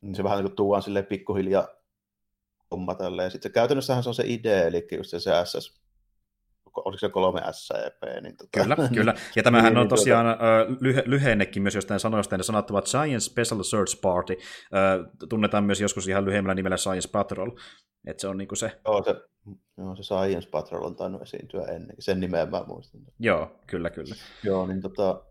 niin 0.00 0.14
se 0.14 0.24
vähän 0.24 0.38
niin 0.38 0.46
kuin 0.46 0.56
tuodaan 0.56 0.82
silleen 0.82 1.06
pikkuhiljaa 1.06 1.68
homma 2.70 2.94
tälleen. 2.94 3.30
Sitten 3.30 3.50
se, 3.50 3.54
käytännössähän 3.54 4.02
se 4.02 4.08
on 4.08 4.14
se 4.14 4.24
idea, 4.26 4.66
eli 4.66 4.88
just 4.96 5.10
se, 5.10 5.20
se 5.20 5.30
SS 5.44 5.80
oliko 6.76 6.98
se 6.98 7.08
kolme 7.08 7.40
SCP. 7.52 8.02
Niin 8.22 8.36
tota, 8.36 8.62
kyllä, 8.62 8.76
kyllä. 8.94 9.14
Ja 9.36 9.42
tämähän 9.42 9.72
niin, 9.72 9.78
on 9.78 9.82
niin, 9.82 9.88
tosiaan 9.88 10.26
tuota... 10.26 10.80
lyhy- 10.80 11.02
lyhennekin 11.06 11.62
myös 11.62 11.74
jostain 11.74 12.00
sanoista, 12.00 12.36
ne 12.36 12.42
sanottuvat 12.42 12.86
Science 12.86 13.24
Special 13.24 13.62
Search 13.62 14.00
Party. 14.00 14.36
Tunnetaan 15.28 15.64
myös 15.64 15.80
joskus 15.80 16.08
ihan 16.08 16.24
lyhyemmällä 16.24 16.54
nimellä 16.54 16.76
Science 16.76 17.08
Patrol. 17.12 17.50
Että 18.06 18.20
se 18.20 18.28
on 18.28 18.38
niinku 18.38 18.56
se... 18.56 18.80
Joo, 18.84 19.02
se, 19.04 19.14
joo, 19.78 19.96
se 19.96 20.02
Science 20.02 20.50
Patrol 20.50 20.84
on 20.84 20.96
tainnut 20.96 21.22
esiintyä 21.22 21.64
ennen. 21.64 21.96
Sen 21.98 22.20
nimeä 22.20 22.46
mä 22.46 22.64
muistan. 22.66 23.00
Joo, 23.18 23.60
kyllä, 23.66 23.90
kyllä. 23.90 24.14
Joo, 24.44 24.66
niin 24.66 24.80
tota, 24.80 25.24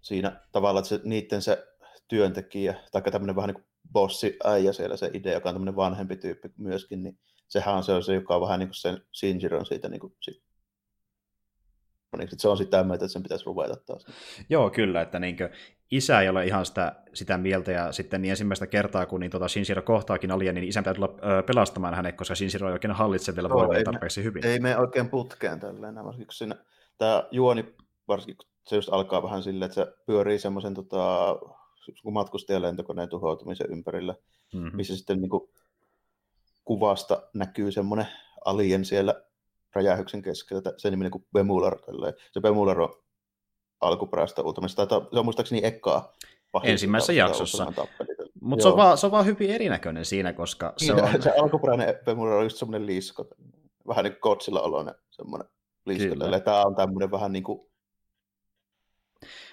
siinä 0.00 0.40
tavallaan, 0.52 0.82
että 0.82 0.88
se, 0.88 1.00
niiden 1.04 1.42
se 1.42 1.66
työntekijä, 2.08 2.74
tai 2.92 3.02
tämmöinen 3.02 3.36
vähän 3.36 3.48
niin 3.48 3.54
kuin 3.54 3.66
bossi 3.92 4.36
äijä 4.44 4.72
siellä 4.72 4.96
se 4.96 5.10
idea, 5.14 5.32
joka 5.32 5.48
on 5.48 5.54
tämmöinen 5.54 5.76
vanhempi 5.76 6.16
tyyppi 6.16 6.48
myöskin, 6.58 7.02
niin 7.02 7.18
sehän 7.48 7.74
on 7.74 7.84
se, 7.84 7.92
on 7.92 8.02
se 8.02 8.14
joka 8.14 8.34
on 8.34 8.40
vähän 8.40 8.58
niin 8.58 8.68
kuin 8.68 8.74
sen 8.74 9.02
Shinjiron 9.12 9.66
siitä 9.66 9.88
niin 9.88 10.00
kuin, 10.00 10.16
sit, 10.20 10.42
niin 12.16 12.28
se 12.32 12.48
on 12.48 12.56
sitä 12.56 12.84
mieltä, 12.84 13.04
että 13.04 13.12
sen 13.12 13.22
pitäisi 13.22 13.46
ruveta 13.46 13.76
taas. 13.76 14.06
Joo, 14.48 14.70
kyllä, 14.70 15.02
että 15.02 15.18
niin 15.18 15.36
kuin, 15.36 15.48
isä 15.90 16.20
ei 16.20 16.28
ole 16.28 16.46
ihan 16.46 16.66
sitä, 16.66 16.92
sitä 17.14 17.38
mieltä, 17.38 17.72
ja 17.72 17.92
sitten 17.92 18.22
niin 18.22 18.30
ensimmäistä 18.30 18.66
kertaa, 18.66 19.06
kun 19.06 19.20
niin 19.20 19.30
tota 19.30 19.48
Shinjiro 19.48 19.82
kohtaakin 19.82 20.30
alien, 20.30 20.54
niin 20.54 20.68
isän 20.68 20.82
pitää 20.84 20.94
tulla 20.94 21.14
pelastamaan 21.46 21.94
hänet, 21.94 22.16
koska 22.16 22.34
Shinjiro 22.34 22.68
ei 22.68 22.72
oikein 22.72 22.94
hallitse 22.94 23.34
vielä 23.34 23.48
voimia 23.48 23.84
tarpeeksi 23.84 24.20
me, 24.20 24.24
hyvin. 24.24 24.46
Ei 24.46 24.60
mene 24.60 24.78
oikein 24.78 25.08
putkeen 25.08 25.60
tälleen, 25.60 25.94
varsinkin 25.94 26.26
kun 26.26 26.34
siinä, 26.34 26.56
tämä 26.98 27.28
juoni, 27.30 27.74
varsinkin 28.08 28.36
kun 28.36 28.48
se 28.66 28.76
just 28.76 28.88
alkaa 28.92 29.22
vähän 29.22 29.42
silleen, 29.42 29.66
että 29.66 29.74
se 29.74 29.86
pyörii 30.06 30.38
semmoisen 30.38 30.74
tota, 30.74 31.36
matkustajalentokoneen 32.10 33.08
tuhoutumisen 33.08 33.70
ympärillä, 33.70 34.14
mm-hmm. 34.54 34.76
missä 34.76 34.96
sitten 34.96 35.20
niin 35.20 35.30
kuin, 35.30 35.50
kuvasta 36.64 37.22
näkyy 37.34 37.72
semmoinen 37.72 38.06
alien 38.44 38.84
siellä 38.84 39.22
räjähyksen 39.74 40.22
keskellä, 40.22 40.62
se 40.76 40.90
nimi 40.90 41.10
kuin 41.10 41.26
Bemular. 41.32 41.78
Se 42.32 42.40
Bemular 42.40 42.80
on 42.80 43.02
alkuperäistä 43.80 44.42
Ultramista, 44.42 44.86
tai 44.86 45.00
se 45.12 45.18
on 45.18 45.24
muistaakseni 45.24 45.60
ekkaa 45.64 46.12
ensimmäisessä 46.62 47.12
jaksossa. 47.12 47.72
Mutta 48.40 48.62
se, 48.62 48.68
on 48.68 48.76
vaan, 48.76 48.98
se 48.98 49.06
on 49.06 49.12
vaan 49.12 49.26
hyvin 49.26 49.50
erinäköinen 49.50 50.04
siinä, 50.04 50.32
koska 50.32 50.72
se 50.76 50.92
niin, 50.94 51.04
on... 51.04 51.22
Se 51.22 51.30
alkuperäinen 51.30 51.94
Bemular 52.04 52.32
on 52.32 52.44
just 52.44 52.56
semmoinen 52.56 52.86
lisko, 52.86 53.28
vähän 53.88 54.04
niin 54.04 54.12
kuin 54.12 54.20
Godzilla 54.20 54.60
oloinen 54.60 54.94
semmoinen 55.10 55.48
lisko. 55.86 56.40
Tämä 56.44 56.62
on 56.62 56.74
tämmöinen 56.74 57.10
vähän 57.10 57.32
niin 57.32 57.44
kuin 57.44 57.72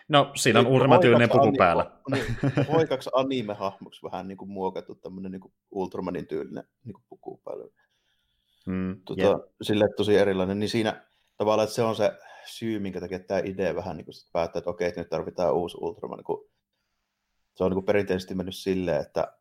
No, 0.10 0.32
siinä 0.36 0.60
on 0.60 0.68
ultraman 0.68 1.00
puku 1.32 1.54
päällä. 1.58 1.92
Niin, 2.12 2.26
poikaksi 2.72 3.10
anime-hahmoksi 3.14 4.04
vähän 4.04 4.28
niin 4.28 4.38
kuin 4.38 4.52
muokattu 4.52 4.96
tämmöinen 4.96 5.32
niin 5.32 5.42
kuin 5.42 5.54
Ultramanin 5.72 6.28
tyylinen 6.28 6.64
niin 6.84 6.94
kuin 6.94 7.04
puku 7.10 7.42
päällä. 7.44 7.66
Mm, 8.66 9.02
tota, 9.06 9.24
yeah. 9.24 9.40
Sille 9.62 9.86
tosi 9.98 10.16
erilainen, 10.16 10.60
niin 10.60 10.70
siinä 10.70 11.06
tavallaan, 11.38 11.64
että 11.64 11.76
se 11.76 11.84
on 11.84 11.96
se 11.96 12.12
syy, 12.46 12.80
minkä 12.80 13.00
takia 13.00 13.20
tämä 13.20 13.42
idea 13.44 13.76
vähän 13.76 13.98
niin 13.98 14.06
kuin 14.06 14.16
päättää, 14.34 14.60
että 14.60 14.70
okei, 14.70 14.88
että 14.88 15.02
nyt 15.02 15.10
tarvitaan 15.10 15.54
uusi 15.54 15.78
Ultraman. 15.82 16.18
Niin 16.18 16.26
kuin, 16.26 16.50
se 17.56 17.64
on 17.64 17.72
niin 17.72 17.76
kuin 17.76 17.86
perinteisesti 17.86 18.36
mennyt 18.36 18.56
silleen, 18.56 19.02
että 19.02 19.38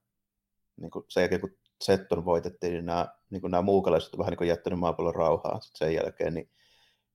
niin 0.76 0.90
kuin 0.90 1.04
sen 1.08 1.20
jälkeen 1.20 1.40
kun 1.40 1.56
Setton 1.84 2.24
voitettiin, 2.24 2.72
niin 2.72 2.86
nämä, 2.86 3.08
niin 3.30 3.40
kuin 3.40 3.50
nämä 3.50 3.62
muukalaiset 3.62 4.14
ovat 4.14 4.18
vähän 4.18 4.30
niin 4.30 4.38
kuin 4.38 4.48
jättänyt 4.48 4.78
maapallon 4.78 5.14
rauhaan 5.14 5.60
sen 5.62 5.94
jälkeen, 5.94 6.34
niin 6.34 6.50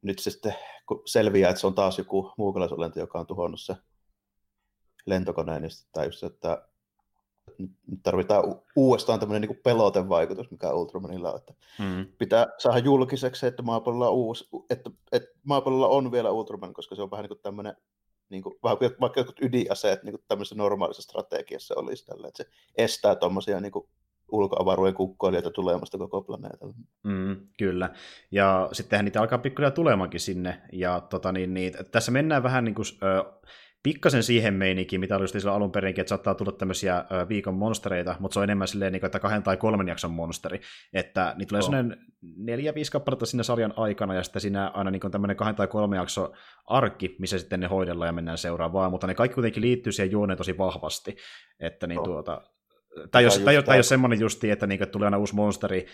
nyt 0.02 0.20
se 0.20 0.32
sitten 0.32 0.56
kun 0.88 1.02
selviää, 1.06 1.50
että 1.50 1.62
se 1.62 1.68
on 1.68 1.76
taas 1.76 1.98
joku 1.98 2.34
muukalaisolento, 2.38 3.00
joka 3.00 3.20
on 3.20 3.28
tuhonnut 3.28 3.62
se 3.62 3.76
lentokoneen, 5.06 5.62
niin 5.62 5.72
sitten 5.72 6.06
just, 6.06 6.24
että 6.24 6.68
nyt 7.58 7.72
tarvitaan 8.04 8.44
uudestaan 8.76 9.20
tämmöinen 9.20 9.50
niin 9.50 9.60
pelotevaikutus, 9.64 10.52
mikä 10.52 10.74
Ultramanilla 10.74 11.32
on, 11.32 11.38
että 11.38 11.54
mm. 11.80 12.06
pitää 12.18 12.48
saada 12.58 12.78
julkiseksi, 12.78 13.48
että 13.48 13.62
maapallolla, 13.62 14.10
on 14.10 14.16
uusi, 14.16 14.50
että, 14.70 14.90
että 15.12 15.30
maapallolla 15.44 15.88
on 15.88 16.12
vielä 16.12 16.32
Ultraman, 16.32 16.74
koska 16.74 16.96
se 16.96 17.02
on 17.02 17.12
vähän 17.12 17.24
niin 17.24 17.30
kuin 17.30 17.42
tämmöinen, 17.42 17.76
niin 18.30 18.44
kuin, 18.44 18.56
vaikka 18.64 19.20
jotkut 19.20 19.42
ydinaseet 19.42 20.04
niin 20.04 20.14
kuin 20.14 20.24
tämmöisessä 20.28 20.56
normaalissa 20.56 21.02
strategiassa 21.02 21.76
olisi 21.78 22.06
tällä, 22.06 22.28
että 22.28 22.44
se 22.44 22.50
estää 22.78 23.16
tuommoisia 23.16 23.60
niin 23.60 23.72
ulkoavaruuden 24.32 24.94
kukkoilijoita 24.94 25.52
tulemasta 25.52 25.98
koko 25.98 26.22
planeetalla. 26.22 26.74
Mm, 27.04 27.48
kyllä. 27.58 27.90
Ja 28.32 28.70
sittenhän 28.72 29.06
niitä 29.06 29.22
alkaa 29.22 29.38
pikkuhiljaa 29.38 29.72
tulemaankin 29.72 30.20
sinne. 30.20 30.62
Ja 30.72 31.02
tota, 31.02 31.32
niin, 31.32 31.54
niin, 31.54 31.74
tässä 31.92 32.12
mennään 32.12 32.44
vähän 32.44 32.66
niin 32.66 32.76
kuin, 32.76 32.86
ö, 33.04 33.34
pikkasen 33.84 34.24
siihen 34.24 34.54
meininkiin, 34.54 35.00
mitä 35.00 35.16
oli 35.16 35.26
just 35.34 35.46
alun 35.46 35.72
perinkin, 35.72 36.02
että 36.02 36.10
saattaa 36.10 36.36
tulla 36.36 36.52
tämmöisiä 36.52 37.06
viikon 37.30 37.54
monstereita, 37.54 38.16
mutta 38.20 38.34
se 38.34 38.40
on 38.40 38.44
enemmän 38.44 38.68
silleen, 38.68 38.92
niin 38.94 39.00
kuin, 39.00 39.08
että 39.08 39.20
kahden 39.20 39.44
tai 39.44 39.58
kolmen 39.58 39.88
jakson 39.88 40.12
monsteri. 40.12 40.62
Että 40.94 41.36
niitä 41.38 41.50
tulee 41.50 41.60
oh. 41.60 41.66
sellainen 41.66 41.98
neljä, 42.38 42.76
viisi 42.76 42.92
kappaletta 42.92 43.26
siinä 43.26 43.44
sarjan 43.44 43.74
aikana, 43.78 44.14
ja 44.14 44.24
sitten 44.24 44.42
siinä 44.42 44.68
aina 44.68 44.92
niin 44.92 45.12
tämmöinen 45.12 45.38
kahden 45.38 45.56
tai 45.56 45.68
kolmen 45.68 45.98
jakso 45.98 46.32
arkki, 46.66 47.16
missä 47.20 47.40
sitten 47.40 47.60
ne 47.60 47.68
hoidellaan 47.68 48.08
ja 48.08 48.14
mennään 48.14 48.38
seuraavaan, 48.38 48.92
mutta 48.92 49.08
ne 49.08 49.14
kaikki 49.14 49.36
kuitenkin 49.36 49.64
liittyy 49.64 49.92
siihen 49.92 50.12
juoneen 50.12 50.38
tosi 50.38 50.58
vahvasti. 50.58 51.18
Että 51.60 51.88
niin 51.88 52.00
oh. 52.00 52.06
tuota, 52.06 52.42
tai 53.12 53.24
jos, 53.24 53.40
tai, 53.40 53.64
tai 53.64 53.78
jos 53.78 53.90
semmoinen 53.90 54.20
justi, 54.20 54.52
että 54.52 54.68
niinku, 54.68 54.86
tulee 54.86 55.08
aina 55.08 55.18
uusi 55.18 55.36
monsteri 55.36 55.86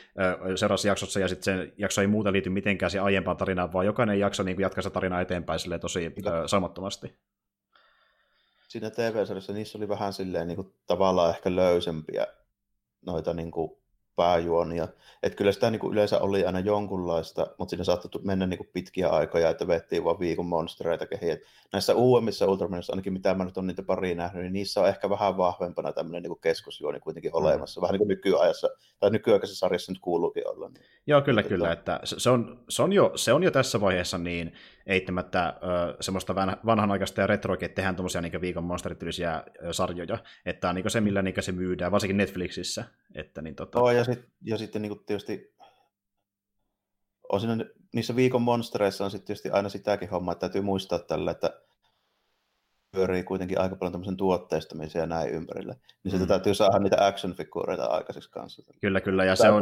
seuraavassa 0.56 0.88
jaksossa, 0.88 1.20
ja 1.20 1.28
sitten 1.28 1.58
se 1.58 1.74
jakso 1.78 2.02
ei 2.02 2.08
muuta 2.08 2.32
liity 2.32 2.50
mitenkään 2.50 2.90
siihen 2.92 3.06
aiempaan 3.06 3.38
tarinaan, 3.38 3.74
vaan 3.74 3.86
jokainen 3.86 4.20
jakso 4.20 4.44
niinku, 4.44 4.62
jatkaa 4.62 4.82
sitä 4.82 4.94
tarinaa 4.94 5.22
eteenpäin 5.22 5.60
tosi 5.82 6.06
ö, 6.06 6.48
samattomasti. 6.48 7.20
Siinä 8.70 8.90
TV-sarjassa 8.90 9.54
niissä 9.54 9.78
oli 9.78 9.90
vähän 9.90 10.14
silleen 10.14 10.48
niinku, 10.48 10.74
tavallaan 10.88 11.30
ehkä 11.30 11.56
löysempiä 11.56 12.28
noita 13.06 13.34
niinku, 13.34 13.82
pääjuonia. 14.20 14.88
Että 15.24 15.38
kyllä 15.38 15.52
sitä 15.52 15.72
niin 15.72 15.80
kuin 15.80 15.94
yleensä 15.94 16.20
oli 16.20 16.46
aina 16.46 16.60
jonkunlaista, 16.60 17.48
mutta 17.58 17.70
siinä 17.70 17.84
saattoi 17.84 18.22
mennä 18.24 18.48
niin 18.48 18.58
kuin 18.58 18.70
pitkiä 18.74 19.10
aikoja, 19.10 19.50
että 19.50 19.68
vettiin 19.68 20.04
vaan 20.04 20.20
viikon 20.20 20.46
monstereita 20.46 21.06
kehiin. 21.06 21.32
Et 21.34 21.42
näissä 21.74 21.96
uudemmissa 21.96 22.46
Ultramanissa, 22.46 22.94
ainakin 22.94 23.14
mitä 23.14 23.34
mä 23.34 23.46
nyt 23.46 23.58
on 23.58 23.68
niitä 23.68 23.84
pari 23.84 24.16
nähnyt, 24.16 24.44
niin 24.44 24.54
niissä 24.54 24.82
on 24.82 24.88
ehkä 24.88 25.10
vähän 25.10 25.38
vahvempana 25.38 25.94
tämmöinen 25.94 26.24
niin 26.24 26.30
kuin 26.30 26.42
keskusjuoni 26.42 27.00
kuitenkin 27.00 27.32
mm. 27.32 27.36
olemassa. 27.36 27.82
Vähän 27.82 27.94
niin 27.94 28.00
kuin 28.00 28.08
nykyajassa, 28.08 28.70
tai 29.00 29.10
nykyaikaisessa 29.10 29.60
sarjassa 29.60 29.92
nyt 29.92 30.02
kuuluukin 30.02 30.48
olla. 30.48 30.70
Niin. 30.70 30.86
Joo, 31.08 31.22
kyllä, 31.22 31.42
niin, 31.42 31.50
kyllä. 31.50 31.68
Tota- 31.68 31.74
että 31.74 32.00
se, 32.04 32.30
on, 32.30 32.64
se, 32.70 32.84
on 32.84 32.94
jo, 32.94 33.12
se 33.16 33.34
on 33.34 33.44
jo 33.44 33.52
tässä 33.52 33.82
vaiheessa 33.82 34.18
niin 34.18 34.54
eittämättä 34.86 35.48
ö, 35.48 35.98
semmoista 36.00 36.36
vanhanaikaista 36.66 37.22
ja 37.22 37.28
retroikin, 37.28 37.66
että 37.66 37.76
tehdään 37.76 37.96
tuommoisia 37.96 38.22
niin 38.22 38.42
viikon 38.42 38.64
monsterityylisiä 38.64 39.44
sarjoja. 39.72 40.18
Että 40.46 40.60
tämä 40.60 40.70
on 40.70 40.76
niin 40.76 40.92
se, 40.92 41.02
millä 41.02 41.22
niin 41.22 41.36
se 41.40 41.52
myydään, 41.52 41.92
varsinkin 41.92 42.18
Netflixissä. 42.18 42.86
Että, 43.16 43.42
niin, 43.42 43.56
tota... 43.56 43.80
oh, 43.80 43.92
ja, 43.92 44.04
sit, 44.04 44.20
ja 44.42 44.58
sitten 44.58 44.82
niin 44.82 45.06
tietysti 45.06 45.56
on 47.30 47.40
siinä, 47.40 47.66
niissä 47.94 48.16
viikon 48.16 48.42
monstereissa 48.42 49.06
on 49.06 49.12
sitten 49.12 49.28
tietysti 49.28 49.50
aina 49.50 49.70
sitäkin 49.70 50.10
hommaa, 50.10 50.32
että 50.32 50.40
täytyy 50.40 50.62
muistaa 50.62 51.00
tällä, 51.00 51.32
että 51.32 51.62
pyörii 52.92 53.24
kuitenkin 53.24 53.60
aika 53.60 53.76
paljon 53.76 53.92
tämmöisen 53.92 54.18
tuotteistamisen 54.18 55.00
ja 55.00 55.06
näin 55.06 55.30
ympärillä. 55.30 55.76
Niin 56.04 56.22
mm. 56.22 56.28
täytyy 56.28 56.54
saada 56.54 56.80
niitä 56.80 57.08
action-figuureita 57.08 57.86
aikaiseksi 57.86 58.32
kanssa. 58.32 58.74
Kyllä, 58.82 59.02
kyllä. 59.02 59.26
Ja 59.26 59.36
se 59.36 59.50
on, 59.50 59.62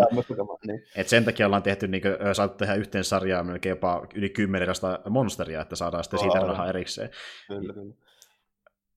niin. 0.68 0.84
että 0.96 1.10
sen 1.10 1.26
takia 1.26 1.46
ollaan 1.46 1.64
tehty, 1.64 1.88
niin 1.88 2.02
kuin, 2.02 2.36
saatu 2.36 2.58
tehdä 2.58 2.74
yhteen 2.74 3.04
sarjaa 3.04 3.44
melkein 3.44 3.72
jopa 3.72 4.08
yli 4.16 4.30
kymmenen 4.30 4.68
monsteria, 5.10 5.62
että 5.62 5.76
saadaan 5.76 6.04
sitten 6.04 6.20
siitä 6.20 6.40
rahaa 6.40 6.70
erikseen. 6.70 7.10
Kyllä, 7.48 7.74
kyllä. 7.74 7.94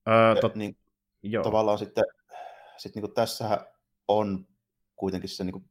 Öö, 0.09 0.41
tot... 0.41 0.55
niin, 0.55 0.77
joo. 1.23 1.45
Tavallaan 1.45 1.79
sitten, 1.79 2.05
sitten 2.77 3.01
niin 3.03 3.09
kuin 3.09 3.15
tässähän 3.15 3.59
on 4.19 4.47
kuitenkin 4.97 5.31
se 5.31 5.45
niin 5.45 5.53
kuin, 5.53 5.65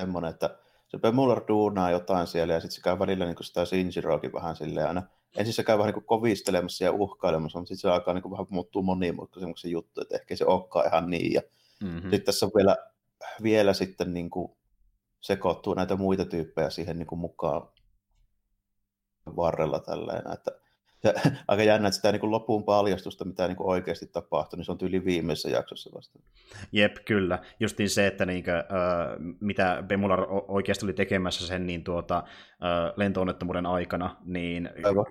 semmoinen, 0.00 0.30
että 0.30 0.58
se 0.88 0.98
Pemular 0.98 1.42
duunaa 1.48 1.90
jotain 1.90 2.26
siellä 2.26 2.54
ja 2.54 2.60
sitten 2.60 2.74
se 2.74 2.80
käy 2.82 2.98
välillä 2.98 3.24
niin 3.24 3.36
kuin 3.36 3.46
sitä 3.46 3.64
Shinjiroakin 3.64 4.32
vähän 4.32 4.56
silleen 4.56 4.88
aina 4.88 5.02
ensin 5.36 5.54
se 5.54 5.64
käy 5.64 5.78
vähän 5.78 5.94
niin 5.94 6.04
kovistelemassa 6.04 6.84
ja 6.84 6.92
uhkailemassa, 6.92 7.58
mutta 7.58 7.68
sitten 7.68 7.90
se 7.90 7.94
alkaa 7.94 8.14
niin 8.14 8.22
kuin 8.22 8.32
vähän 8.32 8.46
muuttuu 8.50 8.82
monimutkaisemmaksi 8.82 9.70
juttu, 9.70 10.00
että 10.00 10.16
ehkä 10.16 10.36
se 10.36 10.44
olekaan 10.44 10.86
ihan 10.86 11.10
niin. 11.10 11.32
Ja 11.32 11.42
mm-hmm. 11.82 12.00
sitten 12.00 12.22
tässä 12.22 12.46
on 12.46 12.52
vielä, 12.56 12.76
vielä 13.42 13.72
sitten 13.72 14.14
niin 14.14 14.30
kuin 14.30 14.52
sekoittuu 15.20 15.74
näitä 15.74 15.96
muita 15.96 16.24
tyyppejä 16.24 16.70
siihen 16.70 16.98
niin 16.98 17.06
kuin 17.06 17.18
mukaan 17.18 17.68
varrella 19.36 19.78
tällainen, 19.78 20.32
että 20.32 20.50
ja 21.04 21.12
aika 21.48 21.62
jännä, 21.62 21.88
että 21.88 21.96
sitä 21.96 22.12
niin 22.12 22.20
kuin 22.20 22.30
lopun 22.30 22.64
paljastusta, 22.64 23.24
mitä 23.24 23.46
niin 23.46 23.56
kuin 23.56 23.68
oikeasti 23.68 24.06
tapahtui, 24.06 24.56
niin 24.56 24.64
se 24.64 24.72
on 24.72 24.78
tyyli 24.78 25.04
viimeisessä 25.04 25.48
jaksossa 25.48 25.90
vasta. 25.94 26.18
Jep, 26.72 26.96
kyllä. 27.04 27.38
Justiin 27.60 27.90
se, 27.90 28.06
että 28.06 28.26
niin 28.26 28.44
kuin, 28.44 28.54
äh, 28.54 28.64
mitä 29.40 29.84
Bemular 29.86 30.26
oikeasti 30.48 30.86
oli 30.86 30.92
tekemässä 30.92 31.46
sen 31.46 31.66
niin 31.66 31.84
tuota, 31.84 32.16
äh, 32.16 32.92
lentoonnettomuuden 32.96 33.66
aikana, 33.66 34.16
niin... 34.24 34.70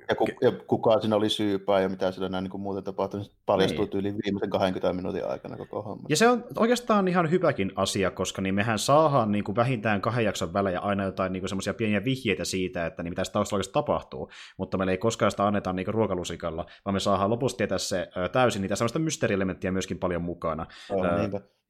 Ja, 0.10 0.16
ku, 0.16 0.28
ja 0.42 0.52
kuka 0.52 1.00
siinä 1.00 1.16
oli 1.16 1.30
syypää 1.30 1.82
ja 1.82 1.90
mitä 1.90 2.12
sillä 2.12 2.30
näin 2.30 2.44
niin 2.44 2.52
kuin 2.52 2.62
muuten 2.62 2.84
tapahtui, 2.84 3.20
niin 3.20 3.32
paljastui 3.46 3.86
niin. 3.86 3.90
tyyli 3.90 4.14
viimeisen 4.24 4.50
20 4.50 4.94
minuutin 4.94 5.26
aikana 5.26 5.58
koko 5.58 5.82
homma. 5.82 6.06
Ja 6.10 6.18
se 6.18 6.28
on 6.28 6.44
oikeastaan 6.58 7.08
ihan 7.08 7.32
hyväkin 7.32 7.72
asia, 7.76 8.12
koska 8.12 8.42
niin 8.42 8.56
mehän 8.56 8.80
saadaan 8.80 9.32
niin 9.32 9.44
kuin 9.44 9.56
vähintään 9.56 10.02
kahden 10.02 10.26
jakson 10.26 10.54
välejä 10.54 10.80
aina 10.80 11.04
jotain 11.04 11.34
niin 11.34 11.50
semmoisia 11.50 11.74
pieniä 11.74 12.04
vihjeitä 12.04 12.46
siitä, 12.46 12.86
että 12.86 13.04
niin 13.04 13.12
mitä 13.12 13.24
taustalla 13.34 13.64
tapahtuu, 13.74 14.30
mutta 14.58 14.78
meillä 14.78 14.92
ei 14.92 14.98
koskaan 14.98 15.32
sitä 15.32 15.48
anneta 15.48 15.74
niin 15.78 15.88
ruokalusikalla, 15.88 16.66
vaan 16.86 16.94
me 16.94 17.00
saadaan 17.00 17.30
lopussa 17.30 17.58
tietää 17.58 17.78
se 17.78 18.10
täysin, 18.32 18.62
niitä 18.62 18.76
sellaista 18.76 19.00
mysteerielementtiä 19.00 19.72
myöskin 19.72 20.00
paljon 20.00 20.22
mukana. 20.22 20.66
Oh, 20.90 21.06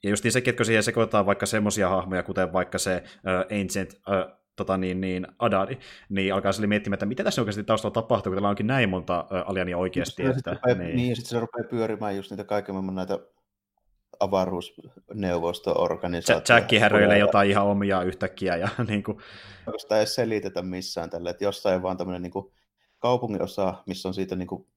ja 0.04 0.10
just 0.10 0.24
niin 0.24 0.32
se, 0.32 0.42
ketkä 0.42 0.64
siihen 0.64 0.84
sekoitetaan 0.84 1.26
vaikka 1.26 1.46
semmoisia 1.46 1.90
hahmoja, 1.90 2.24
kuten 2.24 2.54
vaikka 2.54 2.78
se 2.78 3.04
uh, 3.06 3.12
Ancient 3.62 3.94
uh, 3.94 4.00
tota 4.56 4.78
niin, 4.78 5.02
niin 5.02 5.28
Adadi, 5.40 5.78
niin 6.10 6.34
alkaa 6.34 6.52
sille 6.52 6.68
miettimään, 6.68 6.96
että 6.96 7.06
mitä 7.06 7.24
tässä 7.24 7.42
oikeasti 7.42 7.64
taustalla 7.64 7.94
tapahtuu, 7.94 8.30
kun 8.30 8.36
täällä 8.36 8.50
onkin 8.50 8.68
näin 8.68 8.90
monta 8.90 9.26
aliania 9.46 9.78
oikeasti. 9.78 10.24
Ja 10.24 10.30
että, 10.30 10.54
rupeaa, 10.54 10.78
niin. 10.78 10.96
niin, 10.96 11.10
ja 11.10 11.16
sitten 11.16 11.30
se 11.30 11.40
rupeaa 11.40 11.70
pyörimään 11.70 12.16
just 12.16 12.32
niitä 12.32 12.44
kaiken 12.44 12.76
maailman 12.76 12.96
näitä 12.96 13.20
avaruusneuvosto-organisaatioita. 14.20 16.54
Jack 16.54 16.72
häröilee 16.80 17.18
jotain 17.18 17.50
ihan 17.50 17.66
omia 17.66 18.04
yhtäkkiä. 18.04 18.56
Ja, 18.56 18.70
niin 18.88 19.04
kuin... 19.04 19.18
Sitä 19.78 20.00
ei 20.00 20.08
selitetä 20.08 20.62
missään 20.62 21.10
tällä, 21.10 21.30
että 21.30 21.44
jossain 21.44 21.82
vaan 21.82 21.98
tämmöinen 21.98 22.22
niin 22.22 22.32
kaupungin 22.32 22.58
osa, 23.40 23.74
missä 23.86 24.08
on 24.08 24.14
siitä 24.14 24.36
niin 24.36 24.48
kuin, 24.48 24.68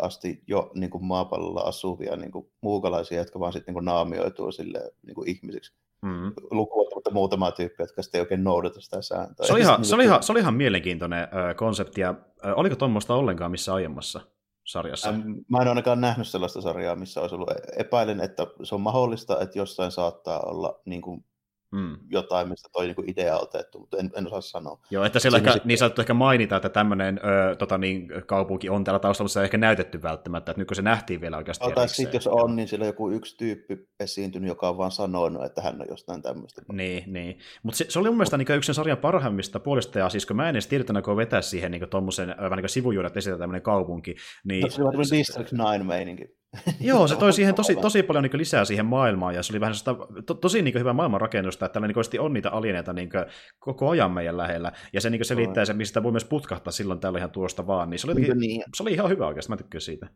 asti 0.00 0.42
jo 0.46 0.70
niin 0.74 0.90
kuin 0.90 1.04
maapallolla 1.04 1.60
asuvia 1.60 2.16
niin 2.16 2.32
kuin, 2.32 2.50
muukalaisia, 2.60 3.18
jotka 3.18 3.40
vaan 3.40 3.52
sitten 3.52 3.74
niin 3.74 3.84
naamioituu 3.84 4.52
sille 4.52 4.92
niin 5.06 5.14
kuin 5.14 5.28
ihmisiksi. 5.28 5.72
Mm. 6.02 6.32
Lukuottamatta 6.50 7.10
muutamaa 7.10 7.52
tyyppiä, 7.52 7.84
jotka 7.84 8.02
sitten 8.02 8.18
ei 8.18 8.22
oikein 8.22 8.44
noudata 8.44 8.80
sitä 8.80 9.02
sääntöä. 9.02 9.46
Se 9.46 9.52
oli 9.52 9.60
ihan, 9.60 9.84
se 9.84 9.94
oli 9.94 10.04
ihan, 10.04 10.22
se 10.24 10.32
oli 10.32 10.40
ihan 10.40 10.54
mielenkiintoinen 10.54 11.22
äh, 11.22 11.56
konsepti, 11.56 12.00
ja 12.00 12.14
äh, 12.46 12.52
oliko 12.56 12.76
tuommoista 12.76 13.14
ollenkaan 13.14 13.50
missä 13.50 13.74
aiemmassa 13.74 14.20
sarjassa? 14.64 15.08
Ähm, 15.08 15.20
mä 15.48 15.62
en 15.62 15.68
ainakaan 15.68 16.00
nähnyt 16.00 16.28
sellaista 16.28 16.60
sarjaa, 16.60 16.96
missä 16.96 17.20
olisi 17.20 17.34
ollut. 17.34 17.50
Epäilen, 17.76 18.20
että 18.20 18.46
se 18.62 18.74
on 18.74 18.80
mahdollista, 18.80 19.40
että 19.40 19.58
jossain 19.58 19.90
saattaa 19.90 20.40
olla 20.40 20.80
niin 20.84 21.02
kuin 21.02 21.24
mm. 21.72 21.96
jotain, 22.10 22.48
mistä 22.48 22.68
toi 22.72 22.86
niinku 22.86 23.04
idea 23.06 23.36
on 23.36 23.42
otettu, 23.42 23.78
mutta 23.78 23.96
en, 23.96 24.10
en 24.16 24.26
osaa 24.26 24.40
sanoa. 24.40 24.80
Joo, 24.90 25.04
että 25.04 25.18
siellä 25.18 25.38
ehkä, 25.38 25.52
sitten... 25.52 25.68
niin 25.68 25.78
saattu 25.78 26.00
ehkä 26.00 26.14
mainita, 26.14 26.56
että 26.56 26.68
tämmöinen 26.68 27.20
ö, 27.52 27.56
tota 27.56 27.78
niin, 27.78 28.08
kaupunki 28.26 28.68
on 28.68 28.84
täällä 28.84 28.98
taustalla, 28.98 29.24
mutta 29.24 29.32
se 29.32 29.40
ei 29.40 29.44
ehkä 29.44 29.58
näytetty 29.58 30.02
välttämättä, 30.02 30.50
että 30.50 30.60
nyt 30.60 30.68
kun 30.68 30.76
se 30.76 30.82
nähtiin 30.82 31.20
vielä 31.20 31.36
oikeasti. 31.36 31.64
Tai 31.74 31.88
sitten 31.88 32.16
jos 32.16 32.26
on, 32.26 32.56
niin 32.56 32.68
siellä 32.68 32.86
joku 32.86 33.10
yksi 33.10 33.36
tyyppi 33.36 33.88
esiintynyt, 34.00 34.48
joka 34.48 34.68
on 34.68 34.78
vaan 34.78 34.90
sanonut, 34.90 35.44
että 35.44 35.62
hän 35.62 35.80
on 35.80 35.86
jostain 35.90 36.22
tämmöistä. 36.22 36.62
Niin, 36.72 37.12
niin. 37.12 37.38
Mutta 37.62 37.78
se, 37.78 37.86
se, 37.88 37.98
oli 37.98 38.08
mun 38.08 38.16
mielestä 38.16 38.36
niin 38.36 38.56
yksi 38.56 38.74
sarjan 38.74 38.98
parhaimmista 38.98 39.60
puolesta, 39.60 39.98
ja 39.98 40.08
siis 40.08 40.26
kun 40.26 40.36
mä 40.36 40.48
en 40.48 40.54
edes 40.56 40.66
tiedä, 40.66 40.82
että 40.82 41.16
vetää 41.16 41.42
siihen 41.42 41.70
niin 41.70 41.88
tuommoisen 41.90 42.28
vähän 42.28 42.56
niin 42.56 42.68
sivujuudet 42.68 43.16
esitä 43.16 43.38
tämmöinen 43.38 43.62
kaupunki. 43.62 44.16
Niin... 44.44 44.62
No, 44.62 44.70
se 44.70 44.82
on 44.82 44.92
District 44.98 45.52
9 45.52 45.86
meininki. 45.86 46.38
Joo, 46.80 47.08
se 47.08 47.16
toi 47.16 47.32
siihen 47.32 47.54
tosi, 47.54 47.76
tosi 47.76 48.02
paljon 48.02 48.22
niin 48.22 48.38
lisää 48.38 48.64
siihen 48.64 48.86
maailmaan, 48.86 49.34
ja 49.34 49.42
se 49.42 49.52
oli 49.52 49.60
vähän 49.60 49.74
sitä, 49.74 49.94
to, 50.26 50.34
tosi 50.34 50.62
niin 50.62 50.78
hyvä 50.78 50.92
maailmanrakennusta, 50.92 51.66
että 51.66 51.72
tällä 51.72 51.88
niin 51.88 52.20
on 52.20 52.32
niitä 52.32 52.50
alieneita 52.50 52.92
niin 52.92 53.10
koko 53.58 53.88
ajan 53.88 54.10
meidän 54.10 54.36
lähellä, 54.36 54.72
ja 54.92 55.00
se 55.00 55.10
niin 55.10 55.24
selittää 55.24 55.64
sen, 55.64 55.76
mistä 55.76 56.02
voi 56.02 56.12
myös 56.12 56.24
putkahtaa 56.24 56.72
silloin 56.72 57.00
täällä 57.00 57.18
ihan 57.18 57.30
tuosta 57.30 57.66
vaan, 57.66 57.90
niin 57.90 57.98
se 57.98 58.10
oli, 58.10 58.34
niin. 58.34 58.64
se 58.76 58.82
oli 58.82 58.92
ihan 58.92 59.10
hyvä 59.10 59.26
oikeasti, 59.26 59.52
mä 59.52 59.56
tykkään 59.56 59.82
siitä. 59.82 60.06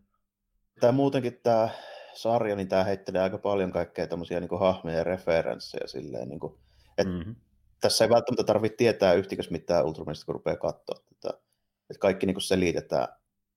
Tämä 0.80 0.92
muutenkin 0.92 1.40
tämä 1.42 1.68
sarja, 2.14 2.56
niin 2.56 2.68
tämä 2.68 2.84
heittelee 2.84 3.22
aika 3.22 3.38
paljon 3.38 3.72
kaikkea 3.72 4.06
tämmöisiä 4.06 4.40
niin 4.40 4.60
hahmoja 4.60 4.96
ja 4.96 5.04
referenssejä 5.04 5.86
silleen, 5.86 6.28
niin 6.28 6.40
kuin, 6.40 6.54
että 6.98 7.12
mm-hmm. 7.12 7.34
tässä 7.80 8.04
ei 8.04 8.10
välttämättä 8.10 8.44
tarvitse 8.44 8.76
tietää 8.76 9.12
yhtikäs 9.12 9.50
mitään 9.50 9.84
Ultramanista, 9.84 10.26
kun 10.26 10.34
rupeaa 10.34 10.56
katsoa 10.56 11.04
tätä. 11.08 11.38
Että 11.90 12.00
kaikki 12.00 12.26
niin 12.26 12.40
selitetään 12.40 13.08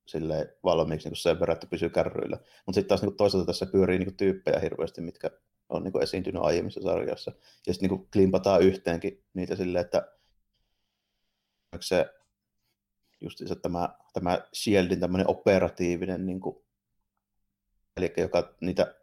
sille 0.06 0.58
valmiiksi 0.64 1.10
niin 1.10 1.16
sen 1.16 1.40
verran, 1.40 1.54
että 1.54 1.68
pysyy 1.68 1.90
kärryillä. 1.90 2.38
Mutta 2.38 2.76
sitten 2.76 2.88
taas 2.88 3.02
niin 3.02 3.18
toisaalta 3.18 3.48
tässä 3.48 3.66
pyörii 3.66 4.00
niin 4.00 4.18
tyyppejä 4.18 4.60
hirveästi, 4.60 5.02
mitkä 5.02 5.32
on 5.70 5.84
niin 5.84 6.04
esiintynyt 6.04 6.42
aiemmissa 6.44 6.82
sarjassa. 6.82 7.32
Ja 7.68 7.74
sitten 7.74 7.90
niin 7.90 8.08
klimpataan 8.14 8.62
yhteenkin 8.62 9.24
niitä 9.34 9.56
silleen, 9.56 9.86
että 9.86 10.12
se 11.82 12.06
just 13.22 13.42
se, 13.46 13.56
tämä, 13.56 13.90
tämä 14.14 14.42
Shieldin 14.54 15.00
tämmöinen 15.00 15.30
operatiivinen, 15.30 16.26
niin 16.26 16.40
kuin, 16.40 16.66
eli 17.98 18.14
joka 18.18 18.56
niitä 18.62 18.96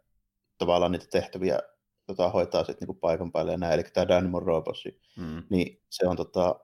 tavallaan 0.57 0.91
niitä 0.91 1.07
tehtäviä 1.11 1.59
tota, 2.05 2.29
hoitaa 2.29 2.63
sitten 2.63 2.87
niin 2.87 2.99
paikan 2.99 3.31
päälle 3.31 3.51
ja 3.51 3.57
näin, 3.57 3.73
eli 3.73 3.83
tämä 3.83 4.07
Dynamo 4.07 4.39
Robosi, 4.39 5.01
mm. 5.17 5.43
niin 5.49 5.81
se 5.89 6.07
on 6.07 6.15
tota, 6.15 6.59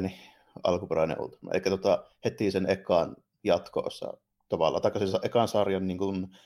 niin, 0.00 0.33
alkuperäinen 0.62 1.20
Ultraman. 1.20 1.54
Eli 1.54 1.62
tota, 1.62 2.04
heti 2.24 2.50
sen 2.50 2.70
ekaan 2.70 3.16
jatkoossa 3.44 4.14
tavallaan, 4.48 4.82
tai 4.82 4.98
siis 4.98 5.16
ekan 5.22 5.48
sarjan 5.48 5.86
niin 5.86 5.98
kuin, 5.98 6.36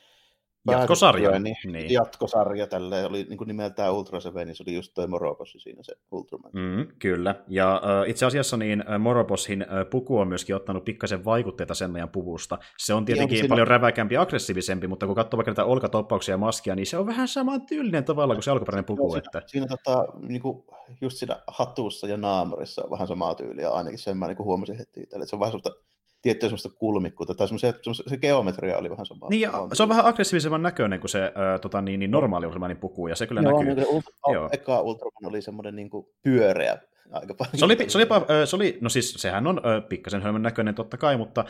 Jatkosarja. 0.70 1.38
Niin, 1.38 1.56
niin. 1.64 1.90
Jatkosarja 1.90 2.66
tälle 2.66 3.04
oli 3.04 3.26
niin 3.28 3.38
kuin 3.38 3.48
nimeltään 3.48 3.92
Ultra 3.92 4.20
Seven, 4.20 4.46
niin 4.46 4.56
se 4.56 4.64
oli 4.66 4.74
just 4.74 4.94
toi 4.94 5.06
Morobossi 5.06 5.60
siinä 5.60 5.82
se 5.82 5.94
Ultraman. 6.10 6.50
Mm, 6.54 6.86
kyllä, 6.98 7.34
ja 7.48 7.82
uh, 7.84 8.10
itse 8.10 8.26
asiassa 8.26 8.56
niin 8.56 8.84
Morobossin 8.98 9.62
uh, 9.62 9.90
puku 9.90 10.18
on 10.18 10.28
myöskin 10.28 10.56
ottanut 10.56 10.84
pikkasen 10.84 11.24
vaikutteita 11.24 11.74
sen 11.74 11.96
ajan 11.96 12.08
puvusta. 12.08 12.58
Se 12.78 12.94
on 12.94 13.04
tietenkin 13.04 13.36
ja, 13.36 13.40
siinä... 13.40 13.52
paljon 13.52 13.68
räväkämpi 13.68 14.14
ja 14.14 14.20
aggressiivisempi, 14.20 14.86
mutta 14.86 15.06
kun 15.06 15.14
katsoo 15.14 15.38
vaikka 15.38 15.50
näitä 15.50 15.64
olkatoppauksia 15.64 16.32
ja 16.32 16.38
maskia, 16.38 16.74
niin 16.74 16.86
se 16.86 16.96
on 16.96 17.06
vähän 17.06 17.28
saman 17.28 17.66
tyylinen 17.66 18.04
tavalla 18.04 18.34
kuin 18.34 18.42
se 18.42 18.50
alkuperäinen 18.50 18.84
puku. 18.84 19.02
Joo, 19.02 19.10
siinä, 19.10 19.22
että... 19.26 19.42
siinä 19.46 19.66
tota, 19.66 20.04
niin 20.28 20.42
kuin, 20.42 20.64
just 21.00 21.16
siinä 21.16 21.42
hatussa 21.46 22.06
ja 22.06 22.16
naamurissa 22.16 22.84
on 22.84 22.90
vähän 22.90 23.08
samaa 23.08 23.34
tyyliä, 23.34 23.70
ainakin 23.70 23.98
sen 23.98 24.16
mä 24.16 24.26
niin 24.26 24.36
kuin 24.36 24.44
huomasin 24.44 24.78
heti. 24.78 25.02
Että 25.02 25.26
se 25.26 25.36
on 25.36 25.40
vähän 25.40 25.52
sellaista 25.52 25.88
tiettyä 26.22 26.48
semmoista 26.48 26.68
kulmikkuutta, 26.78 27.34
tai 27.34 27.48
semmoisia, 27.48 27.72
se 28.06 28.16
geometria 28.16 28.78
oli 28.78 28.90
vähän 28.90 29.06
sama. 29.06 29.26
Niin, 29.28 29.40
ja 29.40 29.52
se 29.72 29.82
on 29.82 29.88
vähän 29.88 30.06
aggressiivisemman 30.06 30.62
näköinen 30.62 31.00
kuin 31.00 31.10
se 31.10 31.24
äh, 31.24 31.60
tota, 31.62 31.80
niin, 31.80 32.00
niin 32.00 32.10
normaali 32.10 32.46
Ultramanin 32.46 32.76
puku, 32.76 33.08
ja 33.08 33.16
se 33.16 33.26
kyllä 33.26 33.40
Joo, 33.40 33.62
näkyy. 33.62 33.74
Niin, 33.74 34.02
Joo, 34.32 34.48
eka 34.52 34.80
Ultraman 34.80 35.28
oli 35.28 35.42
semmoinen 35.42 35.76
niin 35.76 35.90
kuin 35.90 36.06
pyöreä, 36.22 36.78
aika 37.12 37.34
paljon. 37.34 37.58
Se 37.58 37.64
oli, 37.64 37.76
se 37.88 37.98
oli, 37.98 38.02
jopa, 38.02 38.26
se 38.44 38.56
oli, 38.56 38.78
no 38.80 38.88
siis 38.88 39.14
sehän 39.14 39.46
on 39.46 39.60
pikkasen 39.88 40.22
hölmön 40.22 40.42
näköinen 40.42 40.74
totta 40.74 40.96
kai, 40.96 41.16
mutta 41.16 41.44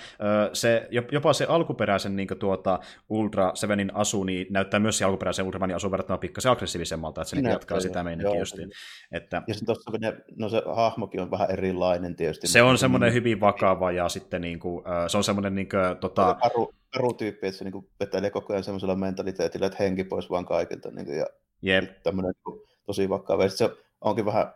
se, 0.53 0.89
jopa 1.13 1.33
se 1.33 1.45
alkuperäisen 1.45 2.17
niin 2.17 2.29
tuota, 2.39 2.79
Ultra 3.09 3.51
Sevenin 3.55 3.95
asu 3.95 4.25
niin 4.25 4.47
näyttää 4.51 4.81
myös 4.81 4.99
se 4.99 5.05
alkuperäisen 5.05 5.47
Ultramanin 5.47 5.77
asu 5.77 5.91
verrattuna 5.91 6.19
pikkasen 6.19 6.53
aggressiivisemmalta, 6.53 7.21
että 7.21 7.31
se 7.31 7.37
niin 7.37 7.51
jatkaa 7.51 7.81
sitä 7.81 8.05
meininkiä 8.05 8.39
justiin. 8.39 8.71
Että... 9.13 9.43
Ja 9.47 9.55
tuossa 9.67 9.91
ne, 10.01 10.17
no 10.37 10.49
se 10.49 10.63
hahmokin 10.75 11.21
on 11.21 11.31
vähän 11.31 11.51
erilainen 11.51 12.17
tietysti. 12.17 12.47
Se 12.47 12.63
on 12.63 12.79
semmoinen 12.79 13.13
hyvin 13.13 13.41
vakava 13.41 13.93
ja 13.93 14.09
sitten 14.09 14.41
niin 14.41 14.59
kuin, 14.59 14.85
se 15.07 15.17
on 15.17 15.25
semmoinen 15.25 15.55
niin 15.55 15.69
kuin, 15.69 15.97
tota... 16.01 16.37
Karu, 16.43 16.75
karu 16.93 17.13
tyyppi, 17.13 17.47
että 17.47 17.59
se 17.59 17.65
niin 17.65 17.73
kuin 17.73 17.89
vetelee 18.01 18.31
koko 18.31 18.53
ajan 18.53 18.65
semmoisella 18.65 18.97
mentaliteetillä, 18.97 19.67
että 19.67 19.83
henki 19.83 20.05
pois 20.05 20.31
vaan 20.31 20.47
kaikilta. 20.47 20.91
Niin 20.91 21.07
kuin, 21.07 21.19
ja 21.19 21.27
Jep. 21.63 22.03
tämmöinen 22.03 22.33
niin 22.47 22.61
tosi 22.87 23.09
vakava. 23.09 23.43
Ja 23.43 23.51
se 23.51 23.71
onkin 24.01 24.25
vähän 24.25 24.53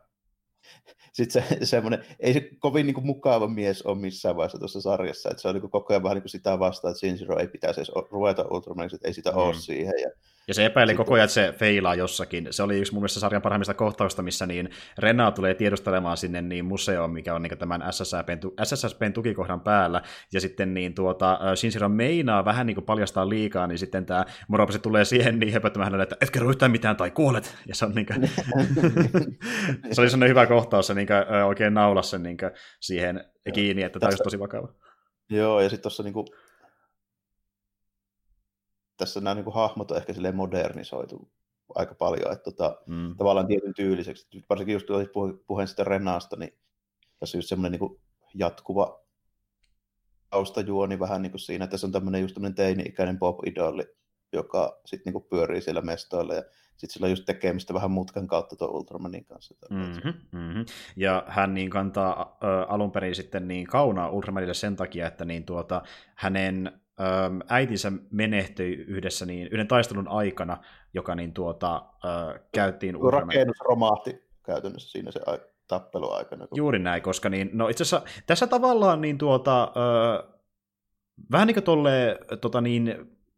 sitten 1.12 1.44
se, 1.48 1.66
semmoinen, 1.66 2.04
ei 2.20 2.32
se 2.32 2.50
kovin 2.58 2.86
niin 2.86 2.94
kuin, 2.94 3.06
mukava 3.06 3.48
mies 3.48 3.82
ole 3.82 3.98
missään 3.98 4.36
vaiheessa 4.36 4.58
tuossa 4.58 4.80
sarjassa, 4.80 5.30
että 5.30 5.42
se 5.42 5.48
on 5.48 5.54
niin 5.54 5.60
kuin, 5.60 5.70
koko 5.70 5.92
ajan 5.92 6.02
vähän 6.02 6.14
niin 6.14 6.22
kuin 6.22 6.30
sitä 6.30 6.58
vastaan, 6.58 6.92
että 6.92 6.98
Shinjiro 6.98 7.38
ei 7.38 7.48
pitäisi 7.48 7.80
edes 7.80 7.92
ruveta 8.10 8.44
Ultramaniksi, 8.50 8.96
että 8.96 9.08
ei 9.08 9.14
sitä 9.14 9.30
mm. 9.30 9.36
ole 9.36 9.54
siihen. 9.54 9.94
Ja 10.02 10.10
ja 10.49 10.55
se 10.55 10.64
epäili 10.64 10.95
koko 10.95 11.14
ajan, 11.14 11.24
että 11.24 11.34
se 11.34 11.55
feilaa 11.59 11.95
jossakin. 11.95 12.49
Se 12.51 12.62
oli 12.62 12.78
yksi 12.78 12.93
mun 12.93 13.03
mielestä 13.03 13.20
sarjan 13.20 13.43
parhaimmista 13.43 13.74
kohtausta, 13.74 14.22
missä 14.22 14.47
niin 14.47 14.70
Rena 14.99 15.30
tulee 15.30 15.55
tiedustelemaan 15.55 16.16
sinne 16.16 16.43
niin 16.43 16.64
museoon, 16.64 17.11
mikä 17.11 17.34
on 17.34 17.43
niin 17.43 17.59
tämän 17.59 17.82
SSSPn, 18.64 19.12
tukikohdan 19.12 19.61
päällä. 19.61 20.03
Ja 20.32 20.40
sitten 20.40 20.74
niin 20.74 20.95
tuota, 20.95 21.38
Shinjiro 21.55 21.88
meinaa 21.88 22.45
vähän 22.45 22.66
niin 22.66 22.74
kuin 22.74 22.84
paljastaa 22.84 23.28
liikaa, 23.28 23.66
niin 23.66 23.78
sitten 23.78 24.07
tämä 24.07 24.24
Moroposi 24.49 24.78
tulee 24.78 25.05
siihen 25.05 25.38
niin 25.38 25.53
höpöttämään 25.53 25.86
hänelle, 25.86 26.03
että 26.03 26.16
et 26.20 26.30
kerro 26.30 26.51
yhtään 26.51 26.70
mitään 26.70 26.97
tai 26.97 27.11
kuolet. 27.11 27.57
Ja 27.66 27.74
se 27.74 27.84
on 27.84 27.95
niin 27.95 28.07
kuin... 28.07 28.30
se 29.93 30.01
oli 30.01 30.11
sellainen 30.11 30.28
hyvä 30.28 30.47
kohtaus, 30.47 30.86
se 30.86 30.95
niin 30.95 31.07
kuin, 31.07 31.43
oikein 31.45 31.74
naulasi 31.74 32.11
sen 32.11 32.22
niin 32.22 32.36
siihen 32.80 33.24
kiinni, 33.55 33.82
että 33.82 34.01
tämä 34.01 34.09
olisi 34.09 34.22
tosi 34.22 34.38
vakava. 34.38 34.68
Joo, 35.30 35.61
ja 35.61 35.68
sitten 35.68 35.82
tuossa 35.82 36.03
niin 36.03 36.14
kuin 36.14 36.26
tässä 39.03 39.20
nämä 39.20 39.34
niin 39.34 39.44
kuin 39.44 39.55
hahmot 39.55 39.90
on 39.90 39.96
ehkä 39.96 40.32
modernisoitu 40.32 41.30
aika 41.74 41.94
paljon, 41.94 42.32
että 42.32 42.44
tota, 42.44 42.78
mm. 42.86 43.16
tavallaan 43.16 43.46
tietyn 43.46 43.74
tyyliseksi. 43.74 44.44
Varsinkin 44.50 44.72
just 44.72 44.86
puheen 45.46 45.68
sitä 45.68 45.84
Renasta, 45.84 46.36
niin 46.36 46.59
tässä 47.18 47.36
on 47.36 47.38
just 47.38 47.48
semmoinen 47.48 47.80
niin 47.80 48.00
jatkuva 48.34 49.00
taustajuoni 50.30 50.98
vähän 50.98 51.22
niin 51.22 51.30
kuin 51.30 51.40
siinä, 51.40 51.64
että 51.64 51.70
tässä 51.70 51.86
on 51.86 51.92
tämmöinen 51.92 52.20
just 52.20 52.34
tämmöinen 52.34 52.55
teini-ikäinen 52.55 53.18
pop-idoli, 53.18 53.84
joka 54.32 54.80
sitten 54.86 55.12
niin 55.12 55.24
pyörii 55.30 55.61
siellä 55.61 55.80
mestoilla 55.80 56.34
ja 56.34 56.42
sitten 56.76 56.90
sillä 56.90 57.05
on 57.05 57.11
just 57.11 57.24
tekemistä 57.24 57.74
vähän 57.74 57.90
mutkan 57.90 58.26
kautta 58.26 58.57
tuon 58.57 58.70
Ultramanin 58.70 59.24
kanssa. 59.24 59.55
Mm-hmm, 59.70 60.12
mm-hmm. 60.32 60.64
Ja 60.96 61.24
hän 61.28 61.55
niin 61.55 61.70
kantaa 61.70 62.38
ä, 62.44 62.62
alun 62.62 62.92
perin 62.92 63.14
sitten 63.14 63.48
niin 63.48 63.66
kaunaa 63.66 64.11
Ultramanille 64.11 64.55
sen 64.55 64.76
takia, 64.76 65.07
että 65.07 65.24
niin 65.24 65.44
tuota, 65.44 65.82
hänen 66.14 66.81
äitinsä 67.49 67.93
menehtyi 68.11 68.74
yhdessä 68.74 69.26
niin, 69.26 69.49
yhden 69.51 69.68
taistelun 69.68 70.09
aikana, 70.09 70.59
joka 70.95 71.14
niin 71.14 71.32
tuota, 71.32 71.76
äh, 71.76 72.40
käyttiin 72.53 72.97
Ultraman. 72.97 73.28
Rakennus 73.28 73.61
romahti 73.68 74.22
käytännössä 74.47 74.90
siinä 74.90 75.11
se 75.11 75.20
tappelu 75.68 76.11
aikana. 76.11 76.49
Juuri 76.55 76.78
näin, 76.78 77.03
koska 77.03 77.28
niin, 77.28 77.51
no 77.53 77.68
itse 77.68 77.82
asiassa 77.82 78.09
tässä 78.26 78.47
tavallaan 78.47 79.01
niin 79.01 79.18
tuota, 79.18 79.62
äh, 79.62 80.32
vähän 81.32 81.47
niin 81.47 81.55
kuin 81.55 81.64
tolle, 81.64 82.18
tota 82.40 82.61
niin, 82.61 82.95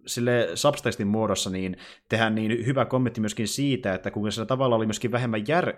sille 0.06 0.48
subtextin 0.54 1.06
muodossa 1.06 1.50
niin 1.50 1.76
tehdään 2.08 2.34
niin 2.34 2.66
hyvä 2.66 2.84
kommentti 2.84 3.20
myöskin 3.20 3.48
siitä, 3.48 3.94
että 3.94 4.10
kun 4.10 4.32
sillä 4.32 4.46
tavalla 4.46 4.76
oli 4.76 4.86
myöskin 4.86 5.12
vähemmän 5.12 5.48
jär, 5.48 5.72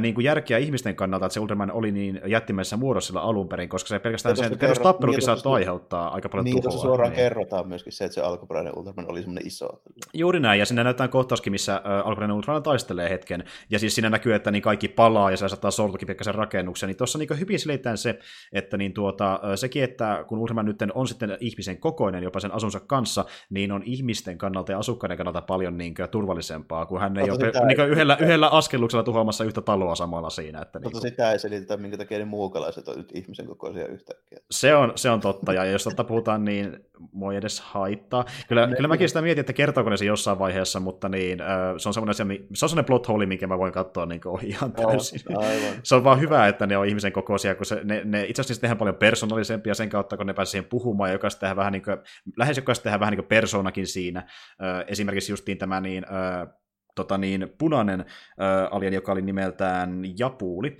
niin 0.00 0.14
kuin 0.14 0.24
järkeä 0.24 0.58
ihmisten 0.58 0.96
kannalta, 0.96 1.26
että 1.26 1.34
se 1.34 1.40
Ultraman 1.40 1.72
oli 1.72 1.92
niin 1.92 2.20
jättimäisessä 2.26 2.76
muodossa 2.76 3.20
alun 3.20 3.48
perin, 3.48 3.68
koska 3.68 3.88
se 3.88 3.98
pelkästään 3.98 4.36
se 4.36 4.56
perustappelukin 4.56 5.16
niin, 5.16 5.24
saattoi 5.24 5.54
aiheuttaa 5.54 6.14
aika 6.14 6.28
paljon 6.28 6.44
niin, 6.44 6.62
tuhoa. 6.62 6.70
Niin, 6.70 6.82
suoraan 6.82 7.10
niin. 7.10 7.16
kerrotaan 7.16 7.68
myöskin 7.68 7.92
se, 7.92 8.04
että 8.04 8.14
se 8.14 8.20
alkuperäinen 8.20 8.78
Ultraman 8.78 9.10
oli 9.10 9.20
semmoinen 9.20 9.46
iso. 9.46 9.68
Juuri 10.14 10.40
näin, 10.40 10.58
ja 10.58 10.66
sinne 10.66 10.84
näyttää 10.84 11.08
kohtauskin, 11.08 11.52
missä 11.52 11.74
äh, 11.74 11.82
alkuperäinen 11.84 12.36
Ultraman 12.36 12.62
taistelee 12.62 13.10
hetken, 13.10 13.44
ja 13.70 13.78
siis 13.78 13.94
siinä 13.94 14.10
näkyy, 14.10 14.34
että 14.34 14.50
niin 14.50 14.62
kaikki 14.62 14.88
palaa, 14.88 15.30
ja 15.30 15.36
se 15.36 15.48
saattaa 15.48 15.70
sortukin 15.70 16.06
pikkasen 16.06 16.34
rakennuksen, 16.34 16.86
niin 16.86 16.96
tuossa 16.96 17.18
niin 17.18 17.40
hyvin 17.40 17.58
selitään 17.58 17.98
se, 17.98 18.18
että 18.52 18.76
niin 18.76 18.92
tuota, 18.92 19.40
sekin, 19.54 19.84
että 19.84 20.24
kun 20.28 20.38
Ultraman 20.38 20.66
nyt 20.66 20.82
on 20.94 21.08
sitten 21.08 21.36
ihmisen 21.40 21.78
kokoinen 21.78 22.22
jopa 22.22 22.40
sen 22.40 22.54
asunsa 22.54 22.80
kanssa, 22.80 23.24
niin 23.50 23.72
on 23.72 23.82
ihmisten 23.84 24.38
kannalta 24.38 24.72
ja 24.72 24.78
asukkaiden 24.78 25.16
kannalta 25.16 25.42
paljon 25.42 25.78
niin 25.78 25.94
kuin, 25.94 26.08
turvallisempaa, 26.08 26.86
kun 26.86 27.00
hän 27.00 27.16
ei 27.16 27.30
ole 27.30 27.66
niin 27.66 27.90
yhdellä, 27.90 28.16
yhdellä 28.20 28.48
askelluksella 28.48 29.02
tuhoamassa 29.02 29.44
yhtä 29.44 29.60
taloa 29.60 29.79
samalla 29.94 30.30
siinä. 30.30 30.62
Että, 30.62 30.78
niin 30.78 30.92
kuin... 30.92 31.02
sitä 31.02 31.32
ei 31.32 31.38
selitetä, 31.38 31.76
minkä 31.76 31.96
takia 31.96 32.18
ne 32.18 32.24
muukalaiset 32.24 32.88
on 32.88 32.96
nyt 32.96 33.12
ihmisen 33.14 33.46
kokoisia 33.46 33.86
yhtäkkiä. 33.86 34.38
Se 34.50 34.74
on, 34.74 34.92
se 34.96 35.10
on 35.10 35.20
totta, 35.20 35.52
ja 35.52 35.64
jos 35.64 35.84
totta 35.84 36.04
puhutaan, 36.04 36.44
niin 36.44 36.78
ei 37.32 37.36
edes 37.36 37.60
haittaa. 37.60 38.24
Kyllä, 38.48 38.66
ne, 38.66 38.76
kyllä 38.76 38.88
mäkin 38.88 39.08
sitä 39.08 39.22
mietin, 39.22 39.40
että 39.40 39.52
kertooko 39.52 39.90
ne 39.90 39.96
se 39.96 40.04
jossain 40.04 40.38
vaiheessa, 40.38 40.80
mutta 40.80 41.08
niin, 41.08 41.38
se 41.78 41.88
on 41.88 41.94
semmoinen, 41.94 42.14
se 42.54 42.64
on 42.64 42.68
semmoinen 42.68 42.84
plot 42.84 43.08
hole, 43.08 43.26
minkä 43.26 43.46
mä 43.46 43.58
voin 43.58 43.72
katsoa 43.72 44.06
niin 44.06 44.20
ohi 44.26 44.48
ihan 44.48 44.72
täysin. 44.72 45.20
No, 45.28 45.40
se 45.82 45.94
on 45.94 46.04
vaan 46.04 46.20
hyvä, 46.20 46.48
että 46.48 46.66
ne 46.66 46.76
on 46.76 46.86
ihmisen 46.86 47.12
kokoisia, 47.12 47.54
kun 47.54 47.66
se, 47.66 47.80
ne, 47.84 48.02
ne 48.04 48.24
itse 48.24 48.42
asiassa 48.42 48.60
tehdään 48.60 48.78
paljon 48.78 48.96
persoonallisempia 48.96 49.74
sen 49.74 49.88
kautta, 49.88 50.16
kun 50.16 50.26
ne 50.26 50.34
pääsee 50.34 50.50
siihen 50.50 50.70
puhumaan, 50.70 51.10
ja 51.10 51.14
jokaista 51.14 51.40
tehdään 51.40 51.56
vähän 51.56 51.72
niin 51.72 51.82
kuin, 51.82 51.96
lähes 52.36 52.56
jokaista 52.56 52.82
tehdään 52.82 53.00
vähän 53.00 53.12
niin 53.12 53.18
kuin 53.18 53.28
persoonakin 53.28 53.86
siinä. 53.86 54.28
Esimerkiksi 54.86 55.32
justiin 55.32 55.58
tämä 55.58 55.80
niin, 55.80 56.04
tota 56.94 57.18
niin, 57.18 57.54
punainen 57.58 58.00
äh, 58.00 58.06
alien, 58.70 58.92
joka 58.92 59.12
oli 59.12 59.22
nimeltään 59.22 60.02
Japuuli, 60.18 60.76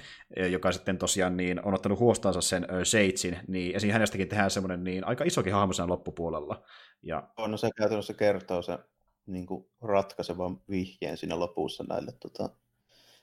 joka 0.51 0.73
sitten 0.73 0.99
tosiaan 0.99 1.37
niin, 1.37 1.67
on 1.67 1.75
ottanut 1.75 1.99
huostaansa 1.99 2.41
sen 2.41 2.65
äh, 2.71 2.81
Seitsin, 2.83 3.39
niin 3.49 3.77
esiin 3.77 3.93
hänestäkin 3.93 4.29
tehdään 4.29 4.51
semmoinen 4.51 4.85
niin, 4.85 5.07
aika 5.07 5.25
isokin 5.25 5.53
hahmo 5.53 5.73
sen 5.73 5.89
loppupuolella. 5.89 6.63
Ja... 7.03 7.29
No 7.49 7.57
se 7.57 7.71
käytännössä 7.77 8.15
kertoo 8.15 8.63
se 8.63 8.79
niin 9.27 9.47
kuin 9.47 9.67
ratkaisevan 9.83 10.61
vihjeen 10.71 11.17
siinä 11.17 11.39
lopussa 11.39 11.85
näille, 11.89 12.13
tota, 12.21 12.51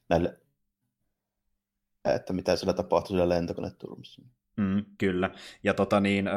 näille 0.09 0.37
että 2.15 2.33
mitä 2.33 2.55
siellä 2.55 2.73
tapahtui 2.73 3.09
siellä 3.09 3.29
lentokoneturmassa. 3.29 4.21
Mm, 4.57 4.85
kyllä. 4.97 5.29
Ja 5.63 5.73
tota 5.73 5.99
niin, 5.99 6.29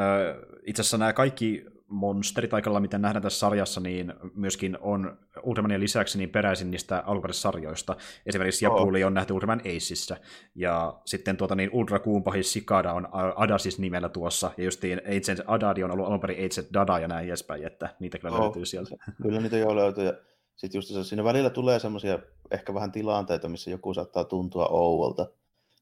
itse 0.65 0.81
asiassa 0.81 0.97
nämä 0.97 1.13
kaikki 1.13 1.65
monsterit 1.91 2.53
aikalla, 2.53 2.79
mitä 2.79 2.97
nähdään 2.97 3.23
tässä 3.23 3.39
sarjassa, 3.39 3.81
niin 3.81 4.13
myöskin 4.35 4.77
on 4.81 5.17
Ultramanien 5.43 5.81
lisäksi 5.81 6.17
niin 6.17 6.29
peräisin 6.29 6.71
niistä 6.71 7.03
alkuperäisistä 7.05 7.41
sarjoista. 7.41 7.95
Esimerkiksi 8.25 8.67
oh. 8.67 8.77
Japuli 8.77 9.03
on 9.03 9.13
nähty 9.13 9.33
Ultraman 9.33 9.61
Aceissa, 9.75 10.17
ja 10.55 10.99
sitten 11.05 11.37
tuota, 11.37 11.55
niin 11.55 11.69
Ultra 11.73 11.99
Kuumpahis 11.99 12.53
Sikada 12.53 12.93
on 12.93 13.07
Adasis 13.35 13.79
nimellä 13.79 14.09
tuossa, 14.09 14.51
ja 14.57 14.63
justiin 14.63 14.99
Agent 14.99 15.41
Adadi 15.47 15.83
on 15.83 15.91
ollut 15.91 16.07
alun 16.07 16.19
perin 16.19 16.37
Agent 16.37 16.73
Dada 16.73 16.99
ja 16.99 17.07
näin 17.07 17.27
edespäin, 17.27 17.65
että 17.65 17.95
niitä 17.99 18.19
kyllä 18.19 18.35
oh. 18.35 18.43
löytyy 18.43 18.65
sieltä. 18.65 18.95
Kyllä 19.21 19.41
niitä 19.41 19.57
jo 19.57 19.75
löytyy, 19.75 20.05
ja 20.05 20.13
sitten 20.55 20.79
just 20.79 20.87
se, 20.87 21.03
siinä 21.03 21.23
välillä 21.23 21.49
tulee 21.49 21.79
semmoisia 21.79 22.19
ehkä 22.51 22.73
vähän 22.73 22.91
tilanteita, 22.91 23.49
missä 23.49 23.71
joku 23.71 23.93
saattaa 23.93 24.23
tuntua 24.23 24.67
ouvolta, 24.67 25.27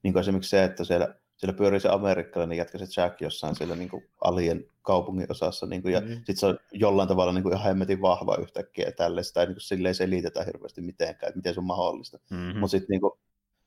niin 0.04 0.14
kuin 0.14 0.22
esimerkiksi 0.22 0.50
se, 0.50 0.64
että 0.64 0.84
siellä 0.84 1.16
siellä 1.40 1.58
pyörii 1.58 1.80
se 1.80 1.90
amerikkalainen 1.90 2.58
jätkä, 2.58 2.78
se 2.78 3.02
Jack 3.02 3.22
jossain 3.22 3.56
siellä 3.56 3.76
niin 3.76 3.90
kuin 3.90 4.04
alien 4.22 4.66
kaupungin 4.82 5.32
osassa, 5.32 5.66
niin 5.66 5.82
kuin, 5.82 5.94
ja 5.94 6.00
mm-hmm. 6.00 6.16
sitten 6.16 6.38
se 6.38 6.46
on 6.46 6.60
jollain 6.72 7.08
tavalla 7.08 7.34
niin 7.34 7.44
kuin 7.44 7.54
ihan 7.54 7.66
hemmetin 7.66 8.02
vahva 8.02 8.38
yhtäkkiä, 8.42 8.86
ja 8.86 8.92
tälle 8.92 9.24
sitä 9.24 9.40
ei 9.42 9.48
niin 9.48 9.56
kuin, 9.56 9.62
silleen 9.62 9.96
selitetä 9.96 10.44
hirveästi 10.44 10.82
mitenkään, 10.82 11.30
että 11.30 11.38
miten 11.38 11.54
se 11.54 11.60
on 11.60 11.66
mahdollista. 11.66 12.20
Mm-hmm. 12.30 12.60
Mutta 12.60 12.72
sitten 12.72 12.94
niin 12.94 13.02
kuin, 13.02 13.14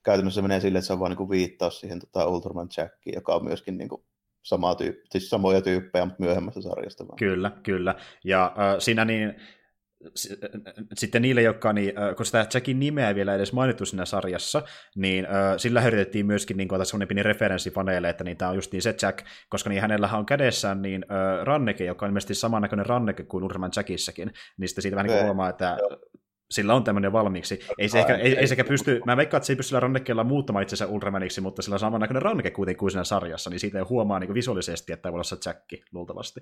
käytännössä 0.03 0.39
se 0.39 0.43
menee 0.43 0.61
silleen, 0.61 0.79
että 0.79 0.87
se 0.87 0.93
on 0.93 1.01
vaan 1.01 1.11
niin 1.11 1.17
kuin, 1.17 1.31
viittaus 1.31 1.81
siihen 1.81 2.01
tota, 2.01 2.27
Ultraman 2.27 2.69
Jackiin, 2.77 3.15
joka 3.15 3.35
on 3.35 3.45
myöskin 3.45 3.79
niin 3.79 3.89
kuin, 3.89 4.03
samaa 4.43 4.75
tyyppi, 4.75 5.07
siis 5.11 5.31
samoja 5.31 5.63
tyyppejä, 5.63 6.05
mutta 6.05 6.23
myöhemmästä 6.23 6.61
sarjasta 6.61 7.09
vaan. 7.09 7.19
Kyllä, 7.19 7.51
kyllä. 7.63 7.95
Ja 8.25 8.45
äh, 8.45 8.77
siinä 8.79 9.05
niin 9.05 9.35
sitten 10.95 11.23
niille, 11.23 11.43
jotka, 11.43 11.73
niin, 11.73 11.93
kun 12.17 12.27
sitä 12.27 12.47
Jackin 12.55 12.81
nimeä 12.81 13.15
vielä 13.15 13.35
edes 13.35 13.53
mainittu 13.53 13.87
siinä 13.87 14.05
sarjassa, 14.05 14.63
niin 14.97 15.27
sillä 15.57 15.87
yritettiin 15.87 16.27
myöskin 16.27 16.57
niin 16.57 16.69
sellainen 16.69 17.09
pieni 17.09 17.23
referenssi 17.23 17.71
faneille, 17.71 18.09
että 18.09 18.25
niin 18.25 18.37
tämä 18.37 18.49
on 18.49 18.57
just 18.57 18.73
niin 18.73 18.83
se 18.83 18.95
Jack, 19.03 19.19
koska 19.49 19.71
niin 19.71 19.83
hänellä 19.83 20.11
on 20.13 20.27
kädessään 20.27 20.83
niin 20.83 21.05
ranneke, 21.43 21.85
joka 21.85 22.07
on 22.07 22.11
ilmeisesti 22.11 22.35
samannäköinen 22.35 22.87
ranneke 22.87 23.23
kuin 23.23 23.45
Urman 23.45 23.71
Jackissakin, 23.77 24.33
niin 24.59 24.69
sitten 24.69 24.83
siitä 24.83 24.97
vähän 24.97 25.11
niin 25.11 25.25
huomaa, 25.25 25.49
että 25.49 25.79
sillä 26.51 26.75
on 26.75 26.85
tämmöinen 26.85 27.13
valmiiksi. 27.13 27.61
Ei 27.79 27.89
se, 27.89 27.99
ehkä, 27.99 28.17
ei, 28.17 28.39
ei 28.39 28.47
sekä 28.47 28.65
pysty, 28.65 29.01
mä 29.07 29.17
veikkaan, 29.17 29.39
että 29.39 29.47
se 29.47 29.53
ei 29.53 29.57
pysty 29.57 29.69
sillä 29.69 29.81
rannekkeella 29.81 30.25
muuttamaan 30.25 30.63
itsensä 30.63 30.87
Ultramaniksi, 30.87 31.41
mutta 31.41 31.63
sillä 31.63 31.75
on 31.75 31.81
samannäköinen 31.81 32.23
ranneke 32.23 32.51
kuitenkin 32.51 32.79
kuin 32.79 32.91
siinä 32.91 33.05
sarjassa, 33.05 33.51
niin 33.51 33.61
siitä 33.61 33.79
ei 33.79 33.85
huomaa 33.85 34.19
niin 34.19 34.35
visuaalisesti, 34.35 34.93
että 34.93 35.03
tämä 35.03 35.13
voi 35.13 35.17
olla 35.17 35.25
se 35.25 35.37
Jack, 35.47 35.61
luultavasti. 35.93 36.41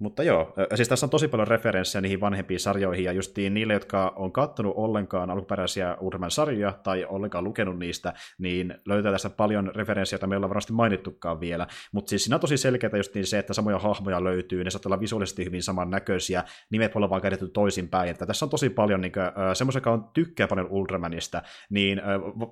Mutta 0.00 0.22
joo, 0.22 0.54
siis 0.74 0.88
tässä 0.88 1.06
on 1.06 1.10
tosi 1.10 1.28
paljon 1.28 1.48
referenssejä 1.48 2.00
niihin 2.00 2.20
vanhempiin 2.20 2.60
sarjoihin, 2.60 3.04
ja 3.04 3.12
justiin 3.12 3.54
niille, 3.54 3.72
jotka 3.72 4.12
on 4.16 4.32
kattonut 4.32 4.72
ollenkaan 4.76 5.30
alkuperäisiä 5.30 5.96
Urman 6.00 6.30
sarjoja 6.30 6.72
tai 6.82 7.04
ollenkaan 7.04 7.44
lukenut 7.44 7.78
niistä, 7.78 8.12
niin 8.38 8.74
löytää 8.86 9.12
tästä 9.12 9.30
paljon 9.30 9.70
referenssejä, 9.74 10.16
joita 10.16 10.26
meillä 10.26 10.44
on 10.44 10.50
varmasti 10.50 10.72
mainittukaan 10.72 11.40
vielä. 11.40 11.66
Mutta 11.92 12.10
siis 12.10 12.24
siinä 12.24 12.36
on 12.36 12.40
tosi 12.40 12.56
selkeää 12.56 12.96
justiin 12.96 13.26
se, 13.26 13.38
että 13.38 13.54
samoja 13.54 13.78
hahmoja 13.78 14.24
löytyy, 14.24 14.64
ne 14.64 14.70
saattaa 14.70 14.90
olla 14.90 15.00
visuaalisesti 15.00 15.44
hyvin 15.44 15.62
samannäköisiä, 15.62 16.44
nimet 16.70 16.94
voi 16.94 16.98
olla 17.00 17.10
vaan 17.10 17.22
kädetty 17.22 17.48
toisinpäin. 17.48 18.10
Että 18.10 18.26
tässä 18.26 18.46
on 18.46 18.50
tosi 18.50 18.70
paljon 18.70 19.00
niin 19.00 19.12
semmoisia, 19.54 19.78
joka 19.78 19.92
on 19.92 20.10
tykkää 20.14 20.48
paljon 20.48 20.68
Ultramanista, 20.70 21.42
niin 21.70 22.02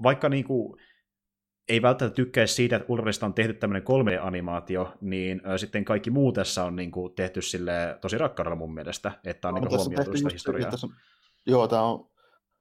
vaikka 0.03 0.28
niin 0.28 0.44
kuin, 0.44 0.80
ei 1.68 1.82
välttämättä 1.82 2.16
tykkää 2.16 2.46
siitä, 2.46 2.76
että 2.76 2.92
Ulrista 2.92 3.26
on 3.26 3.34
tehty 3.34 3.54
tämmöinen 3.54 3.82
3D-animaatio, 3.82 4.96
niin 5.00 5.42
äh, 5.46 5.56
sitten 5.56 5.84
kaikki 5.84 6.10
muu 6.10 6.32
tässä 6.32 6.64
on 6.64 6.76
niin 6.76 6.90
kuin, 6.90 7.14
tehty 7.14 7.42
sille 7.42 7.98
tosi 8.00 8.18
rakkaudella 8.18 8.56
mun 8.56 8.74
mielestä, 8.74 9.12
että 9.24 9.48
on 9.48 9.54
no, 9.54 9.60
niin 9.60 9.70
huomioitu 9.70 10.16
sitä 10.16 10.28
historiaa. 10.32 10.70
Tässä, 10.70 10.88
joo, 11.46 11.68
tämä 11.68 11.82
on 11.82 12.10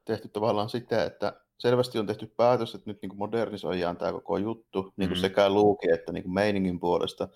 tehty 0.05 0.27
tavallaan 0.27 0.69
sitä, 0.69 1.03
että 1.03 1.41
selvästi 1.57 1.99
on 1.99 2.07
tehty 2.07 2.33
päätös, 2.37 2.75
että 2.75 2.89
nyt 2.89 3.01
niin 3.01 3.09
kuin 3.09 3.19
modernisoidaan 3.19 3.97
tämä 3.97 4.11
koko 4.11 4.37
juttu, 4.37 4.93
niin 4.97 5.09
kuin 5.09 5.17
mm. 5.17 5.21
sekä 5.21 5.49
luuki 5.49 5.91
että 5.91 6.11
niin 6.11 6.23
kuin 6.23 6.33
meiningin 6.33 6.79
puolesta, 6.79 7.27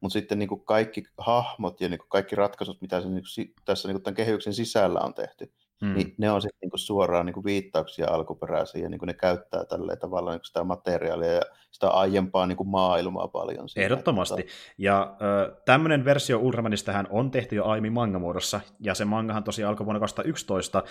mutta 0.00 0.12
sitten 0.12 0.38
niin 0.38 0.48
kuin 0.48 0.64
kaikki 0.64 1.02
hahmot 1.18 1.80
ja 1.80 1.88
niin 1.88 1.98
kuin 1.98 2.08
kaikki 2.08 2.36
ratkaisut, 2.36 2.80
mitä 2.80 3.00
se 3.00 3.08
niin 3.08 3.22
kuin, 3.36 3.54
tässä 3.64 3.88
niin 3.88 3.94
kuin 3.94 4.02
tämän 4.02 4.14
kehyksen 4.14 4.54
sisällä 4.54 5.00
on 5.00 5.14
tehty, 5.14 5.52
Mm. 5.82 5.94
Niin 5.94 6.14
ne 6.18 6.30
on 6.30 6.42
sitten 6.42 6.58
niinku 6.62 6.78
suoraan 6.78 7.26
niinku 7.26 7.44
viittauksia 7.44 8.10
alkuperäisiin 8.10 8.82
ja 8.82 8.88
niinku 8.88 9.06
ne 9.06 9.14
käyttää 9.14 9.64
tällä 9.64 9.96
tavalla 9.96 10.30
niinku 10.30 10.44
sitä 10.44 10.64
materiaalia 10.64 11.32
ja 11.32 11.42
sitä 11.70 11.88
aiempaa 11.88 12.46
niinku 12.46 12.64
maailmaa 12.64 13.28
paljon. 13.28 13.68
Siinä, 13.68 13.84
Ehdottomasti. 13.84 14.40
Että... 14.40 14.52
Ja 14.78 15.02
äh, 15.02 15.56
tämmöinen 15.64 16.04
versio 16.04 16.38
Ultramanistähän 16.38 17.06
on 17.10 17.30
tehty 17.30 17.56
jo 17.56 17.64
aiemmin 17.64 17.92
manga-muodossa, 17.92 18.60
ja 18.80 18.94
se 18.94 19.04
mangahan 19.04 19.44
tosiaan 19.44 19.68
alkoi 19.68 19.84
vuonna 19.84 20.00
2011. 20.00 20.78
Äh, 20.78 20.84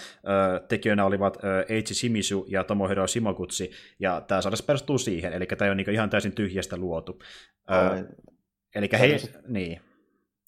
tekijöinä 0.68 1.06
olivat 1.06 1.38
äh, 1.38 1.66
Eiichi 1.70 1.94
Shimizu 1.94 2.46
ja 2.48 2.64
Tomohiro 2.64 3.08
Shimogutsi, 3.08 3.72
ja 4.00 4.22
tämä 4.22 4.42
sarja 4.42 4.58
perustuu 4.68 4.98
siihen, 4.98 5.34
eli 5.34 5.46
tämä 5.46 5.70
ole 5.70 5.76
niinku 5.76 5.92
ihan 5.92 6.10
täysin 6.10 6.32
tyhjästä 6.32 6.78
luotu. 6.78 7.20
Äh, 7.72 8.06
eli 8.76 8.90
hei, 9.00 9.18
niin. 9.48 9.82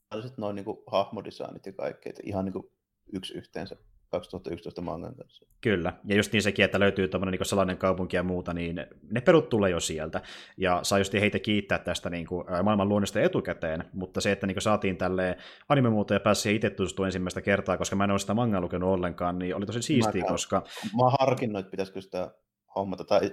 Tällaiset 0.09 0.37
noin 0.37 0.55
niinku 0.55 0.83
hahmodesignit 0.87 1.65
ja 1.65 1.73
kaikki, 1.73 2.09
että 2.09 2.21
ihan 2.25 2.45
niinku 2.45 2.71
yksi 3.13 3.33
yhteensä 3.33 3.75
2011 4.09 4.81
mangan 4.81 5.15
kanssa. 5.15 5.45
Kyllä, 5.61 5.93
ja 6.05 6.15
just 6.15 6.31
niin 6.31 6.41
sekin, 6.41 6.65
että 6.65 6.79
löytyy 6.79 7.07
tämmöinen 7.07 7.31
niin 7.31 7.45
salainen 7.45 7.77
kaupunki 7.77 8.15
ja 8.15 8.23
muuta, 8.23 8.53
niin 8.53 8.85
ne 9.11 9.21
perut 9.21 9.49
tulee 9.49 9.69
jo 9.69 9.79
sieltä, 9.79 10.21
ja 10.57 10.79
saa 10.83 10.97
just 10.97 11.13
heitä 11.13 11.39
kiittää 11.39 11.79
tästä 11.79 12.09
niin 12.09 12.27
kuin, 12.27 12.45
maailman 12.63 12.89
luonnosta 12.89 13.21
etukäteen, 13.21 13.83
mutta 13.93 14.21
se, 14.21 14.31
että 14.31 14.47
niin 14.47 14.55
kuin, 14.55 14.61
saatiin 14.61 14.97
tälle 14.97 15.37
anime 15.69 15.89
muuta 15.89 16.13
ja 16.13 16.19
pääsi 16.19 16.55
itse 16.55 16.69
tutustua 16.69 17.05
ensimmäistä 17.05 17.41
kertaa, 17.41 17.77
koska 17.77 17.95
mä 17.95 18.03
en 18.03 18.11
ole 18.11 18.19
sitä 18.19 18.33
mangaa 18.33 18.61
lukenut 18.61 18.89
ollenkaan, 18.89 19.39
niin 19.39 19.55
oli 19.55 19.65
tosi 19.65 19.81
siistiä, 19.81 20.21
mä, 20.21 20.27
koska... 20.27 20.63
Mä 20.97 21.03
oon 21.03 21.15
harkinnut, 21.19 21.59
että 21.59 21.71
pitäisikö 21.71 22.01
sitä 22.01 22.31
hommata, 22.75 23.03
tai 23.03 23.31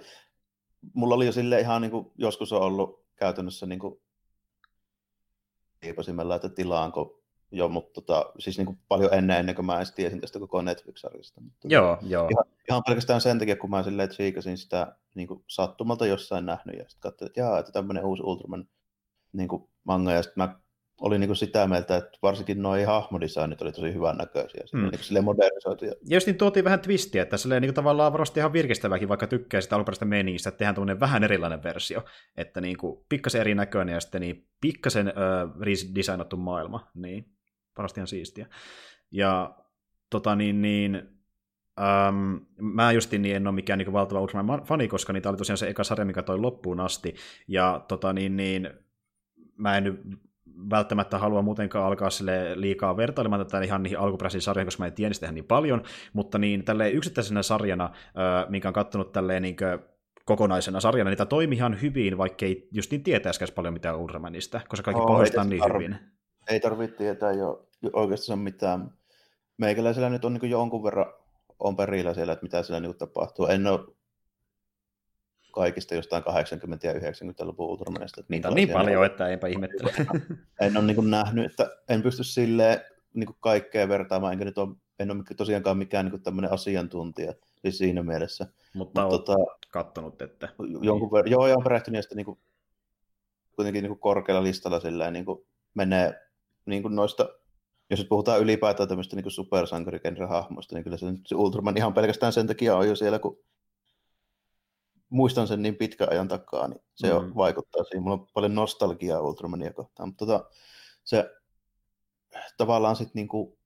mulla 0.94 1.14
oli 1.14 1.26
jo 1.26 1.32
sille 1.32 1.60
ihan 1.60 1.82
niin 1.82 1.90
kuin, 1.90 2.12
joskus 2.18 2.52
on 2.52 2.62
ollut 2.62 3.06
käytännössä 3.16 3.66
niin 3.66 3.78
kuin, 3.78 4.00
että 6.36 6.48
tilaanko 6.48 7.25
Joo, 7.50 7.68
mutta 7.68 8.00
tota, 8.00 8.32
siis 8.38 8.58
niin 8.58 8.66
kuin 8.66 8.78
paljon 8.88 9.14
ennen, 9.14 9.38
ennen 9.38 9.54
kuin 9.54 9.66
mä 9.66 9.76
edes 9.76 9.92
tiesin 9.92 10.20
tästä 10.20 10.38
koko 10.38 10.62
Netflix-sarjasta. 10.62 11.40
Mutta 11.40 11.68
joo, 11.70 11.98
joo. 12.02 12.28
Ihan, 12.30 12.44
ihan, 12.70 12.82
pelkästään 12.86 13.20
sen 13.20 13.38
takia, 13.38 13.56
kun 13.56 13.70
mä 13.70 13.82
silleen 13.82 14.08
tsiikasin 14.08 14.58
sitä 14.58 14.96
niin 15.14 15.28
kuin 15.28 15.44
sattumalta 15.46 16.06
jossain 16.06 16.46
nähnyt, 16.46 16.78
ja 16.78 16.84
sitten 16.88 17.00
katsoin, 17.00 17.26
että 17.26 17.40
jaa, 17.40 17.58
että 17.58 17.72
tämmöinen 17.72 18.04
uusi 18.04 18.22
Ultraman 18.22 18.68
niin 19.32 19.48
kuin 19.48 19.68
manga, 19.84 20.12
ja 20.12 20.22
sitten 20.22 20.42
mä 20.44 20.58
olin 21.00 21.20
niin 21.20 21.28
kuin 21.28 21.36
sitä 21.36 21.68
mieltä, 21.68 21.96
että 21.96 22.18
varsinkin 22.22 22.62
nuo 22.62 22.86
hahmodesignit 22.86 23.62
oli 23.62 23.72
tosi 23.72 23.94
hyvän 23.94 24.16
näköisiä, 24.16 24.64
mm. 24.72 24.80
niin 24.80 25.00
kuin 25.08 25.24
modernisoituja. 25.24 25.90
Ja 25.90 26.16
just 26.16 26.26
niin 26.26 26.38
tuotiin 26.38 26.64
vähän 26.64 26.80
twistiä, 26.80 27.22
että 27.22 27.36
silleen 27.36 27.62
niin 27.62 27.68
kuin 27.68 27.74
tavallaan 27.74 28.12
varmasti 28.12 28.40
ihan 28.40 28.52
virkistäväkin, 28.52 29.08
vaikka 29.08 29.26
tykkää 29.26 29.60
sitä 29.60 29.76
alkuperäistä 29.76 30.04
meningistä, 30.04 30.48
että 30.48 30.58
tehdään 30.58 30.74
tämmöinen 30.74 31.00
vähän 31.00 31.24
erilainen 31.24 31.62
versio, 31.62 32.04
että 32.36 32.60
niin 32.60 32.76
kuin 32.76 33.04
pikkasen 33.08 33.40
erinäköinen 33.40 33.92
ja 33.92 34.00
sitten 34.00 34.20
niin 34.20 34.48
pikkasen 34.60 35.08
äh, 35.08 35.14
redesignattu 35.60 36.36
maailma, 36.36 36.90
niin 36.94 37.35
parasti 37.76 38.00
ihan 38.00 38.06
siistiä. 38.06 38.46
Ja 39.10 39.56
tota 40.10 40.36
niin, 40.36 40.62
niin 40.62 41.16
Um, 41.80 42.40
mä 42.60 42.92
justiin 42.92 43.22
niin 43.22 43.36
en 43.36 43.46
ole 43.46 43.54
mikään 43.54 43.78
niin 43.78 43.92
valtava 43.92 44.20
Ultraman 44.20 44.62
fani, 44.62 44.88
koska 44.88 45.12
niitä 45.12 45.28
oli 45.28 45.36
tosiaan 45.36 45.58
se 45.58 45.68
eka 45.68 45.84
sarja, 45.84 46.04
mikä 46.04 46.22
toi 46.22 46.38
loppuun 46.38 46.80
asti, 46.80 47.14
ja 47.48 47.84
tota, 47.88 48.12
niin, 48.12 48.36
niin, 48.36 48.70
mä 49.56 49.76
en 49.76 49.84
nyt 49.84 50.00
välttämättä 50.70 51.18
halua 51.18 51.42
muutenkaan 51.42 51.86
alkaa 51.86 52.10
sille 52.10 52.52
liikaa 52.54 52.96
vertailemaan 52.96 53.46
tätä 53.46 53.64
ihan 53.64 53.82
niihin 53.82 53.98
alkuperäisiin 53.98 54.42
sarjoihin, 54.42 54.66
koska 54.66 54.82
mä 54.82 54.86
en 54.86 54.92
tiedä 54.92 55.08
niistä 55.08 55.32
niin 55.32 55.44
paljon, 55.44 55.82
mutta 56.12 56.38
niin 56.38 56.64
tälleen 56.64 56.92
yksittäisenä 56.92 57.42
sarjana, 57.42 57.90
minkä 58.48 58.68
on 58.68 58.74
kattonut 58.74 59.12
tälleen 59.12 59.42
niin 59.42 59.56
kuin, 59.56 59.78
kokonaisena 60.24 60.80
sarjana, 60.80 61.10
niitä 61.10 61.26
toimii 61.26 61.56
ihan 61.56 61.80
hyvin, 61.82 62.18
vaikka 62.18 62.46
ei 62.46 62.68
just 62.72 62.90
niin 62.90 63.02
tietäisikään 63.02 63.54
paljon 63.54 63.74
mitään 63.74 63.98
Ultramanista, 63.98 64.60
koska 64.68 64.84
kaikki 64.84 65.00
oh, 65.00 65.06
pohjastaa 65.06 65.44
niin 65.44 65.60
tarvi, 65.60 65.84
hyvin. 65.84 65.98
Ei 66.48 66.60
tarvitse 66.60 66.96
tietää 66.96 67.32
jo 67.32 67.65
oikeastaan 67.92 68.38
mitään. 68.38 68.90
Meikäläisellä 69.56 70.10
nyt 70.10 70.24
on 70.24 70.34
niin 70.34 70.50
jonkun 70.50 70.82
verran 70.82 71.12
on 71.58 71.76
perillä 71.76 72.14
siellä, 72.14 72.32
että 72.32 72.42
mitä 72.42 72.62
siellä 72.62 72.80
niin 72.80 72.98
tapahtuu. 72.98 73.46
En 73.46 73.66
ole 73.66 73.80
kaikista 75.52 75.94
jostain 75.94 76.22
80- 76.22 76.26
ja 76.82 76.92
90-luvun 76.92 77.66
Ultramanista. 77.66 78.24
Niitä 78.28 78.48
on 78.48 78.54
niin 78.54 78.68
paljon, 78.68 79.00
on. 79.00 79.06
että 79.06 79.28
eipä 79.28 79.46
ihmettele. 79.46 79.92
en 80.60 80.76
ole 80.76 80.84
niin 80.84 81.10
nähnyt, 81.10 81.50
että 81.50 81.76
en 81.88 82.02
pysty 82.02 82.24
silleen 82.24 82.80
niin 83.14 83.28
kaikkea 83.40 83.88
vertaamaan, 83.88 84.32
enkä 84.32 84.44
nyt 84.44 84.58
ole, 84.58 84.76
en 84.98 85.10
ole 85.10 85.24
tosiaankaan 85.36 85.78
mikään 85.78 86.06
niin 86.06 86.22
tämmöinen 86.22 86.52
asiantuntija 86.52 87.32
siis 87.62 87.78
siinä 87.78 88.02
mielessä. 88.02 88.46
Mutta, 88.74 89.02
Mutta 89.02 89.18
tota, 89.18 89.34
kattonut, 89.70 90.22
että... 90.22 90.48
Jonkun 90.80 91.10
ver- 91.10 91.28
joo, 91.28 91.46
joo, 91.46 91.60
perehtynyt, 91.60 91.98
ja 91.98 92.02
sitten 92.02 92.16
niin 92.16 92.24
kuin, 92.24 92.38
kuitenkin 93.52 93.82
niin 93.82 93.90
kuin 93.90 94.00
korkealla 94.00 94.42
listalla 94.42 94.80
silleen, 94.80 95.12
niin 95.12 95.24
kuin 95.24 95.46
menee 95.74 96.20
niin 96.66 96.82
kuin 96.82 96.96
noista 96.96 97.28
jos 97.90 98.00
nyt 98.00 98.08
puhutaan 98.08 98.40
ylipäätään 98.40 98.88
tämmöistä 98.88 99.16
niin 99.16 99.30
supersankarikenre-hahmoista, 99.30 100.74
niin 100.74 100.84
kyllä 100.84 100.96
se, 100.96 101.06
se 101.26 101.34
Ultraman 101.34 101.76
ihan 101.76 101.94
pelkästään 101.94 102.32
sen 102.32 102.46
takia 102.46 102.76
on 102.76 102.88
jo 102.88 102.96
siellä, 102.96 103.18
kun 103.18 103.38
muistan 105.08 105.48
sen 105.48 105.62
niin 105.62 105.76
pitkän 105.76 106.08
ajan 106.10 106.28
takaa, 106.28 106.68
niin 106.68 106.80
se 106.94 107.18
mm. 107.18 107.32
vaikuttaa 107.36 107.84
siihen. 107.84 108.02
Mulla 108.02 108.16
on 108.16 108.26
paljon 108.34 108.54
nostalgiaa 108.54 109.20
Ultramania 109.20 109.72
kohtaan, 109.72 110.08
mutta 110.08 110.26
tota, 110.26 110.50
se 111.04 111.30
tavallaan 112.56 112.96
sitten 112.96 113.12
niin 113.14 113.28
kuin, 113.28 113.58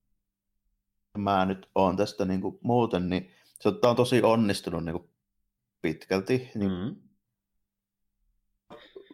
mä 1.18 1.44
nyt 1.44 1.70
oon 1.74 1.96
tästä 1.96 2.24
niin 2.24 2.40
kuin, 2.40 2.58
muuten, 2.62 3.08
niin 3.08 3.30
se 3.60 3.68
on 3.68 3.96
tosi 3.96 4.22
onnistunut 4.22 4.84
niin 4.84 5.00
kuin, 5.00 5.10
pitkälti. 5.82 6.50
Niin, 6.54 6.70
mm. 6.70 6.96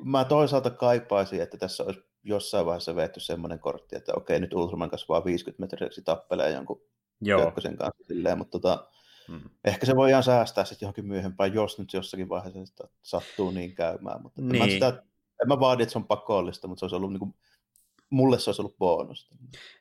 Mä 0.05 0.25
toisaalta 0.25 0.71
kaipaisin, 0.71 1.43
että 1.43 1.57
tässä 1.57 1.85
olisi 1.85 2.01
jossain 2.27 2.66
vaiheessa 2.66 2.97
vetty 2.97 3.20
semmoinen 3.20 3.59
kortti, 3.59 3.97
että 3.97 4.12
okei, 4.16 4.41
nyt 4.41 4.55
Ultraman 4.55 4.91
kasvaa 4.91 5.24
50 5.24 5.61
metriseksi 5.61 6.03
tappelee 6.03 6.51
jonkun 6.51 6.83
Joo. 7.20 7.51
kanssa 7.51 7.91
silleen, 8.03 8.39
mutta 8.39 8.59
tota, 8.59 8.89
mm. 9.29 9.41
ehkä 9.64 9.87
se 9.87 9.97
voidaan 9.97 10.22
säästää 10.22 10.64
sitten 10.64 10.87
johonkin 10.87 11.07
myöhempään, 11.07 11.55
jos 11.55 11.79
nyt 11.79 11.93
jossakin 11.93 12.29
vaiheessa 12.29 12.89
sattuu 13.03 13.51
niin 13.51 13.74
käymään. 13.74 14.22
Mutta 14.22 14.43
niin. 14.43 14.62
mä, 14.62 14.68
sitä, 14.68 14.89
en 15.43 15.49
mä 15.49 15.61
vaadi, 15.61 15.83
että 15.83 15.93
se 15.93 15.99
on 15.99 16.07
pakollista, 16.07 16.68
mutta 16.68 16.81
se 16.81 16.85
olisi 16.85 16.97
ollut 16.97 17.12
niin 17.12 17.20
kuin, 17.20 17.35
mulle 18.11 18.39
se 18.39 18.51
olisi 18.51 18.63
ollut 18.63 18.79
bonus. 18.79 19.31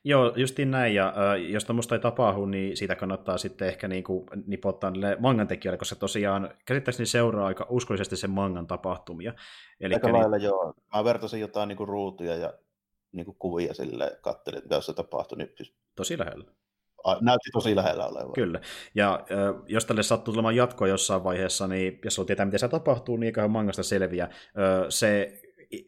Joo, 0.04 0.32
justiin 0.36 0.70
näin, 0.70 0.94
ja 0.94 1.08
äh, 1.08 1.50
jos 1.50 1.64
tämmöistä 1.64 1.94
ei 1.94 2.00
tapahdu, 2.00 2.46
niin 2.46 2.76
siitä 2.76 2.94
kannattaa 2.94 3.38
sitten 3.38 3.68
ehkä 3.68 3.88
niin 3.88 4.04
kuin 4.04 4.26
nipottaa 4.46 4.90
niille 4.90 5.16
mangan 5.20 5.48
tekijöille, 5.48 5.78
koska 5.78 5.96
tosiaan 5.96 6.50
käsittääkseni 6.64 7.06
seuraa 7.06 7.46
aika 7.46 7.66
uskollisesti 7.68 8.16
sen 8.16 8.30
mangan 8.30 8.66
tapahtumia. 8.66 9.34
Eli 9.80 9.94
aika 9.94 10.06
niin... 10.06 10.20
lailla 10.20 10.36
joo. 10.36 10.74
Mä 10.94 11.04
vertasin 11.04 11.40
jotain 11.40 11.68
niin 11.68 11.76
kuin 11.76 11.88
ruutuja 11.88 12.36
ja 12.36 12.52
niin 13.12 13.24
kuin 13.24 13.36
kuvia 13.38 13.74
sille 13.74 14.18
katselin, 14.20 14.62
mitä 14.62 14.80
se 14.80 14.92
tapahtui. 14.92 15.38
Niin 15.38 15.52
siis... 15.56 15.74
Tosi 15.94 16.18
lähellä. 16.18 16.44
Näytti 17.20 17.50
tosi 17.52 17.76
lähellä 17.76 18.06
olevan. 18.06 18.32
Kyllä. 18.32 18.60
Ja 18.94 19.14
äh, 19.14 19.62
jos 19.66 19.84
tälle 19.84 20.02
sattuu 20.02 20.34
tulemaan 20.34 20.56
jatkoa 20.56 20.88
jossain 20.88 21.24
vaiheessa, 21.24 21.66
niin 21.66 21.98
jos 22.04 22.18
on 22.18 22.26
tietää, 22.26 22.46
miten 22.46 22.60
se 22.60 22.68
tapahtuu, 22.68 23.16
niin 23.16 23.26
eiköhän 23.26 23.50
mangasta 23.50 23.82
selviä. 23.82 24.24
Äh, 24.24 24.30
se 24.88 25.40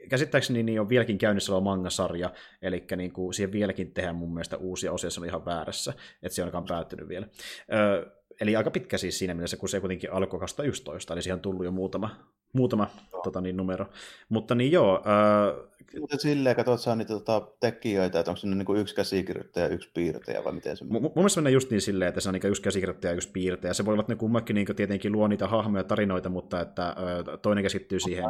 käsittääkseni 0.09 0.63
niin 0.63 0.81
on 0.81 0.89
vieläkin 0.89 1.19
käynnissä 1.19 1.53
oleva 1.53 1.65
manga-sarja, 1.65 2.31
eli 2.63 2.85
niin 2.97 3.13
kuin 3.13 3.35
siihen 3.35 3.53
vieläkin 3.53 3.93
tehdään 3.93 4.17
mun 4.17 4.35
mielestä 4.35 4.57
uusia 4.57 4.93
osia, 4.93 5.11
se 5.11 5.21
on 5.21 5.27
ihan 5.27 5.45
väärässä, 5.45 5.93
että 6.23 6.35
se 6.37 6.43
on 6.43 6.47
ainakaan 6.47 6.65
päättynyt 6.65 7.09
vielä. 7.09 7.27
Ö, 7.73 8.18
eli 8.41 8.57
aika 8.57 8.71
pitkä 8.71 8.99
siis 8.99 9.19
siinä 9.19 9.35
mielessä, 9.35 9.57
kun 9.57 9.69
se 9.69 9.81
kuitenkin 9.81 10.13
alkoi 10.13 10.41
2011, 10.41 11.13
eli 11.13 11.23
siihen 11.23 11.35
on 11.35 11.41
tullut 11.41 11.65
jo 11.65 11.71
muutama, 11.71 12.11
muutama 12.53 12.91
tota 13.25 13.41
niin, 13.41 13.57
numero. 13.57 13.87
Mutta 14.29 14.55
niin 14.55 14.73
joo. 14.73 15.03
Ö... 15.07 15.69
Mutta 16.01 16.17
silleen, 16.19 16.57
katsot 16.57 16.81
saa 16.81 16.97
niitä 16.97 17.13
tota, 17.13 17.43
tekijöitä, 17.61 18.21
että 18.21 18.31
onko 18.31 18.39
se 18.39 18.47
niin 18.47 18.77
yksi 18.77 18.95
käsikirjoittaja 18.95 19.67
ja 19.67 19.75
yksi 19.75 19.91
piirtäjä 19.95 20.45
vai 20.45 20.53
miten 20.53 20.77
se 20.77 20.85
M- 20.85 20.93
mun 20.93 21.13
mielestä 21.15 21.41
mennään 21.41 21.53
just 21.53 21.71
niin 21.71 21.81
silleen, 21.81 22.09
että 22.09 22.21
se 22.21 22.29
on 22.29 22.33
niin 22.33 22.47
yksi 22.47 22.63
käsikirjoittaja 22.63 23.11
ja 23.11 23.17
yksi 23.17 23.31
piirtäjä. 23.33 23.75
Se 23.75 23.85
voi 23.85 23.93
olla, 23.93 24.01
että 24.01 24.13
ne 24.13 24.17
kummakin 24.17 24.55
niin 24.55 24.77
tietenkin 24.77 25.13
luo 25.13 25.29
niitä 25.29 25.49
hahmoja 25.49 25.85
tarinoita, 25.85 26.29
mutta 26.29 26.61
että 26.61 26.97
ö, 27.29 27.37
toinen 27.37 27.65
keskittyy 27.65 28.01
siihen. 28.01 28.25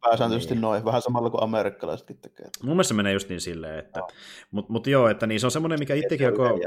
Pääsääntöisesti 0.00 0.54
niin. 0.54 0.62
noin, 0.62 0.84
vähän 0.84 1.02
samalla 1.02 1.30
kuin 1.30 1.42
amerikkalaisetkin 1.42 2.16
tekee. 2.16 2.46
Mun 2.62 2.76
mielestä 2.76 2.94
menee 2.94 3.12
just 3.12 3.28
niin 3.28 3.40
silleen, 3.40 3.78
että, 3.78 4.00
no. 4.00 4.08
mutta 4.50 4.72
mut 4.72 4.86
joo, 4.86 5.08
että 5.08 5.26
niin 5.26 5.40
se 5.40 5.46
on 5.46 5.50
semmoinen, 5.50 5.78
mikä 5.78 5.94
itsekin 5.94 6.28
alkoi, 6.28 6.60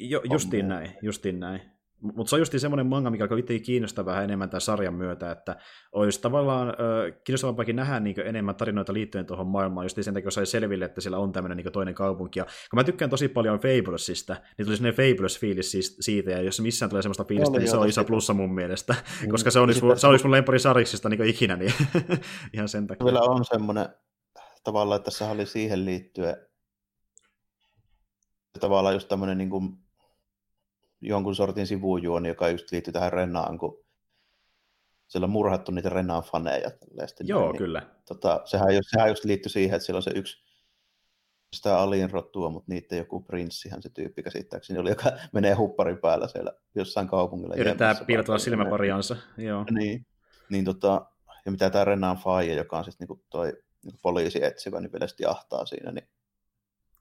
jo, 0.00 0.22
justiin 0.30 0.68
näin, 0.68 0.90
justiin 1.02 1.40
näin. 1.40 1.75
Mutta 2.00 2.30
se 2.30 2.36
on 2.36 2.40
just 2.40 2.54
semmoinen 2.58 2.86
manga, 2.86 3.10
mikä 3.10 3.24
alkoi 3.24 3.38
itsekin 3.38 3.62
kiinnostaa 3.62 4.04
vähän 4.04 4.24
enemmän 4.24 4.50
tämän 4.50 4.60
sarjan 4.60 4.94
myötä, 4.94 5.30
että 5.30 5.56
olisi 5.92 6.20
tavallaan 6.20 6.68
äh, 6.68 6.74
kiinnostavampaakin 7.24 7.76
nähdä 7.76 8.00
niin 8.00 8.20
enemmän 8.24 8.54
tarinoita 8.54 8.92
liittyen 8.92 9.26
tuohon 9.26 9.46
maailmaan, 9.46 9.84
just 9.84 9.98
sen 10.02 10.14
takia, 10.14 10.24
kun 10.24 10.32
sai 10.32 10.46
selville, 10.46 10.84
että 10.84 11.00
siellä 11.00 11.18
on 11.18 11.32
tämmöinen 11.32 11.56
niin 11.56 11.72
toinen 11.72 11.94
kaupunki. 11.94 12.38
Ja 12.38 12.44
kun 12.44 12.76
mä 12.76 12.84
tykkään 12.84 13.10
tosi 13.10 13.28
paljon 13.28 13.60
Fablesista, 13.60 14.36
niin 14.58 14.66
tuli 14.66 14.76
sellainen 14.76 15.16
Fables-fiilis 15.16 15.70
siis 15.70 15.96
siitä, 16.00 16.30
ja 16.30 16.42
jos 16.42 16.60
missään 16.60 16.90
tulee 16.90 17.02
semmoista 17.02 17.24
fiilistä, 17.24 17.58
niin 17.58 17.70
se 17.70 17.76
on 17.76 17.88
iso 17.88 18.04
plussa 18.04 18.34
mun 18.34 18.54
mielestä, 18.54 18.94
mm. 19.22 19.30
koska 19.30 19.50
se 19.50 19.58
on, 19.58 19.68
mun, 19.82 19.98
se 19.98 20.06
olisi 20.06 20.24
mun 20.24 20.32
lempari 20.32 20.58
sariksista 20.58 21.08
niin 21.08 21.24
ikinä, 21.24 21.56
niin 21.56 21.72
ihan 22.54 22.68
sen 22.68 22.86
takia. 22.86 23.04
Vielä 23.04 23.20
on 23.20 23.44
semmoinen 23.44 23.88
tavallaan, 24.64 24.96
että 24.96 25.04
tässä 25.04 25.30
oli 25.30 25.46
siihen 25.46 25.84
liittyen 25.84 26.36
tavallaan 28.60 28.94
just 28.94 29.08
tämmöinen 29.08 29.38
niin 29.38 29.50
kuin 29.50 29.85
jonkun 31.08 31.34
sortin 31.34 31.66
sivujuoni, 31.66 32.28
joka 32.28 32.48
just 32.48 32.72
liittyy 32.72 32.92
tähän 32.92 33.12
Renaan, 33.12 33.58
kun 33.58 33.84
siellä 35.08 35.24
on 35.24 35.30
murhattu 35.30 35.72
niitä 35.72 35.88
Renaan 35.88 36.22
faneja. 36.22 36.70
Joo, 37.20 37.52
niin, 37.52 37.58
kyllä. 37.58 37.82
Tota, 38.08 38.40
sehän, 38.44 38.74
just, 38.74 38.88
sehän 38.90 39.08
just 39.08 39.24
liittyy 39.24 39.50
siihen, 39.50 39.76
että 39.76 39.86
siellä 39.86 39.98
on 39.98 40.02
se 40.02 40.10
yksi 40.14 40.46
sitä 41.56 41.78
alien 41.78 42.10
rottua, 42.10 42.50
mutta 42.50 42.72
niiden 42.72 42.98
joku 42.98 43.20
prinssihän 43.20 43.82
se 43.82 43.88
tyyppi 43.88 44.22
käsittääkseni 44.22 44.78
oli, 44.78 44.90
joka 44.90 45.12
menee 45.32 45.54
hupparin 45.54 45.98
päällä 45.98 46.28
siellä 46.28 46.52
jossain 46.74 47.08
kaupungilla. 47.08 47.54
Yrittää 47.54 47.94
piilotella 48.06 48.38
silmäpariansa, 48.38 49.16
joo. 49.36 49.64
Niin, 49.70 50.06
niin 50.50 50.64
tota, 50.64 51.06
ja 51.44 51.52
mitä 51.52 51.70
tämä 51.70 51.84
Renan 51.84 52.16
Faija, 52.16 52.54
joka 52.54 52.78
on 52.78 52.84
siis 52.84 52.98
niinku 52.98 53.24
toi 53.30 53.52
niinku 53.84 53.98
poliisi 54.02 54.44
etsivä, 54.44 54.80
niin 54.80 54.92
vielä 54.92 55.06
sitten 55.06 55.24
jahtaa 55.24 55.66
siinä. 55.66 55.92
Niin 55.92 56.08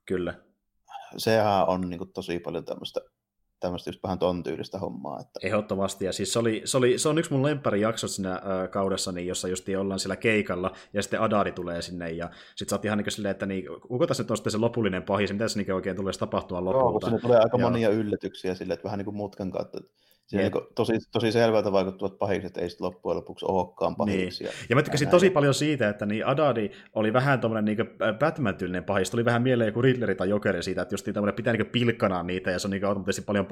Kyllä. 0.05 0.33
Sehän 1.17 1.67
on 1.67 1.89
niinku 1.89 2.05
tosi 2.05 2.39
paljon 2.39 2.65
tämmöistä 2.65 3.01
tämmöistä 3.65 3.89
just 3.89 4.03
vähän 4.03 4.19
ton 4.19 4.43
tyylistä 4.43 4.79
hommaa. 4.79 5.19
Että... 5.19 5.39
Ehdottomasti, 5.43 6.05
ja 6.05 6.13
siis 6.13 6.33
se, 6.33 6.39
oli, 6.39 6.61
se, 6.65 6.77
oli, 6.77 6.97
se 6.97 7.09
on 7.09 7.17
yksi 7.17 7.33
mun 7.33 7.43
lempparijaksot 7.43 8.11
siinä 8.11 8.33
äh, 8.33 8.69
kaudessa, 8.71 9.11
niin, 9.11 9.27
jossa 9.27 9.47
just 9.47 9.65
ollaan 9.79 9.99
siellä 9.99 10.15
keikalla, 10.15 10.71
ja 10.93 11.01
sitten 11.01 11.21
Adari 11.21 11.51
tulee 11.51 11.81
sinne, 11.81 12.11
ja 12.11 12.29
sitten 12.55 12.69
sä 12.69 12.75
oot 12.75 12.85
ihan 12.85 12.97
niin 12.97 13.11
silleen, 13.11 13.31
että 13.31 13.45
niin, 13.45 13.65
kuka 13.87 14.07
tässä 14.07 14.23
nyt 14.23 14.31
on 14.31 14.37
sitten 14.37 14.51
se 14.51 14.57
lopullinen 14.57 15.03
pahis, 15.03 15.31
mitä 15.33 15.47
se 15.47 15.59
niin 15.59 15.73
oikein 15.73 15.95
tulee 15.95 16.13
tapahtua 16.19 16.65
lopulta. 16.65 16.83
Joo, 16.83 16.91
mutta 16.91 17.07
sinne 17.07 17.21
tulee 17.21 17.39
aika 17.39 17.57
ja... 17.57 17.63
monia 17.63 17.89
yllätyksiä 17.89 18.55
silleen, 18.55 18.73
että 18.73 18.83
vähän 18.83 18.97
niin 18.97 19.05
kuin 19.05 19.17
mutkan 19.17 19.51
kautta, 19.51 19.79
Siinä 20.27 20.49
niin 20.49 20.65
tosi, 20.75 20.93
tosi 21.11 21.31
selvältä 21.31 21.71
vaikuttavat 21.71 22.17
pahikset 22.17 22.57
ei 22.57 22.69
sitten 22.69 22.85
loppujen 22.85 23.17
lopuksi 23.17 23.45
olekaan 23.49 23.95
pahiksia. 23.95 24.49
Niin. 24.49 24.57
Ja 24.69 24.75
mä 24.75 24.83
tykkäsin 24.83 25.07
tosi 25.07 25.29
paljon 25.29 25.53
siitä, 25.53 25.89
että 25.89 26.05
niin 26.05 26.27
Adadi 26.27 26.71
oli 26.93 27.13
vähän 27.13 27.39
tuommoinen 27.39 27.65
niin 27.65 27.89
Batman-tyylinen 28.19 28.83
pahis. 28.83 29.09
Tuli 29.09 29.25
vähän 29.25 29.41
mieleen 29.41 29.67
joku 29.67 29.81
Riddleri 29.81 30.15
tai 30.15 30.29
Jokeri 30.29 30.63
siitä, 30.63 30.81
että 30.81 30.93
just 30.93 31.05
niin 31.05 31.33
pitää 31.35 31.53
niin 31.53 31.65
pilkkanaa 31.65 32.23
niitä 32.23 32.51
ja 32.51 32.59
se 32.59 32.67
on 32.67 32.71
niin 32.71 32.85
automaattisesti 32.85 33.25
paljon 33.25 33.47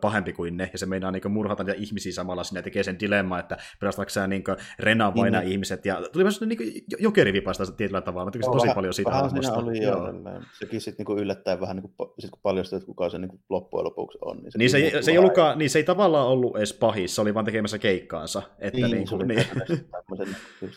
pahempi 0.00 0.32
kuin 0.32 0.56
ne. 0.56 0.70
Ja 0.72 0.78
se 0.78 0.86
meinaa 0.86 1.10
niin 1.10 1.32
murhata 1.32 1.64
niitä 1.64 1.80
ihmisiä 1.80 2.12
samalla 2.12 2.44
sinne 2.44 2.58
ja 2.58 2.62
tekee 2.62 2.82
sen 2.82 3.00
dilemma, 3.00 3.38
että 3.38 3.56
pelastaako 3.80 4.08
sä 4.08 4.26
niin 4.26 4.44
Renan 4.78 5.14
vai 5.14 5.22
niin, 5.22 5.32
nämä 5.32 5.42
niin. 5.42 5.52
ihmiset. 5.52 5.86
Ja 5.86 6.02
tuli 6.12 6.24
vähän 6.24 6.48
niin 6.48 6.84
Jokeri-vipasta 6.98 7.72
tietyllä 7.76 8.00
tavalla. 8.00 8.24
Mä 8.24 8.30
tykkäsin 8.30 8.52
tosi 8.52 8.62
vähän, 8.62 8.74
paljon 8.74 8.94
siitä 8.94 9.10
vähän 9.10 9.30
siinä 9.30 9.52
oli 9.52 9.82
joo. 9.82 10.12
Sekin 10.58 10.80
sitten 10.80 11.06
niin 11.08 11.18
yllättäen 11.18 11.60
vähän, 11.60 11.76
niin 11.76 11.92
kuin, 11.96 12.10
sit 12.18 12.30
kun 12.30 12.40
paljastui, 12.42 12.76
että 12.76 12.86
kuka 12.86 13.10
se 13.10 13.18
niin 13.18 13.40
loppujen 13.48 13.84
lopuksi 13.84 14.18
on. 14.20 14.36
Niin 14.36 14.52
se, 14.52 14.58
niin 14.58 14.70
se, 14.70 15.02
se, 15.02 15.10
ei 15.10 15.18
ollutkaan, 15.18 15.58
niin 15.58 15.70
se 15.70 15.78
ei 15.78 15.84
tavallaan 15.84 16.03
ollut 16.04 16.56
edes 16.56 16.72
pahis, 16.72 17.14
se 17.14 17.20
oli 17.20 17.34
vaan 17.34 17.44
tekemässä 17.44 17.78
keikkaansa. 17.78 18.42
Että 18.58 18.80
niin, 18.80 18.90
niin, 18.90 19.08
se, 19.08 19.14
oli 19.14 19.26
niin. 19.26 19.46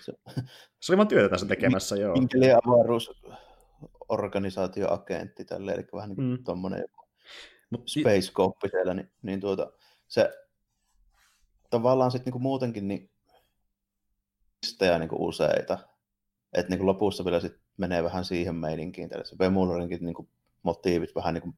se. 0.01 0.13
se 0.79 0.91
oli 0.91 0.97
vaan 0.97 1.07
työtä 1.07 1.29
tässä 1.29 1.47
tekemässä, 1.47 1.95
joo. 1.95 2.13
Inkelien 2.13 2.57
avaruusorganisaatioagentti, 2.67 5.45
tälle, 5.45 5.71
eli 5.71 5.87
vähän 5.93 6.09
niin 6.09 6.15
kuin 6.15 6.27
mm. 6.27 6.43
tuommoinen 6.43 6.85
Mut, 7.69 7.87
space 7.87 8.31
copy 8.33 8.69
siellä, 8.71 8.93
niin, 8.93 9.11
niin 9.21 9.39
tuota, 9.39 9.71
se 10.07 10.33
tavallaan 11.69 12.11
sitten 12.11 12.33
niin 12.33 12.41
muutenkin 12.41 12.87
niin 12.87 13.09
listejä 14.63 14.99
niin 14.99 15.09
useita, 15.11 15.77
että 16.53 16.75
niin 16.75 16.85
lopussa 16.85 17.25
vielä 17.25 17.39
sit 17.39 17.55
menee 17.77 18.03
vähän 18.03 18.25
siihen 18.25 18.55
meininkiin, 18.55 19.09
se 19.23 19.35
Vemularinkin 19.39 20.05
niin 20.05 20.29
motiivit 20.63 21.15
vähän 21.15 21.33
niin 21.33 21.41
kuin 21.41 21.57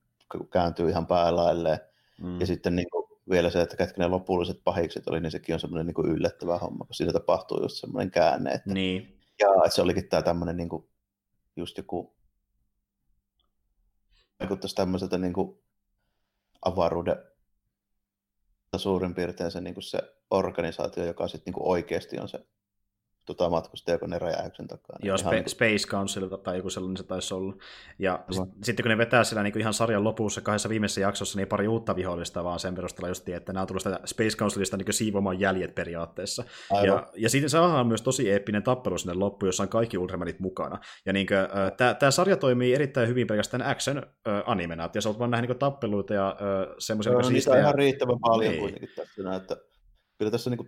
kääntyy 0.49 0.89
ihan 0.89 1.07
päälailleen, 1.07 1.79
mm. 2.21 2.39
ja 2.39 2.47
sitten 2.47 2.75
niin 2.75 2.87
vielä 3.29 3.49
se, 3.49 3.61
että 3.61 3.77
ketkä 3.77 4.01
ne 4.01 4.07
lopulliset 4.07 4.61
pahikset 4.63 5.07
oli, 5.07 5.19
niin 5.19 5.31
sekin 5.31 5.55
on 5.55 5.59
semmoinen 5.59 5.85
niin 5.85 5.93
kuin 5.93 6.11
yllättävä 6.11 6.57
homma, 6.57 6.85
kun 6.85 6.95
siinä 6.95 7.13
tapahtuu 7.13 7.61
just 7.61 7.77
semmoinen 7.77 8.11
käänne, 8.11 8.51
että, 8.51 8.73
Niin, 8.73 9.19
ja, 9.39 9.47
että 9.65 9.75
se 9.75 9.81
olikin 9.81 10.09
tämä 10.09 10.21
tämmöinen 10.21 10.57
niin 10.57 10.69
kuin, 10.69 10.89
just 11.55 11.77
joku 11.77 12.15
vaikuttaisi 14.39 14.75
tämmöiseltä 14.75 15.17
niin 15.17 15.33
kuin 15.33 15.59
avaruuden 16.65 17.17
suurin 18.77 19.15
piirtein 19.15 19.51
se, 19.51 19.61
niin 19.61 19.73
kuin 19.73 19.83
se 19.83 19.99
organisaatio, 20.31 21.05
joka 21.05 21.27
sitten 21.27 21.53
niin 21.53 21.67
oikeasti 21.67 22.19
on 22.19 22.29
se 22.29 22.45
tota, 23.25 23.49
matkustajakone 23.49 24.19
räjähdyksen 24.19 24.67
takaa. 24.67 24.97
Joo, 25.03 25.15
Ihan 25.15 25.27
Spe- 25.31 25.35
niin 25.35 25.43
kuin, 25.43 25.51
Space 25.51 25.87
Council 25.87 26.27
tai 26.27 26.57
joku 26.57 26.69
sellainen 26.69 26.97
se 26.97 27.03
taisi 27.03 27.33
olla. 27.33 27.53
Ja 27.99 28.23
s- 28.31 28.41
sitten 28.63 28.83
kun 28.83 28.89
ne 28.89 28.97
vetää 28.97 29.23
siellä 29.23 29.43
niin 29.43 29.53
kuin 29.53 29.61
ihan 29.61 29.73
sarjan 29.73 30.03
lopussa 30.03 30.41
kahdessa 30.41 30.69
viimeisessä 30.69 31.01
jaksossa, 31.01 31.39
niin 31.39 31.47
pari 31.47 31.67
uutta 31.67 31.95
vihollista, 31.95 32.43
vaan 32.43 32.59
sen 32.59 32.75
perusteella 32.75 33.07
just, 33.07 33.29
että 33.29 33.53
nämä 33.53 33.61
on 33.61 33.67
tullut 33.67 33.83
sitä 33.83 33.99
Space 34.05 34.37
Councilista 34.37 34.77
niin 34.77 34.93
siivomaan 34.93 35.39
jäljet 35.39 35.75
periaatteessa. 35.75 36.43
aivan. 36.71 36.87
Ja, 36.87 37.07
ja 37.15 37.29
sitten 37.29 37.49
saadaan 37.49 37.87
myös 37.87 38.01
tosi 38.01 38.31
eeppinen 38.31 38.63
tappelu 38.63 38.97
sinne 38.97 39.13
loppuun, 39.13 39.47
jossa 39.47 39.63
on 39.63 39.69
kaikki 39.69 39.97
Ultramanit 39.97 40.39
mukana. 40.39 40.79
Ja 41.05 41.13
niin 41.13 41.27
tämä 41.99 42.11
sarja 42.11 42.37
toimii 42.37 42.73
erittäin 42.73 43.07
hyvin 43.09 43.27
pelkästään 43.27 43.63
action-animena, 43.63 44.85
että 44.85 44.97
jos 44.97 45.05
olet 45.05 45.19
vaan 45.19 45.31
nähdä 45.31 45.47
niin 45.47 45.59
tappeluita 45.59 46.13
ja 46.13 46.27
äh, 46.29 46.75
semmoisia 46.79 47.11
Joo, 47.11 47.21
niin 47.21 47.33
niitä 47.33 47.51
on 47.51 47.59
ihan 47.59 47.75
riittävän 47.75 48.19
paljon 48.19 48.51
Niin. 48.51 48.59
kuitenkin 48.61 48.89
tässä, 48.95 49.35
että 49.35 49.57
kyllä 50.17 50.31
tässä 50.31 50.49
niinku 50.49 50.67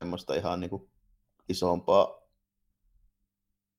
semmoista 0.00 0.34
ihan 0.34 0.60
niinku 0.60 0.90
isompaa 1.48 2.22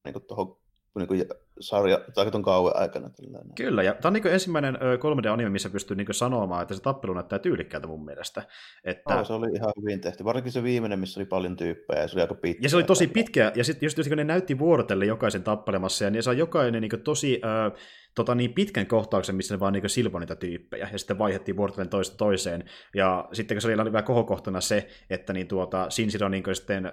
niinku 0.03 0.19
tuohon 0.19 0.60
niinku 0.99 1.15
sarja, 1.59 1.99
tai 2.13 2.31
tuon 2.31 2.43
kauan 2.43 2.75
aikana. 2.75 3.09
Tällainen. 3.09 3.55
Kyllä, 3.55 3.83
ja 3.83 3.93
tämä 3.93 4.09
on 4.09 4.13
niin 4.13 4.33
ensimmäinen 4.33 4.75
ö, 4.75 4.95
3D-anime, 4.95 5.49
missä 5.49 5.69
pystyy 5.69 5.97
niin 5.97 6.07
sanomaan, 6.11 6.61
että 6.61 6.73
se 6.73 6.81
tappelu 6.81 7.13
näyttää 7.13 7.39
tyylikkäältä 7.39 7.87
mun 7.87 8.05
mielestä. 8.05 8.43
Että... 8.83 9.13
Joo, 9.13 9.25
se 9.25 9.33
oli 9.33 9.55
ihan 9.55 9.73
hyvin 9.81 10.01
tehty. 10.01 10.23
Varsinkin 10.23 10.51
se 10.51 10.63
viimeinen, 10.63 10.99
missä 10.99 11.19
oli 11.19 11.25
paljon 11.25 11.55
tyyppejä, 11.55 12.01
ja 12.01 12.07
se 12.07 12.15
oli 12.15 12.21
aika 12.21 12.35
pitkä. 12.35 12.65
Ja 12.65 12.69
se 12.69 12.75
oli 12.75 12.83
tosi 12.83 13.07
pitkä, 13.07 13.51
ja 13.55 13.63
sitten 13.63 13.87
just, 13.87 13.97
just 13.97 14.09
kun 14.09 14.17
ne 14.17 14.23
näytti 14.23 14.59
vuorotelle 14.59 15.05
jokaisen 15.05 15.43
tappelemassa, 15.43 16.03
ja 16.03 16.11
ne 16.11 16.21
saa 16.21 16.33
jokainen 16.33 16.81
niin 16.81 17.03
tosi 17.03 17.41
äh, 17.45 17.81
tota, 18.15 18.35
niin 18.35 18.53
pitkän 18.53 18.87
kohtauksen, 18.87 19.35
missä 19.35 19.55
ne 19.55 19.59
vaan 19.59 19.73
niin 19.73 19.89
silpoi 19.89 20.19
niitä 20.19 20.35
tyyppejä, 20.35 20.89
ja 20.91 20.97
sitten 20.97 21.17
vaihdettiin 21.17 21.57
vuorotellen 21.57 21.89
toista 21.89 22.17
toiseen. 22.17 22.63
Ja 22.95 23.29
sitten 23.33 23.55
kun 23.55 23.61
se 23.61 23.67
oli 23.67 23.77
vielä 23.77 24.01
kohokohtana 24.01 24.61
se, 24.61 24.87
että 25.09 25.33
niin 25.33 25.47
tuota, 25.47 25.89
Shinjiro 25.89 26.29
niin 26.29 26.43
sitten 26.53 26.85
äh, 26.85 26.91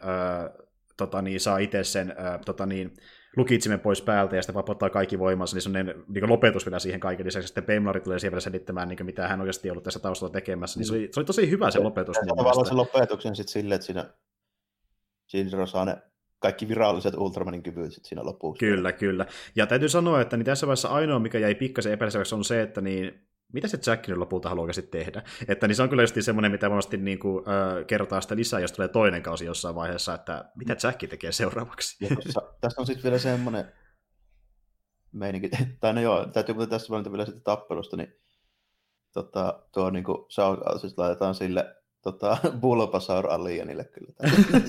tota, 0.96 1.22
niin, 1.22 1.40
saa 1.40 1.59
itse 1.59 1.84
sen 1.84 2.11
äh, 2.11 2.40
tota, 2.44 2.66
niin, 2.66 2.92
lukitsimen 3.37 3.81
pois 3.81 4.03
päältä 4.03 4.37
ja 4.37 4.43
sitten 4.43 4.55
vapauttaa 4.55 4.91
kaikki 4.91 5.18
voimansa, 5.18 5.57
niin 5.57 5.62
semmoinen 5.62 6.05
niin 6.09 6.29
lopetus 6.29 6.66
vielä 6.66 6.79
siihen 6.79 7.01
kaiken 7.01 7.26
lisäksi. 7.26 7.47
Sitten 7.47 7.64
Beimlari 7.64 8.01
tulee 8.01 8.18
siihen 8.18 8.33
vielä 8.33 8.41
selittämään, 8.41 8.89
niin 8.89 9.07
mitä 9.07 9.29
hän 9.29 9.41
oikeasti 9.41 9.70
ollut 9.70 9.85
tässä 9.85 10.01
taustalla 10.01 10.33
tekemässä. 10.33 10.81
Niin 10.81 10.87
se, 10.87 10.93
oli, 10.93 11.09
se 11.12 11.20
oli 11.20 11.24
tosi 11.24 11.51
hyvä 11.51 11.70
se 11.70 11.79
lopetus. 11.79 12.16
Mun 12.26 12.37
tavallaan 12.37 12.66
se 12.66 12.74
lopetuksen 12.74 13.37
sitten 13.37 13.53
silleen, 13.53 13.76
että 13.76 13.87
siinä 13.87 14.05
Shinjiro 15.29 15.66
saa 15.66 15.85
ne 15.85 15.97
kaikki 16.39 16.68
viralliset 16.68 17.14
Ultramanin 17.14 17.62
kyvyt 17.62 17.93
sit 17.93 18.05
siinä 18.05 18.24
lopussa. 18.24 18.61
Kyllä, 18.61 18.93
kyllä. 18.93 19.26
Ja 19.57 19.66
täytyy 19.66 19.89
sanoa, 19.89 20.20
että 20.20 20.37
niin 20.37 20.45
tässä 20.45 20.66
vaiheessa 20.66 20.89
ainoa, 20.89 21.18
mikä 21.18 21.39
jäi 21.39 21.55
pikkasen 21.55 21.93
epäselväksi, 21.93 22.35
on 22.35 22.45
se, 22.45 22.62
että 22.62 22.81
niin, 22.81 23.28
mitä 23.53 23.68
se 23.68 23.78
Jack 23.86 24.09
nyt 24.09 24.18
lopulta 24.18 24.49
haluaa 24.49 24.72
sitten 24.72 25.01
tehdä. 25.01 25.22
Että 25.49 25.68
niin 25.68 25.76
se 25.76 25.82
on 25.82 25.88
kyllä 25.88 26.03
just 26.03 26.16
semmoinen, 26.20 26.53
mitä 26.53 26.70
varmasti 26.70 26.96
niin 26.96 27.18
kuin, 27.18 27.44
äh, 27.49 27.86
kerrotaan 27.86 28.22
sitä 28.22 28.36
lisää, 28.36 28.61
jos 28.61 28.72
tulee 28.72 28.88
toinen 28.88 29.22
kausi 29.22 29.44
jossain 29.44 29.74
vaiheessa, 29.74 30.14
että 30.14 30.44
mitä 30.57 30.76
Jack 30.82 30.99
tekee 30.99 31.32
seuraavaksi. 31.32 32.05
Ja 32.05 32.16
tossa, 32.16 32.42
tässä 32.61 32.80
on 32.80 32.86
sitten 32.86 33.03
vielä 33.03 33.18
semmoinen 33.18 33.72
meininki, 35.12 35.51
tai 35.80 35.94
no 35.94 36.01
joo, 36.01 36.26
täytyy 36.26 36.55
muuten 36.55 36.70
tässä 36.70 36.92
mainita 36.92 37.12
vielä 37.12 37.24
sitten 37.24 37.44
tappelusta, 37.44 37.96
niin 37.96 38.14
tota, 39.12 39.62
tuo 39.72 39.90
niin 39.90 40.05
kuin, 40.05 40.18
siis 40.80 40.99
laitetaan 40.99 41.34
sille 41.34 41.74
tota, 42.03 42.36
Bulbasaur 42.61 43.26
Alienille 43.30 43.84
kyllä. 43.84 44.12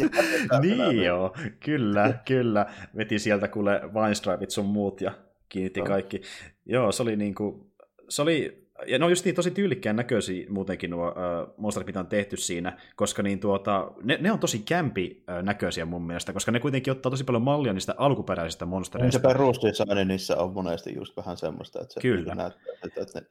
niin 0.62 1.04
joo, 1.04 1.36
kyllä, 1.66 2.14
kyllä. 2.28 2.66
Veti 2.98 3.20
sieltä 3.20 3.48
kuule 3.48 3.82
Weinstripit 3.94 4.50
sun 4.50 4.66
muut 4.66 5.02
ja 5.02 5.12
kiinnitti 5.50 5.80
Joo. 5.80 5.88
kaikki. 5.88 6.22
Joo, 6.66 6.92
se 6.92 7.04
oli 7.04 7.16
niinku, 7.16 7.74
se 8.10 8.22
oli, 8.22 8.59
ja 8.88 9.00
ne 9.00 9.06
on 9.06 9.12
just 9.12 9.26
niin 9.26 9.36
tosi 9.36 9.52
tyylikkään 9.52 9.96
näköisiä 9.96 10.46
muutenkin 10.50 10.90
nuo 10.90 11.08
uh, 11.08 11.54
monsterit, 11.58 11.88
mitä 11.88 12.00
on 12.00 12.08
tehty 12.08 12.38
siinä, 12.38 12.78
koska 12.96 13.24
niin 13.24 13.40
tuota, 13.40 13.92
ne, 14.04 14.18
ne 14.22 14.32
on 14.32 14.40
tosi 14.40 14.60
kämpi 14.60 15.24
uh, 15.30 15.44
näköisiä 15.44 15.86
mun 15.86 16.08
mielestä, 16.08 16.34
koska 16.34 16.52
ne 16.52 16.60
kuitenkin 16.60 16.92
ottaa 16.92 17.10
tosi 17.10 17.24
paljon 17.24 17.44
mallia 17.44 17.74
niistä 17.74 17.96
alkuperäisistä 17.98 18.66
Niin 18.66 18.70
se 18.70 18.76
monstereista. 18.76 19.20
perusdesign 19.20 20.08
niissä 20.08 20.38
on 20.38 20.54
monesti 20.54 20.96
just 20.96 21.18
vähän 21.18 21.38
semmoista, 21.38 21.82
että 21.82 21.94
se 21.94 22.00
Kyllä. 22.00 22.18
niinku 22.18 22.34
näyttää, 22.34 22.74
että, 22.84 23.02
että 23.02 23.20
ne 23.20 23.28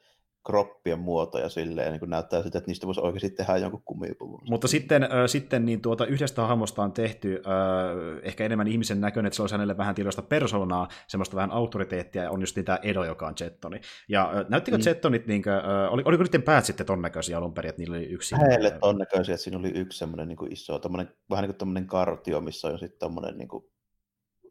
kroppien 0.48 0.98
muoto 0.98 1.38
ja 1.38 1.48
silleen 1.48 1.92
niin 1.92 2.00
kuin 2.00 2.10
näyttää 2.10 2.42
sitä, 2.42 2.58
että 2.58 2.68
niistä 2.68 2.86
voisi 2.86 3.00
oikeasti 3.00 3.30
tehdä 3.30 3.56
jonkun 3.56 3.82
kumipuvun. 3.84 4.40
Mutta 4.48 4.68
sitten, 4.68 5.02
äh, 5.02 5.10
sitten 5.26 5.64
niin 5.64 5.80
tuota, 5.80 6.06
yhdestä 6.06 6.42
hahmosta 6.42 6.82
on 6.82 6.92
tehty 6.92 7.42
äh, 7.46 8.18
ehkä 8.22 8.44
enemmän 8.44 8.68
ihmisen 8.68 9.00
näköinen, 9.00 9.26
että 9.26 9.36
se 9.36 9.42
olisi 9.42 9.54
hänelle 9.54 9.76
vähän 9.76 9.94
tilasta 9.94 10.22
persoonaa, 10.22 10.88
semmoista 11.08 11.36
vähän 11.36 11.50
autoriteettia, 11.50 12.22
ja 12.22 12.30
on 12.30 12.40
just 12.40 12.58
tämä 12.64 12.78
Edo, 12.82 13.04
joka 13.04 13.26
on 13.26 13.34
Jettoni. 13.40 13.80
Ja 14.08 14.32
äh, 14.36 14.46
näyttikö 14.48 14.78
Mm. 14.78 14.82
Jettonit, 14.86 15.26
niin 15.26 15.42
kuin, 15.42 15.52
äh, 15.52 15.92
oli, 15.92 16.02
oliko 16.04 16.22
niiden 16.22 16.42
päät 16.42 16.64
sitten 16.64 16.86
ton 16.86 17.02
näköisiä 17.02 17.38
alun 17.38 17.54
perin, 17.54 17.68
että 17.68 17.82
niillä 17.82 17.96
oli 17.96 18.06
yksi... 18.06 18.36
Heille 18.50 18.78
on 18.82 18.98
näköisiä, 18.98 19.34
että 19.34 19.44
siinä 19.44 19.58
oli 19.58 19.70
yksi 19.74 19.98
semmoinen 19.98 20.28
niin 20.28 20.36
kuin 20.36 20.52
iso, 20.52 20.78
tommonen, 20.78 21.08
vähän 21.30 21.42
niin 21.42 21.50
kuin 21.50 21.58
tommonen 21.58 21.86
kartio, 21.86 22.40
missä 22.40 22.68
on 22.68 22.78
sitten 22.78 22.98
tommonen 22.98 23.38
niin 23.38 23.48
kuin 23.48 23.64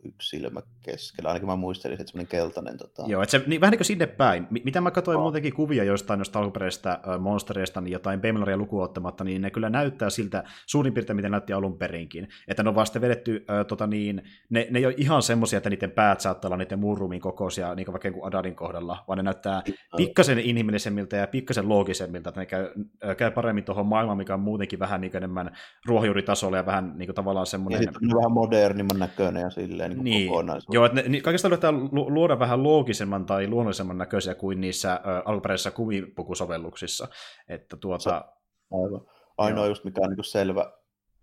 yksi 0.07 0.29
silmä 0.29 0.61
keskellä. 0.81 1.27
Ainakin 1.29 1.47
mä 1.49 1.55
muistelin, 1.55 2.01
että 2.01 2.11
semmoinen 2.11 2.27
keltainen. 2.27 2.77
Tota... 2.77 3.03
Joo, 3.07 3.23
että 3.23 3.31
se, 3.31 3.43
niin, 3.47 3.61
vähän 3.61 3.71
niin 3.71 3.79
kuin 3.79 3.85
sinne 3.85 4.07
päin. 4.07 4.47
Mi- 4.49 4.61
Mitä 4.65 4.81
mä 4.81 4.91
katsoin 4.91 5.15
Joo. 5.15 5.21
muutenkin 5.21 5.53
kuvia 5.53 5.83
joistain 5.83 6.17
noista 6.17 6.39
alkuperäisistä 6.39 6.99
monstereista, 7.19 7.81
niin 7.81 7.91
jotain 7.91 8.21
Bemlaria 8.21 8.57
lukuun 8.57 8.83
ottamatta, 8.83 9.23
niin 9.23 9.41
ne 9.41 9.51
kyllä 9.51 9.69
näyttää 9.69 10.09
siltä 10.09 10.43
suurin 10.65 10.93
piirtein, 10.93 11.15
miten 11.15 11.31
näytti 11.31 11.53
alun 11.53 11.77
perinkin. 11.77 12.27
Että 12.47 12.63
ne 12.63 12.69
on 12.69 12.75
vasta 12.75 13.01
vedetty, 13.01 13.45
äh, 13.49 13.65
tota 13.65 13.87
niin, 13.87 14.23
ne, 14.49 14.67
ne 14.69 14.79
ei 14.79 14.85
ole 14.85 14.93
ihan 14.97 15.21
semmoisia, 15.21 15.57
että 15.57 15.69
niiden 15.69 15.91
päät 15.91 16.21
saattaa 16.21 16.49
olla 16.49 16.57
niiden 16.57 16.79
murrumin 16.79 17.21
kokoisia, 17.21 17.75
niin 17.75 17.85
kuin 17.85 17.93
vaikka 17.93 18.07
jonkun 18.07 18.27
Adadin 18.27 18.55
kohdalla, 18.55 19.03
vaan 19.07 19.17
ne 19.17 19.23
näyttää 19.23 19.61
pikkasen 19.97 20.39
inhimillisemmiltä 20.39 21.17
ja 21.17 21.27
pikkasen 21.27 21.69
loogisemmilta, 21.69 22.29
että 22.29 22.41
ne 22.41 22.45
käy, 22.45 22.69
äh, 23.05 23.15
käy 23.17 23.31
paremmin 23.31 23.63
tuohon 23.63 23.85
maailmaan, 23.85 24.17
mikä 24.17 24.33
on 24.33 24.39
muutenkin 24.39 24.79
vähän 24.79 25.01
niin 25.01 25.11
kuin 25.11 25.17
enemmän 25.17 25.51
ruohonjuuritasolla 25.85 26.57
ja 26.57 26.65
vähän 26.65 26.93
niin 26.97 27.07
kuin 27.07 27.15
tavallaan 27.15 27.41
Ja 27.41 27.45
semmoinen... 27.45 27.83
sitten 27.83 28.15
on 28.15 28.17
vähän 28.17 28.31
modernimman 28.31 28.99
näköinen 28.99 29.41
ja 29.41 29.49
silleen 29.49 29.96
niin 30.03 30.13
Niin, 30.13 30.29
kokonaisuus. 30.29 30.73
joo, 30.75 30.85
että 30.85 31.01
ne, 31.01 31.09
niin 31.09 31.23
kaikesta 31.23 31.47
yritetään 31.47 31.89
lu- 31.91 32.13
luoda 32.13 32.39
vähän 32.39 32.63
loogisemman 32.63 33.25
tai 33.25 33.47
luonnollisemman 33.47 33.97
näköisiä 33.97 34.35
kuin 34.35 34.61
niissä 34.61 35.01
alkuperäisissä 35.25 35.71
kumipukusovelluksissa. 35.71 37.07
Että 37.47 37.77
tuota, 37.77 38.25
Aivan. 38.71 39.01
Ainoa 39.37 39.63
Joo. 39.63 39.69
just 39.69 39.83
mikä 39.83 40.01
on 40.01 40.09
niin 40.09 40.23
selvä, 40.23 40.73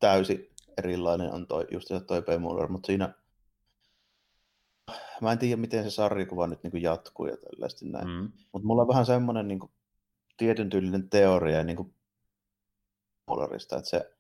täysi 0.00 0.52
erilainen 0.78 1.32
on 1.32 1.46
toi, 1.46 1.66
just 1.70 1.88
se 1.88 2.00
toi 2.00 2.22
Pemulor, 2.22 2.68
mutta 2.68 2.86
siinä 2.86 3.14
mä 5.20 5.32
en 5.32 5.38
tiedä, 5.38 5.56
miten 5.60 5.84
se 5.84 5.90
sarjakuva 5.90 6.46
nyt 6.46 6.62
niin 6.62 6.82
jatkuu 6.82 7.26
ja 7.26 7.36
tällaisesti 7.36 7.86
näin. 7.88 8.08
mm, 8.08 8.32
Mutta 8.52 8.66
mulla 8.66 8.82
on 8.82 8.88
vähän 8.88 9.06
semmoinen 9.06 9.48
niin 9.48 9.60
tietyn 10.36 10.70
tyylinen 10.70 11.08
teoria 11.10 11.64
niin 11.64 11.76
kuin, 11.76 11.94
Pemulorista, 13.26 13.76
että 13.76 13.90
se 13.90 14.14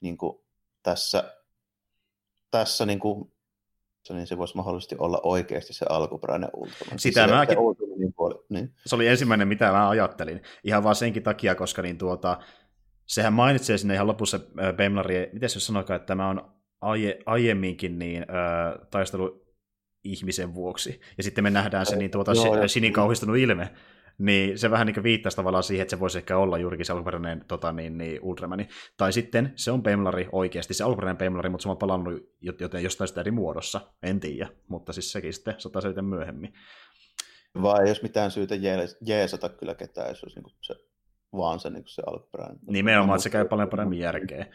niin 0.00 0.16
kuin, 0.18 0.38
tässä, 0.82 1.34
tässä 2.50 2.86
niin 2.86 3.00
kuin, 3.00 3.32
niin 4.12 4.26
se 4.26 4.38
voisi 4.38 4.56
mahdollisesti 4.56 4.96
olla 4.98 5.20
oikeasti 5.22 5.72
se 5.72 5.86
alkuperäinen 5.88 6.50
Ultraman. 6.56 6.98
Sitä 6.98 7.26
se, 7.26 7.32
mäkin- 7.34 7.58
Ultramanin 7.58 8.12
puoli, 8.16 8.34
niin. 8.48 8.72
se 8.86 8.94
oli 8.94 9.06
ensimmäinen, 9.08 9.48
mitä 9.48 9.70
mä 9.72 9.88
ajattelin. 9.88 10.42
Ihan 10.64 10.84
vaan 10.84 10.94
senkin 10.94 11.22
takia, 11.22 11.54
koska 11.54 11.82
niin 11.82 11.98
tuota, 11.98 12.38
sehän 13.06 13.32
mainitsee 13.32 13.78
sinne 13.78 13.94
ihan 13.94 14.06
lopussa 14.06 14.40
ö, 14.60 14.72
Bemlari, 14.72 15.30
miten 15.32 15.48
se 15.50 15.60
sanoikaan, 15.60 15.96
että 15.96 16.06
tämä 16.06 16.28
on 16.28 16.50
aie, 16.80 17.18
aiemminkin 17.26 17.98
niin, 17.98 18.22
ö, 18.22 18.86
taistelu 18.90 19.44
ihmisen 20.04 20.54
vuoksi. 20.54 21.00
Ja 21.16 21.22
sitten 21.22 21.44
me 21.44 21.50
nähdään 21.50 21.86
se 21.86 21.96
niin 21.96 22.10
tuota, 22.10 22.32
Joo, 22.32 22.44
Joo, 22.46 22.56
ja- 22.56 22.68
Shinin 22.68 22.92
kauhistunut 22.92 23.36
ilme. 23.36 23.70
Niin 24.18 24.58
se 24.58 24.70
vähän 24.70 24.86
niin 24.86 25.02
viittaisi 25.02 25.36
tavallaan 25.36 25.64
siihen, 25.64 25.82
että 25.82 25.96
se 25.96 26.00
voisi 26.00 26.18
ehkä 26.18 26.38
olla 26.38 26.58
juurikin 26.58 26.86
se 26.86 26.92
alkuperäinen 26.92 27.44
tota, 27.48 27.72
niin, 27.72 27.98
niin 27.98 28.18
Ultramani. 28.22 28.68
Tai 28.96 29.12
sitten 29.12 29.52
se 29.56 29.70
on 29.70 29.82
Pemlari 29.82 30.28
oikeasti, 30.32 30.74
se 30.74 30.84
alkuperäinen 30.84 31.16
Pemlari, 31.16 31.50
mutta 31.50 31.62
se 31.62 31.68
on 31.68 31.76
palannut 31.76 32.22
joten 32.60 32.82
jostain 32.82 33.08
sitä 33.08 33.20
eri 33.20 33.30
muodossa. 33.30 33.80
En 34.02 34.20
tiedä, 34.20 34.48
mutta 34.68 34.92
siis 34.92 35.12
sekin 35.12 35.32
sitten 35.32 35.54
saattaa 35.58 35.82
selvitä 35.82 36.02
myöhemmin. 36.02 36.54
Vai 37.62 37.82
ei 37.82 37.90
olisi 37.90 38.02
mitään 38.02 38.30
syytä 38.30 38.54
jees- 38.54 38.96
jeesata 39.00 39.48
kyllä 39.48 39.74
ketään, 39.74 40.08
jos 40.08 40.24
olisi 40.24 40.40
niin 40.40 40.56
se, 40.60 40.74
vaan 41.36 41.60
se, 41.60 41.70
niin 41.70 41.84
se 41.86 42.02
alkuperäinen. 42.06 42.58
Nimenomaan, 42.66 43.16
että 43.16 43.22
se 43.22 43.30
käy 43.30 43.44
paljon 43.44 43.68
paremmin 43.68 43.98
järkeä. 43.98 44.46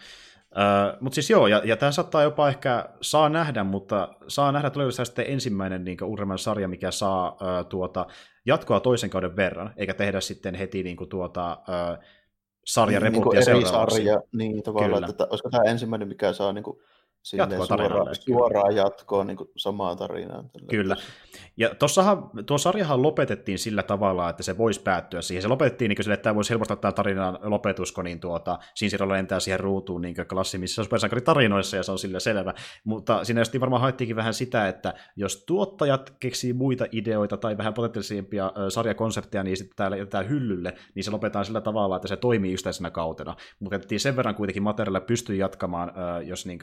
Öö, 0.57 0.97
mutta 0.99 1.15
siis 1.15 1.29
joo, 1.29 1.47
ja, 1.47 1.61
ja 1.65 1.77
tämä 1.77 1.91
saattaa 1.91 2.23
jopa 2.23 2.49
ehkä, 2.49 2.89
saa 3.01 3.29
nähdä, 3.29 3.63
mutta 3.63 4.15
saa 4.27 4.51
nähdä 4.51 4.69
tulevaisuudessa 4.69 5.05
sitten 5.05 5.33
ensimmäinen 5.33 5.85
niin 5.85 6.03
Ultraman 6.03 6.37
sarja, 6.39 6.67
mikä 6.67 6.91
saa 6.91 7.37
öö, 7.41 7.63
tuota, 7.63 8.05
jatkoa 8.45 8.79
toisen 8.79 9.09
kauden 9.09 9.35
verran, 9.35 9.73
eikä 9.77 9.93
tehdä 9.93 10.21
sitten 10.21 10.55
heti 10.55 10.83
niin 10.83 10.97
kuin, 10.97 11.09
tuota, 11.09 11.57
öö, 11.69 11.97
sarja 12.65 12.99
niin, 12.99 13.13
niin 13.13 13.45
seuraavaksi. 13.45 13.95
sarja, 13.95 14.21
niin 14.33 14.63
tavallaan, 14.63 14.93
Kyllä. 14.93 15.07
että, 15.07 15.23
että 15.23 15.27
olisiko 15.29 15.49
tämä 15.49 15.63
ensimmäinen, 15.63 16.07
mikä 16.07 16.33
saa 16.33 16.53
niin 16.53 16.63
kuin, 16.63 16.77
Jatkoa 17.33 17.65
suoraan, 17.65 18.15
suoraan 18.15 18.75
jatkoa 18.75 19.23
niin 19.23 19.37
samaa 19.55 19.95
tarinaa. 19.95 20.43
Kyllä. 20.69 20.95
Ja 21.57 21.75
tossahan, 21.75 22.29
tuo 22.45 22.57
sarjahan 22.57 23.01
lopetettiin 23.01 23.59
sillä 23.59 23.83
tavalla, 23.83 24.29
että 24.29 24.43
se 24.43 24.57
voisi 24.57 24.81
päättyä 24.81 25.21
siihen. 25.21 25.41
Se 25.41 25.47
lopetettiin 25.47 25.89
niin 25.89 26.03
sille, 26.03 26.13
että 26.13 26.23
tämä 26.23 26.35
voisi 26.35 26.49
helpottaa 26.49 26.77
tämä 26.77 26.91
tarinan 26.91 27.39
lopetusko, 27.41 28.01
niin 28.01 28.19
tuota, 28.19 28.59
siinä 28.75 29.07
lentää 29.07 29.39
siihen 29.39 29.59
ruutuun 29.59 30.01
niin 30.01 30.15
klassimmissa 30.29 30.83
tarinoissa 31.25 31.77
ja 31.77 31.83
se 31.83 31.91
on 31.91 31.99
sillä 31.99 32.19
selvä. 32.19 32.53
Mutta 32.83 33.23
siinä 33.23 33.41
just 33.41 33.59
varmaan 33.59 33.81
haettiinkin 33.81 34.15
vähän 34.15 34.33
sitä, 34.33 34.67
että 34.67 34.93
jos 35.15 35.43
tuottajat 35.45 36.13
keksii 36.19 36.53
muita 36.53 36.85
ideoita 36.91 37.37
tai 37.37 37.57
vähän 37.57 37.73
potentiaalisempia 37.73 38.51
sarjakonsepteja, 38.69 39.43
niin 39.43 39.57
sitten 39.57 39.75
täällä 39.75 39.97
jätetään 39.97 40.29
hyllylle, 40.29 40.73
niin 40.95 41.03
se 41.03 41.11
lopetetaan 41.11 41.45
sillä 41.45 41.61
tavalla, 41.61 41.95
että 41.95 42.07
se 42.07 42.17
toimii 42.17 42.53
yksittäisenä 42.53 42.91
kautena. 42.91 43.35
Mutta 43.59 43.79
sen 43.97 44.15
verran 44.15 44.35
kuitenkin 44.35 44.63
materiaalia 44.63 45.01
pystyy 45.01 45.35
jatkamaan, 45.35 45.91
jos 46.25 46.45
niin 46.45 46.59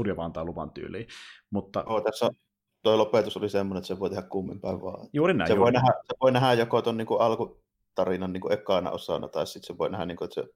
studio 0.00 0.16
vaan 0.16 0.26
antaa 0.26 0.44
luvan 0.44 0.70
tyyliin. 0.70 1.06
Mutta... 1.50 1.84
Oh, 1.84 2.02
tässä 2.02 2.30
toi 2.82 2.96
lopetus 2.96 3.36
oli 3.36 3.48
semmoinen, 3.48 3.78
että 3.78 3.88
se 3.88 3.98
voi 3.98 4.10
tehdä 4.10 4.22
kummin 4.22 4.60
päin 4.60 4.82
vaan. 4.82 5.08
Juuri 5.12 5.34
näin. 5.34 5.48
Se, 5.48 5.54
juuri. 5.54 5.62
Voi, 5.64 5.72
nähdä, 5.72 5.92
se 5.92 6.14
voi 6.20 6.32
nähdä 6.32 6.52
joko 6.52 6.82
tuon 6.82 6.96
niin 6.96 7.06
alkutarinan 7.18 8.32
niin 8.32 8.40
kuin 8.40 8.52
ekana 8.52 8.90
osana, 8.90 9.28
tai 9.28 9.46
sitten 9.46 9.66
se 9.66 9.78
voi 9.78 9.90
nähdä, 9.90 10.06
niin 10.06 10.16
kuin, 10.16 10.26
että 10.26 10.34
se 10.34 10.48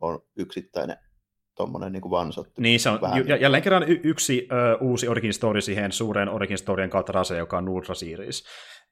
on 0.00 0.20
yksittäinen 0.36 0.96
tuommoinen 1.56 1.92
niin 1.92 2.10
vansotti. 2.10 2.62
Niin, 2.62 2.80
se 2.80 2.90
on 2.90 2.98
j- 3.26 3.40
jälleen 3.40 3.62
kerran 3.62 3.82
y- 3.82 4.00
yksi 4.04 4.48
ö, 4.52 4.78
uusi 4.80 5.08
origin 5.08 5.34
story 5.34 5.60
siihen 5.60 5.92
suureen 5.92 6.28
origin 6.28 6.58
storyen 6.58 6.90
kautta 6.90 7.12
rase, 7.12 7.38
joka 7.38 7.58
on 7.58 7.68
Ultra 7.68 7.94
Series. 7.94 8.44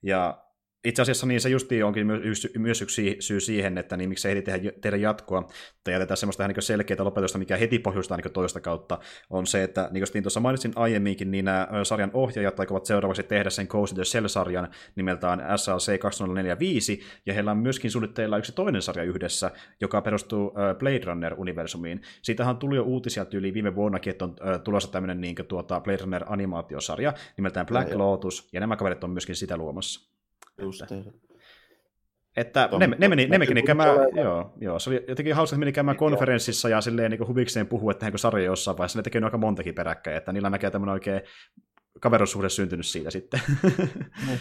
Ja 0.02 0.44
itse 0.84 1.02
asiassa 1.02 1.26
niin 1.26 1.40
se 1.40 1.48
justi 1.48 1.82
onkin 1.82 2.06
myös, 2.06 2.48
myös 2.58 2.82
yksi 2.82 3.16
syy 3.20 3.40
siihen, 3.40 3.78
että 3.78 3.96
niin 3.96 4.08
miksi 4.08 4.28
ei 4.28 4.34
heti 4.34 4.50
tehdä, 4.50 4.72
tehdä 4.80 4.96
jatkoa, 4.96 5.48
tai 5.84 5.94
jätetään 5.94 6.16
semmoista 6.16 6.48
niin 6.48 6.62
selkeää 6.62 7.04
lopetusta, 7.04 7.38
mikä 7.38 7.56
heti 7.56 7.78
pohjustaa 7.78 8.16
niin 8.16 8.32
toista 8.32 8.60
kautta, 8.60 8.98
on 9.30 9.46
se, 9.46 9.62
että 9.62 9.88
niin 9.90 10.04
kuin 10.12 10.22
tuossa 10.22 10.40
mainitsin 10.40 10.72
aiemminkin, 10.76 11.30
niin 11.30 11.44
nämä 11.44 11.68
sarjan 11.82 12.10
ohjaajat 12.14 12.60
aikovat 12.60 12.86
seuraavaksi 12.86 13.22
tehdä 13.22 13.50
sen 13.50 13.66
Ghost 13.70 13.92
in 13.92 13.96
the 13.96 14.04
Shell-sarjan 14.04 14.68
nimeltään 14.96 15.58
SLC 15.58 15.98
2045, 15.98 17.00
ja 17.26 17.34
heillä 17.34 17.50
on 17.50 17.58
myöskin 17.58 17.90
suunnitteilla 17.90 18.38
yksi 18.38 18.52
toinen 18.52 18.82
sarja 18.82 19.04
yhdessä, 19.04 19.50
joka 19.80 20.02
perustuu 20.02 20.52
Blade 20.78 21.00
Runner-universumiin. 21.04 22.02
Siitähän 22.22 22.56
tuli 22.56 22.76
jo 22.76 22.82
uutisia 22.82 23.24
tyyliin 23.24 23.54
viime 23.54 23.74
vuonnakin, 23.74 24.10
että 24.10 24.24
on 24.24 24.36
tulossa 24.64 24.92
tämmöinen 24.92 25.20
niin 25.20 25.36
tuota 25.48 25.80
Blade 25.80 26.02
Runner-animaatiosarja 26.02 27.12
nimeltään 27.36 27.66
Black 27.66 27.94
Lotus, 27.94 28.48
ja 28.52 28.60
nämä 28.60 28.76
kaverit 28.76 29.04
on 29.04 29.10
myöskin 29.10 29.36
sitä 29.36 29.56
luomassa. 29.56 30.11
Justiinsa. 30.58 31.10
Että 32.36 32.68
ne, 32.78 32.86
ne, 32.86 33.08
meni, 33.08 33.26
ne 33.26 33.38
meni 33.38 33.62
käymään, 33.62 33.88
joo, 34.14 34.54
joo, 34.60 34.78
se 34.78 34.90
oli 34.90 35.04
jotenkin 35.08 35.34
hauska, 35.34 35.54
että 35.54 35.58
meni 35.58 35.72
käymään 35.72 35.96
konferenssissa 35.96 36.68
ja 36.68 36.80
silleen 36.80 37.10
niin 37.10 37.28
huvikseen 37.28 37.66
puhuu, 37.66 37.90
että 37.90 37.98
tehdäänkö 37.98 38.18
sarja 38.18 38.44
jossain 38.44 38.78
vaiheessa. 38.78 38.98
Ne 38.98 39.02
tekee 39.02 39.24
aika 39.24 39.38
montakin 39.38 39.74
peräkkäin, 39.74 40.16
että 40.16 40.32
niillä 40.32 40.50
näkee 40.50 40.70
tämmöinen 40.70 40.92
oikein 40.92 41.20
kaverussuhde 42.00 42.48
syntynyt 42.48 42.86
siitä 42.86 43.10
sitten. 43.10 43.40
No. 44.26 44.32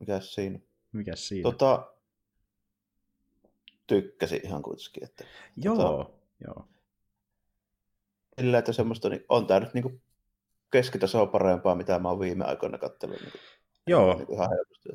Mikäs 0.00 0.34
siinä? 0.34 0.58
Mikäs 0.92 1.28
siinä? 1.28 1.42
Tota, 1.42 1.92
tykkäsin 3.86 4.40
ihan 4.44 4.62
kuitenkin. 4.62 5.04
Että, 5.04 5.24
joo, 5.56 5.76
tota, 5.76 6.10
joo. 6.46 6.68
Sillä, 8.40 8.58
että 8.58 8.72
semmoista, 8.72 9.08
niin 9.08 9.24
on 9.28 9.46
tämä 9.46 9.60
nyt 9.60 9.74
niin 9.74 10.02
keskitasoa 10.70 11.26
parempaa, 11.26 11.74
mitä 11.74 11.98
mä 11.98 12.08
oon 12.08 12.20
viime 12.20 12.44
aikoina 12.44 12.78
katsellut. 12.78 13.20
Niin 13.20 13.32
Joo, 13.86 14.14
niin 14.14 14.26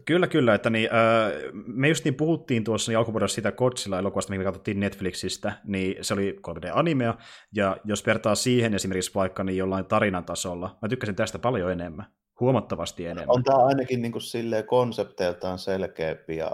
kyllä, 0.06 0.28
kyllä. 0.28 0.54
Että 0.54 0.70
niin, 0.70 0.90
äh, 0.94 1.32
me 1.54 1.88
just 1.88 2.04
niin 2.06 2.16
puhuttiin 2.16 2.64
tuossa 2.64 2.92
niin 2.92 2.98
alkuvuodessa 2.98 3.36
sitä 3.36 3.52
Godzilla-elokuvasta, 3.52 4.30
mikä 4.30 4.38
me 4.38 4.44
katsottiin 4.44 4.80
Netflixistä, 4.80 5.54
niin 5.64 5.96
se 6.02 6.14
oli 6.14 6.40
3D-animea, 6.48 7.14
ja 7.56 7.78
jos 7.84 8.06
vertaa 8.06 8.36
siihen 8.36 8.74
esimerkiksi 8.74 9.16
vaikka 9.16 9.44
niin 9.44 9.58
jollain 9.58 9.86
tarinan 9.86 10.26
tasolla, 10.26 10.78
mä 10.82 10.90
tykkäsin 10.90 11.16
tästä 11.16 11.40
paljon 11.40 11.72
enemmän, 11.72 12.06
huomattavasti 12.40 13.06
enemmän. 13.06 13.36
On 13.36 13.44
tämä 13.44 13.58
ainakin 13.58 14.02
niin 14.02 14.12
kuin 14.12 14.22
silleen 14.22 14.66
konsepteiltaan 14.66 15.60
selkeämpi, 15.60 16.38
ja 16.38 16.52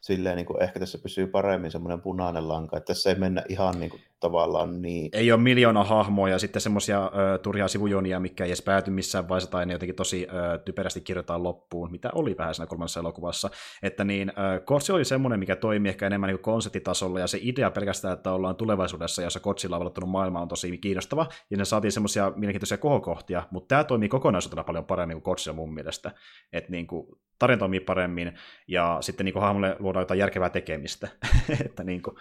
silleen 0.00 0.36
niin 0.36 0.46
kuin 0.46 0.62
ehkä 0.62 0.80
tässä 0.80 0.98
pysyy 0.98 1.26
paremmin 1.26 1.70
semmoinen 1.70 2.00
punainen 2.00 2.48
lanka, 2.48 2.76
että 2.76 2.86
tässä 2.86 3.10
ei 3.10 3.16
mennä 3.16 3.42
ihan 3.48 3.80
niin 3.80 3.90
kuin 3.90 4.02
tavallaan 4.20 4.82
niin. 4.82 5.10
Ei 5.12 5.32
ole 5.32 5.40
miljoona 5.40 5.84
hahmoja 5.84 6.34
ja 6.34 6.38
sitten 6.38 6.62
semmoisia 6.62 7.10
turhia 7.42 7.68
sivujonia, 7.68 8.20
mikä 8.20 8.44
ei 8.44 8.50
edes 8.50 8.62
pääty 8.62 8.90
missään 8.90 9.28
vaiheessa 9.28 9.50
tai 9.50 9.66
ne 9.66 9.72
jotenkin 9.72 9.96
tosi 9.96 10.26
ö, 10.30 10.58
typerästi 10.58 11.00
kirjoitetaan 11.00 11.42
loppuun, 11.42 11.90
mitä 11.90 12.10
oli 12.14 12.36
vähän 12.38 12.54
siinä 12.54 12.66
kolmannessa 12.66 13.00
elokuvassa. 13.00 13.50
Että 13.82 14.04
niin, 14.04 14.32
Kotsi 14.64 14.92
oli 14.92 15.04
semmoinen, 15.04 15.38
mikä 15.38 15.56
toimii 15.56 15.88
ehkä 15.88 16.06
enemmän 16.06 16.28
niin 16.28 16.38
konseptitasolla 16.38 17.20
ja 17.20 17.26
se 17.26 17.38
idea 17.42 17.70
pelkästään, 17.70 18.14
että 18.14 18.32
ollaan 18.32 18.56
tulevaisuudessa, 18.56 19.22
jossa 19.22 19.40
Kotsilla 19.40 19.76
on 19.76 19.80
valottunut 19.80 20.10
maailma 20.10 20.40
on 20.40 20.48
tosi 20.48 20.78
kiinnostava 20.78 21.26
ja 21.50 21.56
ne 21.56 21.64
saatiin 21.64 21.92
semmoisia 21.92 22.32
mielenkiintoisia 22.36 22.78
kohokohtia, 22.78 23.42
mutta 23.50 23.68
tämä 23.68 23.84
toimii 23.84 24.08
kokonaisuutena 24.08 24.64
paljon 24.64 24.84
paremmin 24.84 25.14
kuin 25.14 25.22
Kotsilla 25.22 25.56
mun 25.56 25.74
mielestä. 25.74 26.10
Että 26.52 26.70
niin 26.70 26.86
kuin, 26.86 27.06
tarina 27.38 27.58
toimii 27.58 27.80
paremmin 27.80 28.32
ja 28.68 28.98
sitten 29.00 29.24
niin 29.24 29.32
kuin 29.32 29.42
hahmolle 29.42 29.76
luodaan 29.78 30.02
jotain 30.02 30.20
järkevää 30.20 30.50
tekemistä. 30.50 31.08
että 31.64 31.84
niin 31.84 32.02
kuin... 32.02 32.16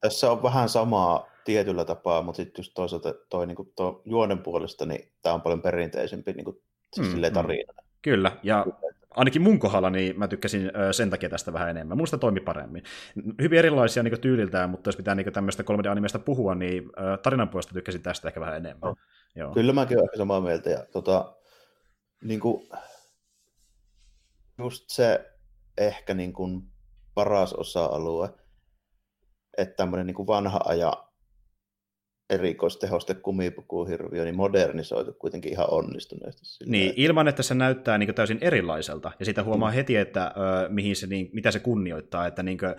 Tässä 0.00 0.30
on 0.30 0.42
vähän 0.42 0.68
samaa 0.68 1.31
tietyllä 1.44 1.84
tapaa, 1.84 2.22
mutta 2.22 2.36
sitten 2.36 2.62
just 2.62 2.74
toisaalta 2.74 3.14
toi, 3.30 3.46
niin 3.46 3.56
kuin, 3.56 3.72
toi 3.76 4.02
juonen 4.04 4.38
puolesta, 4.38 4.86
niin 4.86 5.12
tämä 5.22 5.34
on 5.34 5.42
paljon 5.42 5.62
perinteisempi 5.62 6.32
niin 6.32 6.44
kuin, 6.44 6.62
siis 6.92 7.16
mm, 7.16 7.22
tarina. 7.32 7.72
Mm. 7.72 7.88
Kyllä, 8.02 8.32
ja 8.42 8.66
ainakin 9.10 9.42
mun 9.42 9.58
kohdalla 9.58 9.90
niin 9.90 10.18
mä 10.18 10.28
tykkäsin 10.28 10.70
sen 10.92 11.10
takia 11.10 11.28
tästä 11.28 11.52
vähän 11.52 11.68
enemmän. 11.68 11.96
Musta 11.96 12.18
toimi 12.18 12.40
paremmin. 12.40 12.82
Hyvin 13.40 13.58
erilaisia 13.58 14.02
niin 14.02 14.20
tyyliltään, 14.20 14.70
mutta 14.70 14.88
jos 14.88 14.96
pitää 14.96 15.14
niin 15.14 15.32
tämmöistä 15.32 15.62
3D-animesta 15.62 16.18
puhua, 16.18 16.54
niin 16.54 16.90
tarinan 17.22 17.48
puolesta 17.48 17.74
tykkäsin 17.74 18.02
tästä 18.02 18.28
ehkä 18.28 18.40
vähän 18.40 18.56
enemmän. 18.56 18.88
No. 18.88 18.94
Joo. 19.36 19.52
Kyllä 19.52 19.72
mäkin 19.72 19.98
olen 19.98 20.08
samaa 20.16 20.40
mieltä. 20.40 20.70
Ja, 20.70 20.86
tota, 20.92 21.36
niin 22.24 22.40
kuin, 22.40 22.68
just 24.58 24.84
se 24.88 25.32
ehkä 25.78 26.14
niin 26.14 26.32
kuin 26.32 26.62
paras 27.14 27.52
osa-alue, 27.52 28.28
että 29.58 29.74
tämmöinen 29.76 30.06
niin 30.06 30.14
kuin 30.14 30.26
vanha 30.26 30.60
aja 30.64 30.92
erikoistehoste 32.32 33.14
kumipukuhirviö, 33.14 34.24
niin 34.24 34.36
modernisoitu 34.36 35.12
kuitenkin 35.12 35.52
ihan 35.52 35.66
onnistuneesti. 35.70 36.44
Sillä 36.44 36.70
niin, 36.70 36.92
ilman 36.96 37.28
että 37.28 37.42
se 37.42 37.54
näyttää 37.54 37.98
niin 37.98 38.14
täysin 38.14 38.38
erilaiselta. 38.40 39.12
Ja 39.18 39.24
siitä 39.24 39.42
huomaa 39.42 39.70
mm. 39.70 39.74
heti, 39.74 39.96
että 39.96 40.26
ö, 40.36 40.68
mihin 40.68 40.96
se, 40.96 41.06
niin, 41.06 41.30
mitä 41.32 41.50
se 41.50 41.58
kunnioittaa, 41.58 42.26
että 42.26 42.42
niin 42.42 42.58
kuin, 42.58 42.70
ö, 42.70 42.76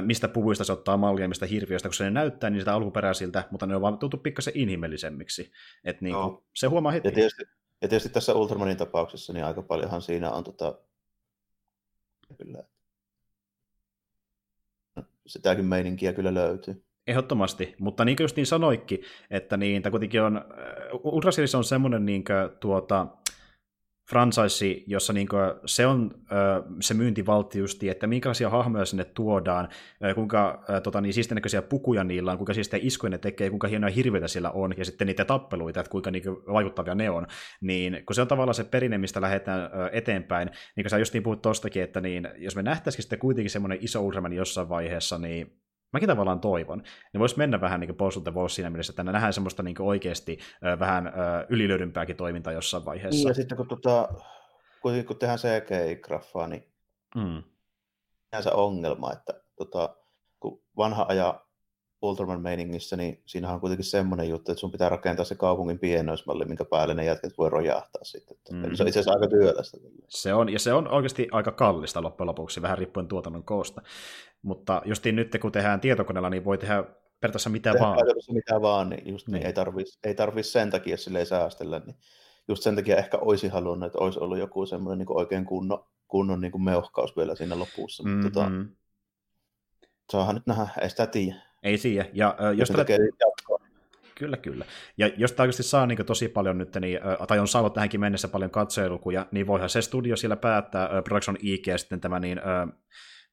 mistä 0.00 0.28
puvuista 0.28 0.64
se 0.64 0.72
ottaa 0.72 0.96
mallia, 0.96 1.28
mistä 1.28 1.46
hirviöstä, 1.46 1.88
kun 1.88 1.94
se 1.94 2.04
ne 2.04 2.10
näyttää 2.10 2.50
niin 2.50 2.60
sitä 2.60 2.74
alkuperäisiltä, 2.74 3.44
mutta 3.50 3.66
ne 3.66 3.76
on 3.76 3.82
vaan 3.82 3.98
tultu 3.98 4.16
pikkasen 4.16 4.52
inhimillisemmiksi. 4.56 5.52
Et, 5.84 6.00
niin 6.00 6.14
kuin, 6.14 6.22
no. 6.22 6.42
Se 6.54 6.66
huomaa 6.66 6.92
heti. 6.92 7.08
Ja 7.08 7.12
tietysti, 7.12 7.42
ja 7.82 7.88
tietysti 7.88 8.08
tässä 8.08 8.34
Ultramanin 8.34 8.76
tapauksessa 8.76 9.32
niin 9.32 9.44
aika 9.44 9.62
paljonhan 9.62 10.02
siinä 10.02 10.30
on 10.30 10.44
tota, 10.44 10.78
kyllä, 12.38 12.64
sitäkin 15.26 15.64
meininkiä 15.64 16.12
kyllä 16.12 16.34
löytyy. 16.34 16.84
Ehdottomasti, 17.06 17.74
mutta 17.78 18.04
niin 18.04 18.16
kuin 18.16 18.24
just 18.24 18.36
niin 18.36 18.46
sanoikki, 18.46 19.02
että 19.30 19.56
niin, 19.56 19.82
tämä 19.82 19.90
kuitenkin 19.90 20.22
on, 20.22 20.44
Ultra 21.02 21.32
Series 21.32 21.54
on 21.54 21.64
semmoinen 21.64 22.06
niin 22.06 22.24
kuin, 22.24 22.58
tuota, 22.60 23.06
franchise, 24.10 24.82
jossa 24.86 25.12
niin 25.12 25.28
kuin, 25.28 25.40
se 25.66 25.86
on 25.86 26.10
se 26.80 26.94
myyntivaltti 26.94 27.58
justi, 27.58 27.88
että 27.88 28.06
minkälaisia 28.06 28.50
hahmoja 28.50 28.84
sinne 28.84 29.04
tuodaan, 29.04 29.68
kuinka 30.14 30.64
tota, 30.82 31.00
niin 31.00 31.14
näköisiä 31.34 31.62
pukuja 31.62 32.04
niillä 32.04 32.32
on, 32.32 32.38
kuinka 32.38 32.54
siistejä 32.54 32.80
iskuja 32.84 33.10
ne 33.10 33.18
tekee, 33.18 33.50
kuinka 33.50 33.68
hienoja 33.68 33.94
hirveitä 33.94 34.28
siellä 34.28 34.50
on, 34.50 34.74
ja 34.76 34.84
sitten 34.84 35.06
niitä 35.06 35.24
tappeluita, 35.24 35.80
että 35.80 35.90
kuinka 35.90 36.10
niin 36.10 36.22
kuin, 36.22 36.36
vaikuttavia 36.36 36.94
ne 36.94 37.10
on. 37.10 37.26
Niin 37.60 38.02
kun 38.06 38.14
se 38.14 38.22
on 38.22 38.28
tavallaan 38.28 38.54
se 38.54 38.64
perinne, 38.64 38.98
mistä 38.98 39.20
lähdetään 39.20 39.70
eteenpäin, 39.92 40.50
niin 40.76 40.84
kuin 40.84 40.90
sä 40.90 40.98
just 40.98 41.12
niin 41.12 41.22
puhut 41.22 41.42
tostakin, 41.42 41.82
että 41.82 42.00
niin, 42.00 42.28
jos 42.36 42.56
me 42.56 42.62
nähtäisikin 42.62 43.02
sitten 43.02 43.18
kuitenkin 43.18 43.50
semmoinen 43.50 43.78
iso 43.80 44.00
Ultraman 44.00 44.32
jossain 44.32 44.68
vaiheessa, 44.68 45.18
niin 45.18 45.61
mäkin 45.92 46.08
tavallaan 46.08 46.40
toivon, 46.40 46.82
niin 47.12 47.18
voisi 47.18 47.38
mennä 47.38 47.60
vähän 47.60 47.80
niin 47.80 47.96
Balls 47.96 48.16
of 48.16 48.24
the 48.24 48.34
Walls 48.34 48.54
siinä 48.54 48.70
mielessä, 48.70 48.92
että 48.92 49.02
nähdään 49.02 49.32
semmoista 49.32 49.62
niin 49.62 49.82
oikeasti 49.82 50.38
äh, 50.66 50.78
vähän 50.78 51.06
äh, 51.06 51.12
ylilöydynpääkin 51.48 52.16
toimintaa 52.16 52.52
jossain 52.52 52.84
vaiheessa. 52.84 53.18
Niin, 53.18 53.28
ja 53.28 53.34
sitten 53.34 53.56
kun, 53.56 53.68
tota, 53.68 54.08
kun, 54.82 55.04
kun 55.06 55.16
tehdään 55.16 55.38
CGI-graffaa, 55.38 56.48
niin 56.48 56.72
mm. 57.14 57.42
se 58.40 58.50
ongelma, 58.50 59.12
että 59.12 59.40
tota, 59.56 59.96
kun 60.40 60.62
vanha 60.76 61.06
aja 61.08 61.40
Ultraman-meiningissä, 62.02 62.96
niin 62.96 63.22
siinähän 63.26 63.54
on 63.54 63.60
kuitenkin 63.60 63.84
semmoinen 63.84 64.28
juttu, 64.28 64.52
että 64.52 64.60
sun 64.60 64.72
pitää 64.72 64.88
rakentaa 64.88 65.24
se 65.24 65.34
kaupungin 65.34 65.78
pienoismalli, 65.78 66.44
minkä 66.44 66.64
päälle 66.64 66.94
ne 66.94 67.04
jätket 67.04 67.38
voi 67.38 67.50
rojahtaa 67.50 68.04
sitten. 68.04 68.36
Mm. 68.52 68.74
Se 68.74 68.82
on 68.82 68.88
itse 68.88 69.00
asiassa 69.00 69.12
aika 69.12 69.28
työlästä. 69.28 69.78
Se 70.08 70.34
on, 70.34 70.48
ja 70.48 70.58
se 70.58 70.72
on 70.72 70.88
oikeasti 70.88 71.28
aika 71.32 71.52
kallista 71.52 72.02
loppujen 72.02 72.28
lopuksi, 72.28 72.62
vähän 72.62 72.78
riippuen 72.78 73.08
tuotannon 73.08 73.44
koosta. 73.44 73.82
Mutta 74.42 74.82
justiin 74.84 75.16
nyt, 75.16 75.36
kun 75.40 75.52
tehdään 75.52 75.80
tietokoneella, 75.80 76.30
niin 76.30 76.44
voi 76.44 76.58
tehdä 76.58 76.84
periaatteessa 77.20 77.50
mitä 77.50 77.72
Tehdään 77.72 77.88
vaan. 77.88 77.98
Periaatteessa 77.98 78.32
mitä 78.32 78.60
vaan, 78.62 78.90
niin, 78.90 79.12
just 79.12 79.28
niin. 79.28 79.34
niin 79.34 79.46
ei 79.46 79.52
tarvitsisi 79.52 79.98
ei 80.04 80.14
tarvis 80.14 80.52
sen 80.52 80.70
takia 80.70 80.96
silleen 80.96 81.26
säästellä. 81.26 81.80
Niin 81.86 81.96
just 82.48 82.62
sen 82.62 82.76
takia 82.76 82.96
ehkä 82.96 83.18
olisi 83.18 83.48
halunnut, 83.48 83.86
että 83.86 83.98
olisi 83.98 84.18
ollut 84.18 84.38
joku 84.38 84.66
semmoinen 84.66 84.98
niin 84.98 85.18
oikein 85.18 85.44
kunnon, 85.44 85.84
kunnon 86.08 86.40
niin 86.40 86.52
kuin 86.52 86.64
meuhkaus 86.64 87.16
vielä 87.16 87.34
siinä 87.34 87.58
lopussa. 87.58 88.02
Mm-hmm. 88.02 88.24
Mutta 88.24 88.40
tota, 88.40 88.50
saadaan 90.12 90.34
nyt 90.34 90.46
nähdä, 90.46 90.68
ei 90.80 90.90
sitä 90.90 91.06
tiedä. 91.06 91.36
Ei 91.62 91.78
siihen. 91.78 92.10
Ja, 92.12 92.36
äh, 92.40 92.58
jos 92.58 92.68
tätä... 92.68 92.84
Kyllä, 94.14 94.36
kyllä. 94.36 94.64
Ja 94.96 95.10
jos 95.16 95.32
tämä 95.32 95.44
oikeasti 95.44 95.62
saa 95.62 95.86
niin 95.86 96.06
tosi 96.06 96.28
paljon 96.28 96.58
nyt, 96.58 96.76
niin, 96.80 97.00
tai 97.28 97.38
on 97.38 97.48
saanut 97.48 97.74
tähänkin 97.74 98.00
mennessä 98.00 98.28
paljon 98.28 98.50
katsojelukuja, 98.50 99.26
niin 99.30 99.46
voihan 99.46 99.68
se 99.68 99.82
studio 99.82 100.16
siellä 100.16 100.36
päättää, 100.36 101.02
Production 101.04 101.36
IG 101.40 101.64
sitten 101.76 102.00
tämä 102.00 102.20
niin, 102.20 102.40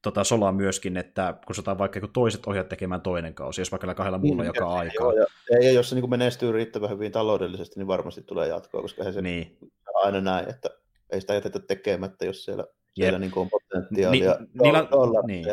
tota, 0.02 0.24
solaa 0.24 0.52
myöskin, 0.52 0.96
että 0.96 1.34
kun 1.46 1.54
sataan 1.54 1.78
vaikka 1.78 1.96
joku 1.96 2.08
toiset 2.08 2.46
ohjat 2.46 2.68
tekemään 2.68 3.00
toinen 3.00 3.34
kausi, 3.34 3.60
jos 3.60 3.72
vaikka 3.72 3.94
kahdella 3.94 4.18
muulla 4.18 4.42
niin, 4.42 4.52
joka 4.54 4.66
aika. 4.66 5.04
Joo, 5.04 5.12
ja, 5.12 5.26
ja, 5.50 5.72
jos 5.72 5.90
se 5.90 5.96
niin 5.96 6.10
menestyy 6.10 6.52
riittävän 6.52 6.90
hyvin 6.90 7.12
taloudellisesti, 7.12 7.80
niin 7.80 7.86
varmasti 7.86 8.22
tulee 8.22 8.48
jatkoa, 8.48 8.82
koska 8.82 9.12
se 9.12 9.22
niin. 9.22 9.58
aina 9.94 10.20
näin, 10.20 10.48
että 10.48 10.70
ei 11.10 11.20
sitä 11.20 11.34
jätetä 11.34 11.58
tekemättä, 11.58 12.24
jos 12.24 12.44
siellä, 12.44 12.64
siellä 12.94 13.18
niin 13.18 13.32
on 13.36 13.50
potentiaalia. 13.50 14.36
Ni, 14.40 14.62
niillä, 14.62 14.88
olla, 14.92 15.22
niin. 15.26 15.46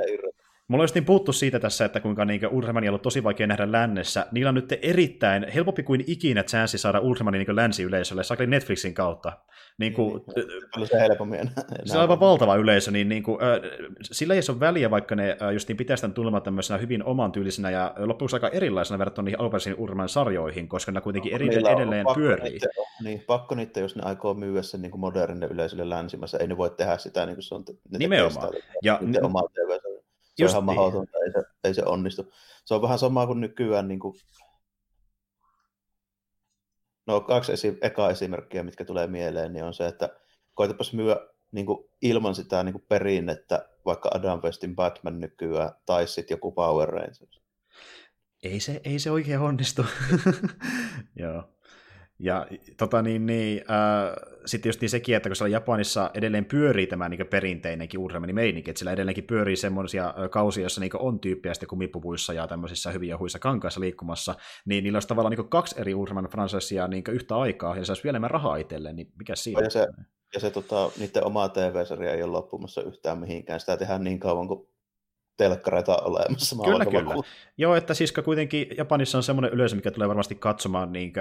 Mulla 0.67 0.81
olisi 0.81 0.93
niin 0.93 1.05
puhuttu 1.05 1.33
siitä 1.33 1.59
tässä, 1.59 1.85
että 1.85 1.99
kuinka 1.99 2.25
niin 2.25 2.47
Ultramania 2.47 2.89
on 2.89 2.91
ollut 2.91 3.01
tosi 3.01 3.23
vaikea 3.23 3.47
nähdä 3.47 3.71
lännessä. 3.71 4.27
Niillä 4.31 4.49
on 4.49 4.55
nyt 4.55 4.73
erittäin 4.81 5.51
helpompi 5.51 5.83
kuin 5.83 6.03
ikinä 6.07 6.43
chanssi 6.43 6.77
saada 6.77 6.99
Ultramanin 6.99 7.45
niin 7.47 7.55
länsi-yleisölle, 7.55 8.23
saakeli 8.23 8.49
Netflixin 8.49 8.93
kautta. 8.93 9.31
Niin 9.77 9.93
kuin, 9.93 10.23
niin, 10.77 10.87
se 10.87 10.99
helpommin. 10.99 11.51
Se 11.85 11.97
on 11.97 12.01
aivan 12.01 12.19
valtava 12.19 12.55
yleisö, 12.55 12.91
niin, 12.91 13.09
niin 13.09 13.23
kuin, 13.23 13.37
äh, 13.43 13.59
sillä 14.01 14.33
ei 14.33 14.41
ole 14.49 14.59
väliä, 14.59 14.91
vaikka 14.91 15.15
ne 15.15 15.37
äh, 15.41 15.53
just 15.53 15.67
niin 15.67 15.77
pitäisi 15.77 16.01
tämän 16.01 16.13
tulemaan 16.13 16.43
tämmöisenä 16.43 16.77
hyvin 16.77 17.03
oman 17.03 17.31
tyylisenä 17.31 17.69
ja 17.69 17.93
loppuksi 17.97 18.35
aika 18.35 18.49
erilaisena 18.49 18.99
verrattuna 18.99 19.25
niihin 19.25 19.39
alkuperäisiin 19.39 19.75
Ultraman 19.77 20.09
sarjoihin, 20.09 20.67
koska 20.67 20.91
ne 20.91 21.01
kuitenkin 21.01 21.31
no, 21.31 21.35
eri, 21.35 21.47
edelleen 21.47 22.05
pyörii. 22.15 22.51
Niitä, 22.51 22.67
niin, 23.03 23.23
pakko 23.27 23.55
niitä, 23.55 23.79
jos 23.79 23.95
ne 23.95 24.01
aikoo 24.05 24.33
myyä 24.33 24.61
sen 24.61 24.81
niin 24.81 24.99
modernille 24.99 25.45
yleisölle 25.45 25.89
länsimässä, 25.89 26.37
ei 26.37 26.47
ne 26.47 26.57
voi 26.57 26.69
tehdä 26.69 26.97
sitä 26.97 27.25
niin 27.25 27.35
kuin 27.35 27.43
se 27.43 27.55
on. 27.55 27.63
Ne 27.91 27.97
Nimenomaan. 27.97 28.49
Ja, 28.83 28.99
ne, 29.01 29.19
omaa 29.21 29.43
TV 29.53 29.86
se 30.37 30.43
Just 30.43 30.55
on 30.55 30.63
ihan 30.63 30.65
niin. 30.65 30.75
mahdotonta, 30.75 31.17
ei 31.25 31.31
se, 31.31 31.43
ei 31.63 31.73
se 31.73 31.83
onnistu. 31.85 32.33
Se 32.65 32.73
on 32.73 32.81
vähän 32.81 32.99
sama 32.99 33.27
kuin 33.27 33.41
nykyään 33.41 33.87
niin 33.87 33.99
kuin... 33.99 34.13
No 37.05 37.21
kaksi 37.21 37.51
esi- 37.51 37.77
ekaa 37.81 38.09
esimerkkiä, 38.09 38.63
mitkä 38.63 38.85
tulee 38.85 39.07
mieleen, 39.07 39.53
niin 39.53 39.63
on 39.63 39.73
se, 39.73 39.87
että 39.87 40.09
koetapas 40.53 40.93
myö 40.93 41.33
niin 41.51 41.65
kuin 41.65 41.89
ilman 42.01 42.35
sitä 42.35 42.63
niin 42.63 42.73
kuin 42.73 42.85
perinnettä 42.89 43.69
vaikka 43.85 44.09
Adam 44.13 44.41
Westin 44.43 44.75
Batman 44.75 45.19
nykyään, 45.19 45.71
tai 45.85 46.07
sitten 46.07 46.35
joku 46.35 46.51
Power 46.51 46.89
Rangers. 46.89 47.41
Ei 48.43 48.59
se, 48.59 48.81
ei 48.83 48.99
se 48.99 49.11
oikein 49.11 49.39
onnistu. 49.39 49.85
Joo. 51.15 51.56
Ja 52.19 52.47
tota 52.77 53.01
niin, 53.01 53.25
niin 53.25 53.63
äh, 53.71 54.37
sitten 54.45 54.69
just 54.69 54.81
niin 54.81 54.89
sekin, 54.89 55.15
että 55.15 55.29
kun 55.29 55.35
siellä 55.35 55.53
Japanissa 55.53 56.11
edelleen 56.13 56.45
pyörii 56.45 56.87
tämä 56.87 57.09
niin 57.09 57.27
perinteinenkin 57.27 57.99
Urhamani 57.99 58.33
meininki, 58.33 58.71
että 58.71 58.79
sillä 58.79 58.91
edelleenkin 58.91 59.23
pyörii 59.23 59.55
semmoisia 59.55 60.13
kausia, 60.31 60.63
joissa 60.63 60.81
niin 60.81 60.91
on 60.99 61.19
tyyppiä 61.19 61.53
sitten 61.53 61.69
kumipuvuissa 61.69 62.33
ja 62.33 62.47
tämmöisissä 62.47 62.91
hyviä 62.91 63.17
huissa 63.17 63.39
kankaissa 63.39 63.79
liikkumassa, 63.79 64.35
niin 64.65 64.83
niillä 64.83 64.95
olisi 64.95 65.07
tavallaan 65.07 65.35
niin 65.35 65.49
kaksi 65.49 65.81
eri 65.81 65.95
Ultraman 65.95 66.29
franchiseja 66.31 66.87
niin 66.87 67.03
yhtä 67.09 67.35
aikaa, 67.35 67.77
ja 67.77 67.85
se 67.85 67.91
olisi 67.91 68.03
vielä 68.03 68.11
enemmän 68.11 68.31
rahaa 68.31 68.55
itselleen, 68.55 68.95
niin 68.95 69.11
mikä 69.17 69.35
siinä? 69.35 69.61
Ja 69.61 69.69
se, 69.69 69.87
ja 70.33 70.39
se 70.39 70.51
tota, 70.51 70.91
niiden 70.99 71.25
oma 71.25 71.49
TV-sarja 71.49 72.13
ei 72.13 72.23
ole 72.23 72.31
loppumassa 72.31 72.81
yhtään 72.81 73.17
mihinkään, 73.17 73.59
sitä 73.59 73.77
tehdään 73.77 74.03
niin 74.03 74.19
kauan 74.19 74.47
kuin 74.47 74.67
telkkareita 75.37 75.97
olemassa. 75.97 76.55
Kyllä, 76.65 76.85
kyllä. 76.85 77.15
Joo, 77.57 77.75
että 77.75 77.93
siis 77.93 78.13
kuitenkin 78.25 78.67
Japanissa 78.77 79.17
on 79.17 79.23
semmoinen 79.23 79.53
yleisö, 79.53 79.75
mikä 79.75 79.91
tulee 79.91 80.07
varmasti 80.07 80.35
katsomaan 80.35 80.91
niin 80.91 81.13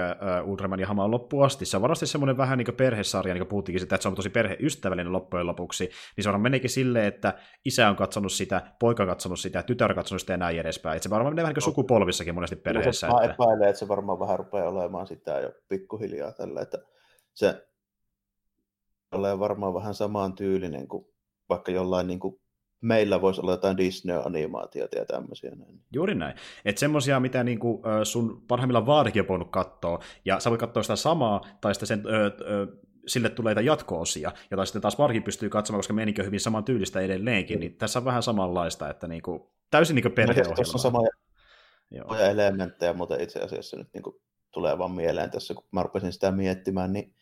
uh, 0.43 0.49
Ultraman 0.49 0.79
ja 0.79 0.87
Hamaan 0.87 1.11
loppuun 1.11 1.45
asti. 1.45 1.65
Se 1.65 1.77
on 1.77 1.81
varmasti 1.81 2.07
semmoinen 2.07 2.37
vähän 2.37 2.57
niin 2.57 2.75
perhesarja, 2.77 3.33
niin 3.33 3.41
kuin 3.41 3.49
puhuttiinkin 3.49 3.79
sitä, 3.79 3.95
että 3.95 4.03
se 4.03 4.07
on 4.07 4.15
tosi 4.15 4.29
perheystävällinen 4.29 5.13
loppujen 5.13 5.47
lopuksi. 5.47 5.83
Niin 5.83 6.23
se 6.23 6.29
varmaan 6.29 6.41
meneekin 6.41 6.69
silleen, 6.69 7.05
että 7.05 7.33
isä 7.65 7.89
on 7.89 7.95
katsonut 7.95 8.31
sitä, 8.31 8.61
poika 8.79 9.03
on 9.03 9.09
katsonut 9.09 9.39
sitä, 9.39 9.63
tytär 9.63 9.91
on 9.91 9.95
katsonut 9.95 10.21
sitä 10.21 10.33
ja 10.33 10.37
näin 10.37 10.59
edespäin. 10.59 10.95
Että 10.95 11.03
se 11.03 11.09
varmaan 11.09 11.33
menee 11.33 11.43
vähän 11.43 11.53
niin 11.53 11.63
sukupolvissakin 11.63 12.35
monesti 12.35 12.55
perheessä. 12.55 13.07
Mä 13.07 13.13
että... 13.13 13.33
epäilen, 13.33 13.69
että 13.69 13.79
se 13.79 13.87
varmaan 13.87 14.19
vähän 14.19 14.39
rupeaa 14.39 14.69
olemaan 14.69 15.07
sitä 15.07 15.39
jo 15.39 15.51
pikkuhiljaa 15.67 16.31
tällä, 16.31 16.61
että 16.61 16.77
se 17.33 17.67
tulee 19.11 19.39
varmaan 19.39 19.73
vähän 19.73 19.93
samaan 19.93 20.33
tyylinen 20.33 20.87
kuin 20.87 21.05
vaikka 21.49 21.71
jollain 21.71 22.07
niin 22.07 22.19
kuin 22.19 22.39
meillä 22.81 23.21
voisi 23.21 23.41
olla 23.41 23.51
jotain 23.51 23.77
Disney-animaatiota 23.77 24.97
ja 24.97 25.05
tämmöisiä. 25.05 25.51
Juuri 25.93 26.15
näin. 26.15 26.35
Että 26.65 26.79
semmoisia, 26.79 27.19
mitä 27.19 27.43
niinku, 27.43 27.81
sun 28.03 28.43
parhaimmillaan 28.47 28.85
vaarikin 28.85 29.21
on 29.21 29.27
voinut 29.27 29.51
katsoa, 29.51 29.99
ja 30.25 30.39
sä 30.39 30.49
voit 30.49 30.59
katsoa 30.59 30.83
sitä 30.83 30.95
samaa, 30.95 31.41
tai 31.61 31.75
sitten 31.75 31.87
sen, 31.87 32.03
ö, 32.05 32.25
ö, 32.25 32.67
sille 33.07 33.29
tulee 33.29 33.55
jatko-osia, 33.63 34.31
jota 34.51 34.65
sitten 34.65 34.81
taas 34.81 34.97
varkin 34.97 35.23
pystyy 35.23 35.49
katsomaan, 35.49 35.79
koska 35.79 35.93
meininki 35.93 36.21
on 36.21 36.25
hyvin 36.25 36.39
saman 36.39 36.63
tyylistä 36.63 36.99
edelleenkin, 36.99 37.57
mm. 37.57 37.59
niin 37.59 37.77
tässä 37.77 37.99
on 37.99 38.05
vähän 38.05 38.23
samanlaista, 38.23 38.89
että 38.89 39.07
niinku, 39.07 39.51
täysin 39.71 39.95
niinku 39.95 40.09
perheohjelma. 40.09 40.55
Tuossa 40.55 40.77
on 40.77 40.79
samoja, 40.79 41.09
samoja 41.97 42.29
elementtejä, 42.29 42.93
mutta 42.93 43.15
itse 43.15 43.39
asiassa 43.39 43.77
nyt 43.77 43.87
niinku 43.93 44.21
tulee 44.51 44.77
vaan 44.77 44.91
mieleen 44.91 45.31
tässä, 45.31 45.53
kun 45.53 45.63
mä 45.71 45.83
rupesin 45.83 46.13
sitä 46.13 46.31
miettimään, 46.31 46.93
niin 46.93 47.15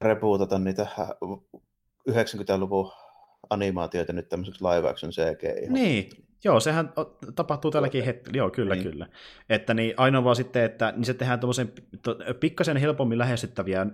repuutata 0.00 0.58
niitä 0.58 0.86
90-luvun 2.10 2.92
animaatioita 3.50 4.12
nyt 4.12 4.28
tämmöiseksi 4.28 4.64
live 4.64 4.88
action 4.88 5.12
CGI. 5.12 5.68
Niin, 5.68 6.10
joo, 6.44 6.60
sehän 6.60 6.92
tapahtuu 7.34 7.70
tälläkin 7.70 8.04
hetkellä, 8.04 8.36
joo, 8.36 8.50
kyllä, 8.50 8.74
niin. 8.74 8.90
kyllä. 8.90 9.06
Että 9.48 9.74
niin, 9.74 9.94
ainoa 9.96 10.24
vaan 10.24 10.36
sitten, 10.36 10.64
että 10.64 10.92
niin 10.96 11.04
se 11.04 11.14
tehdään 11.14 11.40
tuommoisen 11.40 11.72
to, 12.02 12.16
pikkasen 12.40 12.76
helpommin 12.76 13.18
lähestyttäviä 13.18 13.86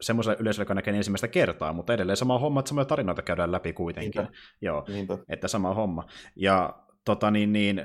semmoiselle 0.00 0.36
yleisölle, 0.40 0.62
joka 0.62 0.74
näkee 0.74 0.96
ensimmäistä 0.96 1.28
kertaa, 1.28 1.72
mutta 1.72 1.94
edelleen 1.94 2.16
sama 2.16 2.38
homma, 2.38 2.60
että 2.60 2.68
samoja 2.68 2.84
tarinoita 2.84 3.22
käydään 3.22 3.52
läpi 3.52 3.72
kuitenkin. 3.72 4.22
Niinpä. 4.22 4.36
Joo, 4.60 4.84
Niinpä. 4.88 5.18
että 5.28 5.48
sama 5.48 5.74
homma. 5.74 6.06
Ja 6.36 6.74
tota 7.04 7.30
niin, 7.30 7.52
niin 7.52 7.82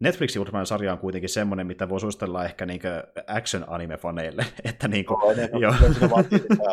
Netflixin 0.00 0.40
Ultraman-sarja 0.40 0.92
on 0.92 0.98
kuitenkin 0.98 1.28
semmoinen, 1.28 1.66
mitä 1.66 1.88
voi 1.88 2.00
suositella 2.00 2.44
ehkä 2.44 2.66
niin 2.66 2.80
action-anime-faneille. 3.26 4.44
että 4.70 4.88
niin 4.88 5.04
kuin, 5.04 5.20
joo, 5.52 5.60
joo. 5.60 5.74
Se 5.98 6.08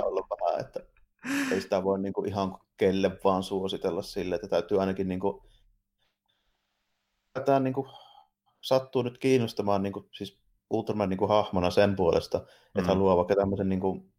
olla 0.03 0.27
vähän, 0.41 0.61
että 0.61 0.79
ei 1.51 1.61
sitä 1.61 1.83
voi 1.83 1.99
niin 1.99 2.13
kuin 2.13 2.29
ihan 2.29 2.57
kelle 2.77 3.11
vaan 3.23 3.43
suositella 3.43 4.01
sille, 4.01 4.35
että 4.35 4.47
täytyy 4.47 4.79
ainakin 4.79 5.07
niin 5.07 5.19
kuin, 5.19 5.41
tämä 7.45 7.59
niin 7.59 7.73
kuin, 7.73 7.87
sattuu 8.61 9.01
nyt 9.01 9.17
kiinnostamaan 9.17 9.83
niin 9.83 9.93
kuin, 9.93 10.09
siis 10.11 10.39
Ultraman 10.69 11.09
niin 11.09 11.17
kuin, 11.17 11.29
hahmona 11.29 11.71
sen 11.71 11.95
puolesta, 11.95 12.37
mm. 12.37 12.79
että 12.79 12.91
haluaa 12.91 13.17
vaikka 13.17 13.35
tämmöisen 13.35 13.69
niin 13.69 13.79
kuin, 13.79 14.13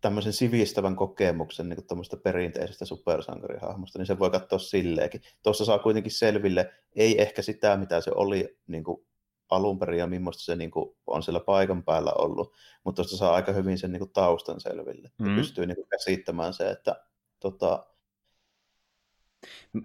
tämmöisen 0.00 0.32
sivistävän 0.32 0.96
kokemuksen 0.96 1.68
niin 1.68 1.84
kuin 1.86 2.20
perinteisestä 2.22 2.84
supersankarihahmosta, 2.84 3.98
niin 3.98 4.06
se 4.06 4.18
voi 4.18 4.30
katsoa 4.30 4.58
silleenkin. 4.58 5.20
Tuossa 5.42 5.64
saa 5.64 5.78
kuitenkin 5.78 6.12
selville, 6.12 6.70
ei 6.96 7.22
ehkä 7.22 7.42
sitä, 7.42 7.76
mitä 7.76 8.00
se 8.00 8.10
oli 8.14 8.58
niin 8.66 8.84
kuin 8.84 9.07
alun 9.50 9.78
perin 9.78 9.98
ja 9.98 10.06
millaista 10.06 10.42
se 10.42 10.56
niin 10.56 10.70
kuin, 10.70 10.96
on 11.06 11.22
siellä 11.22 11.40
paikan 11.40 11.84
päällä 11.84 12.12
ollut, 12.12 12.52
mutta 12.84 13.02
tuosta 13.02 13.16
saa 13.16 13.34
aika 13.34 13.52
hyvin 13.52 13.78
sen 13.78 13.92
niin 13.92 14.00
kuin, 14.00 14.12
taustan 14.12 14.60
selville. 14.60 15.10
Mm. 15.18 15.36
pystyy 15.36 15.66
niin 15.66 15.76
kuin, 15.76 15.88
käsittämään 15.88 16.54
se, 16.54 16.70
että 16.70 17.04
tota, 17.40 17.86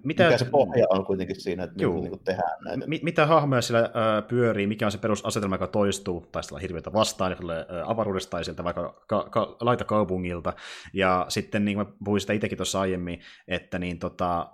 mitä, 0.03 0.23
mikä 0.25 0.37
se 0.37 0.45
pohja 0.45 0.85
on 0.89 1.05
kuitenkin 1.05 1.41
siinä, 1.41 1.63
että 1.63 1.83
juu, 1.83 2.01
niin 2.01 2.09
kuin 2.09 2.23
tehdään 2.23 2.63
näitä. 2.65 2.87
M- 2.87 3.03
mitä 3.03 3.25
hahmoja 3.25 3.61
siellä 3.61 3.81
äh, 3.81 4.27
pyörii, 4.27 4.67
mikä 4.67 4.85
on 4.85 4.91
se 4.91 4.97
perusasetelma, 4.97 5.55
joka 5.55 5.67
toistuu, 5.67 6.25
taistella 6.31 6.59
hirviötä 6.59 6.93
vastaan, 6.93 7.31
ja 7.31 7.35
tulee 7.35 7.65
avaruudesta 7.85 8.29
tai 8.29 8.45
sieltä 8.45 8.63
vaikka 8.63 9.03
ka- 9.07 9.27
ka- 9.31 9.57
laita 9.59 9.83
kaupungilta. 9.83 10.53
Ja 10.93 11.25
sitten, 11.29 11.65
niin 11.65 11.77
kuin 11.77 11.87
mä 11.87 11.93
puhuin 12.05 12.21
sitä 12.21 12.33
itsekin 12.33 12.57
tuossa 12.57 12.79
aiemmin, 12.79 13.19
että 13.47 13.79
niin, 13.79 13.99
tota, 13.99 14.49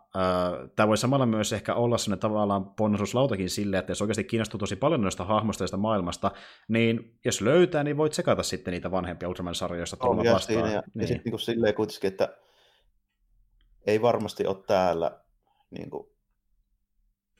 tämä 0.75 0.87
voi 0.87 0.97
samalla 0.97 1.25
myös 1.25 1.53
ehkä 1.53 1.73
olla 1.73 1.97
sellainen 1.97 2.19
tavallaan 2.19 2.65
ponnahduslautakin 2.65 3.49
sille, 3.49 3.77
että 3.77 3.91
jos 3.91 4.01
oikeasti 4.01 4.23
kiinnostuu 4.23 4.57
tosi 4.57 4.75
paljon 4.75 5.01
noista 5.01 5.25
hahmoista 5.25 5.65
ja 5.71 5.77
maailmasta, 5.77 6.31
niin 6.67 7.17
jos 7.25 7.41
löytää, 7.41 7.83
niin 7.83 7.97
voit 7.97 8.13
sekata 8.13 8.43
sitten 8.43 8.71
niitä 8.71 8.91
vanhempia 8.91 9.29
Ultraman-sarjoja, 9.29 9.79
joista 9.79 9.97
tulla 9.97 10.33
vastaan. 10.33 10.41
Siinä, 10.41 10.71
ja, 10.71 10.83
niin. 10.93 11.01
ja 11.01 11.07
sitten 11.07 11.31
niin 11.31 11.39
silleen 11.39 11.75
kuitenkin, 11.75 12.07
että 12.07 12.29
ei 13.85 14.01
varmasti 14.01 14.47
ole 14.47 14.63
täällä 14.67 15.19
niin 15.69 15.89
kuin, 15.89 16.07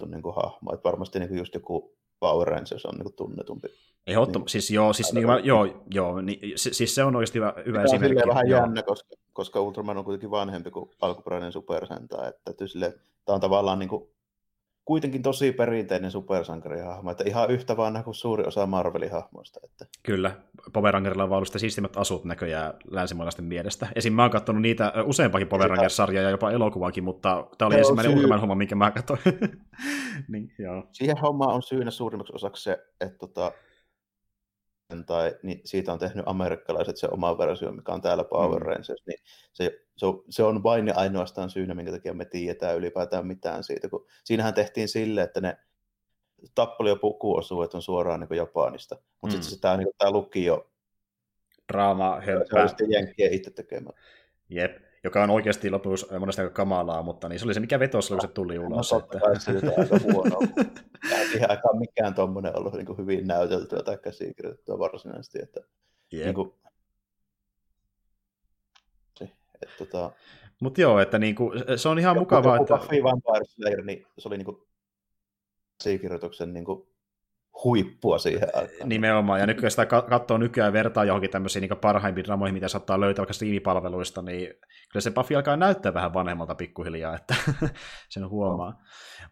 niin 0.07 0.21
kuin 0.21 0.35
hahmo. 0.35 0.73
Että 0.73 0.83
varmasti 0.83 1.19
niin 1.19 1.29
kuin 1.29 1.37
just 1.37 1.53
joku 1.53 1.95
Power 2.19 2.47
Rangers 2.47 2.85
on 2.85 2.95
niin 2.95 3.03
kuin 3.03 3.15
tunnetumpi. 3.15 3.67
Ehdottom- 4.07 4.39
niin, 4.39 4.49
siis 4.49 4.71
joo, 4.71 4.93
siis, 4.93 5.13
niin, 5.13 5.25
mä, 5.25 5.39
joo, 5.39 5.83
joo 5.93 6.21
niin, 6.21 6.53
siis 6.55 6.95
se 6.95 7.03
on 7.03 7.15
oikeasti 7.15 7.39
hyvä, 7.39 7.53
hyvä 7.65 7.83
esimerkki. 7.83 8.23
On 8.23 8.29
vähän 8.29 8.49
jännä, 8.49 8.83
koska, 8.83 9.15
koska 9.33 9.61
Ultraman 9.61 9.97
on 9.97 10.05
kuitenkin 10.05 10.31
vanhempi 10.31 10.71
kuin 10.71 10.89
alkuperäinen 11.01 11.51
Super 11.51 11.87
Sentai. 11.87 12.27
Että 12.49 12.67
sille, 12.67 12.93
tämä 13.25 13.33
on 13.33 13.41
tavallaan 13.41 13.79
niin 13.79 13.89
kuin 13.89 14.09
kuitenkin 14.85 15.21
tosi 15.21 15.51
perinteinen 15.51 16.11
supersankarihahmo, 16.11 17.11
että 17.11 17.23
ihan 17.27 17.51
yhtä 17.51 17.77
vaan 17.77 18.03
kuin 18.03 18.15
suuri 18.15 18.43
osa 18.43 18.65
Marvelin 18.65 19.11
hahmoista. 19.11 19.59
Että... 19.63 19.85
Kyllä, 20.03 20.35
Pomerangerilla 20.73 21.23
on 21.23 21.31
ollut 21.31 21.49
siistimmät 21.57 21.97
asut 21.97 22.25
näköjään 22.25 22.73
länsimaalaisten 22.91 23.45
mielestä. 23.45 23.87
Esim. 23.95 24.13
mä 24.13 24.21
oon 24.21 24.31
katsonut 24.31 24.61
niitä 24.61 24.93
useampakin 25.05 25.47
Pomeranger-sarjaa 25.47 26.23
ja 26.23 26.29
jopa 26.29 26.51
elokuvakin, 26.51 27.03
mutta 27.03 27.47
tämä 27.57 27.67
oli 27.67 27.77
ensimmäinen 27.77 28.11
syy... 28.11 28.17
ulkomaan 28.17 28.41
homma, 28.41 28.55
minkä 28.55 28.75
mä 28.75 28.91
katsoin. 28.91 29.19
niin, 30.31 30.51
joo. 30.59 30.87
Siihen 30.91 31.17
hommaan 31.17 31.55
on 31.55 31.63
syynä 31.63 31.91
suurimmaksi 31.91 32.33
osaksi 32.35 32.63
se, 32.63 32.85
että 33.01 33.17
tota, 33.17 33.51
tai 35.05 35.35
niin 35.43 35.61
siitä 35.65 35.93
on 35.93 35.99
tehnyt 35.99 36.27
amerikkalaiset 36.27 36.97
se 36.97 37.07
oma 37.11 37.37
versio, 37.37 37.71
mikä 37.71 37.91
on 37.91 38.01
täällä 38.01 38.23
Power 38.23 38.63
mm. 38.63 38.65
Rangers, 38.65 39.03
niin 39.07 39.19
se, 39.53 39.79
se, 39.97 40.07
se 40.29 40.43
on 40.43 40.63
vain 40.63 40.87
ja 40.87 40.93
ainoastaan 40.95 41.49
syynä, 41.49 41.73
minkä 41.73 41.91
takia 41.91 42.13
me 42.13 42.25
tiedetään 42.25 42.77
ylipäätään 42.77 43.27
mitään 43.27 43.63
siitä, 43.63 43.89
kun 43.89 44.05
siinähän 44.23 44.53
tehtiin 44.53 44.87
sille, 44.87 45.21
että 45.21 45.41
ne 45.41 45.57
tappeli 46.55 46.89
ja 46.89 46.95
pukuosuudet 46.95 47.73
on 47.73 47.81
suoraan 47.81 48.19
niin 48.19 48.37
Japanista, 48.37 48.97
mutta 49.21 49.37
mm. 49.37 49.41
sitten 49.41 49.61
tämä, 49.61 49.77
niin 49.77 49.87
tämä 49.97 50.11
lukio 50.11 50.71
draama 51.73 52.21
Se 52.49 52.59
oli 52.59 52.69
sitten 52.69 52.91
Jenkkien 52.91 53.33
itse 53.33 53.51
tekemä. 53.51 53.89
Jep, 54.49 54.88
joka 55.03 55.23
on 55.23 55.29
oikeasti 55.29 55.69
lopussa 55.69 56.19
monesti 56.19 56.41
aika 56.41 56.53
kamalaa, 56.53 57.03
mutta 57.03 57.29
niin 57.29 57.39
se 57.39 57.45
oli 57.45 57.53
se, 57.53 57.59
mikä 57.59 57.79
vetosi, 57.79 58.09
kun 58.09 58.21
se 58.21 58.27
tuli 58.27 58.59
ulos. 58.59 58.91
No, 58.91 58.99
että... 58.99 59.39
se 59.39 59.51
aika 59.77 59.99
huono. 60.13 60.39
Eihän 61.33 61.51
aikaan 61.51 61.77
mikään 61.77 62.13
tuommoinen 62.13 62.57
ollut 62.57 62.73
niin 62.73 62.85
kuin 62.85 62.97
hyvin 62.97 63.27
näyteltyä 63.27 63.83
tai 63.83 63.97
käsikirjoittua 63.97 64.79
varsinaisesti. 64.79 65.39
Että, 65.41 65.61
Jep. 66.11 66.25
Niin 66.25 66.35
kuin, 66.35 66.53
että, 69.61 69.75
tota, 69.77 70.11
Mutta 70.59 70.81
joo, 70.81 70.99
että 70.99 71.19
niinku, 71.19 71.51
se 71.75 71.89
on 71.89 71.99
ihan 71.99 72.17
mukavaa. 72.17 72.57
Että... 72.57 72.77
Buffy 72.77 73.03
Vampire 73.03 73.45
Slayer, 73.45 73.83
niin 73.83 74.07
se 74.17 74.27
oli 74.27 74.37
niinku 74.37 74.67
käsikirjoituksen 75.83 76.53
niinku 76.53 76.89
huippua 77.63 78.17
siihen 78.17 78.49
aikaan. 78.53 78.89
Nimenomaan, 78.89 79.39
ja 79.39 79.47
nykyään 79.47 79.71
sitä 79.71 79.85
katsoo 79.85 80.37
nykyään 80.37 80.73
vertaa 80.73 81.05
johonkin 81.05 81.29
tämmöisiin 81.29 81.61
niin 81.61 81.77
parhaimpiin 81.77 82.25
dramoihin, 82.25 82.53
mitä 82.53 82.67
saattaa 82.67 82.99
löytää 82.99 83.21
vaikka 83.21 83.33
striimipalveluista, 83.33 84.21
niin 84.21 84.47
kyllä 84.91 85.01
se 85.01 85.11
Buffy 85.11 85.35
alkaa 85.35 85.57
näyttää 85.57 85.93
vähän 85.93 86.13
vanhemmalta 86.13 86.55
pikkuhiljaa, 86.55 87.15
että 87.15 87.35
sen 88.09 88.29
huomaa. 88.29 88.69
No. 88.69 88.77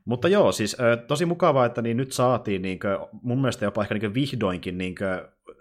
Mutta 0.05 0.27
joo, 0.27 0.51
siis 0.51 0.77
tosi 1.07 1.25
mukavaa, 1.25 1.65
että 1.65 1.81
niin 1.81 1.97
nyt 1.97 2.11
saatiin 2.11 2.61
niin 2.61 2.79
kuin, 2.79 2.97
mun 3.21 3.41
mielestä 3.41 3.65
jopa 3.65 3.81
ehkä 3.81 3.95
niin 3.95 4.13
vihdoinkin 4.13 4.77
niin 4.77 4.95
kuin, 4.95 5.09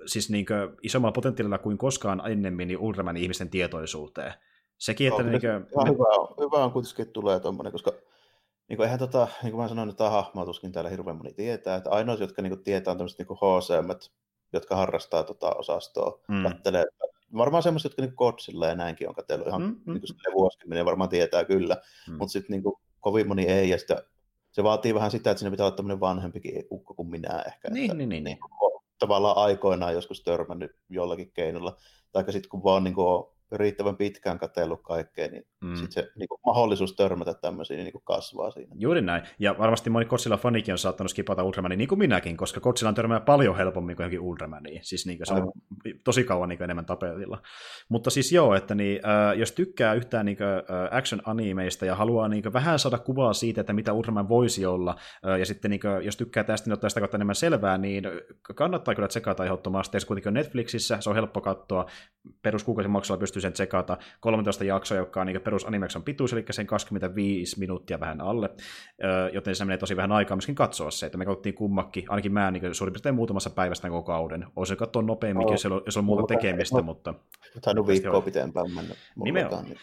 siis 0.07 0.31
niin 0.31 0.47
kuin, 0.47 0.59
isommalla 0.83 1.13
potentiaalilla 1.13 1.59
kuin 1.59 1.79
koskaan 1.79 2.23
ennemmin 2.31 2.69
niin 2.69 2.79
Ultramanin 2.79 3.23
ihmisten 3.23 3.51
tietoisuuteen. 3.51 4.33
Sekin, 4.79 5.09
että... 5.09 5.23
No, 5.23 5.31
niin 5.31 5.41
kuin, 5.41 5.53
hyvä, 5.89 6.05
on, 6.05 6.35
hyvä 6.41 6.65
on 6.65 6.73
kuitenkin, 6.73 7.03
että 7.03 7.13
tulee 7.13 7.41
tuommoinen, 7.41 7.73
koska 7.73 7.93
niin 8.69 8.77
kuin 8.77 8.85
eihän 8.85 8.99
tota, 8.99 9.29
niin 9.43 9.53
kuin 9.53 9.63
mä 9.63 9.69
sanoin, 9.69 9.89
että 9.89 10.11
hahmoa 10.11 10.45
tuskin 10.45 10.73
täällä 10.73 10.91
hirveän 10.91 11.17
moni 11.17 11.33
tietää, 11.33 11.77
että 11.77 11.91
ainoat, 11.91 12.21
jotka 12.21 12.43
niin 12.43 12.51
kuin 12.53 12.65
tietää, 12.65 12.93
on 12.93 12.99
tämmöiset 12.99 13.19
niin 13.19 13.39
HCM, 13.39 14.11
jotka 14.53 14.77
harrastaa 14.77 15.23
tota 15.23 15.55
osastoa, 15.55 16.21
mm. 16.29 16.43
kattelee, 16.43 16.85
varmaan 17.37 17.63
semmoiset, 17.63 17.91
jotka 17.91 18.03
niin 18.03 18.17
kotsilla 18.17 18.67
ja 18.67 18.75
näinkin 18.75 19.09
on 19.09 19.15
katsellut 19.15 19.49
ihan 19.49 19.63
mm, 19.63 19.69
mm. 19.69 19.93
niin 19.93 20.01
kuin 20.01 20.35
vuosikymmeniä, 20.35 20.85
varmaan 20.85 21.11
tietää 21.11 21.45
kyllä, 21.45 21.77
mm. 22.09 22.15
mutta 22.15 22.33
sitten 22.33 22.51
niin 22.51 22.63
kuin, 22.63 22.75
kovin 23.01 23.29
moni 23.29 23.45
ei, 23.45 23.69
ja 23.69 23.79
sitä, 23.79 24.03
se 24.53 24.63
vaatii 24.63 24.95
vähän 24.95 25.11
sitä, 25.11 25.31
että 25.31 25.39
siinä 25.39 25.51
pitää 25.51 25.67
olla 25.67 25.77
tämmöinen 25.77 26.01
vanhempikin 26.01 26.65
ukko 26.71 26.95
kuin 26.95 27.09
minä 27.09 27.43
ehkä. 27.47 27.71
Niin, 27.71 27.85
että, 27.85 27.97
niin, 27.97 28.09
niin, 28.09 28.25
niin. 28.25 28.39
Tavallaan 28.99 29.37
aikoinaan 29.37 29.95
joskus 29.95 30.23
törmännyt 30.23 30.77
jollakin 30.89 31.31
keinolla, 31.35 31.77
tai 32.13 32.33
sitten 32.33 32.49
kun 32.49 32.65
vaan 32.65 32.85
niin 32.85 32.95
kuin, 32.95 33.36
riittävän 33.53 33.97
pitkään 33.97 34.39
katsellut 34.39 34.83
kaikkea, 34.83 35.29
niin 35.29 35.47
mm. 35.65 35.75
sit 35.75 35.93
se 35.93 36.09
niin 36.19 36.29
kuin, 36.29 36.41
mahdollisuus 36.47 36.97
törmätä 36.97 37.35
tämmöisiin 37.35 37.79
niin 37.79 37.93
kuin 37.93 38.05
kasvaa 38.05 38.51
siinä. 38.51 38.75
Juuri 38.79 39.03
näin. 39.03 39.23
Ja 39.39 39.59
varmasti 39.59 39.91
moni 39.91 40.05
Kotsilla 40.05 40.37
fanikin 40.37 40.75
on 40.75 40.79
saattanut 40.79 41.11
skipata 41.11 41.43
Ultramania, 41.43 41.77
niin 41.77 41.89
kuin 41.89 41.99
minäkin, 41.99 42.37
koska 42.37 42.61
Kotsilla 42.61 42.89
on 42.89 42.95
törmää 42.95 43.21
paljon 43.21 43.57
helpommin 43.57 43.97
kuin 43.97 44.05
johonkin 44.05 44.21
Ultramaniin. 44.21 44.81
Siis 44.85 45.07
niin 45.07 45.19
kuin, 45.19 45.27
se 45.27 45.33
on 45.33 45.41
Aivan. 45.41 45.53
tosi 46.05 46.25
kauan 46.25 46.49
niin 46.49 46.59
kuin, 46.59 46.65
enemmän 46.65 46.87
tapetilla. 46.87 47.43
Mutta 47.89 48.11
siis 48.11 48.33
joo, 48.33 48.55
että 48.55 48.75
niin, 48.75 49.01
äh, 49.07 49.39
jos 49.39 49.53
tykkää 49.53 49.95
yhtään 49.95 50.27
niin 50.27 50.37
kuin, 50.37 50.49
äh, 50.49 50.99
action-animeista 50.99 51.87
ja 51.87 51.95
haluaa 51.95 52.29
niin 52.29 52.43
kuin, 52.43 52.53
vähän 52.53 52.79
saada 52.79 52.99
kuvaa 52.99 53.33
siitä, 53.33 53.61
että 53.61 53.73
mitä 53.73 53.93
Ultraman 53.93 54.29
voisi 54.29 54.67
olla, 54.67 54.97
äh, 55.29 55.39
ja 55.39 55.47
sitten 55.47 55.71
niin 55.71 55.81
kuin, 55.81 56.05
jos 56.05 56.17
tykkää 56.17 56.45
tästä, 56.45 56.69
niin 56.69 56.75
ottaa 56.75 56.91
sitä 56.91 57.01
kautta 57.01 57.17
enemmän 57.17 57.35
selvää, 57.35 57.79
niin 57.79 58.05
kannattaa 58.55 58.95
kyllä 58.95 59.09
tsekata 59.09 59.45
ehdottomasti. 59.45 60.01
Se 60.01 60.07
kuitenkin 60.07 60.29
on 60.29 60.35
Netflixissä, 60.35 60.97
se 61.01 61.11
on 61.11 61.17
helppo 61.17 61.41
katsoa. 61.41 61.87
Peruskuukaisen 62.43 62.91
maksulla 62.91 63.21
pystyy 63.37 63.49
sen 63.49 63.53
tsekata. 63.53 63.99
13 64.21 64.65
jaksoa, 64.65 64.99
joka 64.99 65.21
on 65.21 65.27
niin 65.27 65.41
perus 65.41 65.65
Animexon 65.65 66.03
pituus, 66.03 66.33
eli 66.33 66.45
sen 66.51 66.67
25 66.67 67.59
minuuttia 67.59 68.01
vähän 68.01 68.21
alle, 68.21 68.51
joten 69.33 69.55
se 69.57 69.65
menee 69.65 69.79
tosi 69.79 69.97
vähän 69.97 70.13
aikaa 70.13 70.37
myöskin 70.37 70.55
katsoa 70.55 70.91
se, 70.91 71.07
että 71.07 71.19
me 71.19 71.25
katsottiin 71.25 71.55
kummakki, 71.55 72.05
ainakin 72.09 72.33
mä 72.33 72.51
niin 72.51 72.75
suurin 72.75 72.93
piirtein 72.93 73.15
muutamassa 73.15 73.51
päivästä 73.51 73.89
koko 73.89 74.03
kauden. 74.03 74.47
Olisin 74.57 74.77
katsoa 74.77 75.03
nopeammin, 75.03 75.47
no, 75.47 75.53
jos, 75.53 75.67
on, 75.67 75.83
jos 75.87 75.97
on 75.97 76.05
muuta 76.05 76.35
tekemistä, 76.35 76.77
no, 76.77 76.83
mutta... 76.83 77.15
Tainnut 77.63 77.87
viikkoa 77.87 78.21
pitempään 78.21 78.71
mennä. 78.75 78.95
Nimenomaan. 79.25 79.65
Niin. 79.65 79.79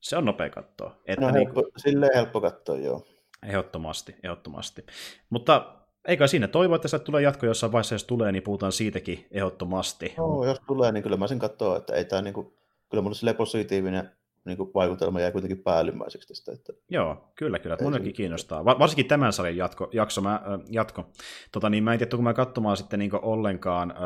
Se 0.00 0.16
on 0.16 0.24
nopea 0.24 0.50
katsoa. 0.50 0.96
Että 1.06 1.26
no, 1.26 1.30
niin 1.30 1.46
helppo, 1.46 1.62
silleen 1.76 2.12
helppo 2.14 2.40
katsoa, 2.40 2.76
joo. 2.76 3.06
Ehdottomasti, 3.42 4.16
ehdottomasti. 4.22 4.86
Mutta 5.30 5.76
eikä 6.06 6.26
siinä 6.26 6.48
toivo, 6.48 6.74
että 6.74 6.88
se 6.88 6.98
tulee 6.98 7.22
jatko 7.22 7.46
jossain 7.46 7.72
vaiheessa, 7.72 7.94
jos 7.94 8.04
tulee, 8.04 8.32
niin 8.32 8.42
puhutaan 8.42 8.72
siitäkin 8.72 9.26
ehdottomasti. 9.30 10.14
No, 10.18 10.44
jos 10.44 10.60
tulee, 10.66 10.92
niin 10.92 11.02
kyllä 11.02 11.16
mä 11.16 11.26
sen 11.26 11.38
katsoa, 11.38 11.76
että 11.76 11.94
ei 11.94 12.04
tämä 12.04 12.22
niin 12.22 12.34
kuin 12.34 12.56
kyllä 12.90 13.02
mulle 13.02 13.14
sille 13.14 13.34
positiivinen 13.34 14.10
niin 14.46 14.56
kuin 14.56 14.70
vaikutelma 14.74 15.20
jäi 15.20 15.32
kuitenkin 15.32 15.62
päällimmäiseksi 15.62 16.28
tästä. 16.28 16.52
Että... 16.52 16.72
Joo, 16.90 17.32
kyllä, 17.34 17.58
kyllä. 17.58 17.76
Munkin 17.82 18.12
kiinnostaa. 18.12 18.64
Varsinkin 18.64 19.08
tämän 19.08 19.32
sarjan 19.32 19.56
jatko, 19.56 19.88
jakso, 19.92 20.20
mä, 20.20 20.34
äh, 20.34 20.40
jatko. 20.70 21.10
Tota, 21.52 21.70
niin 21.70 21.84
mä 21.84 21.92
en 21.92 21.98
tiedä, 21.98 22.16
kun 22.16 22.24
mä 22.24 22.34
katsomaan 22.34 22.76
sitten 22.76 22.98
niin 22.98 23.10
ollenkaan 23.14 23.90
äh, 23.90 23.96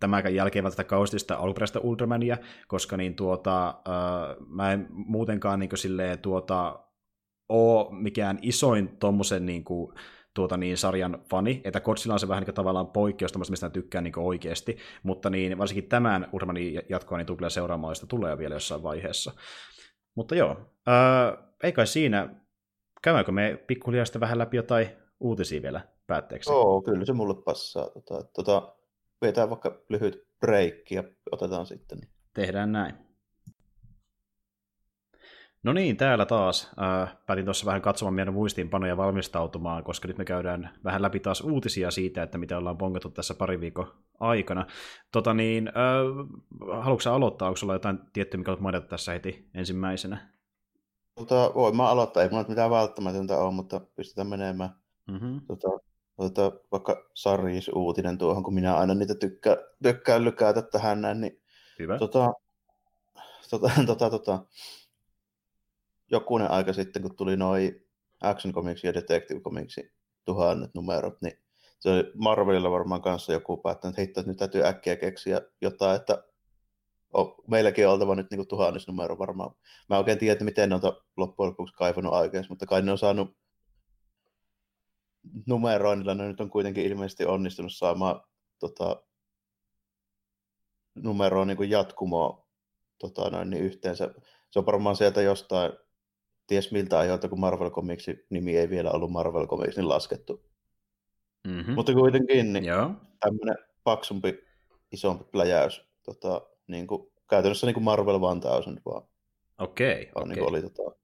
tämänkään 0.00 0.34
jälkeen 0.34 0.64
tätä 0.64 0.84
kaustista 0.84 1.34
alkuperäistä 1.34 1.80
Ultramania, 1.80 2.36
koska 2.68 2.96
niin 2.96 3.14
tuota, 3.14 3.68
äh, 3.68 4.36
mä 4.46 4.72
en 4.72 4.86
muutenkaan 4.90 5.60
niin 5.60 5.70
silleen, 5.74 6.18
tuota, 6.18 6.78
ole 7.48 7.86
mikään 7.90 8.38
isoin 8.42 8.96
tuommoisen 8.98 9.46
niin 9.46 9.64
kuin, 9.64 9.94
tuota 10.34 10.56
niin, 10.56 10.76
sarjan 10.76 11.22
fani, 11.30 11.60
että 11.64 11.80
Godzilla 11.80 12.14
on 12.14 12.20
se 12.20 12.28
vähän 12.28 12.42
niin 12.42 12.54
tavallaan 12.54 12.86
poikkeus, 12.86 13.50
mistä 13.50 13.70
tykkään 13.70 14.04
niin 14.04 14.18
oikeasti, 14.18 14.76
mutta 15.02 15.30
niin, 15.30 15.58
varsinkin 15.58 15.88
tämän 15.88 16.28
Urmanin 16.32 16.82
jatkoa 16.88 17.18
niin 17.18 17.26
tulee 17.26 17.50
seuraamaan, 17.50 17.94
sitä 17.94 18.06
tulee 18.06 18.38
vielä 18.38 18.54
jossain 18.54 18.82
vaiheessa. 18.82 19.32
Mutta 20.14 20.34
joo, 20.34 20.56
ää, 20.86 21.36
ei 21.62 21.72
kai 21.72 21.86
siinä, 21.86 22.34
käydäänkö 23.02 23.32
me 23.32 23.64
pikkuhiljaa 23.66 24.04
sitten 24.04 24.20
vähän 24.20 24.38
läpi 24.38 24.56
jotain 24.56 24.88
uutisia 25.20 25.62
vielä 25.62 25.80
päätteeksi? 26.06 26.50
Joo, 26.50 26.82
kyllä 26.82 27.04
se 27.04 27.12
mulle 27.12 27.42
passaa. 27.44 27.88
Tota, 27.88 28.24
tota, 28.34 28.76
vetää 29.22 29.50
vaikka 29.50 29.82
lyhyt 29.88 30.26
break 30.40 30.90
ja 30.90 31.04
otetaan 31.32 31.66
sitten. 31.66 31.98
Tehdään 32.34 32.72
näin. 32.72 33.11
No 35.62 35.72
niin, 35.72 35.96
täällä 35.96 36.26
taas. 36.26 36.70
Äh, 36.82 37.16
päätin 37.26 37.44
tuossa 37.44 37.66
vähän 37.66 37.82
katsomaan 37.82 38.14
meidän 38.14 38.34
muistiinpanoja 38.34 38.96
valmistautumaan, 38.96 39.84
koska 39.84 40.08
nyt 40.08 40.18
me 40.18 40.24
käydään 40.24 40.70
vähän 40.84 41.02
läpi 41.02 41.20
taas 41.20 41.40
uutisia 41.40 41.90
siitä, 41.90 42.22
että 42.22 42.38
mitä 42.38 42.58
ollaan 42.58 42.78
ponkattu 42.78 43.10
tässä 43.10 43.34
pari 43.34 43.60
viikon 43.60 43.92
aikana. 44.20 44.66
Tota 45.12 45.34
niin, 45.34 45.68
äh, 45.68 46.28
haluatko 46.82 47.10
aloittaa? 47.10 47.48
Onko 47.48 47.56
sulla 47.56 47.72
jotain 47.72 47.98
tiettyä, 48.12 48.38
mikä 48.38 48.50
olet 48.50 48.60
mainita 48.60 48.86
tässä 48.86 49.12
heti 49.12 49.48
ensimmäisenä? 49.54 50.32
Tota, 51.14 51.52
voin 51.54 51.76
mä 51.76 51.88
aloittaa. 51.88 52.22
Ei 52.22 52.28
mulla 52.28 52.44
mitään 52.48 52.70
välttämätöntä 52.70 53.38
ole, 53.38 53.52
mutta 53.52 53.80
pistetään 53.96 54.26
menemään. 54.26 54.70
Mm-hmm. 55.10 55.40
Tota, 55.46 55.68
tota, 56.16 56.52
vaikka 56.72 57.10
Sarjis-uutinen 57.14 58.18
tuohon, 58.18 58.42
kun 58.42 58.54
minä 58.54 58.76
aina 58.76 58.94
niitä 58.94 59.14
tykkään, 59.14 59.56
tykkään 59.82 60.24
lykätä 60.24 60.62
tähän 60.62 61.00
näin. 61.00 61.20
Niin, 61.20 61.42
Hyvä. 61.78 61.98
Tota, 61.98 62.32
tota, 63.50 63.70
tota, 63.86 64.10
tota, 64.10 64.44
jokunen 66.12 66.50
aika 66.50 66.72
sitten, 66.72 67.02
kun 67.02 67.16
tuli 67.16 67.36
noin 67.36 67.86
Action 68.20 68.54
Comics 68.54 68.84
ja 68.84 68.94
Detective 68.94 69.40
Comics 69.40 69.76
tuhannet 70.24 70.70
numerot, 70.74 71.22
niin 71.22 71.38
se 71.78 71.90
oli 71.90 72.12
Marvelilla 72.14 72.70
varmaan 72.70 73.02
kanssa 73.02 73.32
joku 73.32 73.56
päättänyt, 73.56 73.98
että 73.98 74.02
hitto, 74.02 74.22
nyt 74.26 74.36
täytyy 74.36 74.66
äkkiä 74.66 74.96
keksiä 74.96 75.40
jotain, 75.60 75.96
että 75.96 76.24
on, 77.12 77.34
meilläkin 77.48 77.86
on 77.86 77.92
oltava 77.92 78.14
nyt 78.14 78.30
niin 78.30 78.48
tuhannes 78.48 78.86
numero 78.86 79.18
varmaan. 79.18 79.54
Mä 79.88 79.98
oikein 79.98 80.18
tiedä, 80.18 80.32
että 80.32 80.44
miten 80.44 80.68
ne 80.68 80.74
on 80.74 80.80
loppujen 81.16 81.50
lopuksi 81.50 81.74
kaivannut 81.74 82.14
aikeissa, 82.14 82.50
mutta 82.50 82.66
kai 82.66 82.82
ne 82.82 82.92
on 82.92 82.98
saanut 82.98 83.36
numeroinnilla, 85.46 86.14
ne 86.14 86.28
nyt 86.28 86.40
on 86.40 86.50
kuitenkin 86.50 86.84
ilmeisesti 86.84 87.24
onnistunut 87.24 87.72
saamaan 87.72 88.20
tota, 88.58 89.02
numeroa 90.94 91.44
niin 91.44 91.70
jatkumoa 91.70 92.46
tota, 92.98 93.30
noin, 93.30 93.50
niin 93.50 93.62
yhteensä. 93.62 94.14
Se 94.50 94.58
on 94.58 94.66
varmaan 94.66 94.96
sieltä 94.96 95.22
jostain 95.22 95.72
ties 96.46 96.72
miltä 96.72 96.98
ajoilta, 96.98 97.28
kun 97.28 97.40
Marvel 97.40 97.70
Comics 97.70 98.06
nimi 98.30 98.56
ei 98.56 98.70
vielä 98.70 98.90
ollut 98.90 99.12
Marvel 99.12 99.46
Comics, 99.46 99.76
niin 99.76 99.88
laskettu. 99.88 100.44
Mm-hmm. 101.48 101.74
Mutta 101.74 101.92
kuitenkin 101.92 102.52
niin 102.52 102.64
Joo. 102.64 102.90
tämmöinen 103.20 103.56
paksumpi, 103.84 104.44
isompi 104.92 105.24
pläjäys. 105.24 105.84
Tota, 106.02 106.42
niin 106.66 106.86
kuin, 106.86 107.12
käytännössä 107.30 107.66
niin 107.66 107.74
kuin 107.74 107.84
Marvel 107.84 108.18
1000 108.18 108.44
vaan. 108.84 109.02
Okei, 109.58 109.92
okay, 109.92 110.22
okay. 110.22 110.34
niin 110.34 110.48
oli, 110.48 110.62
tota... 110.62 110.96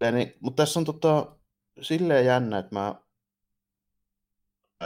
ja, 0.00 0.12
niin, 0.12 0.34
mutta 0.40 0.62
tässä 0.62 0.80
on 0.80 0.84
tota, 0.84 1.36
silleen 1.80 2.26
jännä, 2.26 2.58
että 2.58 2.74
mä 2.74 2.94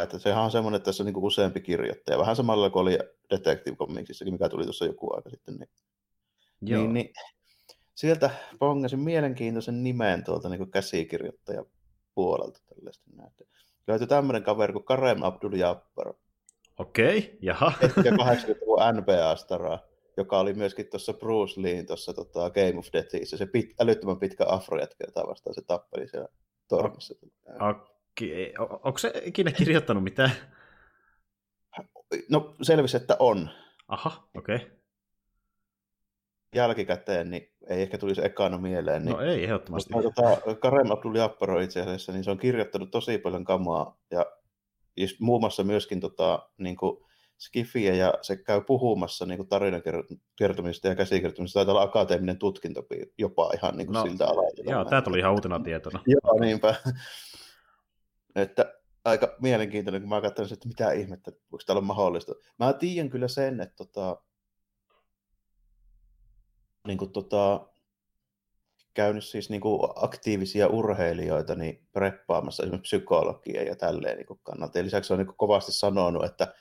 että 0.03 0.19
sehän 0.19 0.45
on 0.45 0.51
semmoinen, 0.51 0.77
että 0.77 0.85
tässä 0.85 1.03
on 1.03 1.07
niin 1.07 1.17
useampi 1.17 1.61
kirjoittaja. 1.61 2.19
Vähän 2.19 2.37
samalla 2.37 2.71
kuin 2.71 2.83
oli 2.83 2.99
Detective 3.31 3.77
Comicsissakin, 3.77 4.35
mikä 4.35 4.49
tuli 4.49 4.65
tuossa 4.65 4.85
joku 4.85 5.15
aika 5.15 5.31
sitten. 5.31 5.55
Niin, 5.55 5.71
Joo. 6.61 6.83
niin, 6.83 6.93
niin 6.93 7.13
sieltä 8.01 8.31
pongasin 8.59 9.01
mielenkiintoisen 9.01 9.83
nimen 9.83 10.25
tuolta 10.25 10.49
niin 10.49 10.71
käsikirjoittajan 10.71 11.67
puolelta. 12.15 12.61
Tällaista 12.69 13.11
Löytyi 13.87 14.07
tämmöinen 14.07 14.43
kaveri 14.43 14.73
kuin 14.73 14.85
Karem 14.85 15.23
Abdul 15.23 15.53
Jabbar. 15.53 16.15
Okei, 16.79 17.19
okay, 17.19 17.39
jaha. 17.43 17.73
Ja 17.83 17.89
80-luvun 18.13 18.79
NBA-staraa, 18.97 19.79
joka 20.17 20.39
oli 20.39 20.55
myöskin 20.55 20.87
tuossa 20.87 21.13
Bruce 21.13 21.63
Leen 21.63 21.87
tuossa 21.87 22.15
tota, 22.15 22.51
Game 22.51 22.79
of 22.79 22.87
Deathissä, 22.93 23.37
se 23.37 23.47
pit, 23.47 23.81
älyttömän 23.81 24.19
pitkä 24.19 24.45
afrojätkä, 24.49 25.05
jota 25.07 25.29
vastaan 25.29 25.55
se 25.55 25.63
tappeli 25.67 26.09
siellä 26.09 26.29
tornissa. 26.69 27.15
Okei, 27.71 28.55
Onko 28.59 28.99
se 28.99 29.13
ikinä 29.25 29.53
kirjoittanut 29.53 30.05
mitään? 30.05 30.31
No 32.29 32.55
selvisi, 32.63 32.97
että 32.97 33.17
on. 33.19 33.51
Aha, 33.89 34.29
okei. 34.37 34.57
Okay. 34.57 34.71
Jälkikäteen 36.55 37.31
niin 37.31 37.53
ei 37.71 37.83
ehkä 37.83 37.99
tulisi 37.99 38.25
ekana 38.25 38.59
mieleen. 38.59 39.05
Niin, 39.05 39.17
no 39.17 39.23
ei, 39.23 39.45
ehdottomasti. 39.45 39.93
Mutta 39.93 40.11
tota, 40.11 40.55
Karem 40.55 40.91
Abdul 40.91 41.15
Japparo 41.15 41.61
itse 41.61 41.81
asiassa, 41.81 42.13
niin 42.13 42.25
se 42.25 42.31
on 42.31 42.39
kirjoittanut 42.39 42.91
tosi 42.91 43.19
paljon 43.19 43.45
kamaa 43.45 43.99
ja 44.11 44.27
muun 45.21 45.41
muassa 45.41 45.65
myöskin 45.65 46.01
tota, 46.01 46.49
niin 46.59 46.77
kuin 46.77 46.97
Skifiä 47.39 47.95
ja 47.95 48.15
se 48.23 48.37
käy 48.37 48.61
puhumassa 48.61 49.27
niin 49.27 49.49
tarinan 49.49 49.83
kertomisesta 50.37 50.89
ja 50.89 50.95
käsikirjoittamisesta. 50.95 51.59
Taitaa 51.59 51.73
olla 51.73 51.83
akateeminen 51.83 52.39
tutkinto 52.39 52.87
jopa 53.19 53.51
ihan 53.55 53.77
niin 53.77 53.87
kuin 53.87 53.95
no, 53.95 54.03
siltä 54.03 54.27
alalta. 54.27 54.63
Joo, 54.65 54.85
tämä 54.85 55.03
tuli 55.03 55.19
ihan 55.19 55.33
uutena 55.33 55.61
tietona. 55.61 56.01
joo, 56.15 56.41
niinpä. 56.41 56.75
että 58.35 58.75
aika 59.05 59.37
mielenkiintoinen, 59.41 60.03
kun 60.03 60.09
mä 60.09 60.21
katsoin, 60.21 60.53
että 60.53 60.69
mitä 60.69 60.93
ihmettä, 60.93 61.31
voiko 61.31 61.63
tämä 61.67 61.79
olla 61.79 61.87
mahdollista. 61.87 62.33
Mä 62.59 62.73
tiedän 62.73 63.11
kyllä 63.11 63.29
sen, 63.29 63.61
että 63.61 63.77
tota, 63.77 64.23
niin 66.87 66.99
kuin 66.99 67.13
tota, 67.13 67.67
käynyt 68.95 69.25
siis 69.25 69.51
niin 69.51 69.61
kuin 69.61 69.81
aktiivisia 69.97 70.69
urheilijoita 70.69 71.55
niin 71.55 71.87
preppaamassa 71.93 72.63
esimerkiksi 72.63 72.97
psykologia 72.97 73.63
ja 73.63 73.77
tälleen 73.77 74.17
niin 74.17 74.27
kuin 74.27 74.41
kannalta. 74.43 74.79
Ja 74.79 74.85
lisäksi 74.85 75.13
on 75.13 75.19
niin 75.19 75.27
kuin 75.27 75.37
kovasti 75.37 75.73
sanonut, 75.73 76.25
että 76.25 76.55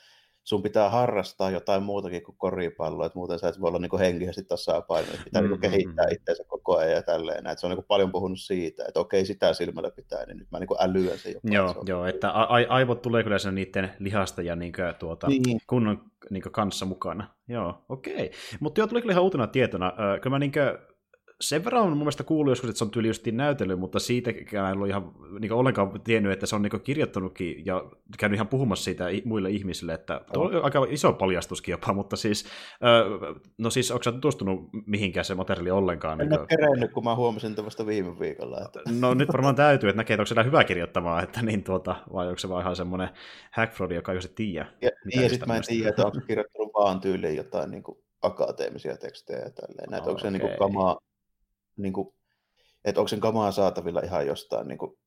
sun 0.50 0.64
pitää 0.64 0.90
harrastaa 0.90 1.52
jotain 1.52 1.84
muutakin 1.84 2.24
kuin 2.24 2.36
koripalloa, 2.38 3.06
että 3.06 3.20
muuten 3.20 3.40
sä 3.40 3.48
et 3.48 3.62
voi 3.62 3.68
olla 3.68 3.80
niin 3.80 4.00
henkisesti 4.00 4.44
tasapainoinen, 4.44 5.14
että 5.16 5.26
pitää 5.26 5.42
mm-hmm. 5.42 5.52
niin 5.62 5.72
kehittää 5.72 6.06
itseensä 6.12 6.44
koko 6.48 6.78
ajan 6.78 6.92
ja 6.92 7.04
tälleen. 7.04 7.38
Että 7.48 7.56
se 7.56 7.68
on 7.68 7.76
niin 7.76 7.86
paljon 7.88 8.12
puhunut 8.12 8.40
siitä, 8.40 8.86
että 8.88 9.00
okei, 9.00 9.26
sitä 9.26 9.54
silmällä 9.54 9.92
pitää, 9.92 10.26
niin 10.26 10.38
nyt 10.38 10.52
mä 10.52 10.60
niin 10.60 10.70
älyän 10.80 11.18
sen 11.18 11.34
jopa. 11.34 11.50
Joo, 11.52 11.74
se 11.74 11.80
joo 11.86 12.06
että 12.06 12.32
a- 12.32 12.48
aivot 12.70 13.02
tulee 13.02 13.24
kyllä 13.24 13.40
sen 13.40 13.56
niiden 13.56 13.92
lihasta 14.00 14.42
ja 14.42 14.56
niin 14.56 14.74
kuin, 14.74 14.96
tuota, 15.00 15.28
niin. 15.28 15.62
kunnon 15.68 16.02
niin 16.30 16.44
kanssa 16.52 16.86
mukana. 16.86 17.28
Joo, 17.48 17.86
okei. 17.90 18.32
Mutta 18.60 18.82
joo, 18.82 18.88
tuli 18.88 19.02
kyllä 19.02 19.14
ihan 19.14 19.24
uutena 19.24 19.48
tietona. 19.48 19.94
Kyllä 20.22 20.36
mä 20.36 20.40
niin 20.40 20.52
kuin, 20.52 20.90
sen 21.41 21.66
verran 21.66 21.82
on 21.82 21.90
mun 21.90 21.98
mielestä 21.98 22.24
kuullut 22.24 22.52
joskus, 22.52 22.70
että 22.70 22.78
se 22.78 22.84
on 22.84 22.91
tyyli 22.91 23.07
justiin 23.07 23.38
näytellyt, 23.38 23.80
mutta 23.80 23.99
siitäkään 23.99 24.72
en 24.72 24.78
ole 24.78 24.88
ihan 24.88 25.11
niin 25.40 25.52
ollenkaan 25.52 26.02
tiennyt, 26.02 26.32
että 26.32 26.45
se 26.45 26.56
on 26.56 26.61
niin 26.61 26.82
kirjoittanutkin 26.82 27.66
ja 27.66 27.86
käynyt 28.18 28.38
ihan 28.38 28.48
puhumassa 28.48 28.84
siitä 28.84 29.06
muille 29.26 29.49
ihmisille, 29.49 29.94
että 29.94 30.22
tuo 30.34 30.45
on 30.45 30.64
aika 30.64 30.86
iso 30.90 31.14
paljastuskin 31.14 31.72
jopa, 31.72 31.94
mutta 31.94 32.16
siis, 32.16 32.45
no 33.57 33.70
siis, 33.70 33.91
onko 33.91 34.03
sä 34.03 34.11
tutustunut 34.11 34.70
mihinkään 34.86 35.26
se 35.26 35.36
materiaali 35.36 35.72
ollenkaan? 35.72 36.22
En 36.22 36.30
niin 36.30 36.40
ole 36.40 36.48
kerennyt, 36.48 36.91
kun 36.91 37.03
mä 37.03 37.16
huomasin 37.16 37.56
vasta 37.66 37.86
viime 37.86 38.20
viikolla. 38.20 38.61
Että... 38.66 38.82
No 38.99 39.14
nyt 39.14 39.28
varmaan 39.34 39.56
täytyy, 39.56 39.90
että 39.90 39.98
näkee, 39.98 40.14
että 40.14 40.22
onko 40.22 40.44
se 40.44 40.48
hyvä 40.48 40.64
kirjoittamaan, 40.64 41.24
että 41.24 41.41
niin 41.41 41.64
tuota, 41.64 41.95
vai 42.14 42.28
onko 42.28 42.40
se 42.40 42.49
vaan 42.49 42.61
ihan 42.61 42.76
semmoinen 42.76 43.10
hackfraud, 43.52 43.91
joka 43.91 44.14
ei 44.14 44.22
se 44.22 44.34
tiedä. 44.36 44.66
Ja, 44.82 44.90
ja 45.22 45.30
sitten 45.30 45.48
mä 45.48 45.57
en 45.57 45.64
tiedä, 45.68 45.90
että 45.90 46.06
onko 46.06 46.20
kirjoittanut 46.28 46.72
vaan 46.74 47.02
tyyliin 47.02 47.36
jotain 47.36 47.72
niin 47.72 47.84
kuin 47.84 47.98
akateemisia 48.22 48.98
tekstejä 48.98 49.40
ja 49.40 49.49
tälleen. 49.49 49.90
Näitä, 49.90 50.03
okay. 50.03 50.11
onko 50.11 50.22
se 50.22 50.32
niin 50.32 50.41
kuin 50.41 50.57
kamaa 50.60 50.98
niin 51.81 51.93
kuin, 51.93 52.14
että 52.85 53.01
onko 53.01 53.07
sen 53.07 53.19
kamaa 53.19 53.51
saatavilla 53.51 53.99
ihan 53.99 54.27
jostain 54.27 54.68
niin 54.68 54.77
kuin 54.77 54.97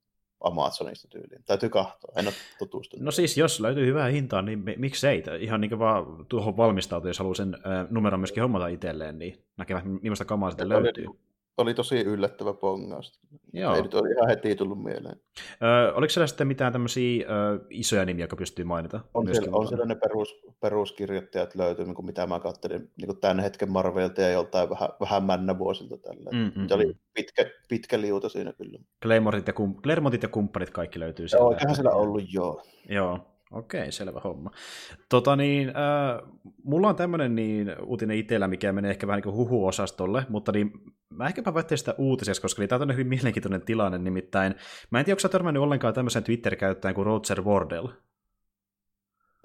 Amazonista 0.41 1.09
tyyliin. 1.09 1.45
Täytyy 1.45 1.69
katsoa, 1.69 2.13
en 2.17 2.27
ole 2.27 2.35
tutustunut. 2.59 3.05
No 3.05 3.11
siis, 3.11 3.39
jos 3.39 3.61
löytyy 3.61 3.87
hyvää 3.87 4.09
hintaa, 4.09 4.43
niin 4.43 4.65
miksei? 4.77 5.23
Ihan 5.41 5.61
niin 5.61 5.69
kuin 5.69 5.79
vaan 5.79 6.27
tuohon 6.29 6.57
valmistautua, 6.57 7.11
jos 7.11 7.19
haluaa 7.19 7.35
sen 7.35 7.55
äh, 7.55 7.87
numeron 7.91 8.21
myöskin 8.21 8.43
hommata 8.43 8.67
itselleen, 8.69 9.19
niin 9.19 9.45
näkevät, 9.57 9.85
millaista 9.85 10.25
kamaa 10.25 10.51
sitten 10.51 10.69
löytyy. 10.69 11.07
Oli, 11.07 11.19
oli 11.57 11.75
tosi 11.75 12.01
yllättävä 12.01 12.53
pongaus. 12.53 13.21
Joo. 13.53 13.75
Ei 13.75 13.83
nyt 13.83 13.95
ole 13.95 14.11
ihan 14.11 14.29
heti 14.29 14.55
tullut 14.55 14.83
mieleen. 14.83 15.17
Ö, 15.63 15.95
oliko 15.95 16.11
siellä 16.11 16.27
sitten 16.27 16.47
mitään 16.47 16.73
tämmöisiä 16.73 17.27
ö, 17.27 17.61
isoja 17.71 18.05
nimiä, 18.05 18.23
jotka 18.23 18.37
pystyy 18.37 18.65
mainita? 18.65 19.01
On 19.15 19.27
siellä, 19.33 19.49
on 19.53 19.69
siellä 19.69 19.85
ne 19.85 19.95
perus, 19.95 20.35
peruskirjoittajat 20.61 21.55
löytyy, 21.55 21.85
niin 21.85 21.95
kuin 21.95 22.07
mitä 22.07 22.27
mä 22.27 22.41
katselin 22.41 22.91
niin 22.97 23.07
kuin 23.07 23.21
tämän 23.21 23.41
hetken 23.41 23.73
Marvelta 23.73 24.21
ja 24.21 24.31
joltain 24.31 24.71
vähän, 24.71 24.89
vähän 25.01 25.25
männä 25.25 25.59
vuosilta 25.59 25.99
tällä. 25.99 26.31
Mm, 26.33 26.61
mm, 26.61 26.69
Se 26.69 26.75
oli 26.75 26.87
mm. 26.87 26.95
pitkä, 27.15 27.51
pitkä 27.69 28.01
liuta 28.01 28.29
siinä 28.29 28.53
kyllä. 28.53 28.79
Claymorit 29.03 29.47
ja, 29.47 29.53
kum, 29.53 29.75
ja 30.23 30.29
kumppanit 30.29 30.71
kaikki 30.71 31.01
löytyy 31.01 31.29
sieltä. 31.29 31.65
Joo, 31.65 31.75
siellä 31.75 31.91
ollut, 31.91 32.25
joo. 32.33 32.63
Joo, 32.89 33.32
Okei, 33.53 33.93
selvä 33.93 34.21
homma. 34.25 34.51
Tota 35.09 35.37
niin, 35.37 35.69
äh, 35.69 36.31
mulla 36.65 36.89
on 36.89 36.97
tämmöinen 36.97 37.35
niin 37.35 37.77
uutinen 37.85 38.17
itsellä, 38.17 38.49
mikä 38.49 38.73
menee 38.73 38.91
ehkä 38.91 39.07
vähän 39.07 39.17
niin 39.17 39.35
kuin 39.35 39.37
huhu-osastolle, 39.37 40.27
mutta 40.29 40.53
niin 40.53 40.71
mä 41.11 41.27
ehkäpä 41.27 41.55
voin 41.55 41.65
sitä 41.75 41.95
uutisessa, 41.99 42.43
koska 42.43 42.67
tämä 42.67 42.83
on 42.83 42.93
hyvin 42.93 43.07
mielenkiintoinen 43.07 43.63
tilanne, 43.63 43.99
nimittäin 43.99 44.55
mä 44.91 44.99
en 44.99 45.05
tiedä, 45.05 45.15
onko 45.15 45.21
sä 45.21 45.29
törmännyt 45.29 45.63
ollenkaan 45.63 45.95
tämmöisen 45.95 46.25
Twitter-käyttäjän 46.25 46.95
kuin 46.95 47.07
Roger 47.07 47.43
Wardell. 47.43 47.89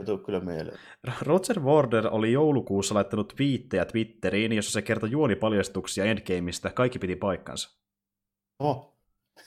Tuu 0.06 0.18
kyllä 0.18 0.40
mieleen. 0.40 0.80
Roger 1.22 1.60
Wardell 1.60 2.08
oli 2.12 2.32
joulukuussa 2.32 2.96
laittanut 2.96 3.28
twiittejä 3.28 3.86
Twitteriin, 3.86 4.54
jossa 4.54 4.72
se 4.72 4.82
kertoi 4.82 5.12
juonipaljastuksia 5.12 6.06
Endgameista. 6.06 6.70
Kaikki 6.70 7.00
piti 7.00 7.16
paikkansa. 7.16 7.80
Oh. 8.60 8.97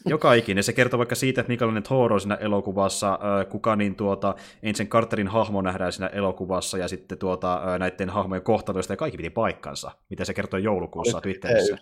Joka 0.07 0.35
ikinen. 0.35 0.65
Se 0.65 0.73
kertoo 0.73 0.99
vaikka 0.99 1.15
siitä, 1.15 1.41
että 1.41 1.51
minkälainen 1.51 1.83
Thor 1.83 2.13
on 2.13 2.21
siinä 2.21 2.35
elokuvassa, 2.35 3.19
kuka 3.49 3.77
niin 3.77 3.95
tuota, 3.95 4.35
ensin 4.63 4.89
Carterin 4.89 5.29
hahmo 5.29 5.63
nähdään 5.63 5.93
siinä 5.93 6.07
elokuvassa, 6.07 6.79
ja 6.79 6.89
sitten 6.89 7.19
tuota, 7.19 7.63
näiden 7.79 8.11
hahmojen 8.11 8.43
kohtaloista, 8.43 8.93
ja 8.93 8.97
kaikki 8.97 9.17
piti 9.17 9.31
paikkansa, 9.31 9.91
mitä 10.11 10.25
se 10.25 10.35
kertoi 10.35 10.63
joulukuussa 10.63 11.21
Twitterissä. 11.21 11.79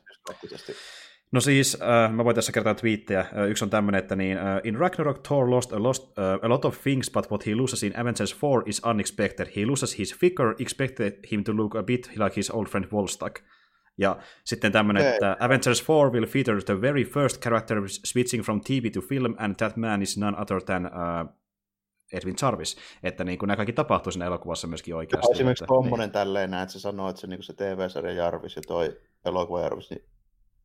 No 1.33 1.41
siis, 1.41 1.79
äh, 1.83 2.13
mä 2.13 2.25
voin 2.25 2.35
tässä 2.35 2.53
kertoa 2.53 2.75
twiittejä. 2.75 3.21
Äh, 3.21 3.49
yksi 3.49 3.65
on 3.65 3.71
tämmöinen, 3.71 3.99
että 3.99 4.17
niin, 4.17 4.39
in 4.65 4.75
Ragnarok 4.75 5.19
Thor 5.19 5.51
lost, 5.51 5.73
a, 5.73 5.83
lost 5.83 6.05
uh, 6.05 6.45
a 6.45 6.49
lot 6.49 6.65
of 6.65 6.83
things, 6.83 7.11
but 7.11 7.31
what 7.31 7.47
he 7.47 7.55
loses 7.55 7.83
in 7.83 8.01
Avengers 8.01 8.37
4 8.43 8.63
is 8.67 8.83
unexpected. 8.85 9.47
He 9.57 9.67
loses 9.67 9.99
his 9.99 10.15
figure, 10.15 10.55
expected 10.59 11.13
him 11.33 11.45
to 11.45 11.57
look 11.57 11.75
a 11.75 11.83
bit 11.83 12.11
like 12.17 12.37
his 12.37 12.51
old 12.51 12.69
friend 12.69 12.87
Volstagg. 12.93 13.37
Ja 13.99 14.17
sitten 14.45 14.73
tämmöinen, 14.73 15.03
okay. 15.03 15.13
että 15.13 15.37
Avengers 15.41 15.89
4 15.89 16.11
will 16.13 16.27
feature 16.27 16.61
the 16.63 16.81
very 16.81 17.05
first 17.05 17.43
character 17.43 17.83
switching 17.89 18.45
from 18.45 18.61
TV 18.61 18.91
to 18.95 19.01
film, 19.01 19.35
and 19.39 19.55
that 19.55 19.77
man 19.77 20.03
is 20.03 20.19
none 20.19 20.41
other 20.41 20.63
than 20.63 20.87
uh, 20.87 21.39
Edwin 22.13 22.35
Jarvis. 22.43 22.77
Että 23.03 23.25
niin 23.25 23.39
kuin 23.39 23.47
nämä 23.47 23.57
kaikki 23.57 23.73
tapahtuu 23.73 24.13
siinä 24.13 24.27
elokuvassa 24.27 24.67
myöskin 24.67 24.95
oikeasti. 24.95 25.33
Esimerkiksi 25.33 25.65
tuommoinen 25.65 26.07
niin. 26.07 26.13
tälleen, 26.13 26.55
että 26.55 26.73
se 26.73 26.81
sanoo, 26.81 27.09
että 27.09 27.21
se, 27.21 27.27
niin 27.27 27.43
se 27.43 27.53
TV-sarja 27.53 28.13
Jarvis 28.13 28.57
ja 28.57 28.63
toi 28.67 29.01
elokuva 29.25 29.61
Jarvis, 29.61 29.91
niin 29.91 30.05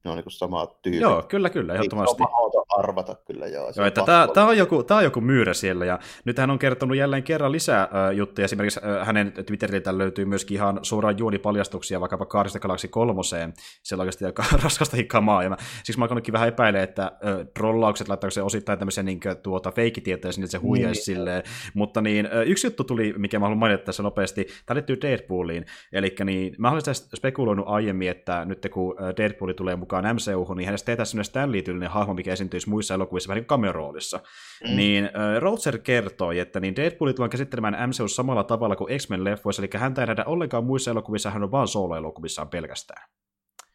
ne 0.03 0.11
on 0.11 0.17
niin 0.17 0.31
samaa 0.31 0.67
tyyppiä. 0.67 1.01
Joo, 1.01 1.21
kyllä, 1.21 1.49
kyllä, 1.49 1.73
ehdottomasti. 1.73 2.23
Niin, 2.23 2.29
on 2.33 2.63
arvata 2.79 3.15
kyllä, 3.15 3.47
joo. 3.47 3.71
joo 3.75 3.85
että 3.85 4.01
tämä, 4.05 4.27
tämä, 4.33 4.47
on 4.47 4.57
joku, 4.57 4.83
tämä 4.83 4.97
on 4.97 5.03
joku 5.03 5.21
myyrä 5.21 5.53
siellä, 5.53 5.85
ja 5.85 5.99
nyt 6.25 6.37
hän 6.37 6.49
on 6.49 6.59
kertonut 6.59 6.97
jälleen 6.97 7.23
kerran 7.23 7.51
lisää 7.51 7.81
äh, 7.81 8.11
juttuja. 8.15 8.45
Esimerkiksi 8.45 8.79
äh, 8.85 9.07
hänen 9.07 9.33
Twitteriltä 9.45 9.97
löytyy 9.97 10.25
myöskin 10.25 10.55
ihan 10.55 10.79
suoraan 10.81 11.17
juonipaljastuksia 11.17 11.99
vaikkapa 11.99 12.25
Kaarista 12.25 12.59
Galaxy 12.59 12.87
3. 12.87 13.13
Siellä 13.23 13.51
on 13.93 13.99
oikeasti 13.99 14.25
aika 14.25 14.43
raskasta 14.63 14.97
kamaa, 15.07 15.43
ja 15.43 15.49
mä, 15.49 15.57
siksi 15.83 15.99
mä 15.99 16.03
alkanutkin 16.03 16.33
vähän 16.33 16.47
epäilemään, 16.47 16.89
että 16.89 17.03
äh, 17.03 17.11
trollaukset 17.53 18.07
laittaako 18.07 18.31
se 18.31 18.41
osittain 18.41 18.79
tämmöisiä 18.79 19.03
niin 19.03 19.19
kuin, 19.19 19.37
tuota, 19.37 19.71
feikkitietoja 19.71 20.31
sinne, 20.31 20.45
että 20.45 20.51
se 20.51 20.57
huijaisi 20.57 20.99
niin. 20.99 21.05
silleen. 21.05 21.43
Mutta 21.73 22.01
niin, 22.01 22.25
äh, 22.25 22.47
yksi 22.47 22.67
juttu 22.67 22.83
tuli, 22.83 23.13
mikä 23.17 23.39
mä 23.39 23.45
haluan 23.45 23.57
mainita 23.57 23.83
tässä 23.83 24.03
nopeasti, 24.03 24.47
tämä 24.65 24.75
liittyy 24.75 25.01
Deadpooliin. 25.01 25.65
Eli 25.93 26.15
niin, 26.23 26.55
mä 26.57 26.71
olen 26.71 26.81
spekuloinut 27.15 27.65
aiemmin, 27.67 28.09
että 28.09 28.45
nyt 28.45 28.67
kun 28.73 28.95
Deadpool 29.17 29.51
tulee 29.51 29.75
mukaan 29.75 29.92
mukaan 29.93 30.15
MCU, 30.15 30.53
niin 30.53 30.65
hänestä 30.65 30.85
tehdään 30.85 31.05
sellainen 31.05 31.25
Stanley-tyylinen 31.25 31.89
hahmo, 31.89 32.13
mikä 32.13 32.33
esiintyisi 32.33 32.69
muissa 32.69 32.93
elokuvissa 32.93 33.27
vähän 33.27 33.41
niin 33.41 33.47
cameo-roolissa. 33.47 34.19
Mm. 34.63 34.75
Niin 34.75 35.05
äh, 35.05 35.39
Roger 35.39 35.77
kertoi, 35.77 36.39
että 36.39 36.59
niin 36.59 36.75
Deadpool 36.75 37.11
tullaan 37.11 37.29
käsittelemään 37.29 37.89
MCU 37.89 38.07
samalla 38.07 38.43
tavalla 38.43 38.75
kuin 38.75 38.99
X-Men-leffoissa, 38.99 39.61
eli 39.61 39.69
häntä 39.75 40.01
ei 40.01 40.07
nähdä 40.07 40.23
ollenkaan 40.25 40.63
muissa 40.63 40.91
elokuvissa, 40.91 41.29
hän 41.29 41.43
on 41.43 41.51
vaan 41.51 41.67
solo-elokuvissaan 41.67 42.49
pelkästään. 42.49 43.09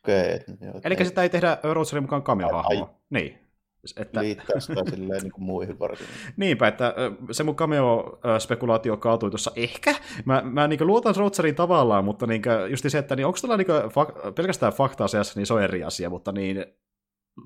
Okei. 0.05 0.35
Okay. 0.35 0.81
Eli 0.85 1.05
sitä 1.05 1.23
ei 1.23 1.29
tehdä 1.29 1.59
Rogerin 1.63 2.03
mukaan 2.03 2.23
cameo-hahmoa. 2.23 2.95
Niin. 3.11 3.48
Että... 3.97 4.21
Liittää 4.21 4.61
sitä 4.61 4.91
silleen 4.91 5.23
niin 5.23 5.33
kuin 5.33 5.45
muihin 5.45 5.79
varsin. 5.79 6.07
Niinpä, 6.37 6.69
että 6.69 6.95
se 7.31 7.45
mun 7.45 7.57
cameo-spekulaatio 7.57 8.97
kaatui 8.97 9.31
tuossa 9.31 9.53
ehkä. 9.57 9.95
Mä, 10.25 10.43
mä 10.45 10.69
niin 10.69 10.87
luotan 10.87 11.15
Rogerin 11.17 11.55
tavallaan, 11.55 12.05
mutta 12.05 12.27
niin 12.27 12.43
just 12.71 12.85
se, 12.89 12.99
että 12.99 13.17
niin 13.17 13.27
onko 13.27 13.39
tällä 13.43 13.57
niin 13.57 13.67
fak- 13.69 14.33
pelkästään 14.33 14.73
fakta-asiassa, 14.73 15.41
niin 15.41 15.47
se 15.47 15.55
on 15.55 15.63
eri 15.63 15.85
asia, 15.85 16.11
mutta 16.11 16.33
niin 16.33 16.65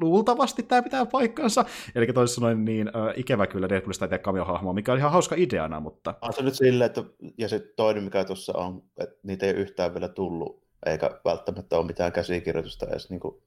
luultavasti 0.01 0.63
tämä 0.63 0.83
pitää 0.83 1.07
paikkansa. 1.07 1.65
Eli 1.95 2.07
toisin 2.07 2.35
sanoen 2.35 2.65
niin 2.65 2.89
äh, 2.89 3.15
ikävä 3.17 3.47
kyllä 3.47 3.69
Deadpoolista 3.69 4.05
ei 4.05 4.09
tee 4.09 4.19
cameo-hahmoa, 4.19 4.73
mikä 4.73 4.93
on 4.93 4.99
ihan 4.99 5.13
hauska 5.13 5.35
ideana, 5.39 5.81
mutta... 5.81 6.15
On 6.23 6.33
se 6.33 6.43
nyt 6.43 6.55
silleen, 6.55 6.87
että 6.87 7.05
ja 7.39 7.49
se 7.49 7.59
toinen 7.77 8.05
mikä 8.05 8.25
tuossa 8.25 8.53
on, 8.57 8.83
että 8.99 9.17
niitä 9.23 9.47
ei 9.47 9.53
yhtään 9.53 9.95
vielä 9.95 10.09
tullut, 10.09 10.63
eikä 10.87 11.21
välttämättä 11.25 11.79
ole 11.79 11.87
mitään 11.87 12.13
käsikirjoitusta 12.13 12.87
edes 12.87 13.11
niin 13.11 13.21
kuin 13.21 13.43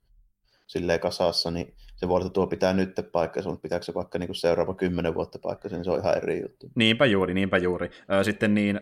silleen 0.66 1.00
kasassa, 1.00 1.50
niin 1.50 1.74
se 1.96 2.08
voi 2.08 2.16
olla, 2.16 2.26
että 2.26 2.34
tuo 2.34 2.46
pitää 2.46 2.72
nyt 2.72 2.92
paikkansa, 3.12 3.48
mutta 3.48 3.62
pitääkö 3.62 3.84
se 3.84 3.94
vaikka 3.94 4.18
niin 4.18 4.26
kuin 4.26 4.36
seuraava 4.36 4.74
kymmenen 4.74 5.14
vuotta 5.14 5.38
paikkansa, 5.38 5.76
niin 5.76 5.84
se 5.84 5.90
on 5.90 5.98
ihan 5.98 6.16
eri 6.16 6.42
juttu. 6.42 6.70
Niinpä 6.74 7.06
juuri, 7.06 7.34
niinpä 7.34 7.58
juuri. 7.58 7.90
Sitten 8.22 8.54
niin, 8.54 8.80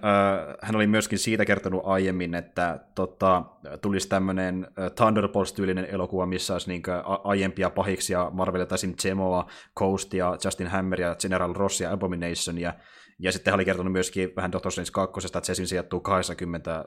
hän 0.63 0.77
oli 0.77 0.87
myöskin 0.87 1.19
siitä 1.19 1.45
kertonut 1.45 1.83
aiemmin, 1.85 2.35
että 2.35 2.81
tota, 2.95 3.43
tulisi 3.81 4.09
tämmöinen 4.09 4.67
Thunderbolts-tyylinen 4.95 5.87
elokuva, 5.91 6.27
missä 6.27 6.53
olisi 6.53 6.69
niin 6.69 6.83
aiempia 7.25 7.71
pahiksia 7.71 8.31
Marvelilta 8.33 8.75
esim. 8.75 8.95
Jemoa, 9.05 9.47
Coastia, 9.79 10.37
Justin 10.45 10.67
Hammeria, 10.67 11.15
General 11.15 11.53
Rossia, 11.53 11.93
Abominationia, 11.93 12.75
ja 13.19 13.33
sitten 13.33 13.51
hän 13.51 13.59
oli 13.59 13.65
kertonut 13.65 13.93
myöskin 13.93 14.33
vähän 14.37 14.53
Doctor 14.53 14.73
Strange 14.73 14.91
2, 14.93 15.27
että 15.27 15.41
se 15.43 15.53
esimerkiksi 15.53 15.71
sijoittuu 15.71 16.01
80 16.01 16.85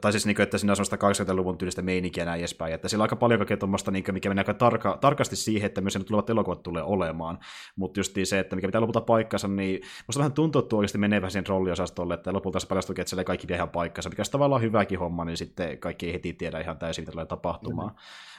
tai 0.00 0.12
siis 0.12 0.26
niin 0.26 0.36
kuin, 0.36 0.44
että 0.44 0.58
siinä 0.58 0.72
on 0.72 0.76
sellaista 0.76 1.32
80-luvun 1.32 1.58
tyylistä 1.58 1.82
meininkiä 1.82 2.24
näin 2.24 2.38
edespäin, 2.38 2.74
että 2.74 2.88
sillä 2.88 3.02
on 3.02 3.04
aika 3.04 3.16
paljon 3.16 3.38
kaikkea 3.38 3.56
tuommoista, 3.56 3.90
niin 3.90 4.04
mikä 4.12 4.28
menee 4.28 4.40
aika 4.40 4.54
tarka, 4.54 4.98
tarkasti 5.00 5.36
siihen, 5.36 5.66
että 5.66 5.80
myös 5.80 5.98
ne 5.98 6.04
tulevat 6.04 6.30
elokuvat 6.30 6.62
tulee 6.62 6.82
olemaan, 6.82 7.38
mutta 7.76 8.00
just 8.00 8.16
se, 8.24 8.38
että 8.38 8.56
mikä 8.56 8.68
pitää 8.68 8.80
lopulta 8.80 9.00
paikkansa, 9.00 9.48
niin 9.48 9.80
musta 10.06 10.18
vähän 10.18 10.32
tuntuu, 10.32 10.62
että 10.62 10.76
oikeasti 10.76 10.98
menee 10.98 11.20
vähän 11.20 11.30
siihen 11.30 11.46
rolliosastolle, 11.46 12.14
että 12.14 12.32
lopulta 12.32 12.60
se 12.60 12.66
paljastuukin, 12.66 13.00
että 13.00 13.10
siellä 13.10 13.24
kaikki 13.24 13.48
vie 13.48 13.56
ihan 13.56 13.70
paikkansa, 13.70 14.10
mikä 14.10 14.22
on 14.22 14.26
tavallaan 14.32 14.62
hyväkin 14.62 14.98
homma, 14.98 15.24
niin 15.24 15.36
sitten 15.36 15.78
kaikki 15.78 16.06
ei 16.06 16.12
heti 16.12 16.32
tiedä 16.32 16.60
ihan 16.60 16.78
täysin, 16.78 17.02
mitä 17.02 17.12
tulee 17.12 17.26
tapahtumaan. 17.26 17.94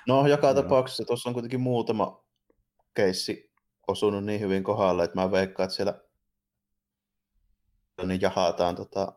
No, 0.07 0.27
joka 0.27 0.53
tapauksessa 0.53 1.05
tuossa 1.05 1.29
on 1.29 1.34
kuitenkin 1.34 1.61
muutama 1.61 2.23
keissi 2.93 3.51
osunut 3.88 4.25
niin 4.25 4.41
hyvin 4.41 4.63
kohdalle, 4.63 5.03
että 5.03 5.21
mä 5.21 5.31
veikkaan, 5.31 5.65
että 5.65 5.75
siellä 5.75 5.93
niin 8.05 8.21
jahataan 8.21 8.75
tota, 8.75 9.13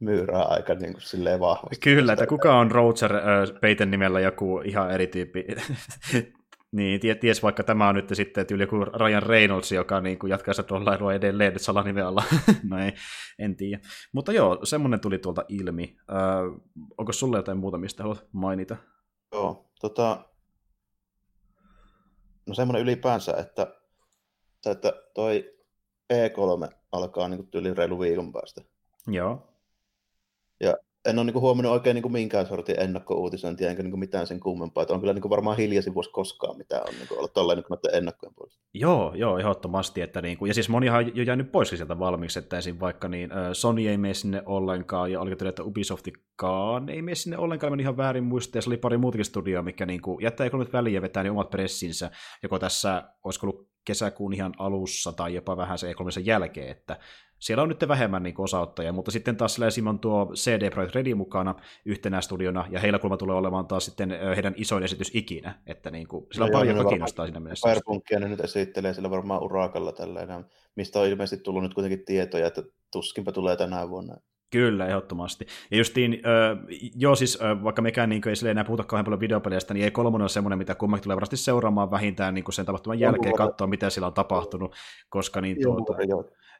myyrää 0.00 0.42
aika 0.42 0.74
niin 0.74 0.92
kuin 0.92 1.02
silleen 1.02 1.40
vahvasti. 1.40 1.76
Kyllä, 1.80 2.12
että 2.12 2.26
kuka 2.26 2.58
on 2.58 2.70
Roger 2.70 3.16
äh, 3.16 3.22
Peyton 3.60 3.90
nimellä 3.90 4.20
joku 4.20 4.60
ihan 4.64 4.90
eri 4.90 5.06
tyyppi. 5.06 5.44
niin, 6.72 7.00
ties 7.20 7.42
vaikka 7.42 7.62
tämä 7.62 7.88
on 7.88 7.94
nyt 7.94 8.08
sitten 8.12 8.46
tyyli 8.46 8.62
joku 8.62 8.84
Ryan 8.84 9.22
Reynolds, 9.22 9.72
joka 9.72 10.00
niin 10.00 10.18
kuin 10.18 10.30
jatkaa 10.30 10.54
sitä 10.54 10.66
trollailua 10.66 11.14
edelleen 11.14 11.58
salanimen 11.58 12.06
alla. 12.06 12.24
no 12.70 12.78
ei, 12.78 12.92
en 13.38 13.56
tiedä. 13.56 13.82
Mutta 14.12 14.32
joo, 14.32 14.58
semmoinen 14.64 15.00
tuli 15.00 15.18
tuolta 15.18 15.44
ilmi. 15.48 15.96
Äh, 16.10 16.60
onko 16.98 17.12
sulle 17.12 17.36
jotain 17.36 17.58
muuta, 17.58 17.78
mistä 17.78 18.02
haluat 18.02 18.26
mainita? 18.32 18.76
Joo, 19.32 19.70
tota... 19.80 20.24
No 22.46 22.54
semmoinen 22.54 22.82
ylipäänsä, 22.82 23.32
että, 23.36 23.66
että 24.66 24.92
toi 25.14 25.54
E3 26.12 26.74
alkaa 26.92 27.28
niin 27.28 27.38
kuin 27.38 27.50
tyyli 27.50 27.74
reilu 27.74 28.00
viikon 28.00 28.32
päästä. 28.32 28.62
Joo. 29.06 29.47
En 31.06 31.18
ole 31.18 31.26
niin 31.26 31.40
huomannut 31.40 31.72
oikein 31.72 31.94
niin 31.94 32.12
minkään 32.12 32.46
sortin 32.46 32.80
ennakkouutisointia, 32.80 33.70
enkä 33.70 33.82
niin 33.82 33.98
mitään 33.98 34.26
sen 34.26 34.40
kummempaa. 34.40 34.82
Että 34.82 34.94
on 34.94 35.00
kyllä 35.00 35.12
niin 35.12 35.30
varmaan 35.30 35.56
hiljaisin 35.56 35.94
vuosi 35.94 36.10
koskaan, 36.10 36.58
mitä 36.58 36.82
on 36.88 36.94
niin 36.94 37.08
kuin, 37.08 37.18
olla 37.18 37.28
tuolla 37.28 37.54
niin 37.54 37.64
ennakkojen 37.92 38.34
puolesta. 38.34 38.62
Joo, 38.74 39.14
joo, 39.14 39.38
ehdottomasti. 39.38 40.00
Että, 40.00 40.22
niin 40.22 40.38
kuin, 40.38 40.48
ja 40.48 40.54
siis 40.54 40.68
monihan 40.68 41.04
on 41.04 41.16
jo 41.16 41.22
jäänyt 41.22 41.52
pois 41.52 41.68
sieltä 41.68 41.98
valmiiksi, 41.98 42.38
että 42.38 42.58
esim. 42.58 42.76
vaikka 42.80 43.08
niin, 43.08 43.30
Sony 43.52 43.88
ei 43.88 43.98
mene 43.98 44.14
sinne 44.14 44.42
ollenkaan, 44.46 45.12
ja 45.12 45.20
oliko 45.20 45.36
tuli, 45.36 45.48
että 45.48 45.62
Ubisoftikaan 45.62 46.88
ei 46.88 47.02
mene 47.02 47.14
sinne 47.14 47.38
ollenkaan, 47.38 47.72
meni 47.72 47.82
ihan 47.82 47.96
väärin 47.96 48.24
muista, 48.24 48.58
ja 48.58 48.62
se 48.62 48.70
oli 48.70 48.76
pari 48.76 48.98
muutakin 48.98 49.24
studioa, 49.24 49.62
mikä 49.62 49.86
niin 49.86 50.02
kuin, 50.02 50.22
jättää 50.22 50.44
ei 50.44 50.58
nyt 50.58 50.72
väliä 50.72 51.02
vetää 51.02 51.22
niin 51.22 51.30
omat 51.30 51.50
pressinsä, 51.50 52.10
joko 52.42 52.58
tässä, 52.58 53.02
olisiko 53.24 53.46
ollut 53.46 53.68
kesäkuun 53.84 54.34
ihan 54.34 54.52
alussa 54.58 55.12
tai 55.12 55.34
jopa 55.34 55.56
vähän 55.56 55.78
se 55.78 55.92
E3 55.92 56.20
jälkeen, 56.24 56.68
että 56.68 56.98
siellä 57.38 57.62
on 57.62 57.68
nyt 57.68 57.88
vähemmän 57.88 58.22
niin 58.22 58.34
osauttajia, 58.38 58.92
mutta 58.92 59.10
sitten 59.10 59.36
taas 59.36 59.60
Simon 59.68 59.98
tuo 59.98 60.32
CD 60.34 60.70
Projekt 60.70 60.94
Ready 60.94 61.14
mukana 61.14 61.54
yhtenä 61.84 62.20
studiona, 62.20 62.66
ja 62.70 62.80
heillä 62.80 62.98
kulma 62.98 63.16
tulee 63.16 63.36
olemaan 63.36 63.66
taas 63.66 63.84
sitten 63.84 64.10
heidän 64.36 64.54
isoin 64.56 64.84
esitys 64.84 65.10
ikinä, 65.14 65.54
että 65.66 65.90
niin 65.90 66.08
kuin, 66.08 66.26
sillä 66.32 66.44
on 66.44 66.50
no 66.50 66.58
paljon, 66.58 66.76
joka 66.76 66.88
kiinnostaa 66.88 67.26
siinä 67.26 67.40
mielessä. 67.40 67.68
Firepunkia 67.68 68.20
ne 68.20 68.28
nyt 68.28 68.40
esittelee 68.40 68.94
sillä 68.94 69.10
varmaan 69.10 69.42
urakalla 69.42 69.92
tällainen, 69.92 70.44
mistä 70.76 71.00
on 71.00 71.06
ilmeisesti 71.06 71.44
tullut 71.44 71.62
nyt 71.62 71.74
kuitenkin 71.74 72.04
tietoja, 72.04 72.46
että 72.46 72.62
tuskinpä 72.92 73.32
tulee 73.32 73.56
tänä 73.56 73.88
vuonna. 73.88 74.16
Kyllä, 74.50 74.86
ehdottomasti. 74.86 75.46
Ja 75.70 75.78
justiin, 75.78 76.12
äh, 76.12 76.58
joo 76.96 77.14
siis, 77.14 77.38
äh, 77.42 77.64
vaikka 77.64 77.82
mekään 77.82 78.08
niin 78.08 78.22
ei 78.28 78.50
enää 78.50 78.64
puhuta 78.64 78.84
kauhean 78.84 79.04
paljon 79.04 79.20
videopeleistä, 79.20 79.74
niin 79.74 79.84
ei 79.84 79.90
kolmonen 79.90 80.22
ole 80.22 80.28
semmoinen, 80.28 80.58
mitä 80.58 80.74
kummakin 80.74 81.02
tulee 81.02 81.16
varmasti 81.16 81.36
seuraamaan 81.36 81.90
vähintään 81.90 82.34
niin 82.34 82.52
sen 82.52 82.66
tapahtuman 82.66 82.98
jälkeen, 82.98 83.34
katsoa 83.34 83.66
mitä 83.66 83.90
siellä 83.90 84.06
on 84.06 84.14
tapahtunut, 84.14 84.74
koska 85.08 85.40
niin 85.40 85.56
tuota, 85.62 85.92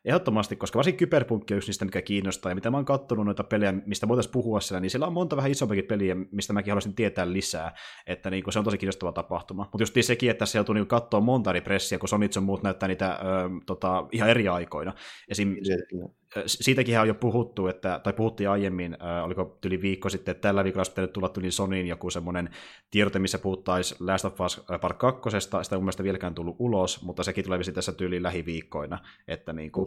Ehdottomasti, 0.09 0.57
koska 0.57 0.77
varsinkin 0.77 0.99
Kyberpunk 0.99 1.45
on 1.51 1.57
just 1.57 1.69
niistä, 1.69 1.85
mikä 1.85 2.03
kiinnostaa, 2.03 2.51
ja 2.51 2.55
mitä 2.55 2.71
mä 2.71 2.77
oon 2.77 2.85
kattonut 2.85 3.25
noita 3.25 3.45
pelejä, 3.45 3.73
mistä 3.73 4.09
voitaisiin 4.09 4.33
puhua 4.33 4.61
siellä, 4.61 4.81
niin 4.81 4.91
siellä 4.91 5.07
on 5.07 5.13
monta 5.13 5.37
vähän 5.37 5.51
isompikin 5.51 5.85
peliä, 5.85 6.17
mistä 6.33 6.53
mäkin 6.53 6.71
haluaisin 6.71 6.95
tietää 6.95 7.33
lisää, 7.33 7.75
että 8.07 8.31
niin 8.31 8.53
se 8.53 8.59
on 8.59 8.65
tosi 8.65 8.79
kiinnostava 8.79 9.13
tapahtuma. 9.13 9.69
Mutta 9.73 9.83
just 9.83 9.95
sekin, 10.01 10.31
että 10.31 10.47
se 10.47 10.59
joutuu 10.59 10.75
niin 10.75 10.87
katsoa 10.87 11.21
monta 11.21 11.51
eri 11.51 11.61
pressiä, 11.61 11.99
kun 11.99 12.09
Sonitson 12.09 12.43
muut 12.43 12.63
näyttää 12.63 12.89
niitä 12.89 13.13
ö, 13.13 13.19
tota, 13.67 14.07
ihan 14.13 14.31
eri 14.31 14.49
aikoina. 14.49 14.93
Esim. 15.29 15.57
Siitäkin 16.47 17.01
on 17.01 17.09
jo 17.09 17.15
puhuttu, 17.15 17.67
että, 17.67 18.01
tai 18.03 18.13
puhuttiin 18.13 18.51
aiemmin, 18.51 18.97
äh, 19.03 19.25
oliko 19.25 19.59
yli 19.67 19.83
viikko 19.83 20.09
sitten, 20.09 20.33
että 20.33 20.49
tällä 20.49 20.65
viikolla 20.65 20.81
olisi 20.81 20.91
pitänyt 20.91 21.13
tulla 21.13 21.29
tuli 21.29 21.51
Sonyin 21.51 21.87
joku 21.87 22.11
semmoinen 22.11 22.51
tiedote, 22.91 23.19
missä 23.19 23.39
puhuttaisiin 23.39 24.07
Last 24.07 24.25
of 24.25 24.41
Us 24.41 24.65
Part 24.81 24.99
2, 24.99 25.41
sitä 25.41 25.57
on 25.57 25.65
mun 25.73 25.83
mielestä 25.83 26.03
vieläkään 26.03 26.35
tullut 26.35 26.57
ulos, 26.59 27.03
mutta 27.03 27.23
sekin 27.23 27.45
tulee 27.45 27.59
tässä 27.75 27.93
tyyliin 27.93 28.23
lähiviikkoina, 28.23 28.99
että 29.29 29.53
niin 29.53 29.73
kuin, 29.73 29.87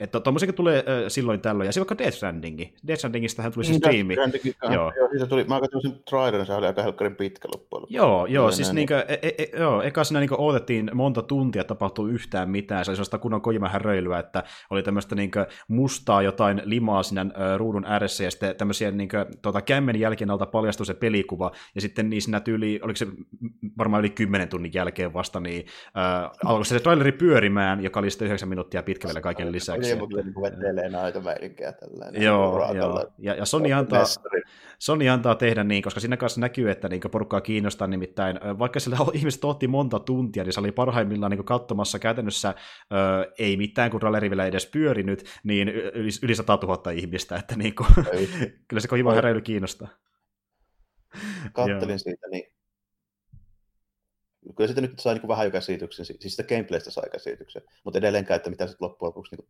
että 0.00 0.20
tuommoisiakin 0.20 0.54
tulee 0.54 0.78
äh, 0.78 0.84
silloin 1.08 1.40
tällöin, 1.40 1.66
ja 1.66 1.72
se 1.72 1.80
vaikka 1.80 1.98
Death 1.98 2.16
Strandingi. 2.16 2.74
Death 2.86 2.98
Strandingistähän 2.98 3.52
tuli 3.52 3.64
se 3.64 3.70
niin, 3.70 3.80
striimi. 3.80 4.16
Joo. 4.62 4.92
joo, 4.96 5.08
siitä 5.10 5.26
tuli, 5.26 5.44
mä 5.44 5.60
katsoin 5.60 5.82
sen 5.82 6.00
trailerin, 6.10 6.46
se 6.46 6.54
oli 6.54 6.66
aika 6.66 6.82
helkkarin 6.82 7.16
pitkä 7.16 7.48
loppujen 7.54 7.86
Joo, 7.88 8.26
joo, 8.26 8.50
siis 8.50 8.72
niin, 8.72 8.88
e, 8.92 9.18
e, 9.22 9.34
e, 9.38 9.58
joo, 9.58 9.82
eka 9.82 10.04
siinä 10.04 10.20
niin 10.20 10.40
odotettiin 10.40 10.90
monta 10.94 11.22
tuntia, 11.22 11.64
tapahtuu 11.64 12.06
yhtään 12.06 12.50
mitään, 12.50 12.84
se 12.84 12.90
oli 12.90 12.96
sellaista 12.96 13.18
kunnon 13.18 13.40
Kojima 13.40 13.68
häröilyä, 13.68 14.18
että 14.18 14.44
oli 14.70 14.82
tämmöistä 14.82 15.14
niin 15.14 15.30
mustaa 15.68 16.22
jotain 16.22 16.62
limaa 16.64 17.02
siinä 17.02 17.20
äh, 17.20 17.56
ruudun 17.56 17.84
ääressä, 17.84 18.24
ja 18.24 18.30
sitten 18.30 18.56
tämmöisiä 18.56 18.90
niin 18.90 19.08
kuin, 19.08 19.24
tuota, 19.42 19.62
kämmen 19.62 20.00
jälkeen 20.00 20.30
alta 20.30 20.46
paljastui 20.46 20.86
se 20.86 20.94
pelikuva, 20.94 21.52
ja 21.74 21.80
sitten 21.80 22.10
niin 22.10 22.22
siinä 22.22 22.40
tyyli, 22.40 22.80
oliko 22.82 22.96
se 22.96 23.06
varmaan 23.78 24.00
yli 24.00 24.10
kymmenen 24.10 24.48
tunnin 24.48 24.72
jälkeen 24.74 25.12
vasta, 25.12 25.40
niin 25.40 25.66
äh, 25.98 26.30
alkoi 26.44 26.64
se 26.64 26.80
traileri 26.80 27.12
pyörimään, 27.12 27.82
joka 27.82 28.00
oli 28.00 28.10
sitten 28.10 28.26
yhdeksän 28.26 28.48
minuuttia 28.48 28.82
pitkä 28.82 29.08
vielä 29.08 29.20
kaiken 29.20 29.52
lisäksi 29.52 29.89
niin, 29.94 29.98
mutta 29.98 30.16
niin 30.16 30.34
vetelee 30.42 30.88
näitä 30.88 31.20
meininkiä 31.20 31.72
tällainen. 31.72 32.22
Joo, 32.22 32.74
joo. 32.74 33.06
Ja, 33.18 33.34
ja 33.34 33.44
Sony, 33.44 33.72
antaa, 33.72 34.04
Sony 34.78 35.08
antaa 35.08 35.34
tehdä 35.34 35.64
niin, 35.64 35.82
koska 35.82 36.00
siinä 36.00 36.16
kanssa 36.16 36.40
näkyy, 36.40 36.70
että 36.70 36.88
niin 36.88 37.00
porukkaa 37.10 37.40
kiinnostaa 37.40 37.86
nimittäin, 37.86 38.40
vaikka 38.58 38.80
sillä 38.80 38.96
ihmiset 39.14 39.44
otti 39.44 39.68
monta 39.68 39.98
tuntia, 39.98 40.44
niin 40.44 40.52
se 40.52 40.60
oli 40.60 40.72
parhaimmillaan 40.72 41.30
niin 41.30 41.44
katsomassa 41.44 41.98
käytännössä 41.98 42.54
ö, 42.92 43.32
ei 43.38 43.56
mitään, 43.56 43.90
kun 43.90 44.02
ralleri 44.02 44.30
vielä 44.30 44.46
edes 44.46 44.66
pyörinyt, 44.66 45.24
niin 45.44 45.68
yli, 45.68 46.10
yli 46.22 46.34
100 46.34 46.58
000 46.62 46.90
ihmistä, 46.90 47.36
että 47.36 47.56
niin 47.56 47.74
kuin, 47.74 47.88
kyllä 48.68 48.80
se 48.80 48.88
Kojima 48.88 49.12
heräily 49.12 49.40
kiinnostaa. 49.40 49.88
Kattelin 51.52 51.98
siitä, 51.98 52.28
niin 52.30 52.52
kyllä 54.56 54.68
siitä 54.68 54.80
nyt 54.80 54.98
sai 54.98 55.14
niin 55.14 55.28
vähän 55.28 55.46
jo 55.46 55.50
käsityksen, 55.50 56.06
siis 56.06 56.36
sitä 56.36 56.42
gameplaystä 56.42 56.90
sai 56.90 57.10
käsityksen, 57.10 57.62
mutta 57.84 57.98
edelleenkään, 57.98 58.36
että 58.36 58.50
mitä 58.50 58.66
sitten 58.66 58.84
loppujen 58.88 59.08
lopuksi 59.08 59.36
niin 59.36 59.48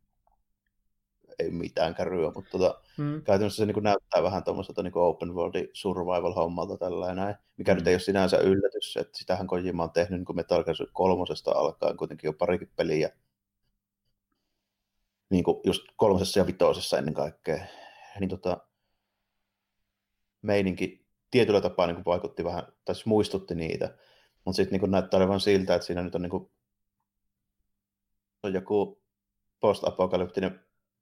ei 1.41 1.51
mitään 1.51 1.95
kärryä, 1.95 2.33
mutta 2.35 2.51
tota, 2.51 2.81
mm. 2.99 3.23
käytännössä 3.23 3.57
se 3.57 3.67
niin 3.67 3.83
näyttää 3.83 4.23
vähän 4.23 4.45
tuommoiselta 4.45 4.83
niin 4.83 4.93
open 4.97 5.35
world 5.35 5.71
survival-hommalta 5.73 6.79
tällainen, 6.79 7.35
mikä 7.57 7.75
mm. 7.75 7.79
nyt 7.79 7.87
ei 7.87 7.95
ole 7.95 8.01
sinänsä 8.01 8.39
yllätys, 8.39 8.97
että 8.97 9.19
sitähän 9.19 9.47
Kojima 9.47 9.83
on 9.83 9.91
tehnyt 9.91 10.21
niin 10.21 10.37
Metal 10.37 10.65
Gear 10.65 10.77
kolmosesta 10.93 11.51
alkaen 11.51 11.97
kuitenkin 11.97 12.29
jo 12.29 12.33
parikin 12.33 12.71
peliä, 12.77 13.11
niin 15.31 15.45
kuin 15.45 15.61
just 15.65 15.83
kolmosessa 15.97 16.41
ja 16.41 16.47
vitosessa 16.47 16.99
ennen 16.99 17.15
kaikkea, 17.15 17.65
niin 18.21 18.31
tota, 18.31 18.59
meininki 20.43 21.07
tietyllä 21.31 21.61
tapaa 21.61 21.87
niin 21.87 22.05
vaikutti 22.05 22.45
vähän, 22.45 22.67
tai 22.85 22.95
siis 22.95 23.07
muistutti 23.07 23.55
niitä, 23.55 23.95
mutta 24.45 24.57
sitten 24.57 24.81
niin 24.81 24.91
näyttää 24.91 25.19
olevan 25.19 25.41
siltä, 25.41 25.75
että 25.75 25.87
siinä 25.87 26.03
nyt 26.03 26.15
on, 26.15 26.23
niin 26.23 26.31
kuin, 26.31 26.51
on 28.43 28.55
joku 28.55 29.03
post-apokalyptinen 29.61 30.61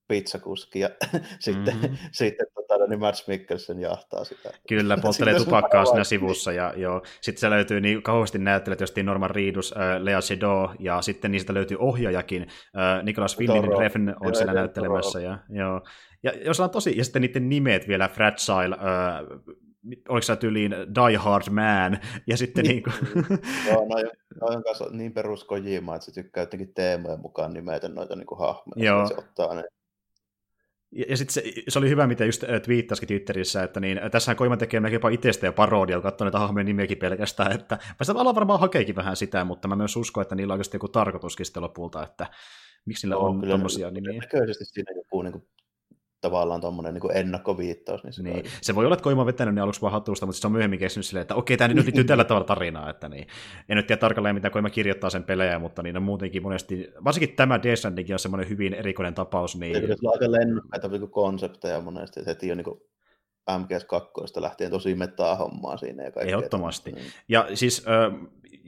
pizzakuski 0.08 0.80
ja 0.80 0.90
sitten, 1.38 1.76
mm-hmm. 1.76 1.96
sitten 2.12 2.46
tota, 2.54 2.78
no 2.78 2.86
niin 2.86 3.00
Mads 3.00 3.28
Mikkelsen 3.28 3.80
jahtaa 3.80 4.24
sitä. 4.24 4.50
Kyllä, 4.68 4.98
polttelee 5.02 5.34
tupakkaa 5.34 5.84
siinä 5.84 6.04
sivussa 6.04 6.52
ja 6.52 6.74
joo. 6.76 7.02
Sitten 7.20 7.40
se 7.40 7.50
löytyy 7.50 7.80
niin 7.80 8.02
kauheasti 8.02 8.38
näyttelijät, 8.38 8.80
jos 8.80 8.94
Norman 9.02 9.30
Reedus, 9.30 9.74
äh, 9.76 10.02
Lea 10.02 10.20
Seydoux 10.20 10.74
ja 10.78 11.02
sitten 11.02 11.30
niistä 11.30 11.54
löytyy 11.54 11.76
ohjaajakin. 11.80 12.42
Äh, 12.42 13.04
Nicholas 13.04 13.38
Winding 13.38 13.78
Refn 13.78 14.14
on 14.20 14.34
siellä 14.34 14.54
näyttelemässä. 14.54 15.20
Ja, 15.20 15.38
joo. 15.50 15.82
ja 16.22 16.32
jos 16.44 16.60
on 16.60 16.70
tosi, 16.70 16.98
ja 16.98 17.04
sitten 17.04 17.22
niiden 17.22 17.48
nimet 17.48 17.88
vielä 17.88 18.08
Fragile, 18.08 18.74
äh, 18.74 19.58
oliko 20.08 20.22
se 20.22 20.36
tyyliin 20.36 20.70
Die 20.70 21.16
Hard 21.16 21.50
Man, 21.50 21.98
ja 22.26 22.36
sitten 22.36 22.64
niin, 22.64 22.82
niin 22.82 22.82
kuin... 22.82 23.38
Joo, 23.68 23.88
no, 23.88 23.96
no 24.40 24.46
on 24.56 24.62
kanssa 24.66 24.84
niin 24.90 25.12
perus 25.12 25.44
Kojima, 25.44 25.94
että 25.94 26.04
se 26.04 26.12
tykkää 26.12 26.42
jotenkin 26.42 26.74
teemojen 26.74 27.20
mukaan 27.20 27.54
nimetä 27.54 27.88
noita 27.88 28.16
niin 28.16 28.26
kuin 28.26 28.38
hahmoja, 28.38 28.84
Joo. 28.84 29.06
se 29.06 29.14
ottaa 29.18 29.54
ne 29.54 29.64
Ja, 30.92 31.04
ja 31.08 31.16
sitten 31.16 31.34
se, 31.34 31.42
se, 31.68 31.78
oli 31.78 31.88
hyvä, 31.88 32.06
mitä 32.06 32.24
just 32.24 32.44
twiittasikin 32.62 33.08
Twitterissä, 33.08 33.62
että 33.62 33.80
niin, 33.80 34.00
tässähän 34.10 34.36
Koima 34.36 34.56
tekee 34.56 34.80
melkein 34.80 34.96
jopa 34.96 35.08
itsestä 35.08 35.46
ja 35.46 35.52
parodia, 35.52 36.00
katsoa 36.00 36.24
näitä 36.24 36.38
hahmojen 36.38 36.66
nimiäkin 36.66 36.98
pelkästään, 36.98 37.52
että 37.52 37.74
mä 37.74 38.04
sitä 38.04 38.14
varmaan 38.14 38.60
hakeekin 38.60 38.96
vähän 38.96 39.16
sitä, 39.16 39.44
mutta 39.44 39.68
mä 39.68 39.76
myös 39.76 39.96
uskon, 39.96 40.22
että 40.22 40.34
niillä 40.34 40.52
on 40.52 40.54
oikeasti 40.54 40.76
joku 40.76 40.88
tarkoituskin 40.88 41.46
sitten 41.46 41.62
lopulta, 41.62 42.02
että 42.02 42.26
miksi 42.84 43.06
niillä 43.06 43.16
on, 43.16 43.42
on 43.42 43.48
tommosia 43.48 43.90
nimiä. 43.90 44.20
Näköisesti 44.20 44.64
siinä 44.64 44.92
joku 44.96 45.22
niin 45.22 45.32
kuin 45.32 45.44
tavallaan 46.20 46.60
tuommoinen 46.60 46.94
niin 46.94 47.16
ennakkoviittaus. 47.16 48.04
Niin, 48.04 48.12
se, 48.12 48.22
niin. 48.22 48.44
se 48.62 48.74
voi 48.74 48.84
olla, 48.84 48.94
että 48.94 49.04
Koima 49.04 49.20
on 49.20 49.26
vetänyt 49.26 49.54
ne 49.54 49.60
aluksi 49.60 49.80
vaan 49.80 49.92
hatusta, 49.92 50.26
mutta 50.26 50.40
se 50.40 50.46
on 50.46 50.52
myöhemmin 50.52 50.78
keksinyt 50.78 51.06
silleen, 51.06 51.22
että 51.22 51.34
okei, 51.34 51.56
tämä 51.56 51.74
nyt 51.74 51.84
liittyy 51.84 52.04
tällä 52.04 52.24
tavalla 52.24 52.46
tarinaa. 52.46 52.90
Että 52.90 53.08
niin. 53.08 53.26
En 53.68 53.76
nyt 53.76 53.86
tiedä 53.86 54.00
tarkalleen, 54.00 54.34
mitä 54.34 54.50
Koima 54.50 54.70
kirjoittaa 54.70 55.10
sen 55.10 55.24
pelejä, 55.24 55.58
mutta 55.58 55.82
niin 55.82 55.96
on 55.96 56.02
muutenkin 56.02 56.42
monesti, 56.42 56.90
varsinkin 57.04 57.36
tämä 57.36 57.62
Death 57.62 57.86
on 58.12 58.18
semmoinen 58.18 58.48
hyvin 58.48 58.74
erikoinen 58.74 59.14
tapaus. 59.14 59.56
Niin... 59.56 59.74
Se 59.74 59.96
on 60.04 60.12
aika 60.12 60.32
lennokkaita 60.32 60.88
niin 60.88 61.10
konsepteja 61.10 61.80
monesti, 61.80 62.20
se 62.20 62.26
heti 62.26 62.52
on 62.52 62.56
niin 62.56 62.88
MGS2 63.50 64.40
lähtien 64.40 64.70
tosi 64.70 64.94
metaa 64.94 65.36
hommaa 65.36 65.76
siinä. 65.76 66.02
Ja 66.02 66.12
Ehdottomasti. 66.20 66.92
Niin. 66.92 67.06
Ja 67.28 67.48
siis 67.54 67.84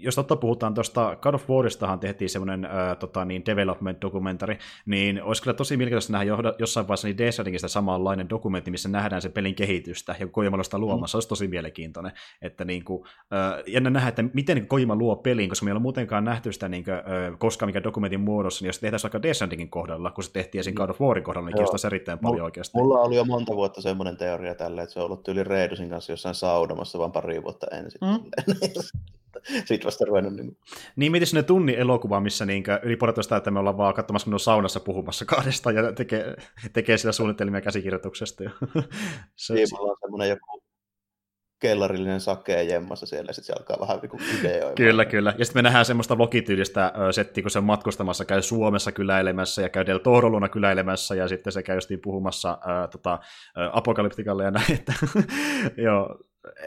jos 0.03 0.15
totta 0.15 0.37
puhutaan 0.37 0.75
tuosta 0.75 1.17
God 1.23 1.35
of 1.35 1.51
Waristahan 1.51 2.01
tehtiin 2.01 2.31
semmoinen 2.31 2.65
äh, 2.65 2.97
tota, 2.99 3.25
niin 3.25 3.43
development-dokumentari, 3.47 4.59
niin 4.87 5.23
olisi 5.23 5.43
kyllä 5.43 5.55
tosi 5.55 5.77
mielenkiintoista 5.77 6.13
nähdä 6.13 6.27
jossain 6.59 6.89
vaiheessa 6.89 7.09
niin 7.09 7.19
Desertingistä 7.19 7.69
samanlainen 7.69 8.31
dokumentti, 8.31 8.71
missä 8.71 8.89
nähdään 8.89 9.23
se 9.23 9.29
pelin 9.29 9.55
kehitystä 9.55 10.15
ja 10.21 10.27
Kojima 10.27 10.63
sitä 10.63 10.79
luomassa, 10.79 11.17
mm. 11.17 11.19
olisi 11.19 11.29
tosi 11.29 11.49
mielenkiintoinen. 11.49 12.13
Että 12.43 12.65
niin 12.65 12.85
kuin, 12.85 13.05
äh, 13.07 13.63
jännä 13.67 13.91
nähdä, 13.91 14.09
että 14.09 14.23
miten 14.23 14.57
niin 14.57 14.69
Kojima 14.69 14.97
luo 14.97 15.17
pelin, 15.17 15.49
koska 15.49 15.65
meillä 15.65 15.79
on 15.79 15.83
muutenkaan 15.83 16.25
nähty 16.25 16.53
sitä 16.53 16.69
niin 16.69 16.85
kuin, 16.85 16.95
äh, 16.95 17.39
koskaan 17.39 17.69
mikä 17.69 17.83
dokumentin 17.83 18.21
muodossa, 18.21 18.63
niin 18.63 18.69
jos 18.69 18.79
tehtäisiin 18.79 19.09
vaikka 19.09 19.23
Desertingin 19.29 19.71
kohdalla, 19.71 20.11
kun 20.11 20.25
se 20.25 20.33
tehtiin 20.33 20.61
esim. 20.61 20.75
God 20.75 20.91
of 20.91 21.01
Warin 21.01 21.25
kohdalla, 21.25 21.47
niin 21.47 21.55
kiinnostaisi 21.55 21.87
erittäin 21.87 22.19
M- 22.19 22.23
paljon 22.23 22.45
oikeasti. 22.45 22.79
Mulla 22.79 23.01
oli 23.01 23.17
jo 23.17 23.25
monta 23.25 23.57
vuotta 23.57 23.81
semmoinen 23.81 24.17
teoria 24.17 24.55
tälle, 24.55 24.83
että 24.83 24.93
se 24.93 25.01
on 25.01 25.07
ollut 25.07 25.29
yli 25.29 25.45
Reidusin 25.45 25.91
kanssa 25.91 26.13
jossain 26.13 26.35
saudomassa 26.35 26.99
vaan 26.99 27.13
pari 27.13 27.43
vuotta 27.43 27.67
ensin. 27.73 28.01
Mm. 28.01 28.21
Sitten 29.67 29.85
vasta 29.85 30.05
ruvennut. 30.05 30.33
Niin, 30.33 30.57
niin 30.97 31.13
mietin 31.13 31.27
sinne 31.27 31.43
tunnin 31.43 31.79
elokuva, 31.79 32.21
missä 32.21 32.47
niin 32.47 32.65
yli 32.83 32.97
puolitoista 32.97 33.37
että 33.37 33.51
me 33.51 33.59
ollaan 33.59 33.77
vaan 33.77 33.95
katsomassa, 33.95 34.31
on 34.31 34.41
saunassa 34.41 34.81
puhumassa 34.81 35.25
kahdesta 35.25 35.73
ja 35.73 35.93
tekee, 35.93 36.37
tekee 36.73 36.99
sillä 36.99 37.13
suunnitelmia 37.13 37.61
käsikirjoituksesta. 37.61 38.45
se, 39.37 39.55
niin, 39.55 39.69
on 39.79 39.97
semmoinen 40.01 40.29
joku 40.29 40.63
kellarillinen 41.61 42.21
sakee 42.21 42.63
jemmassa 42.63 43.07
siellä, 43.07 43.29
ja 43.29 43.35
sitten 43.35 43.47
se 43.47 43.61
alkaa 43.61 43.81
vähän 43.81 44.01
niin 44.03 44.41
ideoimaan. 44.41 44.75
Kyllä, 44.75 45.05
kyllä. 45.05 45.35
Ja 45.39 45.45
sitten 45.45 45.59
me 45.59 45.63
nähdään 45.63 45.85
semmoista 45.85 46.19
logityylistä 46.19 46.93
settiä, 47.11 47.43
kun 47.43 47.51
se 47.51 47.59
on 47.59 47.65
matkustamassa, 47.65 48.25
käy 48.25 48.43
Suomessa 48.43 48.93
kyläilemässä 48.93 49.63
ja 49.63 49.69
käy 49.69 49.87
Del 49.87 49.99
Toroluna 49.99 50.49
kyläilemässä, 50.49 51.15
ja 51.15 51.29
sitten 51.29 51.53
se 51.53 51.63
käy 51.63 51.77
justiin 51.77 52.01
puhumassa 52.01 52.59
ää, 52.67 52.89
tota, 52.89 53.19
apokalyptikalle 53.73 54.45
ja 54.45 54.51
näin. 54.51 54.73
Että, 54.73 54.93
joo, 55.87 56.19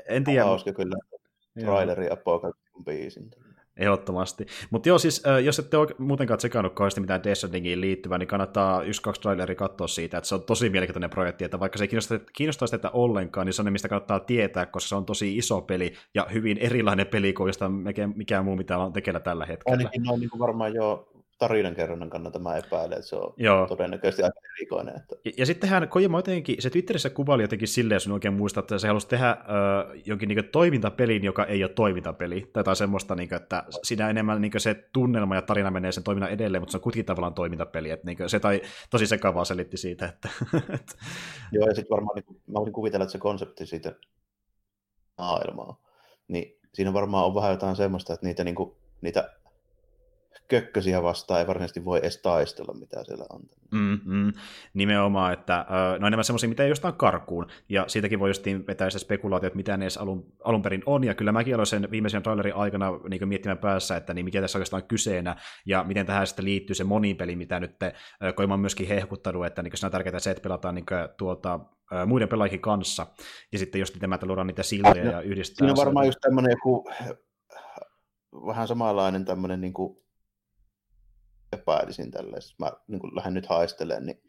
en 0.07 0.23
tiedä. 0.23 0.45
Hauska 0.45 0.73
kyllä 0.73 0.95
traileri 1.59 2.09
Apocalypse 2.09 2.61
biisin. 2.85 3.29
Ehdottomasti. 3.77 4.45
Mutta 4.69 4.89
joo, 4.89 4.99
siis 4.99 5.23
jos 5.43 5.59
ette 5.59 5.77
ole 5.77 5.87
muutenkaan 5.97 6.37
tsekannut 6.37 6.73
kauheasti 6.73 7.01
mitään 7.01 7.23
Death 7.23 7.37
Strandingiin 7.37 7.81
liittyvää, 7.81 8.17
niin 8.17 8.27
kannattaa 8.27 8.83
yksi 8.83 9.01
kaksi 9.01 9.21
traileria 9.21 9.55
katsoa 9.55 9.87
siitä, 9.87 10.17
että 10.17 10.27
se 10.27 10.35
on 10.35 10.43
tosi 10.43 10.69
mielenkiintoinen 10.69 11.09
projekti, 11.09 11.45
että 11.45 11.59
vaikka 11.59 11.77
se 11.77 11.83
ei 11.83 11.87
kiinnostaisi, 11.87 12.25
kiinnostaisi 12.33 12.71
tätä 12.71 12.89
ollenkaan, 12.89 13.45
niin 13.45 13.53
se 13.53 13.61
on 13.61 13.65
ne, 13.65 13.71
mistä 13.71 13.89
kannattaa 13.89 14.19
tietää, 14.19 14.65
koska 14.65 14.89
se 14.89 14.95
on 14.95 15.05
tosi 15.05 15.37
iso 15.37 15.61
peli 15.61 15.93
ja 16.13 16.27
hyvin 16.33 16.57
erilainen 16.57 17.07
peli 17.07 17.33
kuin 17.33 17.53
mikään 18.15 18.45
muu, 18.45 18.55
mitä 18.55 18.77
on 18.77 18.93
tekeillä 18.93 19.19
tällä 19.19 19.45
hetkellä. 19.45 19.77
Ainakin 19.77 20.03
noin 20.03 20.19
niin 20.19 20.29
kuin 20.29 20.39
varmaan 20.39 20.73
jo 20.73 21.12
tarinankerronnan 21.47 22.09
kannalta 22.09 22.39
mä 22.39 22.57
epäilen, 22.57 22.97
että 22.97 23.09
se 23.09 23.15
on 23.15 23.33
Joo. 23.37 23.67
todennäköisesti 23.67 24.23
aika 24.23 24.39
erikoinen. 24.57 24.95
Että... 24.95 25.15
Ja, 25.25 25.31
ja 25.37 25.45
sittenhän 25.45 25.87
Kojima 25.87 26.17
jotenkin, 26.17 26.55
se 26.59 26.69
Twitterissä 26.69 27.09
kuvaili 27.09 27.43
jotenkin 27.43 27.67
silleen, 27.67 27.95
jos 27.95 28.07
oikein 28.07 28.33
muistaa, 28.33 28.61
että 28.61 28.77
se 28.77 28.87
halusi 28.87 29.07
tehdä 29.07 29.29
äh, 29.29 29.37
jonkin 30.05 30.29
niin 30.29 30.49
toimintapelin, 30.51 31.23
joka 31.23 31.45
ei 31.45 31.63
ole 31.63 31.71
toimintapeli, 31.71 32.49
tai 32.53 32.59
jotain 32.59 32.75
semmoista, 32.75 33.15
niin 33.15 33.29
kuin, 33.29 33.41
että 33.41 33.63
siinä 33.83 34.09
enemmän 34.09 34.41
niin 34.41 34.51
se 34.57 34.89
tunnelma 34.93 35.35
ja 35.35 35.41
tarina 35.41 35.71
menee 35.71 35.91
sen 35.91 36.03
toiminnan 36.03 36.31
edelleen, 36.31 36.61
mutta 36.61 36.71
se 36.71 36.77
on 36.77 36.81
kuitenkin 36.81 37.05
tavallaan 37.05 37.33
toimintapeli, 37.33 37.89
että 37.89 38.05
niin 38.05 38.29
se 38.29 38.39
tai, 38.39 38.61
tosi 38.89 39.07
sekavaa 39.07 39.45
selitti 39.45 39.77
siitä. 39.77 40.05
Että, 40.05 40.29
Joo, 41.51 41.67
ja 41.67 41.75
sitten 41.75 41.95
varmaan, 41.95 42.15
niin 42.15 42.41
mä 42.47 42.53
voisin 42.53 42.73
kuvitella, 42.73 43.03
että 43.03 43.11
se 43.11 43.17
konsepti 43.17 43.65
siitä 43.65 43.95
maailmaa, 45.17 45.81
niin 46.27 46.59
siinä 46.73 46.93
varmaan 46.93 47.25
on 47.25 47.35
vähän 47.35 47.51
jotain 47.51 47.75
semmoista, 47.75 48.13
että 48.13 48.25
niitä, 48.25 48.43
niin 48.43 48.55
kuin, 48.55 48.75
niitä 49.01 49.29
kökkösiä 50.61 51.03
vastaan 51.03 51.39
ei 51.39 51.47
varsinaisesti 51.47 51.85
voi 51.85 51.99
edes 51.99 52.21
taistella, 52.21 52.73
mitä 52.73 53.03
siellä 53.03 53.25
on. 53.29 53.41
Mm-hmm. 53.71 54.33
Nimenomaan, 54.73 55.33
että 55.33 55.65
no 55.99 56.07
enemmän 56.07 56.23
semmoisia, 56.23 56.49
mitä 56.49 56.63
ei 56.63 56.69
jostain 56.69 56.93
karkuun, 56.93 57.47
ja 57.69 57.83
siitäkin 57.87 58.19
voi 58.19 58.29
justiin 58.29 58.67
vetää 58.67 58.89
sitä 58.89 58.99
spekulaatio, 58.99 59.47
että 59.47 59.57
mitä 59.57 59.77
ne 59.77 59.85
edes 59.85 59.97
alun, 59.97 60.25
alun 60.43 60.61
perin 60.61 60.83
on, 60.85 61.03
ja 61.03 61.15
kyllä 61.15 61.31
mäkin 61.31 61.53
aloin 61.55 61.67
sen 61.67 61.91
viimeisen 61.91 62.23
trailerin 62.23 62.55
aikana 62.55 62.91
niin 63.09 63.27
miettimään 63.27 63.57
päässä, 63.57 63.97
että 63.97 64.13
niin 64.13 64.25
mikä 64.25 64.41
tässä 64.41 64.57
oikeastaan 64.57 64.83
on 64.83 64.87
kyseenä, 64.87 65.35
ja 65.65 65.83
miten 65.83 66.05
tähän 66.05 66.27
sitten 66.27 66.45
liittyy 66.45 66.75
se 66.75 66.83
monipeli, 66.83 67.35
mitä 67.35 67.59
nyt 67.59 67.75
Koima 68.35 68.53
on 68.53 68.59
myöskin 68.59 68.87
hehkuttanut, 68.87 69.45
että 69.45 69.63
niin 69.63 69.77
se 69.77 69.85
on 69.85 69.91
tärkeää 69.91 70.19
se, 70.19 70.31
että 70.31 70.43
pelataan 70.43 70.75
niin 70.75 70.85
kuin, 70.85 71.09
tuota, 71.17 71.59
muiden 72.05 72.29
pelaajien 72.29 72.61
kanssa, 72.61 73.07
ja 73.51 73.59
sitten 73.59 73.79
jos 73.79 73.91
tämä, 73.91 74.15
että 74.15 74.27
luodaan 74.27 74.47
niitä 74.47 74.63
siltoja 74.63 75.05
ja 75.05 75.21
yhdistetään. 75.21 75.67
Siinä 75.67 75.81
on 75.81 75.85
varmaan 75.85 76.05
just 76.05 76.19
tämmöinen 76.21 76.51
joku 76.51 76.89
vähän 78.47 78.67
samanlainen 78.67 79.25
tämmöinen 79.25 79.61
niin 79.61 79.73
kuin 79.73 80.02
epäilisin 81.53 82.11
tälleen, 82.11 82.41
mä 82.59 82.71
niin 82.87 82.99
kuin 82.99 83.15
lähden 83.15 83.33
nyt 83.33 83.45
haistelemaan, 83.45 84.05
niin 84.05 84.21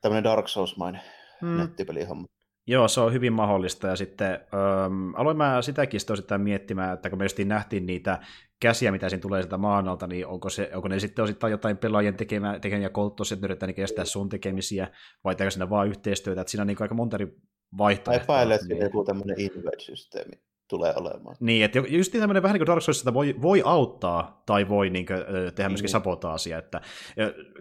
tämmöinen 0.00 0.24
Dark 0.24 0.48
Souls-mainen 0.48 1.00
hmm. 1.40 1.56
nettipelihomma. 1.56 2.26
Joo, 2.68 2.88
se 2.88 3.00
on 3.00 3.12
hyvin 3.12 3.32
mahdollista, 3.32 3.86
ja 3.86 3.96
sitten 3.96 4.32
ähm, 4.32 5.14
aloin 5.14 5.36
mä 5.36 5.62
sitäkin 5.62 6.00
sitä 6.00 6.38
miettimään, 6.38 6.94
että 6.94 7.10
kun 7.10 7.18
me 7.18 7.24
just 7.24 7.38
nähtiin 7.38 7.86
niitä 7.86 8.18
käsiä, 8.60 8.92
mitä 8.92 9.08
siinä 9.08 9.20
tulee 9.20 9.42
sieltä 9.42 9.58
maan 9.58 9.88
alta, 9.88 10.06
niin 10.06 10.26
onko, 10.26 10.50
se, 10.50 10.70
onko 10.74 10.88
ne 10.88 11.00
sitten 11.00 11.22
osittain 11.22 11.50
jotain 11.50 11.76
pelaajien 11.76 12.16
tekemä, 12.16 12.58
tekemiä 12.58 12.88
kolttosia, 12.88 13.34
että 13.34 13.46
yritetään 13.46 13.72
niin 13.76 13.84
estää 13.84 14.04
sun 14.04 14.28
tekemisiä, 14.28 14.88
vai 15.24 15.34
tehdäänkö 15.34 15.50
siinä 15.50 15.70
vaan 15.70 15.88
yhteistyötä, 15.88 16.40
että 16.40 16.50
siinä 16.50 16.62
on 16.62 16.66
niin 16.66 16.76
aika 16.80 16.94
monta 16.94 17.16
eri 17.16 17.36
vaihtoehtoa. 17.78 18.24
Epäilen, 18.24 18.54
että 18.54 18.66
niin. 18.68 18.82
joku 18.82 19.04
tämmöinen 19.04 19.40
invade-systeemi 19.40 20.40
tulee 20.68 20.92
olemaan. 20.96 21.36
Niin, 21.40 21.64
että 21.64 21.78
just 21.88 22.12
tämmöinen 22.12 22.42
vähän 22.42 22.54
niin 22.54 22.60
kuin 22.60 22.66
Dark 22.66 22.82
Souls, 22.82 22.98
että 22.98 23.14
voi, 23.14 23.34
voi 23.42 23.62
auttaa 23.64 24.42
tai 24.46 24.68
voi 24.68 24.90
niin 24.90 25.06
kuin, 25.06 25.18
tehdä 25.54 25.68
myöskin 25.68 25.84
niin. 25.84 25.92
sabotaasia. 25.92 26.58
Että, 26.58 26.80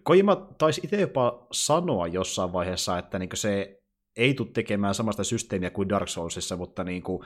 Kojima 0.03 0.35
taisi 0.57 0.81
itse 0.83 1.01
jopa 1.01 1.47
sanoa 1.51 2.07
jossain 2.07 2.53
vaiheessa, 2.53 2.97
että 2.97 3.19
niin 3.19 3.29
se 3.33 3.81
ei 4.17 4.33
tule 4.33 4.47
tekemään 4.53 4.95
samasta 4.95 5.23
systeemiä 5.23 5.69
kuin 5.69 5.89
Dark 5.89 6.07
Soulsissa, 6.07 6.57
mutta 6.57 6.83
niin 6.83 7.03
kuin, 7.03 7.25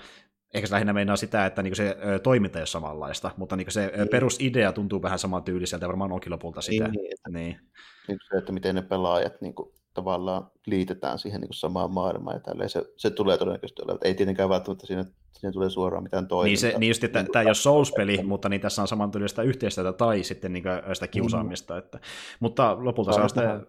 ehkä 0.53 0.67
se 0.67 0.73
lähinnä 0.73 0.93
meinaa 0.93 1.15
sitä, 1.15 1.45
että 1.45 1.63
niin 1.63 1.75
se 1.75 1.97
toiminta 2.23 2.59
ei 2.59 2.61
ole 2.61 2.67
samanlaista, 2.67 3.31
mutta 3.37 3.55
niin 3.55 3.71
se 3.71 3.91
niin. 3.95 4.07
perusidea 4.07 4.71
tuntuu 4.71 5.01
vähän 5.01 5.19
saman 5.19 5.43
tyyliseltä 5.43 5.83
ja 5.83 5.87
varmaan 5.87 6.11
onkin 6.11 6.31
lopulta 6.31 6.61
sitä. 6.61 6.87
Niin, 6.87 7.13
että, 7.13 7.29
niin. 7.29 7.59
niin 8.07 8.17
se, 8.29 8.37
että 8.37 8.51
miten 8.51 8.75
ne 8.75 8.81
pelaajat 8.81 9.41
niin 9.41 9.53
kuin, 9.53 9.73
tavallaan 9.99 10.51
liitetään 10.65 11.19
siihen 11.19 11.41
niin 11.41 11.49
kuin 11.49 11.55
samaan 11.55 11.91
maailmaan 11.91 12.35
ja 12.35 12.39
tälleen. 12.39 12.69
Se, 12.69 12.85
se 12.97 13.09
tulee 13.09 13.37
todennäköisesti 13.37 13.81
olemaan. 13.81 13.99
Ei 14.03 14.13
tietenkään 14.13 14.49
välttämättä 14.49 14.87
siinä, 14.87 15.05
siinä 15.31 15.51
tulee 15.51 15.69
suoraan 15.69 16.03
mitään 16.03 16.27
toimintaa. 16.27 16.47
Niin, 16.47 16.57
se, 16.57 16.79
niin 16.79 16.87
just, 16.87 17.03
että 17.03 17.23
niin, 17.23 17.31
tämä 17.31 17.41
ei 17.41 17.47
ole 17.47 17.55
Souls-peli, 17.55 18.23
mutta 18.23 18.49
niin 18.49 18.61
tässä 18.61 18.81
on 18.81 18.87
samantyylistä 18.87 19.41
yhteistyötä 19.41 19.93
tai 19.93 20.23
sitten 20.23 20.53
niin 20.53 20.63
sitä 20.93 21.07
kiusaamista. 21.07 21.73
Mm. 21.73 21.77
Että, 21.77 21.99
mutta 22.39 22.77
lopulta 22.79 23.13
saa, 23.13 23.27
sitä, 23.27 23.61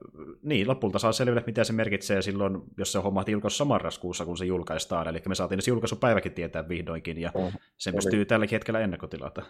niin, 0.43 0.69
lopulta 0.69 0.99
saa 0.99 1.13
selville, 1.13 1.43
mitä 1.47 1.65
se 1.65 1.73
merkitsee 1.73 2.23
silloin, 2.23 2.63
jos 2.79 2.93
se 2.93 2.99
homma 2.99 3.25
julkaisu 3.29 3.65
marraskuussa, 3.65 4.25
kun 4.25 4.39
se 4.39 4.45
julkaistaan. 4.45 5.09
Eli 5.09 5.23
me 5.29 5.35
saatiin 5.35 5.63
se 5.63 5.71
julkaisupäiväkin 5.71 6.33
tietää 6.33 6.69
vihdoinkin, 6.69 7.19
ja 7.19 7.33
mm. 7.35 7.59
sen 7.79 7.95
pystyy 7.95 8.25
tälläkin 8.25 8.57
hetkellä 8.57 8.81
ennakkotilata. 8.81 9.43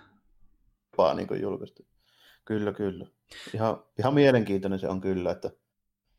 Vaan 0.98 1.16
niin 1.16 1.42
julkaistu. 1.42 1.82
Kyllä, 2.44 2.72
kyllä. 2.72 3.06
Ihan, 3.54 3.82
ihan 3.98 4.14
mielenkiintoinen 4.14 4.78
se 4.78 4.88
on 4.88 5.00
kyllä, 5.00 5.30
että 5.30 5.50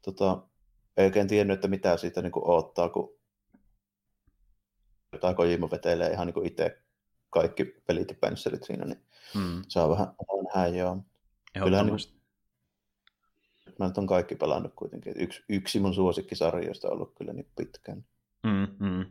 tota, 0.06 0.44
ei 0.98 1.06
oikein 1.06 1.28
tiennyt, 1.28 1.54
että 1.54 1.68
mitä 1.68 1.98
siitä 1.98 2.22
niin 2.22 2.32
kuin 2.32 2.48
odottaa, 2.48 2.90
kun 2.90 3.20
jotain 5.14 5.36
Kojima 5.36 5.72
vetelee 5.72 6.12
ihan 6.12 6.28
niin 6.28 6.34
kuin 6.34 6.48
itse 6.48 6.82
kaikki 7.30 7.66
pelit 7.66 8.10
ja 8.10 8.16
pensselit 8.22 8.64
siinä, 8.64 8.86
niin 8.86 9.02
hmm. 9.34 9.62
saa 9.68 9.90
vähän, 9.90 10.08
vähän 10.08 10.46
nähdä, 10.56 10.78
joo. 10.78 10.98
Kyllä 11.64 11.84
niin, 11.84 11.98
mä 13.80 13.88
nyt 13.88 13.98
on 13.98 14.08
kaikki 14.08 14.36
pelannut 14.36 14.74
kuitenkin. 14.76 15.14
Yksi, 15.16 15.44
yksi 15.50 15.80
mun 15.80 15.94
suosikkisarjoista 15.94 16.88
on 16.88 16.94
ollut 16.94 17.16
kyllä 17.18 17.34
niin 17.34 17.48
pitkään. 17.56 18.06
Mm, 18.44 18.88
mm. 18.88 19.06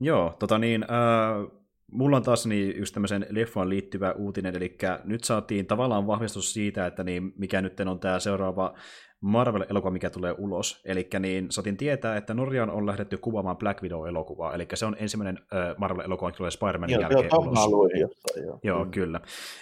Joo, 0.00 0.36
tota 0.38 0.58
niin, 0.58 0.82
äh, 0.82 1.58
mulla 1.92 2.16
on 2.16 2.22
taas 2.22 2.46
niin 2.46 2.78
just 2.78 2.94
tämmöisen 2.94 3.26
leffaan 3.30 3.68
liittyvä 3.68 4.12
uutinen, 4.12 4.56
eli 4.56 4.76
nyt 5.04 5.24
saatiin 5.24 5.66
tavallaan 5.66 6.06
vahvistus 6.06 6.52
siitä, 6.52 6.86
että 6.86 7.04
niin 7.04 7.32
mikä 7.36 7.62
nyt 7.62 7.80
on 7.80 8.00
tämä 8.00 8.18
seuraava 8.18 8.74
Marvel-elokuva, 9.22 9.90
mikä 9.90 10.10
tulee 10.10 10.34
ulos. 10.38 10.80
Eli 10.84 11.08
niin 11.20 11.46
saatiin 11.50 11.76
tietää, 11.76 12.16
että 12.16 12.34
Norjaan 12.34 12.70
on 12.70 12.86
lähdetty 12.86 13.18
kuvaamaan 13.18 13.56
Black 13.56 13.82
Widow-elokuvaa, 13.82 14.54
eli 14.54 14.66
se 14.74 14.86
on 14.86 14.96
ensimmäinen 14.98 15.38
äh, 15.38 15.76
Marvel-elokuva, 15.78 16.28
joka 16.28 16.36
tulee 16.36 16.50
Spider-Manin 16.50 16.92
joo, 16.92 17.00
jälkeen 17.00 17.28
joo, 17.32 17.40
ulos. 17.40 17.66
Luin 17.66 18.00
jostain, 18.00 18.46
joo. 18.46 18.58
joo, 18.62 18.84
mm. 18.84 18.90
kyllä. 18.90 19.20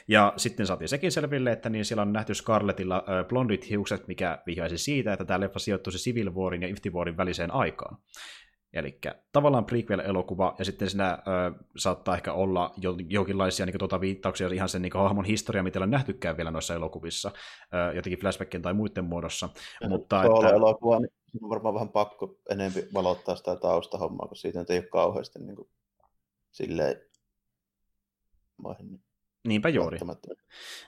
Ja 0.09 0.32
sitten 0.37 0.66
saatiin 0.66 0.89
sekin 0.89 1.12
selville, 1.12 1.53
että 1.53 1.70
niin 1.70 1.85
siellä 1.85 2.03
on 2.03 2.12
nähty 2.12 2.35
Scarlettilla 2.35 2.97
äh, 2.97 3.27
blondit 3.28 3.70
hiukset, 3.70 4.09
mikä 4.09 4.39
vihjaisi 4.47 4.78
siitä, 4.78 5.12
että 5.12 5.24
tämä 5.24 5.41
leffa 5.41 5.59
sijoittuisi 5.59 5.99
Civil 5.99 6.35
Warin 6.35 6.62
ja 6.62 6.69
Infinity 6.69 6.91
Warin 6.91 7.16
väliseen 7.16 7.55
aikaan. 7.55 7.97
Eli 8.73 9.01
tavallaan 9.33 9.65
prequel-elokuva, 9.65 10.55
ja 10.59 10.65
sitten 10.65 10.91
siinä 10.91 11.13
ö, 11.13 11.65
saattaa 11.77 12.15
ehkä 12.15 12.33
olla 12.33 12.75
jo, 12.77 12.95
jonkinlaisia 13.09 13.67
niin 13.67 13.79
tuota, 13.79 14.01
viittauksia 14.01 14.49
ihan 14.49 14.69
sen 14.69 14.83
niin 14.83 14.93
hahmon 14.95 15.25
historia, 15.25 15.63
mitä 15.63 15.81
on 15.81 15.91
nähtykään 15.91 16.37
vielä 16.37 16.51
noissa 16.51 16.75
elokuvissa, 16.75 17.31
ö, 17.75 17.95
jotenkin 17.95 18.19
flashbackien 18.19 18.63
tai 18.63 18.75
muiden 18.75 19.05
muodossa. 19.05 19.49
Ja 19.81 19.89
Mutta, 19.89 20.25
että... 20.25 20.49
elokuva, 20.49 20.99
niin 21.01 21.13
on 21.43 21.51
varmaan 21.51 21.75
vähän 21.75 21.89
pakko 21.89 22.37
enemmän 22.51 22.83
valottaa 22.95 23.37
sitä 23.37 23.57
taustahommaa, 23.57 24.29
kun 24.29 24.37
siitä 24.37 24.65
ei 24.69 24.79
ole 24.79 24.87
kauheasti 24.87 25.39
niin 25.39 25.57
kuin, 25.57 25.69
silleen 26.51 26.97
Niin 28.79 29.03
Niinpä 29.45 29.69
juuri. 29.69 29.99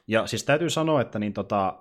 Ja 0.07 0.27
siis 0.27 0.45
täytyy 0.45 0.71
sanoa, 0.71 1.01
että 1.01 1.19
niin 1.19 1.33
tota, 1.33 1.79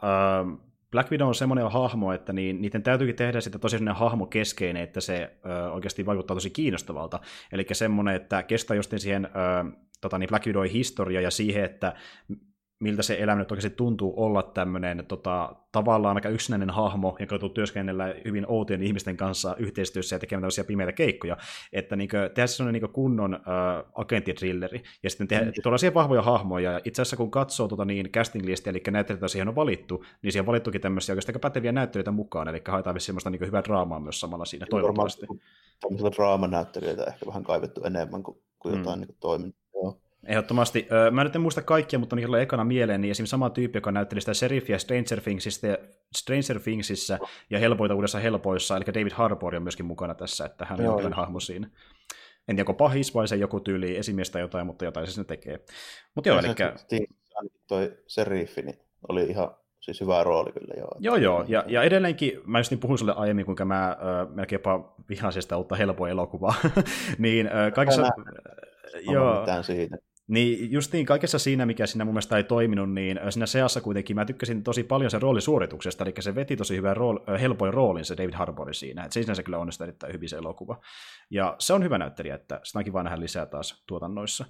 Black 0.91 1.11
Widow 1.11 1.27
on 1.27 1.35
semmoinen 1.35 1.71
hahmo, 1.71 2.13
että 2.13 2.33
niin, 2.33 2.61
niiden 2.61 2.83
täytyykin 2.83 3.15
tehdä 3.15 3.41
sitä 3.41 3.59
tosi 3.59 3.77
semmoinen 3.77 3.99
hahmo 3.99 4.25
keskeinen, 4.25 4.83
että 4.83 5.01
se 5.01 5.31
ö, 5.45 5.71
oikeasti 5.71 6.05
vaikuttaa 6.05 6.35
tosi 6.35 6.49
kiinnostavalta. 6.49 7.19
Eli 7.51 7.65
semmoinen, 7.71 8.15
että 8.15 8.43
kestää 8.43 8.75
just 8.75 8.93
siihen 8.97 9.25
ö, 9.25 9.29
tota, 10.01 10.17
niin 10.17 10.27
Black 10.27 10.45
Widowin 10.45 10.71
historia 10.71 11.21
ja 11.21 11.31
siihen, 11.31 11.65
että 11.65 11.93
miltä 12.81 13.01
se 13.01 13.17
elämä 13.19 13.39
nyt 13.39 13.51
oikeasti 13.51 13.77
tuntuu 13.77 14.13
olla 14.17 14.43
tämmöinen 14.43 15.05
tota, 15.07 15.55
tavallaan 15.71 16.17
aika 16.17 16.29
yksinäinen 16.29 16.69
hahmo, 16.69 17.15
joka 17.19 17.35
joutuu 17.35 17.49
työskennellä 17.49 18.15
hyvin 18.25 18.45
outien 18.47 18.83
ihmisten 18.83 19.17
kanssa 19.17 19.55
yhteistyössä 19.59 20.15
ja 20.15 20.19
tekemään 20.19 20.41
tällaisia 20.41 20.63
pimeitä 20.63 20.91
keikkoja. 20.91 21.37
Että 21.73 21.95
niin 21.95 22.09
kuin, 22.09 22.21
tehdä 22.33 22.47
sellainen 22.47 22.81
niin 22.81 22.93
kunnon 22.93 23.33
äh, 23.33 23.41
agenttitrilleri 23.93 24.83
ja 25.03 25.09
sitten 25.09 25.27
tehdä 25.27 25.45
mm. 25.45 25.51
tuollaisia 25.63 25.93
vahvoja 25.93 26.21
hahmoja. 26.21 26.71
Ja 26.71 26.81
itse 26.85 27.01
asiassa 27.01 27.17
kun 27.17 27.31
katsoo 27.31 27.67
tota, 27.67 27.85
niin 27.85 28.11
casting 28.11 28.45
listiä, 28.45 28.71
eli 28.71 28.83
näyttelijöitä 28.91 29.27
siihen 29.27 29.47
on 29.47 29.55
valittu, 29.55 30.05
niin 30.21 30.31
siihen 30.31 30.43
on 30.43 30.47
valittukin 30.47 30.81
tämmöisiä 30.81 31.13
oikeastaan 31.13 31.33
aika 31.35 31.39
päteviä 31.39 31.71
näyttelijöitä 31.71 32.11
mukaan, 32.11 32.47
eli 32.47 32.61
haetaan 32.67 32.99
semmoista 32.99 33.29
niin 33.29 33.47
hyvää 33.47 33.63
draamaa 33.63 33.99
myös 33.99 34.19
samalla 34.19 34.45
siinä, 34.45 34.65
Kyllä, 34.65 34.81
toivottavasti. 34.81 35.25
Tämmöisillä 35.81 36.11
draamanäyttelijöitä 36.11 37.03
ehkä 37.03 37.25
vähän 37.25 37.43
kaivettu 37.43 37.83
enemmän 37.83 38.23
kuin, 38.23 38.37
kuin 38.59 38.77
jotain 38.77 38.99
mm. 38.99 39.05
niin 39.05 39.17
toimintaa. 39.19 39.61
Ehdottomasti. 40.27 40.87
Mä 41.11 41.23
nyt 41.23 41.35
en 41.35 41.41
muista 41.41 41.61
kaikkia, 41.61 41.99
mutta 41.99 42.15
niin 42.15 42.35
ekana 42.35 42.63
mieleen, 42.63 43.01
niin 43.01 43.11
esimerkiksi 43.11 43.31
sama 43.31 43.49
tyyppi, 43.49 43.77
joka 43.77 43.91
näytteli 43.91 44.21
sitä 44.21 44.33
Serifia 44.33 44.79
Stranger, 44.79 45.21
Thingsista, 45.23 45.67
Stranger 46.17 46.59
Thingsissa 46.63 47.19
ja 47.49 47.59
helpoita 47.59 47.95
uudessa 47.95 48.19
helpoissa, 48.19 48.77
eli 48.77 48.85
David 48.87 49.11
Harbour 49.11 49.55
on 49.55 49.63
myöskin 49.63 49.85
mukana 49.85 50.15
tässä, 50.15 50.45
että 50.45 50.65
hän 50.65 50.79
on 50.79 50.85
jonkinlainen 50.85 51.17
hahmo 51.17 51.39
siinä. 51.39 51.69
En 52.47 52.55
tiedä, 52.55 52.61
onko 52.61 52.73
pahis 52.73 53.15
vai 53.15 53.27
se 53.27 53.35
joku 53.35 53.59
tyyli 53.59 53.97
esimiestä 53.97 54.39
jotain, 54.39 54.67
mutta 54.67 54.85
jotain 54.85 55.07
se 55.07 55.13
sinne 55.13 55.25
tekee. 55.25 55.59
Mutta 56.15 56.29
joo, 56.29 56.39
eli... 56.39 56.47
Toi 57.67 57.97
Serifi 58.07 58.61
niin 58.61 58.79
oli 59.09 59.23
ihan 59.23 59.55
siis 59.79 60.01
hyvä 60.01 60.23
rooli 60.23 60.51
kyllä 60.51 60.73
joo. 60.77 60.91
Joo, 60.99 61.15
joo, 61.15 61.45
ja, 61.47 61.63
ja 61.67 61.83
edelleenkin, 61.83 62.41
mä 62.45 62.59
just 62.59 62.71
niin 62.71 62.79
puhuin 62.79 62.97
sulle 62.97 63.13
aiemmin, 63.15 63.45
kuinka 63.45 63.65
mä 63.65 63.89
äh, 63.89 64.35
melkein 64.35 64.59
jopa 64.59 64.95
vihasin 65.09 65.41
sitä 65.41 65.57
uutta 65.57 65.75
helpoa 65.75 66.09
elokuvaa, 66.09 66.53
niin 67.17 67.47
äh, 67.47 67.73
kaikessa... 67.73 68.03
Joo. 69.01 69.39
mitään 69.39 69.63
siitä. 69.63 69.97
Niin 70.31 70.71
just 70.71 70.93
niin, 70.93 71.05
kaikessa 71.05 71.39
siinä, 71.39 71.65
mikä 71.65 71.87
siinä 71.87 72.05
mun 72.05 72.13
mielestä 72.13 72.37
ei 72.37 72.43
toiminut, 72.43 72.93
niin 72.93 73.19
siinä 73.29 73.45
seassa 73.45 73.81
kuitenkin 73.81 74.15
mä 74.15 74.25
tykkäsin 74.25 74.63
tosi 74.63 74.83
paljon 74.83 75.11
sen 75.11 75.21
roolisuorituksesta, 75.21 76.03
eli 76.03 76.13
se 76.19 76.35
veti 76.35 76.55
tosi 76.55 76.75
hyvän 76.75 76.97
rool, 76.97 77.19
helpoin 77.41 77.73
roolin 77.73 78.05
se 78.05 78.17
David 78.17 78.33
Harbour 78.33 78.73
siinä, 78.73 79.03
että 79.03 79.13
se 79.13 79.21
sinänsä 79.21 79.43
kyllä 79.43 79.57
onnistui 79.57 79.85
erittäin 79.85 80.13
hyvin 80.13 80.29
se 80.29 80.35
elokuva. 80.35 80.81
Ja 81.29 81.55
se 81.59 81.73
on 81.73 81.83
hyvä 81.83 81.97
näyttelijä, 81.97 82.35
että 82.35 82.61
sitä 82.63 82.79
onkin 82.79 82.93
vaan 82.93 83.05
nähdä 83.05 83.19
lisää 83.19 83.45
taas 83.45 83.83
tuotannoissa. 83.87 84.45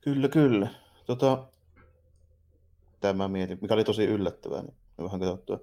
Kyllä, 0.00 0.28
kyllä. 0.28 0.68
Tota, 1.06 1.48
tämä 3.00 3.28
mietin, 3.28 3.58
mikä 3.62 3.74
oli 3.74 3.84
tosi 3.84 4.04
yllättävää, 4.04 4.62
niin 4.62 4.76
vähän 4.98 5.20
katsottua, 5.20 5.58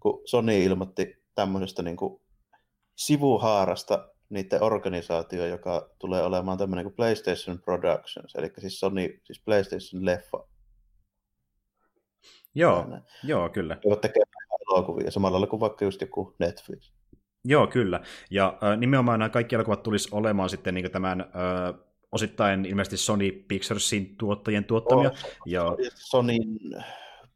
kun 0.00 0.22
Sony 0.24 0.62
ilmoitti 0.62 1.22
tämmöisestä 1.34 1.82
niin 1.82 1.96
kuin 1.96 2.20
sivuhaarasta 2.96 4.11
niiden 4.32 4.62
organisaatio, 4.62 5.46
joka 5.46 5.90
tulee 5.98 6.22
olemaan 6.22 6.58
tämmöinen 6.58 6.84
kuin 6.84 6.94
PlayStation 6.94 7.58
Productions, 7.64 8.34
eli 8.34 8.52
siis 8.58 8.80
Sony, 8.80 9.20
siis 9.24 9.42
PlayStation 9.44 10.04
leffa. 10.04 10.46
Joo, 12.54 12.86
Näin. 12.88 13.02
joo, 13.24 13.48
kyllä. 13.48 13.78
Voivat 13.84 14.00
tekemään 14.00 14.28
elokuvia 14.72 15.10
samalla 15.10 15.34
lailla 15.34 15.46
kuin 15.46 15.60
vaikka 15.60 15.84
just 15.84 16.00
joku 16.00 16.34
Netflix. 16.38 16.92
Joo, 17.44 17.66
kyllä. 17.66 18.00
Ja 18.30 18.58
äh, 18.62 18.78
nimenomaan 18.78 19.18
nämä 19.18 19.28
kaikki 19.28 19.54
elokuvat 19.54 19.82
tulisi 19.82 20.08
olemaan 20.12 20.50
sitten 20.50 20.74
niin 20.74 20.90
tämän 20.90 21.20
äh, 21.20 21.80
osittain 22.12 22.64
ilmeisesti 22.64 22.96
Sony 22.96 23.44
Picturesin 23.48 24.16
tuottajien 24.16 24.64
tuottamia. 24.64 25.10
Oh, 25.10 25.16
ja... 25.46 25.64
Sonyn 25.94 26.58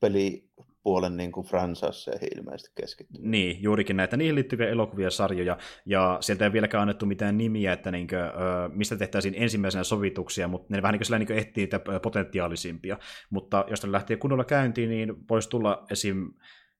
peli 0.01 0.51
puolen 0.87 1.17
niin 1.17 1.33
kuin 1.33 1.47
fransaseihin 1.47 2.29
ilmeisesti 2.39 2.73
keskittynyt. 2.75 3.31
Niin, 3.31 3.63
juurikin 3.63 3.97
näitä 3.97 4.17
niihin 4.17 4.35
liittyviä 4.35 4.69
elokuvia 4.69 5.11
sarjoja, 5.11 5.57
ja 5.87 6.19
sieltä 6.21 6.45
ei 6.45 6.53
vieläkään 6.53 6.83
annettu 6.83 7.07
mitään 7.07 7.39
nimiä, 7.39 7.73
että 7.73 7.91
niin 7.91 8.07
kuin, 8.07 8.21
mistä 8.69 8.97
tehtäisiin 8.97 9.35
ensimmäisenä 9.37 9.85
sovituksia, 9.85 10.49
mutta 10.49 10.67
ne 10.71 10.83
vähän 10.83 10.93
niin 10.93 10.99
kuin, 10.99 11.07
sillä, 11.07 11.19
niin 11.19 11.27
kuin 11.27 11.39
ehtii 11.39 11.63
niitä 11.63 11.81
potentiaalisimpia. 12.03 12.99
Mutta 13.31 13.65
jos 13.71 13.83
ne 13.83 13.93
lähtee 13.93 14.17
kunnolla 14.17 14.45
käyntiin, 14.45 14.91
niin 14.91 15.15
voisi 15.31 15.51
tulla 15.51 15.85
esim. 15.91 16.33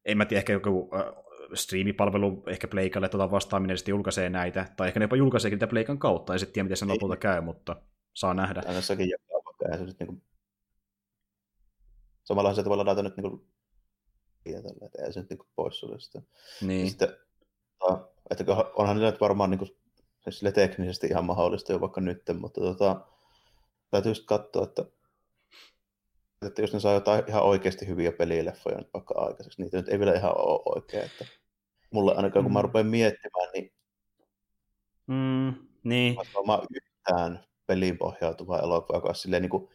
en 0.05 0.17
mä 0.19 0.25
tiedä, 0.25 0.39
ehkä 0.39 0.53
joku 0.53 0.91
striimipalvelu, 1.55 2.43
ehkä 2.47 2.69
Pleikalle 2.69 3.09
tuota 3.09 3.31
vastaaminen 3.31 3.79
sitten 3.79 3.93
julkaisee 3.93 4.31
näitä, 4.31 4.67
tai 4.77 4.89
ehkä 4.89 5.01
ne 5.01 5.05
jopa 5.05 5.17
julkaiseekin 5.17 5.57
niitä 5.57 5.67
Pleikan 5.67 5.99
kautta, 5.99 6.33
ja 6.33 6.39
sitten 6.39 6.53
tiedä, 6.53 6.65
miten 6.65 6.77
se 6.77 6.85
lopulta 6.85 7.17
käy, 7.17 7.41
mutta 7.41 7.77
saa 8.15 8.35
nähdä. 8.35 8.63
Tässäkin 8.63 9.11
joka 9.11 9.77
se 9.77 9.85
nyt 9.85 9.99
niin 9.99 10.07
kuin... 10.07 10.23
Samalla 12.25 12.55
se 12.55 12.63
tavalla 12.63 12.85
ladata 12.85 13.03
nyt 13.03 13.17
niin 13.17 13.31
kuin 13.31 13.56
ja 14.53 14.63
tällä, 14.63 14.87
että 14.87 15.03
ei 15.03 15.13
se 15.13 15.21
nyt 15.21 15.31
niin 15.31 15.39
pois 15.57 15.81
sulle 15.81 16.01
sitä. 16.01 16.23
Niin. 16.63 16.91
Sitten, 16.91 17.09
että 18.31 18.45
onhan 18.75 19.01
nyt 19.01 19.21
varmaan 19.21 19.51
niin 19.51 19.59
kuin, 19.59 19.77
siis 20.25 20.39
sille 20.39 20.53
teknisesti 20.53 21.07
ihan 21.07 21.25
mahdollista 21.25 21.73
jo 21.73 21.81
vaikka 21.81 22.01
nyt, 22.01 22.23
mutta 22.39 22.61
tota, 22.61 23.01
täytyy 23.91 24.11
just 24.11 24.27
katsoa, 24.27 24.65
että, 24.65 24.85
että 26.47 26.63
jos 26.63 26.73
ne 26.73 26.81
saa 26.81 26.93
jotain 26.93 27.25
ihan 27.29 27.43
oikeasti 27.43 27.89
hyviä 27.89 28.13
pelileffoja 28.13 28.79
nyt 28.79 28.91
vaikka 28.95 29.15
aikaiseksi, 29.17 29.63
niitä 29.63 29.77
nyt 29.77 29.89
ei 29.89 29.99
vielä 29.99 30.15
ihan 30.15 30.41
ole 30.41 30.63
oikein, 30.77 31.05
että 31.05 31.25
mulle 31.91 32.15
ainakaan 32.15 32.45
kun 32.45 32.53
mä 32.53 32.59
mm. 32.59 32.63
rupean 32.63 32.87
miettimään, 32.87 33.49
niin 33.55 33.73
mm, 35.07 35.55
niin. 35.85 36.17
Mä 36.47 36.63
yhtään 36.75 37.45
peliin 37.67 37.99
pohjautuva 37.99 38.59
elokuva, 38.59 38.97
joka 38.97 39.09
on 39.09 39.15
silleen 39.15 39.43
niin 39.43 39.51
kuin 39.51 39.69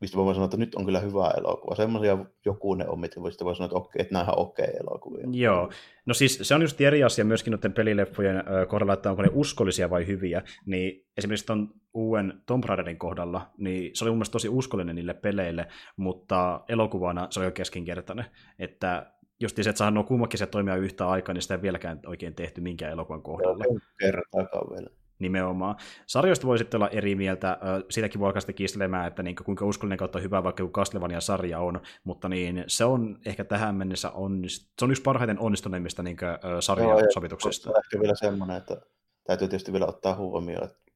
mistä 0.00 0.16
voi 0.16 0.34
sanoa, 0.34 0.44
että 0.44 0.56
nyt 0.56 0.74
on 0.74 0.84
kyllä 0.84 1.00
hyvä 1.00 1.30
elokuva. 1.38 1.74
Semmoisia 1.74 2.18
joku 2.44 2.74
ne 2.74 2.88
on, 2.88 3.00
mitkä 3.00 3.20
voi 3.20 3.32
sanoa, 3.32 3.64
että 3.64 3.76
okei, 3.76 4.02
että 4.02 4.20
on 4.20 4.38
okei 4.38 4.64
okay 4.64 4.76
elokuvia. 4.80 5.26
Joo, 5.32 5.70
no 6.06 6.14
siis 6.14 6.38
se 6.42 6.54
on 6.54 6.62
just 6.62 6.80
eri 6.80 7.04
asia 7.04 7.24
myöskin 7.24 7.50
noiden 7.50 7.72
pelileffojen 7.72 8.44
kohdalla, 8.68 8.92
että 8.92 9.10
onko 9.10 9.22
ne 9.22 9.28
uskollisia 9.32 9.90
vai 9.90 10.06
hyviä. 10.06 10.42
Niin 10.66 11.06
esimerkiksi 11.16 11.46
tuon 11.46 11.68
uuden 11.94 12.42
Tomb 12.46 12.64
Raiderin 12.64 12.98
kohdalla, 12.98 13.50
niin 13.58 13.90
se 13.96 14.04
oli 14.04 14.10
mun 14.10 14.18
mielestä 14.18 14.32
tosi 14.32 14.48
uskollinen 14.48 14.96
niille 14.96 15.14
peleille, 15.14 15.66
mutta 15.96 16.60
elokuvana 16.68 17.26
se 17.30 17.40
oli 17.40 17.46
jo 17.46 17.52
keskinkertainen. 17.52 18.24
Että 18.58 19.12
just 19.40 19.56
se, 19.56 19.70
että 19.70 19.78
saa 19.78 19.90
nuo 19.90 20.04
kummakin 20.04 20.48
toimia 20.50 20.76
yhtä 20.76 21.08
aikaa, 21.08 21.32
niin 21.32 21.42
sitä 21.42 21.54
ei 21.54 21.62
vieläkään 21.62 22.00
oikein 22.06 22.34
tehty 22.34 22.60
minkään 22.60 22.92
elokuvan 22.92 23.22
kohdalla. 23.22 23.64
Kertaakaan 23.98 24.70
vielä. 24.70 24.99
Nimenomaan. 25.20 25.76
Sarjoista 26.06 26.46
voi 26.46 26.58
sitten 26.58 26.78
olla 26.78 26.88
eri 26.88 27.14
mieltä, 27.14 27.58
siitäkin 27.90 28.20
voi 28.20 28.26
alkaa 28.28 28.40
sitten 28.40 28.54
kiistelemään, 28.54 29.06
että 29.06 29.22
niin 29.22 29.36
kuinka 29.44 29.66
uskollinen 29.66 29.98
kautta 29.98 30.18
hyvä 30.18 30.44
vaikka 30.44 30.68
Castlevania-sarja 30.68 31.58
on, 31.58 31.80
mutta 32.04 32.28
niin, 32.28 32.64
se 32.66 32.84
on 32.84 33.18
ehkä 33.26 33.44
tähän 33.44 33.74
mennessä 33.74 34.10
onnist... 34.10 34.72
se 34.78 34.84
on 34.84 34.90
yksi 34.90 35.02
parhaiten 35.02 35.40
onnistuneimmista 35.40 36.02
niin 36.02 36.16
sarjasovituksesta. 36.60 37.70
No, 37.70 37.76
ehkä 37.84 38.00
vielä 38.00 38.14
semmoinen, 38.14 38.56
että 38.56 38.76
täytyy 39.24 39.48
tietysti 39.48 39.72
vielä 39.72 39.86
ottaa 39.86 40.14
huomioon, 40.14 40.64
että 40.64 40.92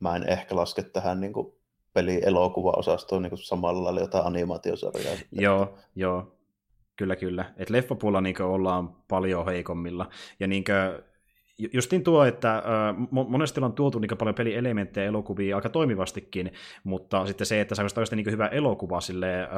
mä 0.00 0.16
en 0.16 0.28
ehkä 0.28 0.56
laske 0.56 0.82
tähän 0.82 1.20
niin 1.20 1.32
kuin 1.32 1.52
peli-elokuva-osastoon 1.92 3.22
niin 3.22 3.38
samalla 3.38 3.84
lailla 3.84 4.00
jotain 4.00 4.26
animaatiosarjaa. 4.26 5.14
Joo, 5.32 5.78
joo. 5.94 6.38
Kyllä, 6.96 7.16
kyllä. 7.16 7.52
Et 7.56 7.70
leffapuolella 7.70 8.20
niin 8.20 8.42
ollaan 8.42 8.96
paljon 9.08 9.46
heikommilla. 9.46 10.08
Ja 10.40 10.46
niin 10.46 10.64
kuin, 10.64 11.04
justin 11.72 12.04
tuo, 12.04 12.24
että 12.24 12.62
monesti 13.10 13.60
on 13.60 13.72
tuotu 13.72 13.98
niin 13.98 14.18
paljon 14.18 14.34
pelielementtejä 14.34 15.06
elokuvia 15.06 15.56
aika 15.56 15.68
toimivastikin, 15.68 16.52
mutta 16.84 17.26
sitten 17.26 17.46
se, 17.46 17.60
että 17.60 17.74
saisi 17.74 18.00
oikeasti 18.00 18.16
niin 18.16 18.30
hyvä 18.30 18.46
elokuva 18.46 19.00
sille 19.00 19.48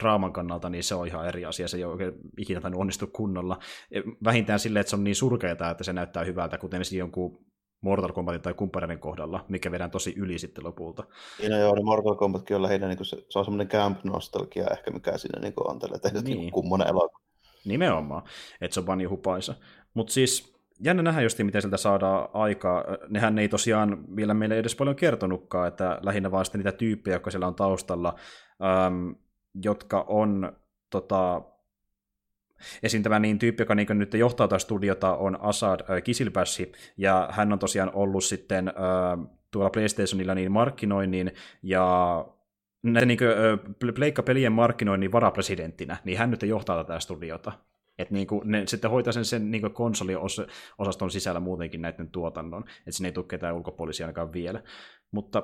draaman 0.00 0.32
kannalta, 0.32 0.70
niin 0.70 0.84
se 0.84 0.94
on 0.94 1.06
ihan 1.06 1.28
eri 1.28 1.44
asia. 1.44 1.68
Se 1.68 1.76
ei 1.76 1.84
ole 1.84 1.92
oikein 1.92 2.12
ikinä 2.38 2.60
tainnut 2.60 2.80
onnistu 2.80 3.06
kunnolla. 3.06 3.58
E, 3.90 4.00
vähintään 4.24 4.58
silleen, 4.58 4.80
että 4.80 4.90
se 4.90 4.96
on 4.96 5.04
niin 5.04 5.16
surkeata, 5.16 5.70
että 5.70 5.84
se 5.84 5.92
näyttää 5.92 6.24
hyvältä, 6.24 6.58
kuten 6.58 6.82
jonkun 6.96 7.44
Mortal 7.80 8.12
Kombatin 8.12 8.42
tai 8.42 8.54
kumppaneiden 8.54 8.98
kohdalla, 8.98 9.44
mikä 9.48 9.70
vedään 9.70 9.90
tosi 9.90 10.14
yli 10.16 10.38
sitten 10.38 10.64
lopulta. 10.64 11.04
Niin, 11.38 11.50
no 11.50 11.58
joo, 11.58 11.74
niin 11.74 11.84
Mortal 11.84 12.14
Kombatkin 12.14 12.56
on 12.56 12.62
lähinnä, 12.62 12.88
niin 12.88 13.04
se, 13.04 13.16
se 13.28 13.38
on 13.38 13.44
semmoinen 13.44 13.68
camp-nostalgia 13.68 14.66
ehkä, 14.70 14.90
mikä 14.90 15.18
siinä 15.18 15.40
niin 15.40 15.54
on 15.56 15.78
tällä, 15.78 15.96
että 15.96 16.22
niin. 16.22 16.38
niin 16.38 16.52
kummonen 16.52 16.88
elokuva. 16.88 17.20
nimenomaan, 17.64 18.22
että 18.60 18.74
se 18.74 18.80
on 18.80 18.86
vaan 18.86 18.98
niin 18.98 19.10
hupaisa. 19.10 19.54
Mutta 19.94 20.12
siis 20.12 20.59
jännä 20.84 21.02
nähdä 21.02 21.22
just, 21.22 21.38
miten 21.38 21.62
sieltä 21.62 21.76
saadaan 21.76 22.28
aikaa. 22.32 22.84
Nehän 23.08 23.38
ei 23.38 23.48
tosiaan 23.48 24.16
vielä 24.16 24.34
meille 24.34 24.58
edes 24.58 24.76
paljon 24.76 24.96
kertonutkaan, 24.96 25.68
että 25.68 25.98
lähinnä 26.02 26.30
vaan 26.30 26.44
niitä 26.54 26.72
tyyppejä, 26.72 27.14
jotka 27.14 27.30
siellä 27.30 27.46
on 27.46 27.54
taustalla, 27.54 28.14
äm, 28.86 29.14
jotka 29.62 30.04
on 30.08 30.52
tota, 30.90 31.42
Esim. 32.82 33.02
tämä 33.02 33.18
niin 33.18 33.38
tyyppi, 33.38 33.62
joka 33.62 33.74
niin 33.74 33.98
nyt 33.98 34.14
johtaa 34.14 34.48
tätä 34.48 34.58
studiota, 34.58 35.16
on 35.16 35.38
Asad 35.40 35.80
äh, 35.80 36.02
ja 36.96 37.28
hän 37.32 37.52
on 37.52 37.58
tosiaan 37.58 37.90
ollut 37.94 38.24
sitten 38.24 38.68
äh, 38.68 38.74
tuolla 39.50 39.70
PlayStationilla 39.70 40.34
niin 40.34 40.52
markkinoinnin 40.52 41.32
ja 41.62 42.24
näiden 42.82 43.08
niin 43.08 43.18
äh, 43.22 43.94
pleikka-pelien 43.94 44.52
markkinoinnin 44.52 45.12
varapresidenttinä, 45.12 45.96
niin 46.04 46.18
hän 46.18 46.30
nyt 46.30 46.42
johtaa 46.42 46.84
tätä 46.84 47.00
studiota. 47.00 47.52
Että 48.00 48.14
niin 48.14 48.26
kuin, 48.26 48.50
ne 48.50 48.66
sitten 48.66 48.90
hoitaa 48.90 49.12
sen, 49.12 49.24
sen 49.24 49.50
niin 49.50 49.72
konsoliosaston 49.72 51.10
sisällä 51.10 51.40
muutenkin 51.40 51.82
näiden 51.82 52.10
tuotannon, 52.10 52.64
että 52.78 52.92
sinne 52.92 53.08
ei 53.08 53.12
tule 53.12 53.26
ketään 53.28 53.56
ulkopuolisia 53.56 54.06
ainakaan 54.06 54.32
vielä. 54.32 54.62
Mutta... 55.10 55.42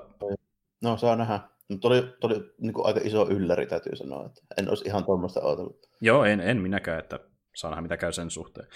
No, 0.82 0.96
saa 0.96 1.16
nähdä. 1.16 1.40
Mutta 1.68 1.88
oli, 1.88 2.02
oli 2.22 2.54
niin 2.60 2.72
kuin 2.72 2.86
aika 2.86 3.00
iso 3.04 3.28
ylläri, 3.30 3.66
täytyy 3.66 3.96
sanoa. 3.96 4.26
Että 4.26 4.40
en 4.58 4.68
olisi 4.68 4.84
ihan 4.84 5.04
tuommoista 5.04 5.40
ajatellut. 5.40 5.78
Joo, 6.00 6.24
en, 6.24 6.40
en 6.40 6.62
minäkään, 6.62 6.98
että 6.98 7.20
saa 7.54 7.70
nähdä 7.70 7.82
mitä 7.82 7.96
käy 7.96 8.12
sen 8.12 8.30
suhteen. 8.30 8.68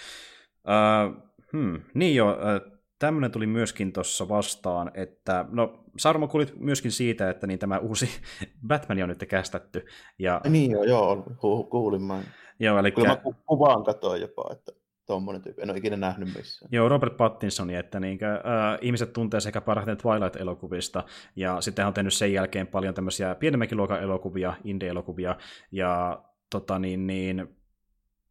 Uh, 0.67 1.23
hmm, 1.53 1.81
niin 1.93 2.15
joo, 2.15 2.31
uh, 2.31 2.79
tämmöinen 2.99 3.31
tuli 3.31 3.47
myöskin 3.47 3.93
tuossa 3.93 4.29
vastaan, 4.29 4.91
että 4.93 5.45
no 5.49 5.83
Sarmo 5.97 6.27
kuulit 6.27 6.59
myöskin 6.59 6.91
siitä, 6.91 7.29
että 7.29 7.47
niin 7.47 7.59
tämä 7.59 7.77
uusi 7.77 8.09
Batman 8.67 9.03
on 9.03 9.09
nyt 9.09 9.25
kästetty. 9.29 9.85
Ja... 10.19 10.41
Niin 10.49 10.71
joo, 10.71 10.83
joo 10.83 11.23
kuulin 11.69 12.03
mä. 12.03 12.23
Joo, 12.61 12.79
eli... 12.79 12.91
Kyllä 12.91 13.07
mä 13.07 13.15
ku- 13.15 13.35
kuvaan 13.45 13.83
katoin 13.83 14.21
jopa, 14.21 14.49
että 14.51 14.71
tuommoinen 15.05 15.41
tyyppi. 15.41 15.61
En 15.61 15.69
ole 15.69 15.77
ikinä 15.77 15.97
nähnyt 15.97 16.29
missään. 16.35 16.69
Joo, 16.71 16.89
Robert 16.89 17.17
Pattinsoni, 17.17 17.75
että 17.75 17.99
niinkö, 17.99 18.33
äh, 18.33 18.77
ihmiset 18.81 19.13
tuntee 19.13 19.39
sekä 19.39 19.61
parhaiten 19.61 19.97
Twilight-elokuvista, 19.97 21.03
ja 21.35 21.61
sitten 21.61 21.83
hän 21.83 21.87
on 21.87 21.93
tehnyt 21.93 22.13
sen 22.13 22.33
jälkeen 22.33 22.67
paljon 22.67 22.93
tämmöisiä 22.93 23.35
pienemmänkin 23.35 23.77
luokan 23.77 24.03
elokuvia, 24.03 24.53
indie-elokuvia, 24.63 25.35
ja 25.71 26.23
tota 26.49 26.79
niin, 26.79 27.07
niin 27.07 27.60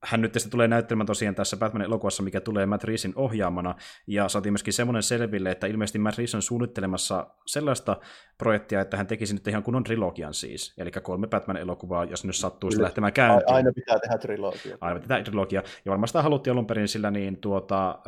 hän 0.05 0.21
nyt 0.21 0.35
tulee 0.51 0.69
näyttelemään 0.69 1.07
tosiaan 1.07 1.35
tässä 1.35 1.57
Batman-elokuvassa, 1.57 2.23
mikä 2.23 2.41
tulee 2.41 2.67
Matt 2.67 2.85
Reesin 2.85 3.13
ohjaamana, 3.17 3.75
ja 4.07 4.29
saatiin 4.29 4.53
myöskin 4.53 4.73
semmoinen 4.73 5.03
selville, 5.03 5.51
että 5.51 5.67
ilmeisesti 5.67 5.99
Matt 5.99 6.19
Reeves 6.19 6.35
on 6.35 6.43
suunnittelemassa 6.43 7.27
sellaista 7.47 7.97
projektia, 8.39 8.81
että 8.81 8.97
hän 8.97 9.07
tekisi 9.07 9.35
nyt 9.35 9.49
ihan 9.49 9.63
kunnon 9.63 9.85
trilogian 9.85 10.35
siis, 10.35 10.75
eli 10.79 10.91
kolme 10.91 11.27
Batman-elokuvaa, 11.27 12.05
jos 12.05 12.25
nyt 12.25 12.37
sattuu 12.37 12.71
Kyllä. 12.71 12.83
lähtemään 12.83 13.13
käyntiin. 13.13 13.55
Aina 13.55 13.73
pitää 13.73 13.99
tehdä 13.99 14.19
trilogia. 14.19 14.77
Aina 14.81 15.01
pitää 15.01 15.17
tehdä 15.17 15.25
trilogia, 15.25 15.63
ja 15.85 15.91
varmaan 15.91 16.09
sitä 16.09 16.23
haluttiin 16.23 16.53
alun 16.53 16.67
perin 16.67 16.89
sillä 16.89 17.11
niin 17.11 17.37
tuota, 17.37 17.99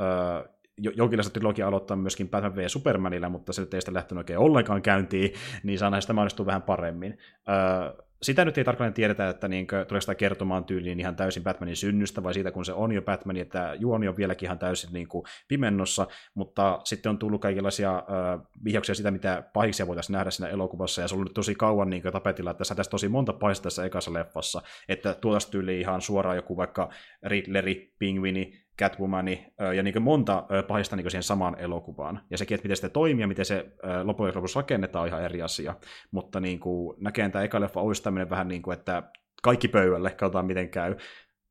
jonkinlaista 0.79 1.33
trilogia 1.33 1.69
aloittaa 1.69 1.97
myöskin 1.97 2.29
Batman 2.29 2.57
v 2.57 2.69
Supermanilla, 2.69 3.29
mutta 3.29 3.53
se 3.53 3.67
ei 3.73 3.81
sitä 3.81 3.95
lähtenyt 3.95 4.19
oikein 4.19 4.39
ollenkaan 4.39 4.83
käyntiin, 4.83 5.33
niin 5.63 5.79
saa 5.79 5.91
näistä 5.91 6.13
mahdollistua 6.13 6.47
vähän 6.47 6.63
paremmin. 6.63 7.19
Öö, 7.49 8.03
sitä 8.23 8.45
nyt 8.45 8.59
ei 8.59 8.65
tarkalleen 8.65 8.95
tiedetä, 8.95 9.29
että 9.29 9.49
niin 9.49 9.67
tuleeko 9.67 10.01
sitä 10.01 10.15
kertomaan 10.15 10.65
tyyliin 10.65 11.01
ihan 11.01 11.17
täysin 11.17 11.43
Batmanin 11.43 11.77
synnystä, 11.77 12.23
vai 12.23 12.35
siitä, 12.35 12.51
kun 12.51 12.65
se 12.65 12.73
on 12.73 12.93
jo 12.93 13.03
Batman, 13.03 13.37
että 13.37 13.75
juoni 13.79 14.09
on 14.09 14.17
vieläkin 14.17 14.47
ihan 14.47 14.59
täysin 14.59 14.93
niin 14.93 15.09
kuin 15.09 15.25
pimennossa, 15.49 16.07
mutta 16.35 16.81
sitten 16.85 17.11
on 17.11 17.19
tullut 17.19 17.41
kaikenlaisia 17.41 17.97
äh, 17.97 18.41
vihjauksia 18.65 18.95
sitä, 18.95 19.11
mitä 19.11 19.43
pahiksia 19.53 19.87
voitaisiin 19.87 20.15
nähdä 20.15 20.31
siinä 20.31 20.49
elokuvassa, 20.51 21.01
ja 21.01 21.09
se 21.09 21.15
on 21.15 21.21
ollut 21.21 21.35
tosi 21.35 21.55
kauan 21.55 21.91
niin 21.91 22.03
kuin 22.03 22.13
tapetilla, 22.13 22.51
että 22.51 22.65
tässä 22.75 22.91
tosi 22.91 23.09
monta 23.09 23.33
pahista 23.33 23.63
tässä 23.63 23.85
ekassa 23.85 24.13
leffassa, 24.13 24.63
että 24.89 25.15
tuotaisiin 25.15 25.53
tyyliin 25.53 25.81
ihan 25.81 26.01
suoraan 26.01 26.37
joku 26.37 26.57
vaikka 26.57 26.91
Riddleri, 27.23 27.95
Pingvini, 27.99 28.62
Catwomani 28.79 29.47
ja 29.77 29.83
niin 29.83 30.03
monta 30.03 30.47
pahista 30.69 30.97
niin 30.97 31.11
siihen 31.11 31.23
samaan 31.23 31.59
elokuvaan. 31.59 32.21
Ja 32.31 32.39
sekin, 32.39 32.55
että 32.55 32.65
miten 32.65 32.77
se 32.77 32.89
toimii 32.89 33.23
ja 33.23 33.29
miten 33.29 33.45
se 33.45 33.67
loppujen 34.05 34.35
lopuksi 34.35 34.59
rakennetaan, 34.59 35.03
on 35.03 35.09
ihan 35.09 35.23
eri 35.25 35.43
asia. 35.43 35.75
Mutta 36.11 36.41
niin 36.41 36.61
kuin, 36.61 36.97
näkee 37.01 37.29
tämä 37.29 37.45
eka 37.45 37.61
leffa 37.61 37.81
olisi 37.81 38.03
tämmöinen 38.03 38.31
vähän 38.31 38.49
niin 38.49 38.63
kuin, 38.63 38.79
että 38.79 39.03
kaikki 39.43 39.69
pöydälle, 39.69 40.11
katsotaan 40.11 40.47
miten 40.47 40.69
käy. 40.69 40.97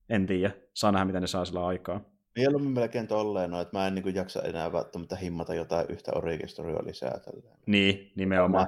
En 0.10 0.26
tiedä, 0.26 0.52
saa 0.74 0.92
nähdä, 0.92 1.06
miten 1.06 1.22
ne 1.22 1.28
saa 1.28 1.46
sillä 1.46 1.66
aikaa. 1.68 2.11
Mieluummin 2.36 2.72
melkein 2.72 3.08
tolleen, 3.08 3.52
no, 3.52 3.62
että 3.62 3.78
mä 3.78 3.88
en 3.88 3.96
niin 3.96 4.04
kuin, 4.04 4.16
jaksa 4.16 4.42
enää 4.42 4.72
välttämättä 4.72 5.16
himmata 5.16 5.54
jotain 5.54 5.86
yhtä 5.90 6.12
origin 6.16 6.48
lisää. 6.84 7.20
Tälleen. 7.20 7.58
Niin, 7.66 8.12
nimenomaan. 8.16 8.68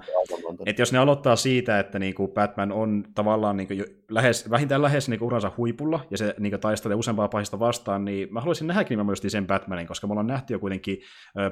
Että 0.65 0.81
jos 0.81 0.93
ne 0.93 0.99
aloittaa 0.99 1.35
siitä, 1.35 1.79
että 1.79 1.99
niin 1.99 2.13
kuin 2.15 2.31
Batman 2.31 2.71
on 2.71 3.03
tavallaan 3.15 3.57
niin 3.57 3.67
kuin, 3.67 3.85
lähes, 4.09 4.49
vähintään 4.49 4.81
lähes 4.81 5.09
niin 5.09 5.19
kuin, 5.19 5.27
uransa 5.27 5.51
huipulla, 5.57 5.99
ja 6.11 6.17
se 6.17 6.35
niin 6.39 6.51
kuin, 6.51 6.59
taistelee 6.59 6.95
useampaa 6.95 7.27
pahista 7.27 7.59
vastaan, 7.59 8.05
niin 8.05 8.33
mä 8.33 8.39
haluaisin 8.39 8.67
nähdäkin 8.67 9.05
mä 9.05 9.15
sen 9.27 9.47
Batmanin, 9.47 9.87
koska 9.87 10.07
me 10.07 10.11
ollaan 10.11 10.27
nähty 10.27 10.53
jo 10.53 10.59
kuitenkin 10.59 10.97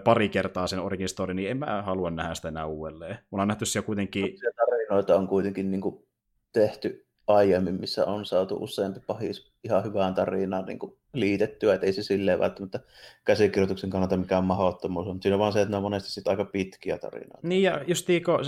pari 0.03 0.29
kertaa 0.29 0.67
sen 0.67 0.79
origin 0.79 1.09
story, 1.09 1.33
niin 1.33 1.49
en 1.49 1.57
mä 1.57 1.83
halua 1.85 2.11
nähdä 2.11 2.35
sitä 2.35 2.47
enää 2.47 2.65
uudelleen. 2.65 3.13
Me 3.13 3.27
ollaan 3.31 3.47
nähty 3.47 3.65
siellä 3.65 3.85
kuitenkin... 3.85 4.37
tarinoita 4.55 5.15
on 5.15 5.27
kuitenkin 5.27 5.71
niin 5.71 5.81
kuin, 5.81 6.07
tehty 6.53 7.07
aiemmin, 7.33 7.79
missä 7.79 8.05
on 8.05 8.25
saatu 8.25 8.57
useampi 8.59 8.99
pahis 9.07 9.51
ihan 9.63 9.83
hyvään 9.83 10.13
tarinaan 10.13 10.65
niin 10.65 10.79
kuin 10.79 10.97
liitettyä, 11.13 11.73
että 11.73 11.85
ei 11.85 11.93
se 11.93 12.03
silleen 12.03 12.39
välttämättä 12.39 12.79
käsikirjoituksen 13.25 13.89
kannalta 13.89 14.17
mikään 14.17 14.43
mahdottomuus, 14.43 15.07
mutta 15.07 15.23
siinä 15.23 15.35
on 15.35 15.39
vaan 15.39 15.53
se, 15.53 15.61
että 15.61 15.71
ne 15.71 15.77
on 15.77 15.83
monesti 15.83 16.11
sit 16.11 16.27
aika 16.27 16.45
pitkiä 16.45 16.97
tarinoita. 16.97 17.47
Niin 17.47 17.63
ja 17.63 17.81
just 17.87 18.05
Tiiko, 18.05 18.39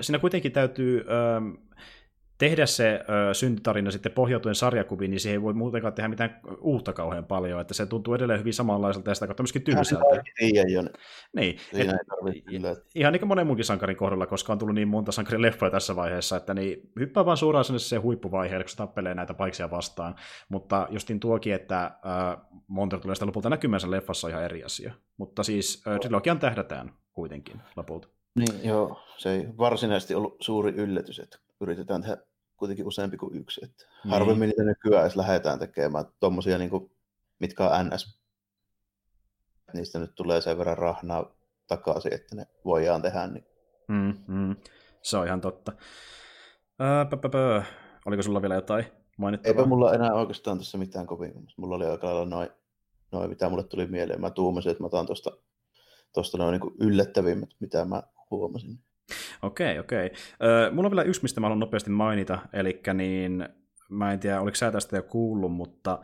siinä 0.00 0.18
kuitenkin 0.18 0.52
täytyy 0.52 0.98
ähm, 0.98 1.50
tehdä 2.38 2.66
se 2.66 3.04
ö, 3.30 3.34
syntitarina 3.34 3.90
sitten 3.90 4.12
pohjautuen 4.12 4.54
sarjakuviin, 4.54 5.10
niin 5.10 5.20
siihen 5.20 5.38
ei 5.38 5.42
voi 5.42 5.54
muutenkaan 5.54 5.94
tehdä 5.94 6.08
mitään 6.08 6.40
uutta 6.60 6.92
kauhean 6.92 7.24
paljon, 7.24 7.60
että 7.60 7.74
se 7.74 7.86
tuntuu 7.86 8.14
edelleen 8.14 8.40
hyvin 8.40 8.54
samanlaiselta 8.54 9.10
ja 9.10 9.14
sitä 9.14 9.26
kautta 9.26 9.42
myöskin 9.42 9.62
tylsältä. 9.62 10.04
Niin, 11.36 11.56
et, 11.72 11.88
ihan 12.94 13.12
niin 13.12 13.20
kuin 13.20 13.28
monen 13.28 13.46
muunkin 13.46 13.64
sankarin 13.64 13.96
kohdalla, 13.96 14.26
koska 14.26 14.52
on 14.52 14.58
tullut 14.58 14.74
niin 14.74 14.88
monta 14.88 15.12
sankarin 15.12 15.42
leffoja 15.42 15.70
tässä 15.70 15.96
vaiheessa, 15.96 16.36
että 16.36 16.54
niin 16.54 16.90
hyppää 16.98 17.24
vaan 17.24 17.36
suoraan 17.36 17.64
sinne 17.64 17.78
se 17.78 17.96
huippuvaiheelle, 17.96 18.64
kun 18.64 18.70
se 18.70 18.76
tappelee 18.76 19.14
näitä 19.14 19.34
paiksia 19.34 19.70
vastaan, 19.70 20.14
mutta 20.48 20.88
justin 20.90 21.20
tuokin, 21.20 21.54
että 21.54 21.90
monta 22.66 22.98
tulee 22.98 23.14
sitä 23.14 23.26
lopulta 23.26 23.50
näkymänsä 23.50 23.90
leffassa 23.90 24.28
ihan 24.28 24.44
eri 24.44 24.64
asia, 24.64 24.94
mutta 25.16 25.42
siis 25.42 25.82
äh, 25.86 26.00
trilogian 26.00 26.38
tähdätään 26.38 26.92
kuitenkin 27.12 27.60
lopulta. 27.76 28.08
Niin, 28.38 28.68
joo, 28.68 29.00
se 29.16 29.30
ei 29.30 29.46
varsinaisesti 29.58 30.14
ollut 30.14 30.36
suuri 30.40 30.72
yllätys, 30.72 31.18
että 31.18 31.38
yritetään 31.64 32.02
tehdä 32.02 32.16
kuitenkin 32.56 32.86
useampi 32.86 33.16
kuin 33.16 33.36
yksi. 33.36 33.64
Että 33.64 33.84
niin. 34.04 34.10
Harvemmin 34.10 34.48
niitä 34.48 34.62
nykyään 34.62 35.02
edes 35.02 35.16
lähdetään 35.16 35.58
tekemään 35.58 36.04
tuommoisia, 36.20 36.58
niin 36.58 36.70
mitkä 37.38 37.68
on 37.68 37.86
NS. 37.86 38.20
Niistä 39.72 39.98
nyt 39.98 40.14
tulee 40.14 40.40
sen 40.40 40.58
verran 40.58 40.78
rahnaa 40.78 41.36
takaisin, 41.66 42.14
että 42.14 42.36
ne 42.36 42.46
voidaan 42.64 43.02
tehdä. 43.02 43.26
Niin. 43.26 43.46
Mm, 43.88 44.14
mm. 44.26 44.56
Se 45.02 45.16
on 45.16 45.26
ihan 45.26 45.40
totta. 45.40 45.72
Ää, 46.78 47.04
pö, 47.04 47.16
pö, 47.16 47.28
pö. 47.28 47.62
Oliko 48.06 48.22
sulla 48.22 48.42
vielä 48.42 48.54
jotain 48.54 48.84
mainittavaa? 49.18 49.58
Eipä 49.58 49.68
mulla 49.68 49.94
enää 49.94 50.12
oikeastaan 50.12 50.58
tässä 50.58 50.78
mitään 50.78 51.06
kovin. 51.06 51.48
Mulla 51.56 51.76
oli 51.76 51.86
aika 51.86 52.06
lailla 52.06 52.24
noin, 52.24 52.48
noin, 53.12 53.30
mitä 53.30 53.48
mulle 53.48 53.64
tuli 53.64 53.86
mieleen. 53.86 54.20
Mä 54.20 54.30
tuumasin, 54.30 54.70
että 54.70 54.82
mä 54.82 54.86
otan 54.86 55.06
tuosta 55.06 55.30
tosta 56.12 56.38
noin 56.38 56.60
niin 56.60 56.74
yllättävimmät, 56.80 57.50
mitä 57.60 57.84
mä 57.84 58.02
huomasin. 58.30 58.78
Okei, 59.46 59.78
okei. 59.78 60.10
Ö, 60.42 60.70
mulla 60.72 60.86
on 60.86 60.90
vielä 60.90 61.02
yksi, 61.02 61.22
mistä 61.22 61.40
mä 61.40 61.44
haluan 61.44 61.60
nopeasti 61.60 61.90
mainita, 61.90 62.38
eli 62.52 62.80
niin, 62.94 63.48
mä 63.90 64.12
en 64.12 64.20
tiedä, 64.20 64.40
oliko 64.40 64.54
sä 64.54 64.72
tästä 64.72 64.96
jo 64.96 65.02
kuullut, 65.02 65.52
mutta 65.52 65.98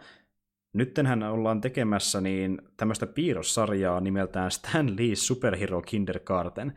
nyttenhän 0.73 1.23
ollaan 1.23 1.61
tekemässä 1.61 2.21
niin 2.21 2.59
tämmöistä 2.77 3.07
piirrossarjaa 3.07 4.01
nimeltään 4.01 4.51
Stan 4.51 4.89
Lee's 4.89 5.15
Superhero 5.15 5.83
Kindergarten, 5.83 6.73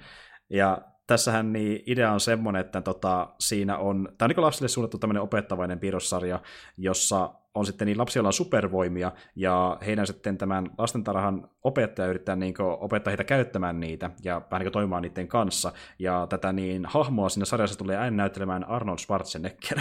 ja 0.49 0.77
tässähän 1.13 1.53
niin 1.53 1.83
idea 1.85 2.11
on 2.11 2.19
semmoinen, 2.19 2.59
että 2.59 2.81
tota, 2.81 3.29
siinä 3.39 3.77
on, 3.77 4.09
tämä 4.17 4.25
on 4.25 4.29
niin 4.29 4.45
lapsille 4.45 4.67
suunnattu 4.67 4.97
tämmöinen 4.97 5.23
opettavainen 5.23 5.79
piirrossarja, 5.79 6.39
jossa 6.77 7.33
on 7.55 7.65
sitten 7.65 7.85
niin 7.85 7.97
lapsilla 7.97 8.27
on 8.27 8.33
supervoimia, 8.33 9.11
ja 9.35 9.77
heidän 9.85 10.07
sitten 10.07 10.37
tämän 10.37 10.69
lastentarhan 10.77 11.49
opettaja 11.63 12.07
yrittää 12.07 12.35
niin 12.35 12.53
opettaa 12.79 13.11
heitä 13.11 13.23
käyttämään 13.23 13.79
niitä, 13.79 14.09
ja 14.23 14.41
vähän 14.51 14.65
niin 14.65 14.71
toimimaan 14.71 15.01
niiden 15.01 15.27
kanssa, 15.27 15.71
ja 15.99 16.27
tätä 16.29 16.53
niin 16.53 16.85
hahmoa 16.85 17.29
siinä 17.29 17.45
sarjassa 17.45 17.77
tulee 17.77 17.97
aina 17.97 18.17
näyttelemään 18.17 18.63
Arnold 18.63 18.97
Schwarzenegger. 18.97 19.79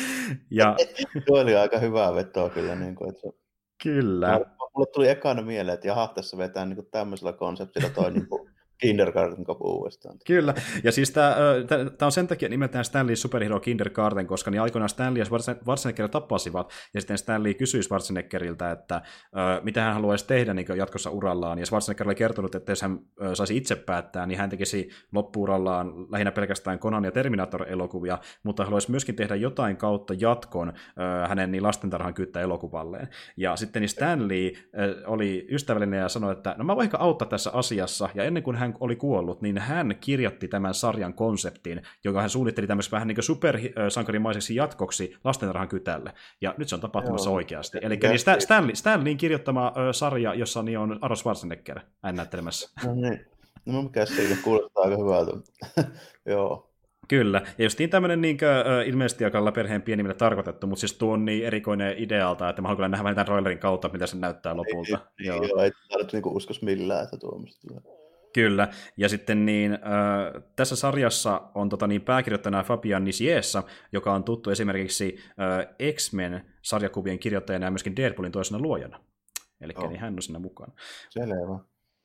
ja... 0.50 0.76
Tuo 1.26 1.40
oli 1.40 1.56
aika 1.56 1.78
hyvää 1.78 2.14
vetoa 2.14 2.50
kyllä. 2.50 2.74
Niin 2.74 2.94
kuin, 2.94 3.10
että... 3.10 3.28
Kyllä. 3.82 4.40
Mulle 4.74 4.86
tuli 4.92 5.08
ekana 5.08 5.42
mieleen, 5.42 5.74
että 5.74 5.86
jaha, 5.86 6.08
tässä 6.08 6.38
vetää 6.38 6.66
niin 6.66 6.76
kuin 6.76 6.88
tämmöisellä 6.90 7.32
konseptilla 7.32 7.88
toi 7.90 8.10
niin 8.14 8.28
kuin 8.28 8.53
Kindergarten 8.78 9.44
kapu 9.44 9.78
uudestaan. 9.78 10.18
Kyllä, 10.26 10.54
ja 10.84 10.92
siis 10.92 11.10
tämä 11.10 11.36
on 12.02 12.12
sen 12.12 12.26
takia 12.26 12.48
nimeltään 12.48 12.84
Stanley 12.84 13.16
Superhero 13.16 13.60
Kindergarten, 13.60 14.26
koska 14.26 14.50
niin 14.50 14.60
aikoinaan 14.60 14.88
Stanley 14.88 15.18
ja 15.18 15.24
Schwarzenegger 15.24 16.08
tapasivat, 16.08 16.72
ja 16.94 17.00
sitten 17.00 17.18
Stanley 17.18 17.54
kysyi 17.54 17.82
Schwarzeneggeriltä, 17.82 18.70
että 18.70 19.02
mitä 19.62 19.82
hän 19.82 19.94
haluaisi 19.94 20.26
tehdä 20.26 20.54
niin 20.54 20.66
jatkossa 20.76 21.10
urallaan, 21.10 21.58
ja 21.58 21.66
Schwarzenegger 21.66 22.08
oli 22.08 22.14
kertonut, 22.14 22.54
että 22.54 22.72
jos 22.72 22.82
hän 22.82 22.98
saisi 23.34 23.56
itse 23.56 23.76
päättää, 23.76 24.26
niin 24.26 24.38
hän 24.38 24.50
tekisi 24.50 24.88
loppuurallaan 25.12 25.92
lähinnä 26.12 26.32
pelkästään 26.32 26.78
Conan 26.78 27.04
ja 27.04 27.12
Terminator-elokuvia, 27.12 28.18
mutta 28.42 28.64
haluaisi 28.64 28.90
myöskin 28.90 29.16
tehdä 29.16 29.34
jotain 29.34 29.76
kautta 29.76 30.14
jatkon 30.18 30.72
hänen 31.28 31.50
niin 31.50 31.62
lastentarhan 31.62 32.14
kyyttä 32.14 32.40
elokuvalleen. 32.40 33.08
Ja 33.36 33.56
sitten 33.56 33.80
niin 33.80 33.88
Stanley 33.88 34.52
oli 35.06 35.46
ystävällinen 35.50 36.00
ja 36.00 36.08
sanoi, 36.08 36.32
että 36.32 36.54
no 36.58 36.64
mä 36.64 36.76
voin 36.76 36.84
ehkä 36.84 36.98
auttaa 36.98 37.28
tässä 37.28 37.50
asiassa, 37.52 38.08
ja 38.14 38.24
ennen 38.24 38.42
kuin 38.42 38.56
hän 38.56 38.73
oli 38.80 38.96
kuollut, 38.96 39.42
niin 39.42 39.58
hän 39.58 39.96
kirjoitti 40.00 40.48
tämän 40.48 40.74
sarjan 40.74 41.14
konseptin, 41.14 41.82
joka 42.04 42.20
hän 42.20 42.30
suunnitteli 42.30 42.66
tämmöisen 42.66 42.90
vähän 42.90 43.08
niin 43.08 43.16
kuin 43.16 43.24
supersankarimaiseksi 43.24 44.54
jatkoksi 44.54 45.16
lastentarhan 45.24 45.68
kytälle. 45.68 46.12
Ja 46.40 46.54
nyt 46.58 46.68
se 46.68 46.74
on 46.74 46.80
tapahtumassa 46.80 47.30
Joo. 47.30 47.36
oikeasti. 47.36 47.78
Eli 47.82 47.96
niin 47.96 48.18
Stanley, 48.38 48.74
Stanleyin 48.74 49.18
kirjoittama 49.18 49.72
ö, 49.76 49.92
sarja, 49.92 50.34
jossa 50.34 50.62
niin 50.62 50.78
on 50.78 50.98
Aaron 51.02 51.16
Schwarzenegger 51.16 51.80
näyttelemässä. 52.12 52.70
No 52.86 52.94
niin. 52.94 53.26
No 53.66 53.82
mikä 53.82 54.06
siitä 54.06 54.36
kuulostaa 54.44 54.84
aika 54.84 54.96
hyvältä. 54.96 55.32
Joo. 56.26 56.74
Kyllä, 57.08 57.42
ja 57.58 57.64
justiin 57.64 57.90
tämmöinen 57.90 58.20
niin 58.20 58.38
kuin, 58.38 58.86
ilmeisesti 58.86 59.24
aika 59.24 59.52
perheen 59.52 59.82
pienimmille 59.82 60.14
tarkoitettu, 60.14 60.66
mutta 60.66 60.80
siis 60.80 60.94
tuo 60.94 61.12
on 61.12 61.24
niin 61.24 61.46
erikoinen 61.46 61.94
idealta, 61.98 62.48
että 62.48 62.62
mä 62.62 62.68
haluan 62.68 62.76
kyllä 62.76 62.88
nähdä 62.88 63.04
vähän 63.04 63.14
tämän 63.14 63.26
trailerin 63.26 63.58
kautta, 63.58 63.88
mitä 63.88 64.06
se 64.06 64.16
näyttää 64.16 64.56
lopulta. 64.56 64.98
Ei, 65.20 65.26
joo. 65.26 65.42
joo, 65.42 65.62
ei 65.62 65.70
tarvitse 65.88 66.16
niin 66.16 66.36
uskos 66.36 66.62
millään, 66.62 67.04
että 67.04 67.16
tuommoista 67.16 67.68
Kyllä, 68.34 68.68
ja 68.96 69.08
sitten 69.08 69.46
niin, 69.46 69.72
äh, 69.72 70.42
tässä 70.56 70.76
sarjassa 70.76 71.42
on 71.54 71.68
tota, 71.68 71.86
niin, 71.86 72.02
pääkirjoittajana 72.02 72.62
Fabian 72.62 73.04
Nisiessa, 73.04 73.62
joka 73.92 74.12
on 74.12 74.24
tuttu 74.24 74.50
esimerkiksi 74.50 75.18
äh, 75.28 75.92
X-Men-sarjakuvien 75.94 77.18
kirjoittajana 77.18 77.66
ja 77.66 77.70
myöskin 77.70 77.96
Deadpoolin 77.96 78.32
toisena 78.32 78.58
luojana. 78.58 79.00
Eli 79.60 79.72
oh. 79.76 79.88
niin 79.88 80.00
hän 80.00 80.14
on 80.14 80.22
siinä 80.22 80.38
mukana. 80.38 80.72
Selvä. 81.10 81.58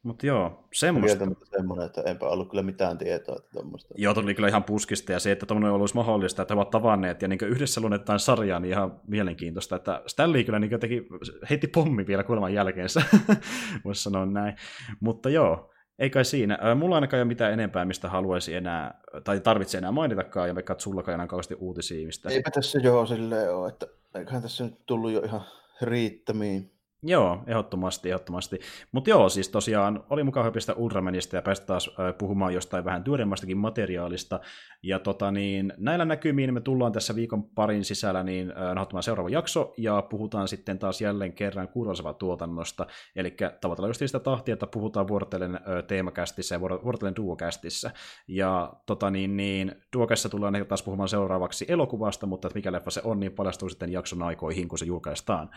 Mutta 0.04 0.28
joo, 0.28 0.68
semmoista. 0.74 1.26
semmoinen, 1.58 1.86
että 1.86 2.02
enpä 2.02 2.26
ollut 2.26 2.50
kyllä 2.50 2.64
mitään 2.64 2.98
tietoa. 2.98 3.40
Tommoista. 3.54 3.94
Joo, 3.98 4.14
tuli 4.14 4.36
kyllä 4.36 4.48
ihan 4.48 4.64
puskista, 4.64 5.12
ja 5.12 5.20
se, 5.20 5.32
että 5.32 5.46
tuommoinen 5.46 5.72
olisi 5.72 5.96
mahdollista, 5.96 6.42
että 6.42 6.54
he 6.54 6.58
ovat 6.58 6.70
tavanneet 6.70 7.22
ja 7.22 7.28
niin 7.28 7.40
yhdessä 7.44 7.82
luonnetaan 7.82 8.20
sarjaa, 8.20 8.60
niin 8.60 8.72
ihan 8.72 9.02
mielenkiintoista, 9.08 9.76
että 9.76 10.02
Stanley 10.08 10.44
kyllä 10.44 10.60
niin 10.60 10.80
teki, 10.80 11.08
heitti 11.50 11.68
pommi 11.68 12.08
vielä 12.08 12.24
kuoleman 12.24 12.54
jälkeensä, 12.54 13.02
voisi 13.86 14.04
sanoa 14.04 14.26
näin. 14.26 14.56
Mutta 15.00 15.30
joo, 15.30 15.72
ei 16.00 16.10
kai 16.10 16.26
siinä. 16.26 16.58
Mulla 16.76 16.96
ainakaan 16.96 17.18
ei 17.18 17.22
ole 17.22 17.28
mitään 17.28 17.54
enempää, 17.54 17.86
mistä 17.86 18.10
haluaisi 18.10 18.56
enää, 18.56 19.02
tai 19.24 19.40
tarvitse 19.40 19.78
enää 19.78 19.92
mainitakaan, 19.92 20.48
ja 20.48 20.56
vaikka 20.56 20.76
sullakaan 20.78 21.14
enää 21.14 21.28
kauheasti 21.28 21.56
uutisia. 21.56 22.06
Mistä... 22.06 22.30
Eipä 22.30 22.52
tässä 22.52 22.80
joo 22.80 23.06
silleen 23.06 23.54
ole, 23.54 23.70
että 23.70 23.88
eiköhän 24.16 24.42
tässä 24.42 24.64
nyt 24.64 24.86
tullut 24.86 25.12
jo 25.12 25.20
ihan 25.20 25.42
riittämiin. 25.82 26.72
Joo, 27.04 27.44
ehdottomasti, 27.48 28.10
ehdottomasti. 28.10 28.60
Mutta 28.92 29.10
joo, 29.10 29.30
siis 29.30 29.50
tosiaan 29.50 30.04
oli 30.10 30.24
mukava 30.24 30.52
pistää 30.52 30.76
Ultramanista 30.76 31.36
ja 31.36 31.42
päästä 31.42 31.66
taas 31.66 31.92
puhumaan 32.18 32.54
jostain 32.54 32.86
vähän 32.86 33.04
työdemmastakin 33.04 33.58
materiaalista. 33.58 34.40
Ja 34.84 35.00
tota 35.00 35.32
niin, 35.32 35.74
näillä 35.78 36.06
näkymiin 36.06 36.54
me 36.54 36.62
tullaan 36.62 36.92
tässä 36.92 37.16
viikon 37.16 37.44
parin 37.44 37.86
sisällä 37.86 38.24
niin 38.24 38.48
nauhoittamaan 38.48 39.04
seuraava 39.04 39.30
jakso, 39.30 39.74
ja 39.78 40.02
puhutaan 40.02 40.48
sitten 40.48 40.80
taas 40.80 41.02
jälleen 41.02 41.34
kerran 41.34 41.68
kuulosava 41.68 42.14
tuotannosta. 42.14 42.88
Eli 43.16 43.36
tavoitellaan 43.62 43.90
just 43.90 44.00
sitä 44.06 44.20
tahtia, 44.20 44.54
että 44.54 44.68
puhutaan 44.68 45.08
vuorotellen 45.08 45.60
teemakästissä 45.88 46.56
ja 46.56 46.62
vuorotellen 46.62 47.16
duokästissä. 47.16 47.92
Ja 48.28 48.74
tota 48.86 49.10
niin, 49.10 49.38
niin 49.38 49.76
duokässä 49.94 50.30
tullaan 50.30 50.56
ehkä 50.56 50.66
taas 50.66 50.84
puhumaan 50.84 51.10
seuraavaksi 51.10 51.66
elokuvasta, 51.68 52.26
mutta 52.26 52.50
mikä 52.56 52.72
leffa 52.72 52.92
se 52.92 53.02
on, 53.04 53.20
niin 53.20 53.32
paljastuu 53.32 53.70
sitten 53.70 53.92
jakson 53.92 54.24
aikoihin, 54.24 54.68
kun 54.68 54.80
se 54.80 54.86
julkaistaan. 54.86 55.50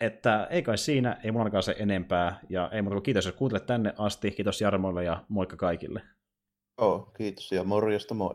Että 0.00 0.46
ei 0.50 0.62
kai 0.62 0.78
siinä, 0.78 1.20
ei 1.24 1.32
mullakaan 1.32 1.62
se 1.62 1.76
enempää. 1.78 2.40
Ja 2.48 2.70
ei 2.72 2.82
muuta 2.82 2.94
kuin 2.94 3.02
kiitos, 3.02 3.26
jos 3.26 3.34
kuuntelet 3.34 3.66
tänne 3.66 3.94
asti. 3.98 4.30
Kiitos 4.30 4.60
Jarmolle 4.60 5.04
ja 5.04 5.24
moikka 5.28 5.56
kaikille. 5.56 6.02
Joo, 6.80 7.12
kiitos 7.16 7.52
ja 7.52 7.64
morjesta 7.64 8.14
moi. 8.14 8.34